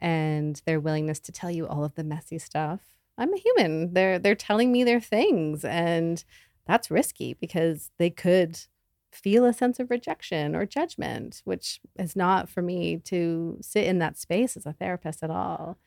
and 0.00 0.62
their 0.66 0.78
willingness 0.78 1.18
to 1.20 1.32
tell 1.32 1.50
you 1.50 1.66
all 1.66 1.84
of 1.84 1.94
the 1.96 2.04
messy 2.04 2.38
stuff. 2.38 2.80
I'm 3.16 3.34
a 3.34 3.38
human. 3.38 3.94
They're 3.94 4.18
they're 4.20 4.36
telling 4.36 4.70
me 4.70 4.84
their 4.84 5.00
things, 5.00 5.64
and 5.64 6.22
that's 6.66 6.90
risky 6.90 7.34
because 7.34 7.90
they 7.98 8.10
could 8.10 8.60
feel 9.12 9.44
a 9.44 9.52
sense 9.52 9.80
of 9.80 9.90
rejection 9.90 10.54
or 10.54 10.66
judgment, 10.66 11.42
which 11.44 11.80
is 11.98 12.14
not 12.14 12.48
for 12.48 12.62
me 12.62 12.98
to 12.98 13.58
sit 13.60 13.84
in 13.84 13.98
that 13.98 14.16
space 14.18 14.56
as 14.56 14.66
a 14.66 14.72
therapist 14.72 15.22
at 15.22 15.30
all. 15.30 15.78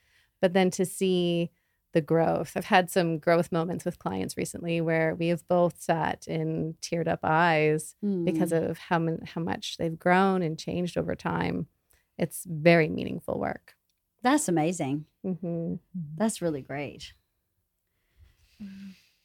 But 0.41 0.53
then 0.53 0.71
to 0.71 0.85
see 0.85 1.51
the 1.93 2.01
growth. 2.01 2.53
I've 2.55 2.65
had 2.65 2.89
some 2.89 3.17
growth 3.17 3.51
moments 3.51 3.83
with 3.83 3.99
clients 3.99 4.37
recently 4.37 4.79
where 4.79 5.13
we 5.13 5.27
have 5.27 5.45
both 5.49 5.81
sat 5.81 6.25
in 6.25 6.75
teared 6.81 7.07
up 7.09 7.19
eyes 7.23 7.95
because 8.23 8.53
of 8.53 8.77
how 8.77 8.97
mon- 8.99 9.25
how 9.25 9.41
much 9.41 9.75
they've 9.77 9.99
grown 9.99 10.41
and 10.41 10.57
changed 10.57 10.97
over 10.97 11.15
time. 11.15 11.67
It's 12.17 12.45
very 12.49 12.87
meaningful 12.87 13.37
work. 13.39 13.75
That's 14.21 14.47
amazing. 14.47 15.05
hmm 15.23 15.75
That's 16.15 16.41
really 16.41 16.61
great. 16.61 17.13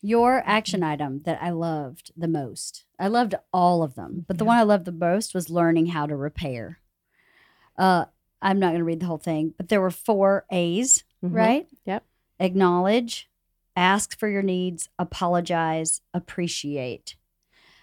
Your 0.07 0.41
action 0.47 0.85
item 0.85 1.23
that 1.25 1.43
I 1.43 1.51
loved 1.51 2.13
the 2.17 2.29
most. 2.29 2.85
I 2.97 3.09
loved 3.09 3.35
all 3.53 3.83
of 3.83 3.97
them, 3.97 4.25
but 4.29 4.39
the 4.39 4.45
one 4.45 4.57
I 4.57 4.63
loved 4.63 4.85
the 4.85 4.93
most 4.93 5.35
was 5.35 5.51
learning 5.51 5.87
how 5.87 6.07
to 6.07 6.15
repair. 6.15 6.79
Uh, 7.77 8.05
I'm 8.41 8.61
not 8.61 8.69
going 8.69 8.79
to 8.79 8.85
read 8.85 9.01
the 9.01 9.07
whole 9.07 9.19
thing, 9.19 9.55
but 9.57 9.69
there 9.69 9.81
were 9.81 9.91
four 9.91 10.47
A's, 10.53 11.03
Mhm. 11.25 11.35
right? 11.35 11.69
Yep. 11.87 12.05
Acknowledge, 12.39 13.29
ask 13.75 14.17
for 14.17 14.29
your 14.29 14.43
needs, 14.43 14.89
apologize, 14.97 16.03
appreciate. 16.15 17.17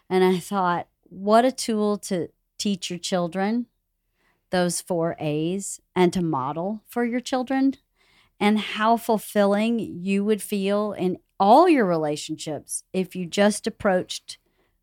And 0.10 0.24
I 0.24 0.40
thought, 0.40 0.88
what 1.10 1.44
a 1.44 1.52
tool 1.52 1.98
to 1.98 2.30
teach 2.58 2.90
your 2.90 3.00
children 3.00 3.66
those 4.50 4.80
four 4.80 5.18
A's 5.20 5.82
and 5.94 6.14
to 6.14 6.22
model 6.22 6.84
for 6.88 7.04
your 7.04 7.20
children 7.20 7.76
and 8.44 8.60
how 8.60 8.98
fulfilling 8.98 9.80
you 9.80 10.24
would 10.26 10.42
feel 10.42 10.92
in 10.94 11.18
all 11.40 11.68
your 11.70 11.86
relationships 11.86 12.84
if 12.94 13.16
you 13.16 13.26
just 13.26 13.66
approached 13.68 14.38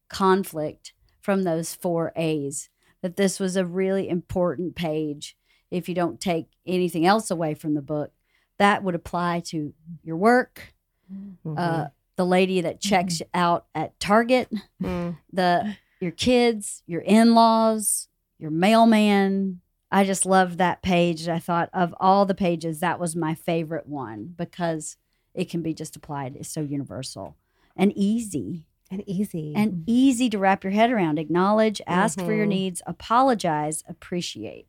conflict 0.09 0.93
from 1.21 1.43
those 1.43 1.75
four 1.75 2.13
A's. 2.17 2.69
That 3.03 3.17
this 3.17 3.41
was 3.41 3.57
a 3.57 3.65
really 3.65 4.09
important 4.09 4.75
page. 4.75 5.37
If 5.71 5.89
you 5.89 5.95
don't 5.95 6.21
take 6.21 6.47
anything 6.67 7.07
else 7.07 7.31
away 7.31 7.55
from 7.55 7.75
the 7.75 7.81
book, 7.83 8.13
that 8.59 8.83
would 8.83 8.95
apply 8.95 9.41
to 9.47 9.73
your 10.03 10.17
work, 10.17 10.75
Mm-hmm. 11.13 11.55
uh, 11.59 11.87
the 12.15 12.25
lady 12.27 12.61
that 12.61 12.81
checks 12.81 13.21
out 13.35 13.67
at 13.75 13.99
Target, 13.99 14.49
Mm. 14.81 15.17
the 15.33 15.77
your 16.01 16.13
kids, 16.13 16.83
your 16.87 17.01
in-laws, 17.01 18.09
your 18.39 18.51
mailman. 18.53 19.61
I 19.91 20.05
just 20.05 20.25
loved 20.25 20.59
that 20.59 20.83
page. 20.83 21.29
I 21.29 21.39
thought 21.39 21.69
of 21.73 21.95
all 21.99 22.25
the 22.27 22.35
pages, 22.35 22.81
that 22.81 23.01
was 23.01 23.17
my 23.17 23.35
favorite 23.35 23.87
one 23.87 24.35
because 24.37 24.97
it 25.35 25.51
can 25.51 25.63
be 25.63 25.75
just 25.75 25.97
applied. 25.97 26.37
It's 26.37 26.49
so 26.49 26.61
universal 26.61 27.37
and 27.77 27.93
easy 27.97 28.67
and 28.91 29.03
easy. 29.09 29.53
and 29.57 29.85
easy 29.87 30.29
to 30.31 30.39
wrap 30.39 30.65
your 30.65 30.73
head 30.73 30.91
around. 30.91 31.19
Acknowledge, 31.19 31.81
ask 31.87 32.19
for 32.19 32.33
your 32.33 32.47
Mhm. 32.47 32.51
needs, 32.51 32.83
apologize, 32.87 33.85
appreciate. 33.89 34.67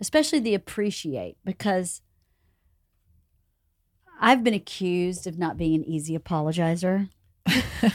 Especially 0.00 0.40
the 0.40 0.54
appreciate 0.54 1.36
because 1.44 2.02
I've 4.20 4.42
been 4.42 4.54
accused 4.54 5.26
of 5.26 5.38
not 5.38 5.56
being 5.56 5.74
an 5.74 5.84
easy 5.84 6.16
apologizer. 6.18 7.10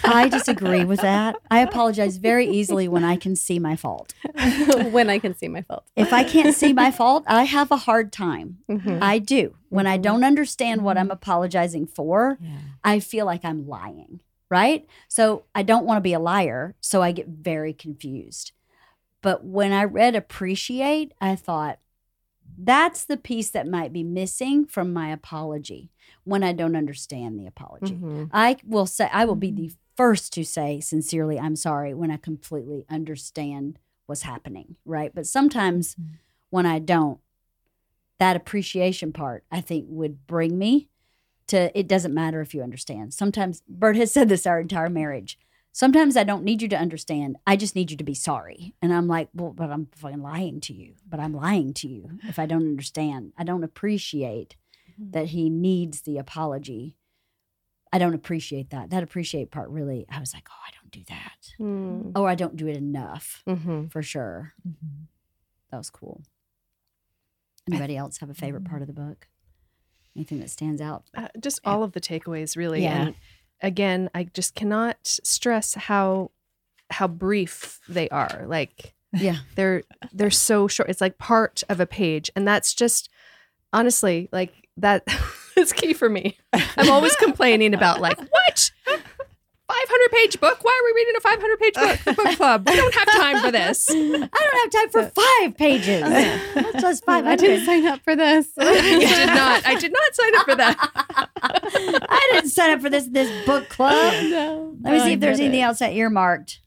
I 0.03 0.27
disagree 0.29 0.83
with 0.85 1.01
that. 1.01 1.35
I 1.49 1.59
apologize 1.59 2.17
very 2.17 2.47
easily 2.47 2.87
when 2.87 3.03
I 3.03 3.15
can 3.15 3.35
see 3.35 3.59
my 3.59 3.75
fault. 3.75 4.13
when 4.91 5.09
I 5.09 5.19
can 5.19 5.33
see 5.35 5.47
my 5.47 5.61
fault. 5.61 5.83
If 5.95 6.13
I 6.13 6.23
can't 6.23 6.55
see 6.55 6.73
my 6.73 6.91
fault, 6.91 7.23
I 7.27 7.43
have 7.43 7.71
a 7.71 7.77
hard 7.77 8.11
time. 8.11 8.59
Mhm. 8.69 8.99
I 9.01 9.19
do. 9.19 9.55
When 9.69 9.87
I 9.87 9.97
Mhm. 9.97 10.01
don't 10.03 10.23
understand 10.23 10.83
what 10.83 10.97
I'm 10.97 11.11
apologizing 11.11 11.87
for, 11.87 12.37
Yeah. 12.41 12.49
I 12.83 12.99
feel 12.99 13.25
like 13.25 13.43
I'm 13.45 13.67
lying, 13.67 14.21
right? 14.49 14.85
So 15.07 15.43
I 15.53 15.63
don't 15.63 15.85
want 15.85 15.97
to 15.97 16.01
be 16.01 16.13
a 16.13 16.19
liar. 16.19 16.75
So 16.81 17.01
I 17.01 17.11
get 17.11 17.27
very 17.27 17.73
confused. 17.73 18.51
But 19.21 19.43
when 19.45 19.71
I 19.71 19.83
read 19.83 20.15
appreciate, 20.15 21.13
I 21.21 21.35
thought, 21.35 21.77
that's 22.57 23.05
the 23.05 23.17
piece 23.17 23.49
that 23.51 23.67
might 23.67 23.91
be 23.93 24.03
missing 24.03 24.65
from 24.65 24.93
my 24.93 25.09
apology 25.11 25.89
when 26.23 26.43
I 26.43 26.53
don't 26.53 26.75
understand 26.75 27.39
the 27.39 27.47
apology. 27.47 27.95
Mhm. 27.95 28.29
I 28.31 28.57
will 28.65 28.85
say, 28.85 29.09
I 29.11 29.25
will 29.25 29.35
be 29.35 29.51
the 29.51 29.71
first 29.95 30.33
to 30.33 30.43
say 30.43 30.79
sincerely, 30.79 31.39
I'm 31.39 31.55
sorry 31.55 31.93
when 31.93 32.11
I 32.11 32.17
completely 32.17 32.85
understand 32.89 33.79
what's 34.05 34.23
happening, 34.23 34.75
right? 34.85 35.13
But 35.13 35.27
sometimes 35.27 35.95
when 36.49 36.65
I 36.65 36.79
don't, 36.79 37.19
that 38.19 38.35
appreciation 38.35 39.13
part, 39.13 39.43
I 39.51 39.61
think, 39.61 39.85
would 39.89 40.27
bring 40.27 40.57
me 40.57 40.89
to 41.47 41.77
it 41.77 41.87
doesn't 41.87 42.13
matter 42.13 42.41
if 42.41 42.53
you 42.53 42.61
understand. 42.61 43.13
Sometimes, 43.13 43.63
Bert 43.67 43.95
has 43.95 44.11
said 44.11 44.29
this 44.29 44.45
our 44.45 44.59
entire 44.59 44.89
marriage. 44.89 45.39
Sometimes 45.73 46.17
I 46.17 46.23
don't 46.25 46.43
need 46.43 46.61
you 46.61 46.67
to 46.69 46.77
understand. 46.77 47.37
I 47.47 47.55
just 47.55 47.75
need 47.75 47.91
you 47.91 47.97
to 47.97 48.03
be 48.03 48.13
sorry. 48.13 48.75
And 48.81 48.93
I'm 48.93 49.07
like, 49.07 49.29
well, 49.33 49.51
but 49.53 49.71
I'm 49.71 49.87
fucking 49.95 50.21
lying 50.21 50.59
to 50.61 50.73
you. 50.73 50.95
But 51.07 51.19
I'm 51.21 51.33
lying 51.33 51.73
to 51.75 51.87
you 51.87 52.19
if 52.23 52.37
I 52.39 52.45
don't 52.45 52.63
understand. 52.67 53.31
I 53.37 53.43
don't 53.45 53.63
appreciate 53.63 54.57
that 54.99 55.27
he 55.27 55.49
needs 55.49 56.01
the 56.01 56.17
apology. 56.17 56.97
I 57.93 57.99
don't 57.99 58.13
appreciate 58.13 58.69
that. 58.71 58.89
That 58.89 59.01
appreciate 59.03 59.49
part 59.51 59.69
really, 59.69 60.05
I 60.09 60.19
was 60.19 60.33
like, 60.33 60.47
oh, 60.49 60.61
I 60.67 60.71
don't 60.81 60.91
do 60.91 61.03
that. 61.09 61.53
Mm. 61.59 62.11
Oh, 62.15 62.25
I 62.25 62.35
don't 62.35 62.55
do 62.57 62.67
it 62.67 62.75
enough 62.77 63.41
Mm-hmm. 63.47 63.87
for 63.87 64.01
sure. 64.03 64.53
Mhm. 64.67 65.07
That 65.71 65.77
was 65.77 65.89
cool. 65.89 66.21
Anybody 67.69 67.95
else 67.95 68.17
have 68.19 68.29
a 68.29 68.33
favorite 68.33 68.65
part 68.65 68.81
of 68.81 68.87
the 68.87 68.93
book? 68.93 69.27
Anything 70.15 70.39
that 70.41 70.49
stands 70.49 70.81
out? 70.81 71.05
Uh, 71.15 71.29
just 71.39 71.59
all 71.63 71.83
of 71.83 71.93
the 71.93 72.01
takeaways, 72.01 72.57
really. 72.57 72.83
Yeah. 72.83 73.05
And 73.07 73.15
again, 73.61 74.09
I 74.13 74.23
just 74.33 74.55
cannot 74.55 74.97
stress 75.03 75.73
how 75.75 76.31
how 76.89 77.07
brief 77.07 77.79
they 77.87 78.09
are. 78.09 78.43
Like 78.47 78.93
Yeah. 79.13 79.37
they're 79.55 79.83
they're 80.11 80.29
so 80.31 80.67
short. 80.67 80.89
It's 80.89 81.01
like 81.01 81.17
part 81.17 81.63
of 81.69 81.79
a 81.79 81.85
page, 81.85 82.29
and 82.35 82.47
that's 82.47 82.73
just 82.73 83.09
honestly 83.73 84.27
like 84.31 84.67
that 84.77 85.03
is 85.57 85.71
key 85.73 85.93
for 85.93 86.09
me. 86.09 86.37
I'm 86.53 86.89
always 86.89 87.15
complaining 87.15 87.73
about 87.73 88.01
like 88.01 88.17
what. 88.31 88.71
500 89.67 90.11
page 90.11 90.39
book? 90.41 90.59
Why 90.65 90.81
are 90.81 90.85
we 90.85 90.99
reading 90.99 91.15
a 91.15 91.21
500 91.21 91.59
page 91.59 91.73
book 91.75 91.97
for 91.99 92.13
book 92.25 92.35
club? 92.35 92.67
We 92.67 92.75
don't 92.75 92.93
have 92.93 93.07
time 93.07 93.39
for 93.41 93.51
this. 93.51 93.87
I 93.89 93.93
don't 93.95 94.21
have 94.33 94.69
time 94.69 94.89
for 94.89 95.03
five 95.21 95.55
pages. 95.57 96.01
That's 96.01 96.81
just 96.81 97.05
five 97.05 97.25
I 97.25 97.37
didn't 97.37 97.65
sign 97.65 97.87
up 97.87 98.01
for 98.03 98.13
this. 98.13 98.49
You 98.57 98.65
did 98.65 99.27
not. 99.27 99.65
I 99.65 99.75
did 99.79 99.93
not 99.93 100.13
sign 100.13 100.35
up 100.35 100.45
for 100.45 100.55
that. 100.55 101.29
I 101.43 102.29
didn't 102.33 102.49
sign 102.51 102.71
up 102.71 102.81
for 102.81 102.89
this 102.89 103.07
this 103.07 103.29
book 103.45 103.69
club. 103.69 104.13
no. 104.25 104.75
Let 104.83 104.91
me 104.91 104.97
No, 104.97 105.03
see 105.03 105.09
I 105.11 105.13
if 105.13 105.19
there's 105.19 105.37
get 105.37 105.43
it. 105.43 105.45
anything 105.47 105.61
else 105.63 105.79
that 105.79 105.93
earmarked. 105.93 106.59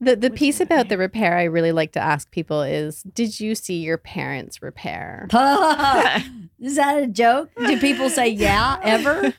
The 0.00 0.16
the 0.16 0.30
piece 0.30 0.60
about 0.60 0.88
the 0.88 0.98
repair 0.98 1.36
I 1.38 1.44
really 1.44 1.72
like 1.72 1.92
to 1.92 2.00
ask 2.00 2.30
people 2.30 2.62
is, 2.62 3.02
did 3.02 3.38
you 3.40 3.54
see 3.54 3.76
your 3.82 3.98
parents 3.98 4.60
repair? 4.62 5.26
Is 6.60 6.76
that 6.76 7.02
a 7.02 7.06
joke? 7.06 7.50
Do 7.56 7.78
people 7.78 8.08
say 8.10 8.28
yeah 8.30 8.78
ever? 8.82 9.34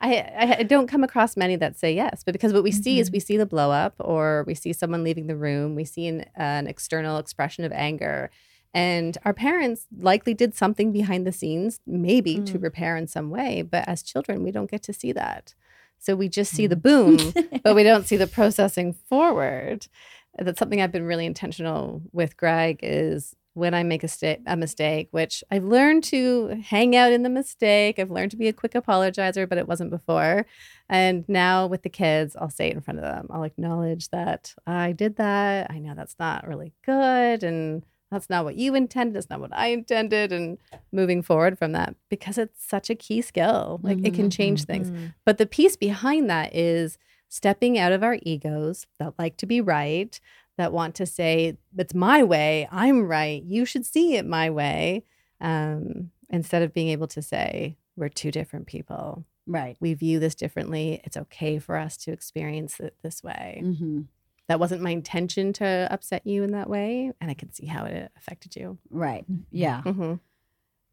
I, 0.00 0.16
I 0.18 0.56
I 0.60 0.62
don't 0.64 0.86
come 0.86 1.02
across 1.04 1.36
many 1.36 1.56
that 1.56 1.78
say 1.78 1.94
yes, 1.94 2.22
but 2.24 2.32
because 2.32 2.52
what 2.52 2.62
we 2.62 2.72
see 2.72 3.00
is 3.00 3.08
Mm-hmm. 3.08 3.14
we 3.14 3.20
see 3.20 3.36
the 3.36 3.46
blow 3.46 3.70
up, 3.70 3.94
or 3.98 4.44
we 4.46 4.54
see 4.54 4.72
someone 4.72 5.02
leaving 5.04 5.26
the 5.28 5.36
room, 5.36 5.74
we 5.74 5.84
see 5.84 6.06
an, 6.06 6.24
an 6.36 6.66
external 6.66 7.18
expression 7.18 7.64
of 7.64 7.72
anger, 7.72 8.30
and 8.74 9.18
our 9.24 9.34
parents 9.34 9.86
likely 9.98 10.34
did 10.34 10.54
something 10.54 10.92
behind 10.92 11.26
the 11.26 11.32
scenes, 11.32 11.80
maybe 11.86 12.36
to 12.40 12.58
Mm. 12.58 12.62
repair 12.62 12.96
in 12.96 13.06
some 13.06 13.30
way, 13.30 13.62
but 13.62 13.86
as 13.88 14.02
children, 14.02 14.42
we 14.42 14.50
don't 14.50 14.70
get 14.70 14.82
to 14.84 14.92
see 14.92 15.12
that, 15.12 15.54
so 15.98 16.16
we 16.16 16.28
just 16.28 16.52
see 16.52 16.66
the 16.66 16.76
Mm. 16.76 16.82
boom, 16.82 17.16
but 17.62 17.74
we 17.74 17.82
don't 17.82 18.06
see 18.06 18.16
the 18.16 18.26
processing 18.26 18.92
forward. 18.92 19.86
That's 20.38 20.58
something 20.58 20.80
I've 20.80 20.92
been 20.92 21.04
really 21.06 21.26
intentional 21.26 22.02
with 22.12 22.36
Greg 22.38 22.78
is 22.82 23.36
when 23.54 23.74
I 23.74 23.82
make 23.82 24.02
a, 24.02 24.08
sta- 24.08 24.40
a 24.46 24.56
mistake, 24.56 25.08
which 25.10 25.44
I've 25.50 25.64
learned 25.64 26.04
to 26.04 26.58
hang 26.64 26.96
out 26.96 27.12
in 27.12 27.22
the 27.22 27.28
mistake. 27.28 27.98
I've 27.98 28.10
learned 28.10 28.30
to 28.30 28.38
be 28.38 28.48
a 28.48 28.52
quick 28.54 28.72
apologizer, 28.72 29.46
but 29.46 29.58
it 29.58 29.68
wasn't 29.68 29.90
before. 29.90 30.46
And 30.88 31.26
now 31.28 31.66
with 31.66 31.82
the 31.82 31.90
kids, 31.90 32.34
I'll 32.34 32.48
say 32.48 32.68
it 32.68 32.74
in 32.74 32.80
front 32.80 32.98
of 33.00 33.04
them. 33.04 33.26
I'll 33.28 33.42
acknowledge 33.42 34.08
that 34.08 34.54
I 34.66 34.92
did 34.92 35.16
that. 35.16 35.70
I 35.70 35.78
know 35.80 35.94
that's 35.94 36.16
not 36.18 36.48
really 36.48 36.72
good. 36.86 37.42
And 37.44 37.82
that's 38.12 38.30
not 38.30 38.44
what 38.44 38.54
you 38.56 38.74
intended. 38.74 39.16
That's 39.16 39.30
not 39.30 39.40
what 39.40 39.52
I 39.52 39.68
intended. 39.68 40.32
And 40.32 40.58
moving 40.92 41.22
forward 41.22 41.58
from 41.58 41.72
that, 41.72 41.96
because 42.08 42.38
it's 42.38 42.64
such 42.64 42.90
a 42.90 42.94
key 42.94 43.22
skill. 43.22 43.80
Like 43.82 43.98
it 44.04 44.14
can 44.14 44.30
change 44.30 44.64
things. 44.64 44.92
But 45.24 45.38
the 45.38 45.46
piece 45.46 45.76
behind 45.76 46.30
that 46.30 46.54
is 46.54 46.98
stepping 47.28 47.78
out 47.78 47.92
of 47.92 48.02
our 48.02 48.18
egos 48.22 48.86
that 48.98 49.14
like 49.18 49.36
to 49.38 49.46
be 49.46 49.60
right, 49.60 50.20
that 50.58 50.72
want 50.72 50.94
to 50.96 51.06
say, 51.06 51.56
it's 51.76 51.94
my 51.94 52.22
way, 52.22 52.68
I'm 52.70 53.08
right, 53.08 53.42
you 53.42 53.64
should 53.64 53.86
see 53.86 54.16
it 54.16 54.26
my 54.26 54.50
way, 54.50 55.04
um, 55.40 56.10
instead 56.28 56.62
of 56.62 56.74
being 56.74 56.88
able 56.88 57.06
to 57.08 57.22
say, 57.22 57.78
we're 57.96 58.10
two 58.10 58.30
different 58.30 58.66
people. 58.66 59.24
Right. 59.46 59.76
We 59.80 59.94
view 59.94 60.20
this 60.20 60.34
differently. 60.34 61.00
It's 61.04 61.16
okay 61.16 61.58
for 61.58 61.76
us 61.76 61.96
to 61.98 62.12
experience 62.12 62.78
it 62.80 62.94
this 63.02 63.22
way. 63.24 63.62
hmm 63.64 64.02
That 64.52 64.60
wasn't 64.60 64.82
my 64.82 64.90
intention 64.90 65.54
to 65.54 65.88
upset 65.90 66.26
you 66.26 66.42
in 66.42 66.50
that 66.52 66.68
way. 66.68 67.10
And 67.22 67.30
I 67.30 67.34
can 67.34 67.50
see 67.54 67.64
how 67.64 67.86
it 67.86 68.12
affected 68.18 68.54
you. 68.54 68.76
Right. 68.90 69.24
Yeah. 69.50 69.80
Mm-hmm. 69.82 70.14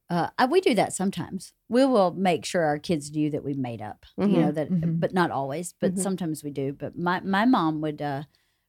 Uh, 0.10 0.30
we 0.50 0.62
do 0.62 0.74
that 0.76 0.94
sometimes. 0.94 1.52
We 1.68 1.84
will 1.84 2.12
make 2.14 2.46
sure 2.46 2.64
our 2.64 2.80
kids 2.80 3.12
knew 3.12 3.30
that 3.32 3.44
we 3.44 3.54
made 3.56 3.82
up. 3.82 4.06
You 4.18 4.28
know 4.28 4.52
that, 4.54 4.70
Mhm. 4.72 5.02
but 5.02 5.14
not 5.14 5.30
always. 5.30 5.74
But 5.74 5.96
Mhm. 5.96 6.00
sometimes 6.00 6.42
we 6.42 6.52
do. 6.52 6.72
But 6.72 6.98
my 6.98 7.20
my 7.20 7.44
mom 7.44 7.82
would 7.82 8.02
uh, 8.02 8.24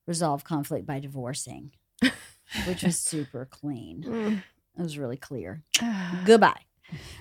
resolve 0.09 0.43
conflict 0.43 0.87
by 0.87 0.99
divorcing, 0.99 1.71
which 2.67 2.83
was 2.83 2.99
super 2.99 3.45
clean. 3.45 4.03
Mm. 4.03 4.43
It 4.77 4.83
was 4.83 4.99
really 4.99 5.17
clear. 5.19 5.62
Goodbye. 6.25 6.62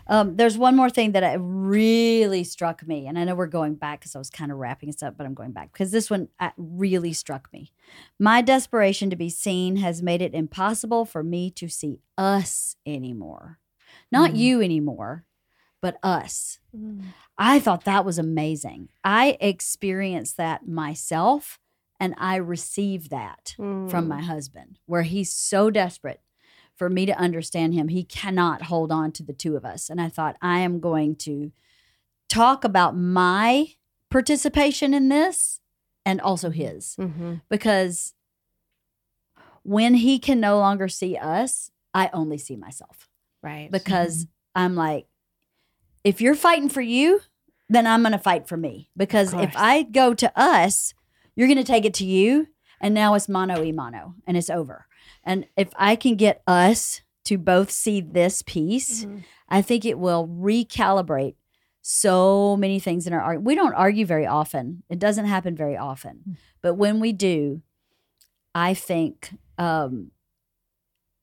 Um, 0.07 0.35
there's 0.35 0.57
one 0.57 0.75
more 0.75 0.89
thing 0.89 1.11
that 1.13 1.37
really 1.39 2.43
struck 2.43 2.85
me, 2.87 3.07
and 3.07 3.17
I 3.17 3.23
know 3.23 3.35
we're 3.35 3.47
going 3.47 3.75
back 3.75 3.99
because 3.99 4.15
I 4.15 4.19
was 4.19 4.29
kind 4.29 4.51
of 4.51 4.57
wrapping 4.57 4.89
this 4.89 5.03
up, 5.03 5.17
but 5.17 5.25
I'm 5.25 5.33
going 5.33 5.51
back 5.51 5.71
because 5.71 5.91
this 5.91 6.09
one 6.09 6.29
uh, 6.39 6.49
really 6.57 7.13
struck 7.13 7.49
me. 7.53 7.71
My 8.19 8.41
desperation 8.41 9.09
to 9.09 9.15
be 9.15 9.29
seen 9.29 9.77
has 9.77 10.01
made 10.01 10.21
it 10.21 10.33
impossible 10.33 11.05
for 11.05 11.23
me 11.23 11.51
to 11.51 11.67
see 11.67 11.99
us 12.17 12.75
anymore, 12.85 13.59
not 14.11 14.31
Mhm. 14.31 14.37
you 14.37 14.61
anymore, 14.61 15.25
but 15.81 15.97
us. 16.03 16.59
I 17.37 17.59
thought 17.59 17.85
that 17.85 18.03
was 18.05 18.19
amazing. 18.19 18.89
I 19.03 19.37
experienced 19.39 20.37
that 20.37 20.67
myself, 20.67 21.59
and 21.99 22.13
I 22.17 22.35
received 22.35 23.09
that 23.11 23.55
Mm. 23.57 23.89
from 23.89 24.07
my 24.07 24.21
husband, 24.21 24.79
where 24.85 25.03
he's 25.03 25.31
so 25.31 25.69
desperate 25.69 26.21
for 26.79 26.89
me 26.89 27.05
to 27.05 27.15
understand 27.19 27.73
him. 27.75 27.89
He 27.89 28.03
cannot 28.03 28.63
hold 28.63 28.91
on 28.91 29.11
to 29.11 29.23
the 29.23 29.33
two 29.33 29.55
of 29.55 29.65
us. 29.65 29.89
And 29.89 29.99
I 30.01 30.09
thought, 30.09 30.37
I 30.41 30.59
am 30.59 30.79
going 30.79 31.15
to 31.17 31.51
talk 32.29 32.63
about 32.63 32.95
my 32.97 33.73
participation 34.09 34.93
in 34.93 35.09
this 35.09 35.59
and 36.05 36.19
also 36.21 36.49
his, 36.49 36.95
Mm-hmm. 36.97 37.35
because 37.49 38.13
when 39.63 39.93
he 39.95 40.17
can 40.19 40.39
no 40.39 40.57
longer 40.57 40.87
see 40.87 41.17
us, 41.17 41.69
I 41.93 42.09
only 42.13 42.37
see 42.37 42.55
myself 42.55 43.07
Right. 43.43 43.69
because 43.69 44.25
I'm 44.55 44.75
like, 44.75 45.05
if 46.03 46.21
you're 46.21 46.33
fighting 46.35 46.69
for 46.69 46.81
you, 46.81 47.21
then 47.67 47.85
I'm 47.85 48.01
going 48.01 48.13
to 48.13 48.17
fight 48.17 48.47
for 48.47 48.57
me. 48.57 48.89
Because 48.97 49.33
if. 49.33 49.51
I 49.55 49.83
go 49.83 50.13
to 50.13 50.31
us, 50.39 50.93
you're 51.35 51.47
going 51.47 51.57
to 51.57 51.63
take 51.63 51.85
it 51.85 51.93
to 51.95 52.05
you. 52.05 52.47
And 52.81 52.93
now 52.95 53.13
it's 53.15 53.27
mono 53.29 53.61
e 53.61 53.71
mono 53.73 54.15
and 54.25 54.37
it's 54.37 54.49
over. 54.49 54.87
And 55.29 55.45
if 55.55 55.69
I 55.75 55.95
can 55.95 56.15
get 56.15 56.41
us 56.47 57.01
to 57.25 57.37
both 57.37 57.69
see 57.69 58.01
this 58.01 58.41
piece, 58.41 59.05
Mm-hmm. 59.05 59.17
I 59.51 59.61
think 59.63 59.83
it 59.85 59.97
will 59.97 60.27
recalibrate 60.27 61.35
so 61.81 62.55
many 62.57 62.79
things 62.79 63.07
in 63.07 63.13
our 63.13 63.21
argument. 63.21 63.47
We 63.47 63.55
don't 63.55 63.73
argue 63.73 64.05
very 64.05 64.25
often. 64.27 64.83
It 64.89 64.99
doesn't 64.99 65.25
happen 65.25 65.55
very 65.55 65.75
often. 65.77 66.37
But 66.61 66.75
when 66.75 66.99
we 66.99 67.13
do, 67.13 67.61
I 68.53 68.73
think 68.75 69.31
um, 69.57 70.11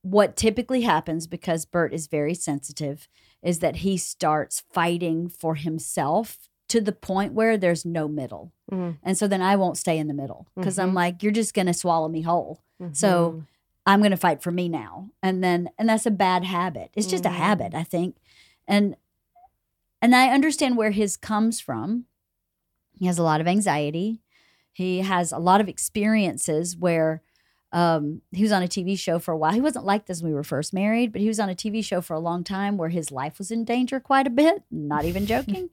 what 0.01 0.35
typically 0.35 0.81
happens 0.81 1.27
because 1.27 1.65
Bert 1.65 1.93
is 1.93 2.07
very 2.07 2.33
sensitive 2.33 3.07
is 3.43 3.59
that 3.59 3.77
he 3.77 3.97
starts 3.97 4.63
fighting 4.73 5.29
for 5.29 5.55
himself 5.55 6.49
to 6.69 6.81
the 6.81 6.91
point 6.91 7.33
where 7.33 7.57
there's 7.57 7.85
no 7.85 8.07
middle. 8.09 8.51
Mhm. 8.71 8.97
And 9.03 9.17
so 9.17 9.27
then 9.27 9.41
I 9.41 9.55
won't 9.55 9.77
stay 9.77 9.97
in 9.97 10.07
the 10.07 10.13
middle 10.13 10.47
because 10.55 10.77
I'm 10.79 10.91
Mhm. 10.91 10.95
like, 10.95 11.23
you're 11.23 11.31
just 11.31 11.53
going 11.53 11.67
to 11.67 11.73
swallow 11.73 12.09
me 12.09 12.21
whole. 12.23 12.59
So 12.91 13.31
Mhm. 13.31 13.45
I'm 13.87 13.99
going 14.01 14.11
to 14.11 14.17
fight 14.17 14.43
for 14.43 14.51
me 14.51 14.67
now. 14.69 15.09
And 15.23 15.43
then, 15.43 15.69
and 15.79 15.87
that's 15.89 16.05
a 16.05 16.11
bad 16.11 16.43
habit. 16.43 16.91
It's 16.93 17.07
just 17.07 17.25
a 17.25 17.29
Mm. 17.29 17.35
habit, 17.35 17.73
I 17.73 17.83
think. 17.83 18.17
And, 18.67 18.95
and 20.01 20.15
I 20.15 20.29
understand 20.29 20.77
where 20.77 20.91
his 20.91 21.17
comes 21.17 21.59
from. 21.59 22.05
He 22.99 23.05
has 23.07 23.17
a 23.17 23.23
lot 23.23 23.41
of 23.41 23.47
anxiety. 23.47 24.21
He 24.73 24.99
has 24.99 25.31
a 25.31 25.37
lot 25.39 25.61
of 25.61 25.69
experiences 25.69 26.75
where 26.77 27.21
um, 27.73 28.21
he 28.31 28.43
was 28.43 28.51
on 28.51 28.63
a 28.63 28.67
TV 28.67 28.97
show 28.97 29.19
for 29.19 29.33
a 29.33 29.37
while. 29.37 29.51
He 29.53 29.61
wasn't 29.61 29.85
like 29.85 30.05
this 30.05 30.21
when 30.21 30.31
we 30.31 30.35
were 30.35 30.43
first 30.43 30.73
married, 30.73 31.11
but 31.11 31.21
he 31.21 31.27
was 31.27 31.39
on 31.39 31.49
a 31.49 31.55
TV 31.55 31.83
show 31.83 31.99
for 32.01 32.13
a 32.13 32.19
long 32.19 32.43
time 32.43 32.77
where 32.77 32.89
his 32.89 33.11
life 33.11 33.37
was 33.39 33.51
in 33.51 33.65
danger 33.65 33.99
quite 33.99 34.25
a 34.27 34.29
bit, 34.31 34.63
not 34.71 35.05
even 35.05 35.25
joking. 35.33 35.69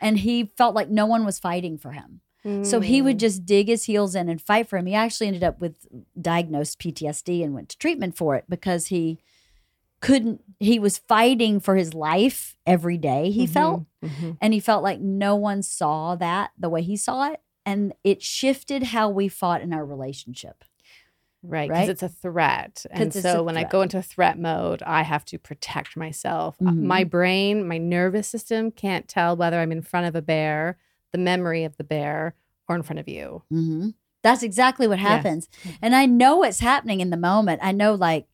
and 0.00 0.18
he 0.20 0.52
felt 0.56 0.74
like 0.74 0.88
no 0.90 1.06
one 1.06 1.24
was 1.24 1.38
fighting 1.38 1.78
for 1.78 1.92
him. 1.92 2.20
So 2.62 2.80
he 2.80 3.02
would 3.02 3.16
Mm. 3.16 3.20
just 3.20 3.44
dig 3.44 3.66
his 3.68 3.84
heels 3.84 4.14
in 4.14 4.28
and 4.28 4.40
fight 4.40 4.68
for 4.68 4.76
him. 4.78 4.86
He 4.86 4.94
actually 4.94 5.26
ended 5.26 5.42
up 5.44 5.60
with 5.60 5.74
diagnosed 6.20 6.78
PTSD 6.78 7.42
and 7.42 7.54
went 7.54 7.68
to 7.70 7.78
treatment 7.78 8.16
for 8.16 8.36
it 8.36 8.44
because 8.48 8.86
he 8.86 9.18
couldn't, 10.00 10.42
he 10.60 10.78
was 10.78 10.98
fighting 10.98 11.58
for 11.58 11.74
his 11.76 11.94
life 11.94 12.54
every 12.66 12.98
day, 12.98 13.30
he 13.30 13.46
Mhm. 13.46 13.50
felt. 13.50 13.84
Mhm. 14.04 14.36
And 14.40 14.54
he 14.54 14.60
felt 14.60 14.82
like 14.82 15.00
no 15.00 15.34
one 15.34 15.62
saw 15.62 16.14
that 16.16 16.50
the 16.58 16.68
way 16.68 16.82
he 16.82 16.96
saw 16.96 17.30
it. 17.32 17.40
And 17.64 17.92
it 18.04 18.22
shifted 18.22 18.84
how 18.84 19.08
we 19.08 19.26
fought 19.28 19.62
in 19.62 19.72
our 19.72 19.84
relationship. 19.84 20.62
Right, 21.42 21.70
right? 21.70 21.86
because 21.86 21.88
it's 21.88 22.02
a 22.02 22.08
threat. 22.08 22.86
and 22.90 23.12
so 23.12 23.42
when 23.42 23.56
I 23.56 23.64
go 23.64 23.82
into 23.82 24.02
threat 24.02 24.38
mode, 24.38 24.82
I 24.84 25.02
have 25.02 25.24
to 25.26 25.38
protect 25.38 25.96
myself. 25.96 26.56
Uh, 26.60 26.66
Mhm. 26.70 26.82
My 26.82 27.04
brain, 27.04 27.66
my 27.66 27.78
nervous 27.78 28.26
system 28.28 28.70
can't 28.70 29.08
tell 29.08 29.36
whether 29.36 29.58
I'm 29.60 29.72
in 29.72 29.82
front 29.82 30.06
of 30.06 30.14
a 30.16 30.22
bear, 30.22 30.76
the 31.12 31.18
memory 31.18 31.64
of 31.64 31.76
the 31.76 31.84
bear, 31.84 32.34
or 32.68 32.76
in 32.76 32.82
front 32.82 32.98
of 33.00 33.08
you. 33.08 33.42
hmm 33.50 33.90
That's 34.22 34.42
exactly 34.42 34.88
what 34.88 34.98
Yeah. 34.98 35.04
happens. 35.08 35.48
And 35.80 35.94
I 35.94 36.06
know 36.06 36.42
it's 36.42 36.58
happening 36.60 37.00
in 37.00 37.10
the 37.10 37.16
moment. 37.16 37.60
I 37.62 37.70
know, 37.72 37.94
like, 37.94 38.26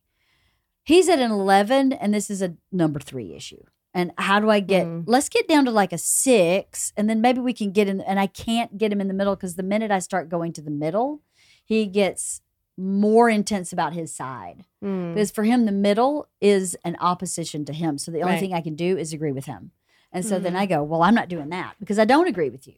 he's 0.83 1.07
at 1.07 1.19
an 1.19 1.29
11 1.31 1.93
and 1.93 2.13
this 2.13 2.29
is 2.31 2.41
a 2.41 2.55
number 2.71 2.99
three 2.99 3.33
issue. 3.35 3.61
And 3.93 4.11
how 4.17 4.39
do 4.39 4.49
I 4.49 4.59
get, 4.59 4.87
Mm. 4.87 5.03
let's 5.05 5.29
get 5.29 5.47
down 5.47 5.65
to 5.65 5.71
like 5.71 5.93
a 5.93 5.99
six 5.99 6.91
and 6.97 7.07
then 7.07 7.21
maybe 7.21 7.39
we 7.41 7.53
can 7.53 7.71
get 7.71 7.87
in. 7.87 8.01
And 8.01 8.19
I 8.19 8.25
can't 8.25 8.75
get 8.77 8.91
him 8.91 8.99
in 9.01 9.07
the 9.07 9.13
middle 9.13 9.35
because 9.35 9.55
the 9.55 9.61
minute 9.61 9.91
I 9.91 9.99
start 9.99 10.29
going 10.29 10.51
to 10.53 10.61
the 10.63 10.71
middle, 10.71 11.21
he 11.63 11.85
gets 11.85 12.41
more 12.75 13.29
intense 13.29 13.71
about 13.71 13.93
his 13.93 14.15
side. 14.15 14.65
Mm. 14.83 15.13
Because 15.13 15.29
for 15.29 15.43
him, 15.43 15.65
the 15.65 15.71
middle 15.71 16.27
is 16.41 16.75
an 16.83 16.97
opposition 16.99 17.65
to 17.65 17.73
him. 17.73 17.99
So 17.99 18.09
the 18.09 18.21
only 18.23 18.33
Right. 18.33 18.39
thing 18.39 18.53
I 18.53 18.61
can 18.61 18.75
do 18.75 18.97
is 18.97 19.13
agree 19.13 19.31
with 19.31 19.45
him. 19.45 19.71
And 20.13 20.23
so 20.25 20.39
then 20.39 20.55
I 20.55 20.65
go, 20.67 20.83
well, 20.83 21.01
I'm 21.01 21.15
not 21.15 21.27
doing 21.27 21.49
that 21.49 21.75
because 21.79 21.97
I 21.99 22.05
don't 22.05 22.27
agree 22.27 22.49
with 22.51 22.67
you. 22.67 22.75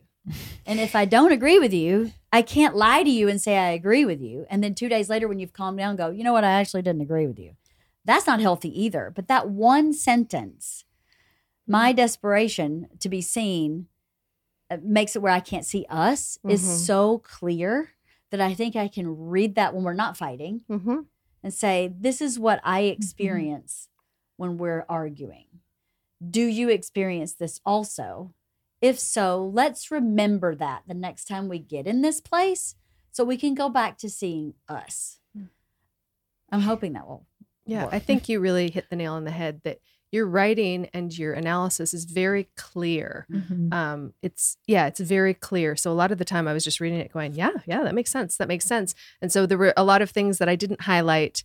and 0.66 0.80
if 0.80 0.95
I 0.95 1.06
don't 1.06 1.32
agree 1.34 1.60
with 1.60 1.74
you, 1.74 2.14
I 2.32 2.41
can't 2.41 2.76
lie 2.76 3.03
to 3.03 3.10
you 3.10 3.28
and 3.30 3.40
say 3.41 3.57
I 3.57 3.72
agree 3.72 4.06
with 4.06 4.22
you. 4.22 4.45
And 4.49 4.64
then 4.64 4.74
two 4.74 4.90
days 4.90 5.10
later, 5.10 5.28
when 5.28 5.38
you've 5.38 5.53
calmed 5.53 5.78
down, 5.78 5.95
go, 5.98 6.10
you 6.10 6.24
know 6.24 6.34
what? 6.34 6.44
I 6.45 6.52
actually 6.53 6.82
didn't 6.82 7.02
agree 7.02 7.28
with 7.28 7.38
you. 7.38 7.52
That's 8.06 8.26
not 8.26 8.40
healthy 8.40 8.70
either. 8.84 9.12
But 9.14 9.28
that 9.28 9.49
one 9.49 9.91
sentence, 9.94 10.86
my 11.68 11.91
desperation 11.91 12.88
to 12.99 13.10
be 13.10 13.22
seen, 13.22 13.88
uh, 14.72 14.78
makes 14.82 15.16
it 15.16 15.22
where 15.22 15.32
I 15.34 15.40
can't 15.41 15.66
see 15.66 15.86
us 15.90 16.40
is 16.48 16.62
Mhm. 16.64 16.86
so 16.86 17.18
clear 17.20 17.91
that 18.32 18.41
I 18.41 18.53
think 18.56 18.76
I 18.76 18.88
can 18.88 19.28
read 19.30 19.56
that 19.56 19.74
when 19.76 19.84
we're 19.84 19.94
not 19.94 20.18
fighting 20.18 20.62
hmm 20.68 21.02
and 21.44 21.53
say, 21.53 21.94
This 21.95 22.22
is 22.22 22.40
what 22.40 22.60
I 22.64 22.82
experience 22.82 23.90
when 24.38 24.57
we're 24.57 24.86
arguing. 24.90 25.45
Do 26.28 26.42
you 26.42 26.70
experience 26.70 27.34
this 27.34 27.60
also? 27.66 28.34
If 28.82 29.00
so, 29.00 29.50
let's 29.54 29.90
remember 29.90 30.56
that 30.56 30.84
the 30.88 30.94
next 30.94 31.26
time 31.26 31.48
we 31.48 31.60
get 31.60 31.88
in 31.88 32.02
this 32.02 32.22
place 32.22 32.76
so 33.12 33.24
we 33.24 33.38
can 33.38 33.54
go 33.56 33.70
back 33.70 33.98
to 34.00 34.10
seeing 34.10 34.54
us. 34.68 35.20
I'm 36.52 36.62
hoping 36.62 36.94
that 36.94 37.08
will. 37.08 37.26
Yeah, 37.66 37.86
work. 37.86 37.94
I 37.94 38.00
think 38.00 38.30
you 38.30 38.40
really 38.40 38.70
hit 38.70 38.90
the 38.90 38.96
nail 38.96 39.14
on 39.14 39.24
the 39.24 39.32
head 39.32 39.62
that 39.64 39.80
your 40.12 40.28
writing 40.28 40.88
and 40.94 41.18
your 41.18 41.34
analysis 41.34 41.94
is 41.94 42.06
very 42.06 42.48
clear. 42.56 43.26
Mhm. 43.30 43.74
Um, 43.74 44.14
it's 44.22 44.58
yeah, 44.68 44.86
it's 44.86 45.00
very 45.00 45.34
clear. 45.34 45.76
So 45.76 45.92
a 45.92 45.94
lot 45.94 46.12
of 46.12 46.20
the 46.20 46.26
time 46.26 46.48
I 46.48 46.54
was 46.54 46.64
just 46.64 46.80
reading 46.80 47.00
it 47.00 47.12
going, 47.12 47.34
yeah, 47.34 47.50
yeah, 47.66 47.84
that 47.84 47.96
makes 47.96 48.12
sense. 48.12 48.38
That 48.38 48.48
makes 48.48 48.66
sense. 48.66 48.94
And 49.22 49.32
so 49.32 49.46
there 49.46 49.58
were 49.58 49.74
a 49.76 49.84
lot 49.84 50.02
of 50.02 50.12
things 50.12 50.38
that 50.38 50.48
I 50.48 50.56
didn't 50.56 50.82
highlight 50.82 51.44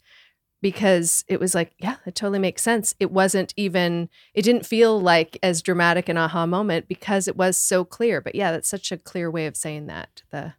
because 0.61 1.25
it 1.29 1.41
was 1.41 1.55
like, 1.55 1.73
yeah, 1.79 1.97
it 2.07 2.15
totally 2.15 2.39
makes 2.39 2.63
sense. 2.63 2.95
It 3.01 3.11
wasn't 3.11 3.55
even 3.57 4.09
it 4.35 4.43
didn't 4.43 4.67
feel 4.67 5.01
like 5.01 5.39
as 5.43 5.63
dramatic 5.63 6.09
an 6.09 6.17
aha 6.17 6.47
moment 6.47 6.89
because 6.89 7.27
it 7.29 7.37
was 7.37 7.57
so 7.57 7.85
clear. 7.85 8.21
But 8.21 8.35
yeah, 8.35 8.53
that's 8.53 8.69
such 8.69 8.93
a 8.93 8.99
clear 8.99 9.31
way 9.31 9.47
of 9.47 9.57
saying 9.57 9.87
that. 9.87 10.23
The 10.31 10.55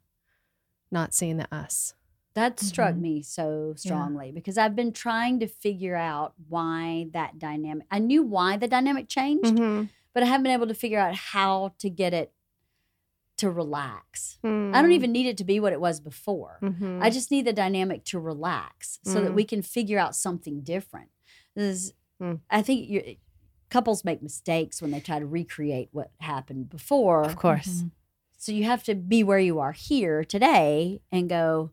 not 0.92 1.14
seeing 1.14 1.38
the 1.38 1.54
us. 1.54 1.94
That 2.34 2.60
struck 2.60 2.96
Mhm. 2.96 3.02
me 3.02 3.22
so 3.22 3.74
strongly 3.76 4.32
because 4.32 4.58
I've 4.58 4.76
been 4.76 4.94
trying 4.94 5.40
to 5.42 5.48
figure 5.48 5.96
out 5.96 6.34
why 6.48 7.08
that 7.12 7.40
dynamic. 7.40 7.86
I 7.92 8.00
knew 8.00 8.24
why 8.24 8.56
the 8.58 8.68
dynamic 8.70 9.08
changed, 9.10 9.58
but 10.14 10.24
I 10.24 10.26
haven't 10.28 10.44
been 10.44 10.54
able 10.54 10.68
to 10.68 10.74
figure 10.74 11.00
out 11.00 11.14
how 11.16 11.74
to 11.80 11.90
get 11.90 12.14
it 12.14 12.34
to 13.42 13.52
relax. 13.52 14.38
I 14.44 14.48
don't 14.82 14.92
even 14.94 15.12
need 15.12 15.28
it 15.28 15.38
to 15.38 15.44
be 15.44 15.60
what 15.60 15.74
it 15.74 15.82
was 15.82 16.00
before. 16.00 16.58
Mm-hmm. 16.62 17.00
I 17.04 17.10
just 17.10 17.30
need 17.32 17.46
the 17.46 17.54
dynamic 17.54 18.04
to 18.06 18.20
relax 18.20 19.00
so 19.04 19.22
that 19.22 19.32
Mm. 19.32 19.36
we 19.36 19.44
can 19.44 19.62
figure 19.62 20.00
out 20.00 20.16
something 20.16 20.62
different. 20.62 21.10
This 21.56 21.64
is, 21.76 21.94
Mm. 22.22 22.40
I 22.50 22.62
think 22.62 22.90
you 22.90 23.16
couples 23.70 24.04
make 24.04 24.22
mistakes 24.22 24.82
when 24.82 24.92
they 24.92 25.00
try 25.00 25.18
to 25.20 25.26
recreate 25.26 25.90
what 25.92 26.12
happened 26.20 26.70
before. 26.70 27.24
of 27.24 27.36
course. 27.36 27.68
Mm-hmm. 27.68 27.88
So 28.38 28.52
you 28.52 28.64
have 28.66 28.84
to 28.84 28.96
be 28.96 29.24
where 29.24 29.40
you 29.40 29.60
are 29.60 29.72
here 29.72 30.24
today 30.24 31.02
and 31.12 31.30
go, 31.30 31.72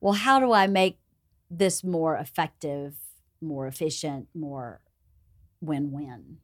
well, 0.00 0.14
how 0.14 0.40
do 0.40 0.52
I 0.52 0.66
make 0.66 0.98
this 1.50 1.84
more 1.84 2.16
effective, 2.16 2.96
more 3.40 3.66
efficient, 3.66 4.28
more 4.34 4.80
win 5.60 5.92
win? 5.92 6.38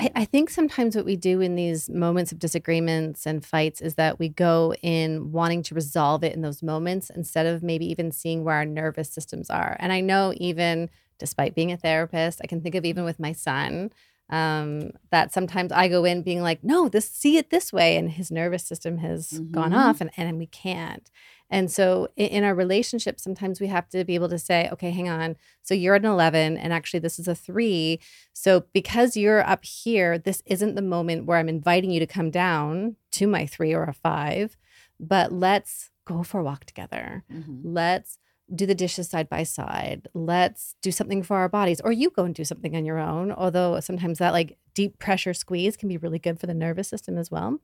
I, 0.00 0.10
I 0.14 0.24
think 0.24 0.50
sometimes 0.50 0.96
what 0.96 1.04
we 1.04 1.16
do 1.16 1.40
in 1.40 1.54
these 1.54 1.88
moments 1.88 2.32
of 2.32 2.38
disagreements 2.38 3.26
and 3.26 3.44
fights 3.44 3.80
is 3.80 3.94
that 3.96 4.18
we 4.18 4.28
go 4.28 4.74
in 4.82 5.32
wanting 5.32 5.62
to 5.64 5.74
resolve 5.74 6.24
it 6.24 6.34
in 6.34 6.42
those 6.42 6.62
moments 6.62 7.10
instead 7.10 7.46
of 7.46 7.62
maybe 7.62 7.86
even 7.90 8.10
seeing 8.12 8.44
where 8.44 8.56
our 8.56 8.64
nervous 8.64 9.10
systems 9.10 9.50
are. 9.50 9.76
And 9.78 9.92
I 9.92 10.00
know, 10.00 10.32
even 10.36 10.90
despite 11.18 11.54
being 11.54 11.72
a 11.72 11.76
therapist, 11.76 12.40
I 12.42 12.46
can 12.46 12.60
think 12.60 12.74
of 12.74 12.84
even 12.84 13.04
with 13.04 13.18
my 13.18 13.32
son 13.32 13.90
um, 14.30 14.90
that 15.10 15.32
sometimes 15.32 15.72
I 15.72 15.88
go 15.88 16.04
in 16.04 16.22
being 16.22 16.42
like, 16.42 16.62
no, 16.62 16.88
this 16.88 17.10
see 17.10 17.38
it 17.38 17.50
this 17.50 17.72
way. 17.72 17.96
And 17.96 18.10
his 18.10 18.30
nervous 18.30 18.64
system 18.64 18.98
has 18.98 19.40
gone 19.50 19.72
Mhm. 19.72 19.76
off 19.78 20.00
and, 20.00 20.10
and 20.16 20.38
we 20.38 20.46
can't. 20.46 21.10
And 21.50 21.70
so 21.70 22.08
in, 22.16 22.44
our 22.44 22.54
relationship, 22.54 23.18
sometimes 23.18 23.60
we 23.60 23.68
have 23.68 23.88
to 23.90 24.04
be 24.04 24.14
able 24.14 24.28
to 24.28 24.38
say, 24.38 24.68
okay, 24.72 24.90
hang 24.90 25.08
on. 25.08 25.36
So 25.62 25.74
you're 25.74 25.94
at 25.94 26.04
an 26.04 26.10
11, 26.10 26.58
and 26.58 26.72
actually 26.72 27.00
this 27.00 27.18
is 27.18 27.26
a 27.28 27.34
three. 27.34 28.00
So 28.32 28.64
because 28.72 29.16
you're 29.16 29.46
up 29.46 29.64
here, 29.64 30.18
this 30.18 30.42
isn't 30.46 30.74
the 30.74 30.82
moment 30.82 31.24
where 31.24 31.38
I'm 31.38 31.48
inviting 31.48 31.90
you 31.90 32.00
to 32.00 32.06
come 32.06 32.30
down 32.30 32.96
to 33.12 33.26
my 33.26 33.46
three 33.46 33.74
or 33.74 33.84
a 33.84 33.94
five, 33.94 34.56
but 35.00 35.32
let's 35.32 35.90
go 36.04 36.22
for 36.22 36.40
a 36.40 36.44
walk 36.44 36.64
together. 36.64 37.24
Mhm. 37.32 37.60
Let's 37.64 38.18
do 38.54 38.64
the 38.64 38.74
dishes 38.74 39.08
side 39.10 39.28
by 39.28 39.42
side. 39.42 40.08
Let's 40.14 40.74
do 40.80 40.90
something 40.90 41.22
for 41.22 41.36
our 41.36 41.48
bodies, 41.48 41.80
or 41.82 41.92
you 41.92 42.10
go 42.10 42.24
and 42.24 42.34
do 42.34 42.44
something 42.44 42.74
on 42.74 42.84
your 42.86 42.98
own. 42.98 43.30
Although 43.30 43.80
sometimes 43.80 44.18
that 44.18 44.32
like 44.32 44.56
deep 44.74 44.98
pressure 44.98 45.34
squeeze 45.34 45.76
can 45.76 45.88
be 45.88 45.98
really 45.98 46.18
good 46.18 46.38
for 46.40 46.46
the 46.46 46.54
nervous 46.54 46.88
system 46.88 47.18
as 47.18 47.30
well, 47.30 47.60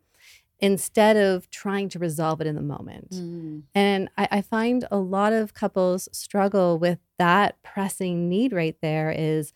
instead 0.60 1.16
of 1.16 1.50
trying 1.50 1.88
to 1.90 1.98
resolve 1.98 2.40
it 2.40 2.46
in 2.46 2.54
the 2.54 2.62
moment. 2.62 3.10
Mm. 3.10 3.62
And 3.74 4.08
I, 4.16 4.28
I 4.30 4.42
find 4.42 4.86
a 4.90 4.98
lot 4.98 5.32
of 5.32 5.52
couples 5.54 6.08
struggle 6.12 6.78
with 6.78 6.98
that 7.18 7.60
pressing 7.62 8.28
need 8.28 8.52
right 8.52 8.76
there 8.80 9.10
is, 9.10 9.52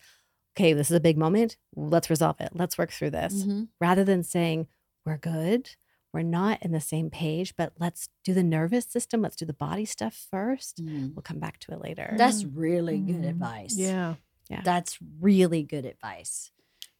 okay, 0.55 0.73
this 0.73 0.91
is 0.91 0.95
a 0.97 0.99
big 0.99 1.17
moment. 1.17 1.57
Let's 1.75 2.09
resolve 2.09 2.35
it. 2.41 2.49
Let's 2.53 2.77
work 2.77 2.91
through 2.91 3.11
this. 3.11 3.43
Mhm. 3.45 3.69
Rather 3.79 4.03
than 4.03 4.23
saying, 4.23 4.67
we're 5.05 5.17
good. 5.17 5.71
We're 6.13 6.21
not 6.23 6.61
in 6.63 6.71
the 6.71 6.81
same 6.81 7.09
page, 7.09 7.55
but 7.55 7.73
let's 7.79 8.09
do 8.23 8.33
the 8.33 8.43
nervous 8.43 8.85
system. 8.85 9.21
Let's 9.21 9.35
do 9.35 9.45
the 9.45 9.53
body 9.53 9.85
stuff 9.85 10.27
first. 10.29 10.83
Mm. 10.83 11.15
We'll 11.15 11.23
come 11.23 11.39
back 11.39 11.59
to 11.59 11.71
it 11.71 11.81
later. 11.81 12.13
That's 12.17 12.43
really 12.43 12.97
good 12.99 13.21
Mhm. 13.23 13.29
advice. 13.29 13.75
Yeah. 13.77 14.15
Yeah. 14.49 14.61
That's 14.63 14.97
really 15.21 15.63
good 15.63 15.85
advice 15.85 16.51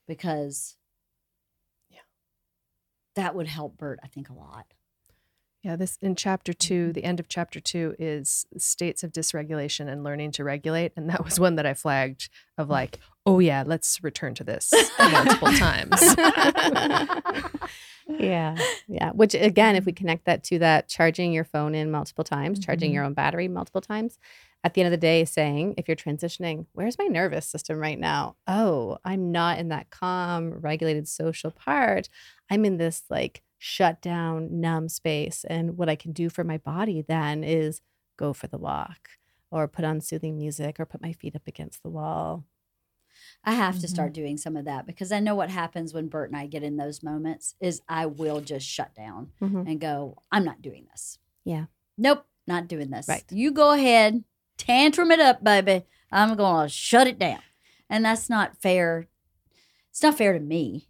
because 0.07 0.75
Yeah. 0.77 0.78
That 3.19 3.35
would 3.35 3.47
help 3.47 3.77
Bert, 3.77 3.99
I 4.03 4.07
think, 4.07 4.29
a 4.29 4.33
lot. 4.33 4.65
Yeah, 5.61 5.75
this 5.75 5.97
in 6.01 6.15
chapter 6.15 6.53
two, 6.53 6.85
mm-hmm. 6.85 6.91
the 6.93 7.03
end 7.03 7.19
of 7.19 7.27
chapter 7.27 7.59
two 7.59 7.93
is 7.99 8.45
states 8.57 9.03
of 9.03 9.11
dysregulation 9.11 9.89
and 9.89 10.05
learning 10.05 10.31
to 10.33 10.45
regulate. 10.45 10.93
And 10.95 11.09
that 11.09 11.25
was 11.25 11.37
one 11.37 11.55
that 11.55 11.65
I 11.65 11.73
flagged 11.73 12.29
of 12.57 12.67
mm. 12.67 12.71
like, 12.71 12.99
oh 13.25 13.39
yeah, 13.39 13.63
let's 13.65 14.01
return 14.01 14.35
to 14.35 14.45
this 14.45 14.71
multiple 14.97 15.51
times. 15.51 16.01
yeah. 18.07 18.55
Yeah. 18.87 19.11
Which 19.11 19.33
again, 19.33 19.75
if 19.75 19.85
we 19.85 19.91
mm-hmm. 19.91 19.97
connect 19.97 20.25
that 20.25 20.45
to 20.45 20.59
that 20.59 20.87
charging 20.87 21.33
your 21.33 21.43
phone 21.43 21.75
in 21.75 21.91
multiple 21.91 22.23
times, 22.23 22.59
charging 22.59 22.91
mm-hmm. 22.91 22.95
your 22.95 23.03
own 23.03 23.13
battery 23.13 23.49
multiple 23.49 23.81
times, 23.81 24.17
at 24.63 24.73
the 24.73 24.81
end 24.81 24.87
of 24.87 24.91
the 24.91 24.97
day, 24.97 25.23
saying, 25.25 25.75
if 25.77 25.87
you're 25.87 25.95
transitioning, 25.95 26.65
where's 26.73 26.97
my 26.97 27.05
nervous 27.05 27.45
system 27.45 27.77
right 27.77 27.97
now? 27.99 28.35
Oh, 28.47 28.97
I'm 29.05 29.31
not 29.31 29.57
in 29.59 29.69
that 29.69 29.89
calm, 29.89 30.51
regulated 30.51 31.07
social 31.07 31.51
part. 31.51 32.09
I'm 32.49 32.65
in 32.65 32.77
this 32.77 33.03
like 33.09 33.41
shut 33.57 34.01
down, 34.01 34.59
numb 34.59 34.89
space. 34.89 35.45
And 35.49 35.77
what 35.77 35.89
I 35.89 35.95
can 35.95 36.11
do 36.11 36.29
for 36.29 36.43
my 36.43 36.57
body 36.57 37.01
then 37.01 37.43
is 37.43 37.81
go 38.17 38.33
for 38.33 38.47
the 38.47 38.57
walk 38.57 39.09
or 39.51 39.67
put 39.67 39.85
on 39.85 40.01
soothing 40.01 40.37
music 40.37 40.79
or 40.79 40.85
put 40.85 41.01
my 41.01 41.13
feet 41.13 41.35
up 41.35 41.47
against 41.47 41.81
the 41.81 41.89
wall. 41.89 42.45
I 43.43 43.53
have 43.53 43.79
to 43.79 43.87
Mhm. 43.87 43.89
start 43.89 44.13
doing 44.13 44.37
some 44.37 44.55
of 44.57 44.65
that 44.65 44.85
because 44.85 45.11
I 45.11 45.19
know 45.19 45.35
what 45.35 45.49
happens 45.49 45.93
when 45.93 46.07
Bert 46.07 46.29
and 46.29 46.37
I 46.37 46.45
get 46.47 46.63
in 46.63 46.77
those 46.77 47.01
moments 47.01 47.55
is 47.59 47.81
I 47.87 48.05
will 48.05 48.41
just 48.41 48.67
shut 48.67 48.93
down 48.93 49.31
Mhm. 49.41 49.67
and 49.67 49.79
go, 49.79 50.17
I'm 50.31 50.43
not 50.45 50.61
doing 50.61 50.85
this. 50.91 51.17
Yeah. 51.45 51.65
Nope, 51.97 52.25
not 52.47 52.67
doing 52.67 52.89
this. 52.91 53.07
Right. 53.07 53.23
You 53.31 53.51
go 53.51 53.71
ahead, 53.71 54.23
tantrum 54.59 55.09
it 55.09 55.19
up, 55.19 55.43
baby. 55.43 55.85
I'm 56.11 56.35
going 56.35 56.67
to 56.67 56.73
shut 56.73 57.07
it 57.07 57.17
down. 57.17 57.41
And 57.89 58.05
that's 58.05 58.29
not 58.29 58.61
fair. 58.61 59.07
It's 59.89 60.03
not 60.03 60.17
fair 60.17 60.33
to 60.33 60.39
me 60.39 60.89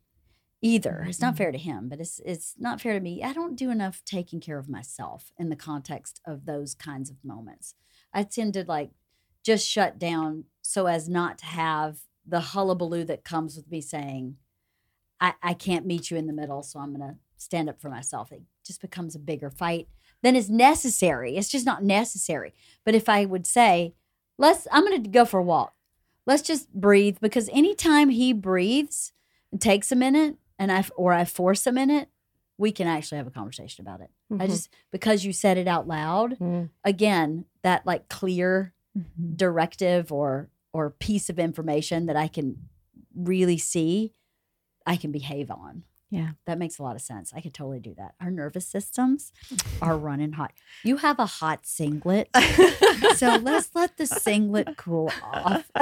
either. 0.61 1.05
It's 1.07 1.21
not 1.21 1.37
fair 1.37 1.51
to 1.51 1.57
him, 1.57 1.87
but 1.87 1.99
it's 1.99 2.19
it's 2.25 2.55
not 2.57 2.81
fair 2.81 2.93
to 2.93 2.99
me. 2.99 3.23
I 3.23 3.33
don't 3.33 3.55
do 3.55 3.69
enough 3.69 4.01
taking 4.05 4.41
care 4.41 4.57
of 4.57 4.69
myself 4.69 5.31
in 5.37 5.49
the 5.49 5.55
context 5.55 6.19
of 6.25 6.45
those 6.45 6.75
kinds 6.75 7.09
of 7.09 7.23
moments. 7.23 7.75
I 8.13 8.23
tend 8.23 8.53
to 8.55 8.65
like 8.67 8.91
just 9.45 9.67
shut 9.67 9.97
down 9.97 10.45
so 10.61 10.87
as 10.87 11.07
not 11.07 11.37
to 11.39 11.45
have 11.45 11.99
the 12.27 12.41
hullabaloo 12.41 13.05
that 13.05 13.23
comes 13.23 13.55
with 13.55 13.71
me 13.71 13.81
saying, 13.81 14.35
I, 15.21 15.33
I 15.41 15.53
can't 15.53 15.85
meet 15.85 16.11
you 16.11 16.17
in 16.17 16.27
the 16.27 16.33
middle, 16.33 16.61
so 16.61 16.79
I'm 16.79 16.91
gonna 16.91 17.15
stand 17.37 17.69
up 17.69 17.79
for 17.81 17.89
myself. 17.89 18.31
It 18.31 18.41
just 18.65 18.81
becomes 18.81 19.15
a 19.15 19.19
bigger 19.19 19.49
fight 19.49 19.87
than 20.21 20.35
is 20.35 20.49
necessary. 20.49 21.37
It's 21.37 21.49
just 21.49 21.65
not 21.65 21.83
necessary. 21.83 22.53
But 22.85 22.95
if 22.95 23.07
I 23.09 23.25
would 23.25 23.45
say, 23.47 23.93
let's 24.37 24.67
I'm 24.71 24.83
gonna 24.83 24.99
go 24.99 25.25
for 25.25 25.39
a 25.39 25.43
walk. 25.43 25.73
Let's 26.25 26.41
just 26.43 26.71
breathe 26.73 27.17
because 27.21 27.49
anytime 27.51 28.09
he 28.09 28.33
breathes 28.33 29.13
and 29.51 29.59
takes 29.61 29.91
a 29.91 29.95
minute 29.95 30.35
and 30.59 30.71
I 30.71 30.83
or 30.95 31.13
I 31.13 31.25
force 31.25 31.65
a 31.65 31.71
minute, 31.71 32.09
we 32.57 32.71
can 32.71 32.87
actually 32.87 33.17
have 33.17 33.27
a 33.27 33.31
conversation 33.31 33.81
about 33.81 34.01
it. 34.01 34.11
I 34.31 34.45
Mhm. 34.45 34.49
just 34.49 34.69
because 34.91 35.23
you 35.25 35.31
said 35.33 35.57
it 35.57 35.67
out 35.67 35.87
loud, 35.87 36.37
Mm. 36.39 36.69
again, 36.83 37.45
that 37.63 37.85
like 37.85 38.09
clear 38.09 38.73
Mhm. 38.97 39.37
directive 39.37 40.11
or 40.11 40.49
or 40.71 40.91
piece 40.91 41.29
of 41.31 41.39
information 41.39 42.05
that 42.05 42.15
I 42.15 42.27
can 42.27 42.69
really 43.15 43.57
see 43.57 44.13
I 44.85 44.95
can 44.97 45.11
behave 45.11 45.49
on. 45.51 45.83
Yeah. 46.11 46.30
That 46.45 46.57
makes 46.57 46.80
a 46.80 46.84
lot 46.84 46.95
of 46.95 47.02
sense. 47.02 47.31
I 47.36 47.41
could 47.41 47.53
totally 47.53 47.80
do 47.80 47.94
that. 47.98 48.15
Our 48.19 48.31
nervous 48.31 48.68
systems 48.68 49.31
are 49.81 49.98
running 49.98 50.31
hot. 50.34 50.53
You 50.84 50.98
have 50.98 51.19
a 51.19 51.26
hot 51.26 51.64
cingulate. 51.64 52.27
so 53.18 53.36
let's 53.36 53.69
let 53.76 53.98
the 53.98 54.06
cingulate 54.06 54.77
cool 54.77 55.11
off. 55.34 55.69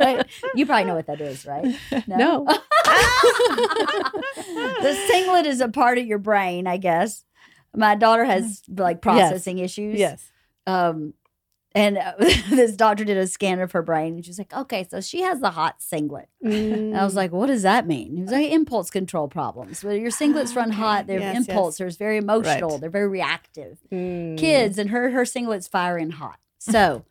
Right? 0.00 0.26
You 0.56 0.66
probably 0.66 0.84
know 0.86 0.96
what 0.96 1.06
that 1.06 1.20
is, 1.20 1.46
right? 1.46 1.64
No. 2.08 2.44
the 4.82 4.98
cingulate 5.12 5.44
is 5.44 5.60
a 5.60 5.68
part 5.68 5.98
of 5.98 6.06
your 6.06 6.18
brain, 6.18 6.66
I 6.66 6.76
guess. 6.76 7.24
My 7.76 7.94
daughter 7.94 8.24
has 8.24 8.62
like 8.68 9.00
processing 9.00 9.58
issues. 9.58 10.00
Yes. 10.00 10.28
Um, 10.66 11.14
and 11.74 11.98
uh, 11.98 12.12
this 12.18 12.76
doctor 12.76 13.04
did 13.04 13.16
a 13.16 13.26
scan 13.26 13.60
of 13.60 13.72
her 13.72 13.82
brain, 13.82 14.14
and 14.14 14.24
she 14.24 14.30
was 14.30 14.38
like, 14.38 14.52
"Okay, 14.54 14.86
so 14.90 15.00
she 15.00 15.22
has 15.22 15.40
the 15.40 15.50
hot 15.50 15.80
cingulate." 15.80 16.26
And 16.42 16.96
I 16.96 17.04
was 17.04 17.14
like, 17.14 17.32
"What 17.32 17.46
does 17.46 17.62
that 17.62 17.86
mean?" 17.86 18.16
He 18.16 18.22
was 18.22 18.30
like, 18.32 18.50
"Impulse 18.50 18.90
control 18.90 19.28
problems. 19.28 19.82
Well, 19.82 19.94
your 19.94 20.10
cingulates 20.10 20.54
run 20.56 20.70
hot. 20.70 21.06
They're 21.06 21.20
Yes, 21.20 21.34
yes. 21.38 21.48
impulse. 21.48 21.78
They're 21.78 21.90
very 21.90 22.16
emotional. 22.18 22.70
Right. 22.70 22.80
They're 22.80 22.90
very 22.90 23.08
reactive. 23.08 23.78
Mm. 23.92 24.38
Kids, 24.38 24.78
and 24.78 24.90
her 24.90 25.10
her 25.10 25.22
cingulate's 25.24 25.68
firing 25.68 26.10
hot. 26.10 26.38
So, 26.58 27.04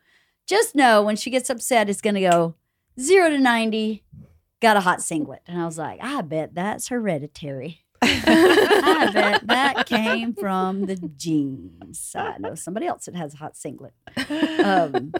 just 0.48 0.76
know 0.76 1.02
when 1.04 1.16
she 1.16 1.30
gets 1.30 1.50
upset, 1.50 1.90
it's 1.90 2.02
going 2.02 2.16
to 2.16 2.22
go 2.22 2.56
zero 3.00 3.30
to 3.30 3.40
ninety. 3.40 4.04
Got 4.62 4.78
a 4.78 4.82
hot 4.82 5.00
cingulate, 5.00 5.40
and 5.48 5.60
I 5.60 5.66
was 5.66 5.78
like, 5.80 6.00
"I 6.04 6.22
bet 6.22 6.54
that's 6.54 6.90
hereditary." 6.90 7.80
I 8.02 9.12
bet 9.14 9.48
that 9.48 9.86
came 9.86 10.34
from 10.34 10.86
the 10.86 10.96
genes. 10.96 12.14
I 12.16 12.38
know 12.40 12.56
somebody 12.56 12.88
else 12.88 13.06
that 13.06 13.16
has 13.16 13.34
a 13.34 13.38
hot 13.38 13.54
cingulate. 13.54 13.92
Um, 14.64 15.14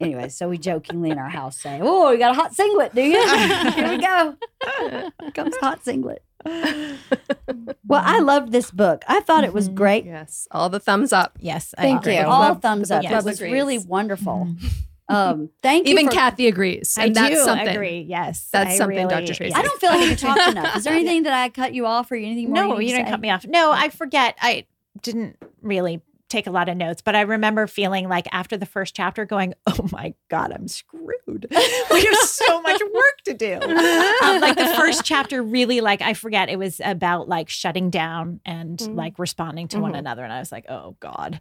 anyway, 0.00 0.28
so 0.28 0.48
we 0.48 0.58
jokingly 0.58 1.10
in 1.10 1.18
our 1.18 1.28
house 1.28 1.58
say, 1.60 1.80
"Oh, 1.82 2.10
you 2.10 2.18
got 2.18 2.32
a 2.32 2.34
hot 2.34 2.52
cingulate, 2.54 2.94
do 2.94 3.02
you?" 3.02 3.28
Here 3.72 3.88
we 3.90 3.98
go. 3.98 4.36
Here 5.20 5.30
comes 5.34 5.56
hot 5.56 5.82
cingulate. 5.84 6.18
Well, 6.44 8.02
I 8.04 8.20
loved 8.20 8.52
this 8.52 8.70
book. 8.70 9.04
I 9.08 9.20
thought 9.20 9.44
it 9.44 9.52
was 9.52 9.68
Mhm. 9.68 9.74
great. 9.74 10.04
Yes, 10.04 10.46
all 10.50 10.68
the 10.68 10.80
thumbs 10.80 11.12
up. 11.12 11.36
Yes. 11.40 11.74
Thank 11.76 12.06
you. 12.06 12.20
All 12.20 12.54
thumbs 12.54 12.90
up. 12.90 13.02
yes. 13.02 13.22
It 13.22 13.24
was 13.24 13.40
really 13.40 13.78
wonderful. 13.78 14.46
Mhm. 14.50 14.72
Um, 15.08 15.48
thank 15.62 15.86
you. 15.86 15.92
Even 15.94 16.06
for- 16.06 16.12
Cathy 16.12 16.48
agrees, 16.48 16.96
I 16.98 17.06
and 17.06 17.14
that's 17.14 17.34
do 17.34 17.42
something. 17.42 17.68
agree. 17.68 18.00
Yes. 18.08 18.48
That's 18.52 18.70
I 18.72 18.76
something, 18.76 19.08
Dr. 19.08 19.20
really- 19.22 19.34
Tracy. 19.34 19.54
I 19.54 19.62
don't 19.62 19.80
feel 19.80 19.90
like 19.90 20.08
you 20.10 20.16
talked 20.16 20.40
enough. 20.50 20.76
Is 20.76 20.84
there 20.84 20.92
anything 20.92 21.22
that 21.22 21.32
I 21.32 21.48
cut 21.48 21.72
you 21.74 21.86
off 21.86 22.10
or 22.12 22.16
anything 22.16 22.46
more? 22.52 22.54
No, 22.64 22.76
need 22.76 22.88
you 22.90 22.94
didn't 22.96 23.06
say? 23.06 23.10
cut 23.12 23.20
me 23.20 23.30
off. 23.30 23.46
No, 23.46 23.70
I 23.72 23.88
forget. 23.88 24.36
I 24.40 24.66
didn't 25.02 25.36
really 25.62 26.02
take 26.28 26.46
a 26.46 26.50
lot 26.50 26.68
of 26.68 26.76
notes, 26.76 27.00
but 27.00 27.16
I 27.16 27.22
remember 27.22 27.66
feeling 27.66 28.06
like 28.06 28.26
after 28.32 28.58
the 28.58 28.66
first 28.66 28.94
chapter 28.94 29.24
going, 29.24 29.54
oh 29.66 29.88
my 29.90 30.12
God, 30.28 30.52
I'm 30.52 30.68
screwed. 30.68 31.46
we 31.90 32.04
have 32.04 32.14
so 32.18 32.60
much 32.60 32.78
work 32.92 33.16
to 33.24 33.32
do. 33.32 33.54
Um, 33.54 34.40
like 34.42 34.56
the 34.56 34.74
first 34.76 35.06
chapter 35.06 35.42
really 35.42 35.80
like 35.80 36.02
I 36.02 36.12
forget 36.12 36.50
it 36.50 36.58
was 36.58 36.82
about 36.84 37.30
like 37.30 37.48
shutting 37.48 37.88
down 37.88 38.40
and 38.44 38.78
Mhm. 38.78 38.94
like 38.94 39.18
responding 39.18 39.68
to 39.68 39.80
one 39.80 39.92
Mhm. 39.94 40.00
another. 40.00 40.22
And 40.22 40.30
I 40.30 40.38
was 40.40 40.52
like, 40.52 40.66
oh 40.68 40.96
God. 41.00 41.40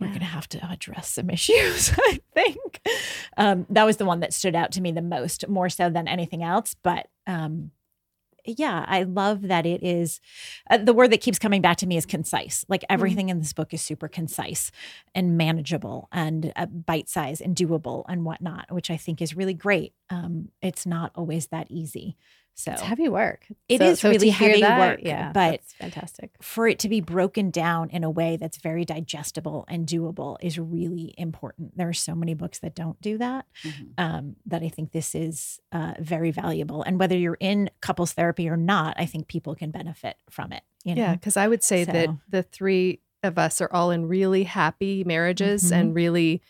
We're 0.00 0.08
Yeah. 0.08 0.12
gonna 0.14 0.24
have 0.26 0.48
to 0.50 0.66
address 0.70 1.08
some 1.12 1.30
issues, 1.38 1.92
I 1.96 2.20
think. 2.34 2.80
Um, 3.36 3.66
that 3.70 3.84
was 3.84 3.96
the 3.96 4.04
one 4.04 4.20
that 4.20 4.32
stood 4.34 4.54
out 4.54 4.72
to 4.72 4.80
me 4.80 4.92
the 4.92 5.02
most, 5.02 5.48
more 5.48 5.68
so 5.68 5.90
than 5.90 6.06
anything 6.08 6.42
else. 6.42 6.74
But 6.82 7.08
um, 7.26 7.70
yeah, 8.46 8.84
I 8.86 9.04
love 9.04 9.42
that 9.48 9.64
it 9.64 9.82
is 9.82 10.20
uh, 10.70 10.76
the 10.76 10.92
word 10.92 11.10
that 11.12 11.22
keeps 11.22 11.38
coming 11.38 11.62
back 11.62 11.78
to 11.78 11.86
me 11.86 11.96
is 11.96 12.04
concise. 12.04 12.64
Like 12.68 12.84
everything 12.90 13.30
in 13.30 13.38
this 13.38 13.54
book 13.54 13.72
is 13.72 13.80
super 13.80 14.06
concise 14.06 14.70
and 15.14 15.38
manageable 15.38 16.08
and 16.12 16.52
uh, 16.54 16.66
bite 16.66 17.08
size 17.08 17.40
and 17.40 17.56
doable 17.56 18.04
and 18.06 18.24
whatnot, 18.24 18.70
which 18.70 18.90
I 18.90 18.98
think 18.98 19.22
is 19.22 19.34
really 19.34 19.54
great. 19.54 19.94
Um, 20.10 20.50
it's 20.60 20.84
not 20.84 21.10
always 21.14 21.46
that 21.48 21.68
easy. 21.70 22.16
So 22.56 22.70
It's 22.70 22.82
heavy 22.82 23.08
work. 23.08 23.46
It 23.68 23.80
It 23.80 23.82
is 23.82 23.98
is 23.98 24.04
really 24.04 24.28
heavy 24.30 24.62
work, 24.62 25.00
Yeah, 25.02 25.32
but- 25.32 25.60
fantastic. 25.78 26.30
for 26.40 26.68
it 26.68 26.78
to 26.80 26.88
be 26.88 27.00
broken 27.00 27.50
down 27.50 27.90
in 27.90 28.04
a 28.04 28.10
way 28.10 28.36
that's 28.36 28.58
very 28.58 28.84
digestible 28.84 29.64
and 29.68 29.86
doable 29.88 30.36
is 30.40 30.56
really 30.58 31.14
important. 31.18 31.76
There 31.76 31.88
are 31.88 31.92
so 31.92 32.14
many 32.14 32.32
books 32.34 32.60
that 32.60 32.74
don't 32.76 33.00
do 33.00 33.18
that. 33.18 33.46
Mhm. 33.64 33.88
Um, 33.98 34.36
that 34.46 34.62
I 34.62 34.68
think 34.68 34.92
this 34.92 35.14
is 35.16 35.60
uh, 35.72 35.94
very 35.98 36.30
valuable. 36.30 36.82
And 36.84 36.98
whether 36.98 37.16
you're 37.16 37.36
in 37.40 37.70
couples 37.80 38.12
therapy 38.12 38.48
or 38.48 38.56
not, 38.56 38.94
I 38.98 39.06
think 39.06 39.26
people 39.26 39.56
can 39.56 39.72
benefit 39.72 40.16
from 40.30 40.52
it. 40.52 40.62
You 40.84 40.94
know? 40.94 41.02
Yeah, 41.02 41.14
because 41.14 41.36
I 41.36 41.48
would 41.48 41.64
say 41.64 41.82
that 41.84 42.08
the 42.28 42.42
three 42.44 43.00
of 43.24 43.36
us 43.38 43.60
are 43.60 43.72
all 43.72 43.90
in 43.90 44.06
really 44.06 44.44
happy 44.44 45.02
marriages 45.02 45.72
Mhm. 45.72 45.76
and 45.76 45.94
really 45.94 46.40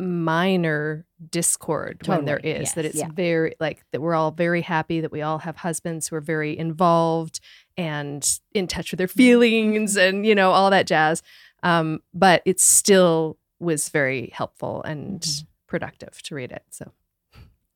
minor 0.00 1.04
discord 1.30 2.06
when 2.06 2.24
there 2.24 2.38
is 2.38 2.42
Totally, 2.42 2.62
is. 2.64 2.74
That 2.74 2.84
it's 2.86 2.94
yeah. 2.96 3.08
very 3.12 3.54
like 3.60 3.84
that 3.92 4.00
we're 4.00 4.14
all 4.14 4.30
very 4.30 4.62
happy 4.62 5.00
that 5.00 5.12
we 5.12 5.22
all 5.22 5.38
have 5.38 5.56
husbands 5.56 6.08
who 6.08 6.16
are 6.16 6.20
very 6.20 6.56
involved 6.58 7.40
and 7.76 8.26
in 8.54 8.66
touch 8.66 8.90
with 8.90 8.98
their 8.98 9.08
feelings 9.08 9.96
and 9.96 10.24
you 10.26 10.34
know 10.34 10.50
all 10.50 10.70
that 10.70 10.86
jazz. 10.86 11.22
Um, 11.62 12.00
but 12.14 12.42
it 12.46 12.58
still 12.58 13.38
was 13.58 13.90
very 13.90 14.30
helpful 14.34 14.82
and 14.82 15.20
Mhm. 15.20 15.46
productive 15.66 16.22
to 16.22 16.34
read 16.34 16.52
it. 16.52 16.64
So 16.70 16.90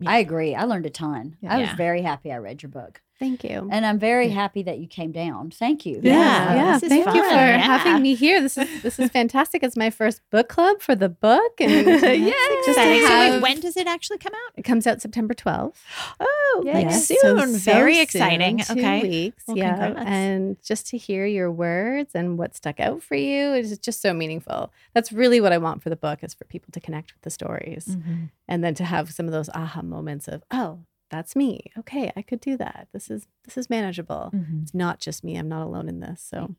I 0.07 0.19
agree. 0.19 0.55
I 0.55 0.65
learned 0.65 0.87
a 0.87 0.91
ton. 0.91 1.37
I 1.47 1.59
was 1.61 1.71
very 1.77 2.03
happy 2.03 2.33
I 2.33 2.39
read 2.39 2.63
your 2.63 2.71
book. 2.71 3.01
Thank 3.25 3.43
you. 3.43 3.69
And 3.73 3.87
I'm 3.87 3.99
very 3.99 4.29
happy 4.29 4.63
that 4.65 4.79
you 4.81 4.87
came 4.87 5.11
down. 5.11 5.51
Thank 5.51 5.87
you. 5.87 5.99
Yeah, 6.03 6.55
yeah. 6.55 6.73
this 6.75 6.83
is 6.83 6.89
Thank 6.91 7.07
you 7.07 7.23
for 7.23 7.29
Yeah. 7.31 7.57
having 7.59 8.03
me 8.03 8.15
here. 8.15 8.41
This 8.43 8.59
is 8.59 8.83
this 8.83 8.99
is 8.99 9.11
fantastic. 9.11 9.63
It's 9.63 9.77
my 9.79 9.89
first 9.89 10.21
book 10.31 10.49
club 10.51 10.83
for 10.83 10.95
the 10.95 11.09
book, 11.09 11.53
and 11.59 11.87
just 11.87 12.05
to 12.05 12.71
Exciting. 12.71 13.07
So 13.07 13.19
wait, 13.33 13.41
when 13.41 13.61
does 13.61 13.77
it 13.79 13.87
actually 13.87 14.19
come 14.19 14.35
out? 14.35 14.53
it 14.57 14.63
comes 14.63 14.87
out 14.87 15.01
September 15.01 15.33
twelfth. 15.33 15.83
Oh, 16.21 16.63
like 16.67 16.85
Yes, 16.85 17.07
soon. 17.09 17.17
so- 17.23 17.39
so 17.47 17.59
Very 17.73 17.95
soon, 17.95 18.03
exciting. 18.03 18.59
Two 18.59 18.73
okay. 18.75 19.01
weeks. 19.03 19.45
Well, 19.49 19.57
yeah, 19.57 19.77
congrats. 19.87 20.07
and 20.11 20.57
just 20.63 20.87
to 20.89 20.99
hear 20.99 21.25
your 21.25 21.51
words 21.51 22.15
and 22.15 22.37
what 22.39 22.55
stuck 22.55 22.79
out 22.79 23.03
for 23.03 23.15
you 23.15 23.55
is 23.55 23.79
just 23.79 24.03
so 24.03 24.13
meaningful. 24.13 24.71
That's 24.93 25.13
really 25.13 25.41
what 25.41 25.53
I 25.53 25.59
want 25.59 25.83
for 25.83 25.89
the 25.89 25.97
book 25.97 26.19
is 26.23 26.35
for 26.35 26.45
people 26.45 26.71
to 26.73 26.81
connect 26.81 27.15
with 27.15 27.23
the 27.23 27.31
stories, 27.31 27.87
Mhm. 27.87 28.31
and 28.49 28.63
then 28.63 28.75
to 28.75 28.85
have 28.85 29.13
some 29.13 29.25
of 29.27 29.33
those 29.33 29.49
aha 29.55 29.81
moments 29.83 30.29
of 30.29 30.43
oh. 30.51 30.81
That's 31.15 31.36
me. 31.36 31.70
Okay, 31.78 32.11
I 32.16 32.23
could 32.23 32.41
do 32.41 32.57
that. 32.57 32.89
This 32.93 33.09
is 33.09 33.28
this 33.45 33.57
is 33.57 33.70
manageable. 33.70 34.32
Mhm. 34.35 34.62
It's 34.62 34.74
not 34.74 34.99
just 34.99 35.23
me. 35.23 35.36
I'm 35.36 35.49
not 35.49 35.62
alone 35.62 35.89
in 35.89 36.01
this. 36.01 36.20
So, 36.20 36.57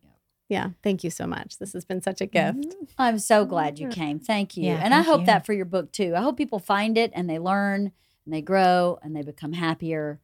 yeah, 0.48 0.70
thank 0.82 1.04
you 1.04 1.10
so 1.10 1.28
much. 1.28 1.58
This 1.58 1.74
has 1.74 1.84
been 1.84 2.02
such 2.02 2.22
a 2.22 2.26
gift. 2.26 2.74
I'm 2.98 3.20
so 3.20 3.44
glad 3.44 3.80
you 3.80 3.90
came. 3.90 4.18
Thank 4.18 4.56
you. 4.56 4.64
Yeah, 4.64 4.80
and 4.82 4.94
I 4.94 5.02
hope 5.02 5.22
you. 5.22 5.26
that 5.26 5.46
for 5.46 5.52
your 5.52 5.66
book 5.66 5.92
too. 5.92 6.14
I 6.16 6.22
hope 6.22 6.38
people 6.38 6.60
find 6.60 6.98
it 6.98 7.12
and 7.14 7.30
they 7.30 7.38
learn 7.38 7.92
and 8.24 8.34
they 8.34 8.42
grow 8.42 8.98
and 9.04 9.14
they 9.14 9.24
become 9.24 9.52
happier, 9.52 10.22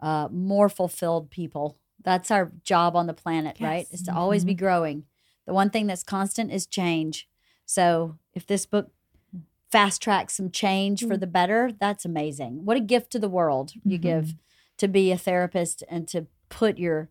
uh, 0.00 0.28
more 0.32 0.70
fulfilled 0.70 1.30
people. 1.30 1.76
That's 2.02 2.30
our 2.30 2.52
job 2.62 2.96
on 2.96 3.06
the 3.06 3.12
planet, 3.14 3.58
right? 3.60 3.86
Is 3.90 4.02
to 4.04 4.14
always 4.14 4.46
be 4.46 4.54
growing. 4.54 5.04
The 5.46 5.52
one 5.52 5.68
thing 5.68 5.86
that's 5.88 6.02
constant 6.04 6.50
is 6.50 6.64
change. 6.66 7.28
So 7.66 8.16
if 8.32 8.46
this 8.46 8.64
book 8.64 8.92
fast 9.74 10.00
track 10.00 10.30
some 10.30 10.52
change 10.52 11.00
for 11.00 11.16
mm. 11.16 11.20
the 11.20 11.26
better, 11.26 11.72
that's 11.80 12.04
amazing. 12.04 12.64
What 12.64 12.76
a 12.76 12.80
gift 12.80 13.10
to 13.10 13.18
the 13.18 13.28
world 13.28 13.72
you 13.82 13.98
mm-hmm. 13.98 14.02
give 14.02 14.34
to 14.78 14.86
be 14.86 15.10
a 15.10 15.18
therapist 15.18 15.82
and 15.88 16.06
to 16.08 16.28
put 16.48 16.78
your 16.78 17.10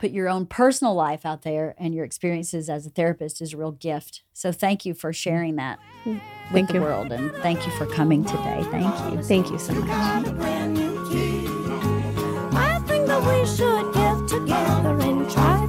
put 0.00 0.10
your 0.10 0.28
own 0.28 0.46
personal 0.46 0.94
life 0.96 1.24
out 1.24 1.42
there 1.42 1.76
and 1.78 1.94
your 1.94 2.04
experiences 2.04 2.68
as 2.68 2.86
a 2.86 2.90
therapist 2.90 3.40
is 3.40 3.54
a 3.54 3.56
real 3.56 3.70
gift. 3.70 4.24
So 4.32 4.50
thank 4.50 4.84
you 4.84 4.94
for 4.94 5.12
sharing 5.12 5.54
that 5.56 5.78
mm. 6.04 6.14
with 6.14 6.22
Thank 6.52 6.68
the 6.68 6.74
you. 6.74 6.80
world 6.80 7.12
and 7.12 7.30
thank 7.36 7.64
you 7.64 7.72
for 7.78 7.86
coming 7.86 8.24
today. 8.24 8.66
Thank 8.72 9.12
you. 9.12 9.22
Thank 9.22 9.50
you 9.52 9.58
so 9.58 9.72
much. 9.72 9.86
got 9.86 10.26
a 10.26 10.32
brand 10.32 10.74
new 10.74 11.08
key. 11.08 11.46
I 12.56 12.80
think 12.88 13.06
that 13.06 13.22
we 13.22 13.46
should 13.46 13.94
get 13.94 14.28
together 14.28 15.00
and 15.08 15.30
try 15.30 15.68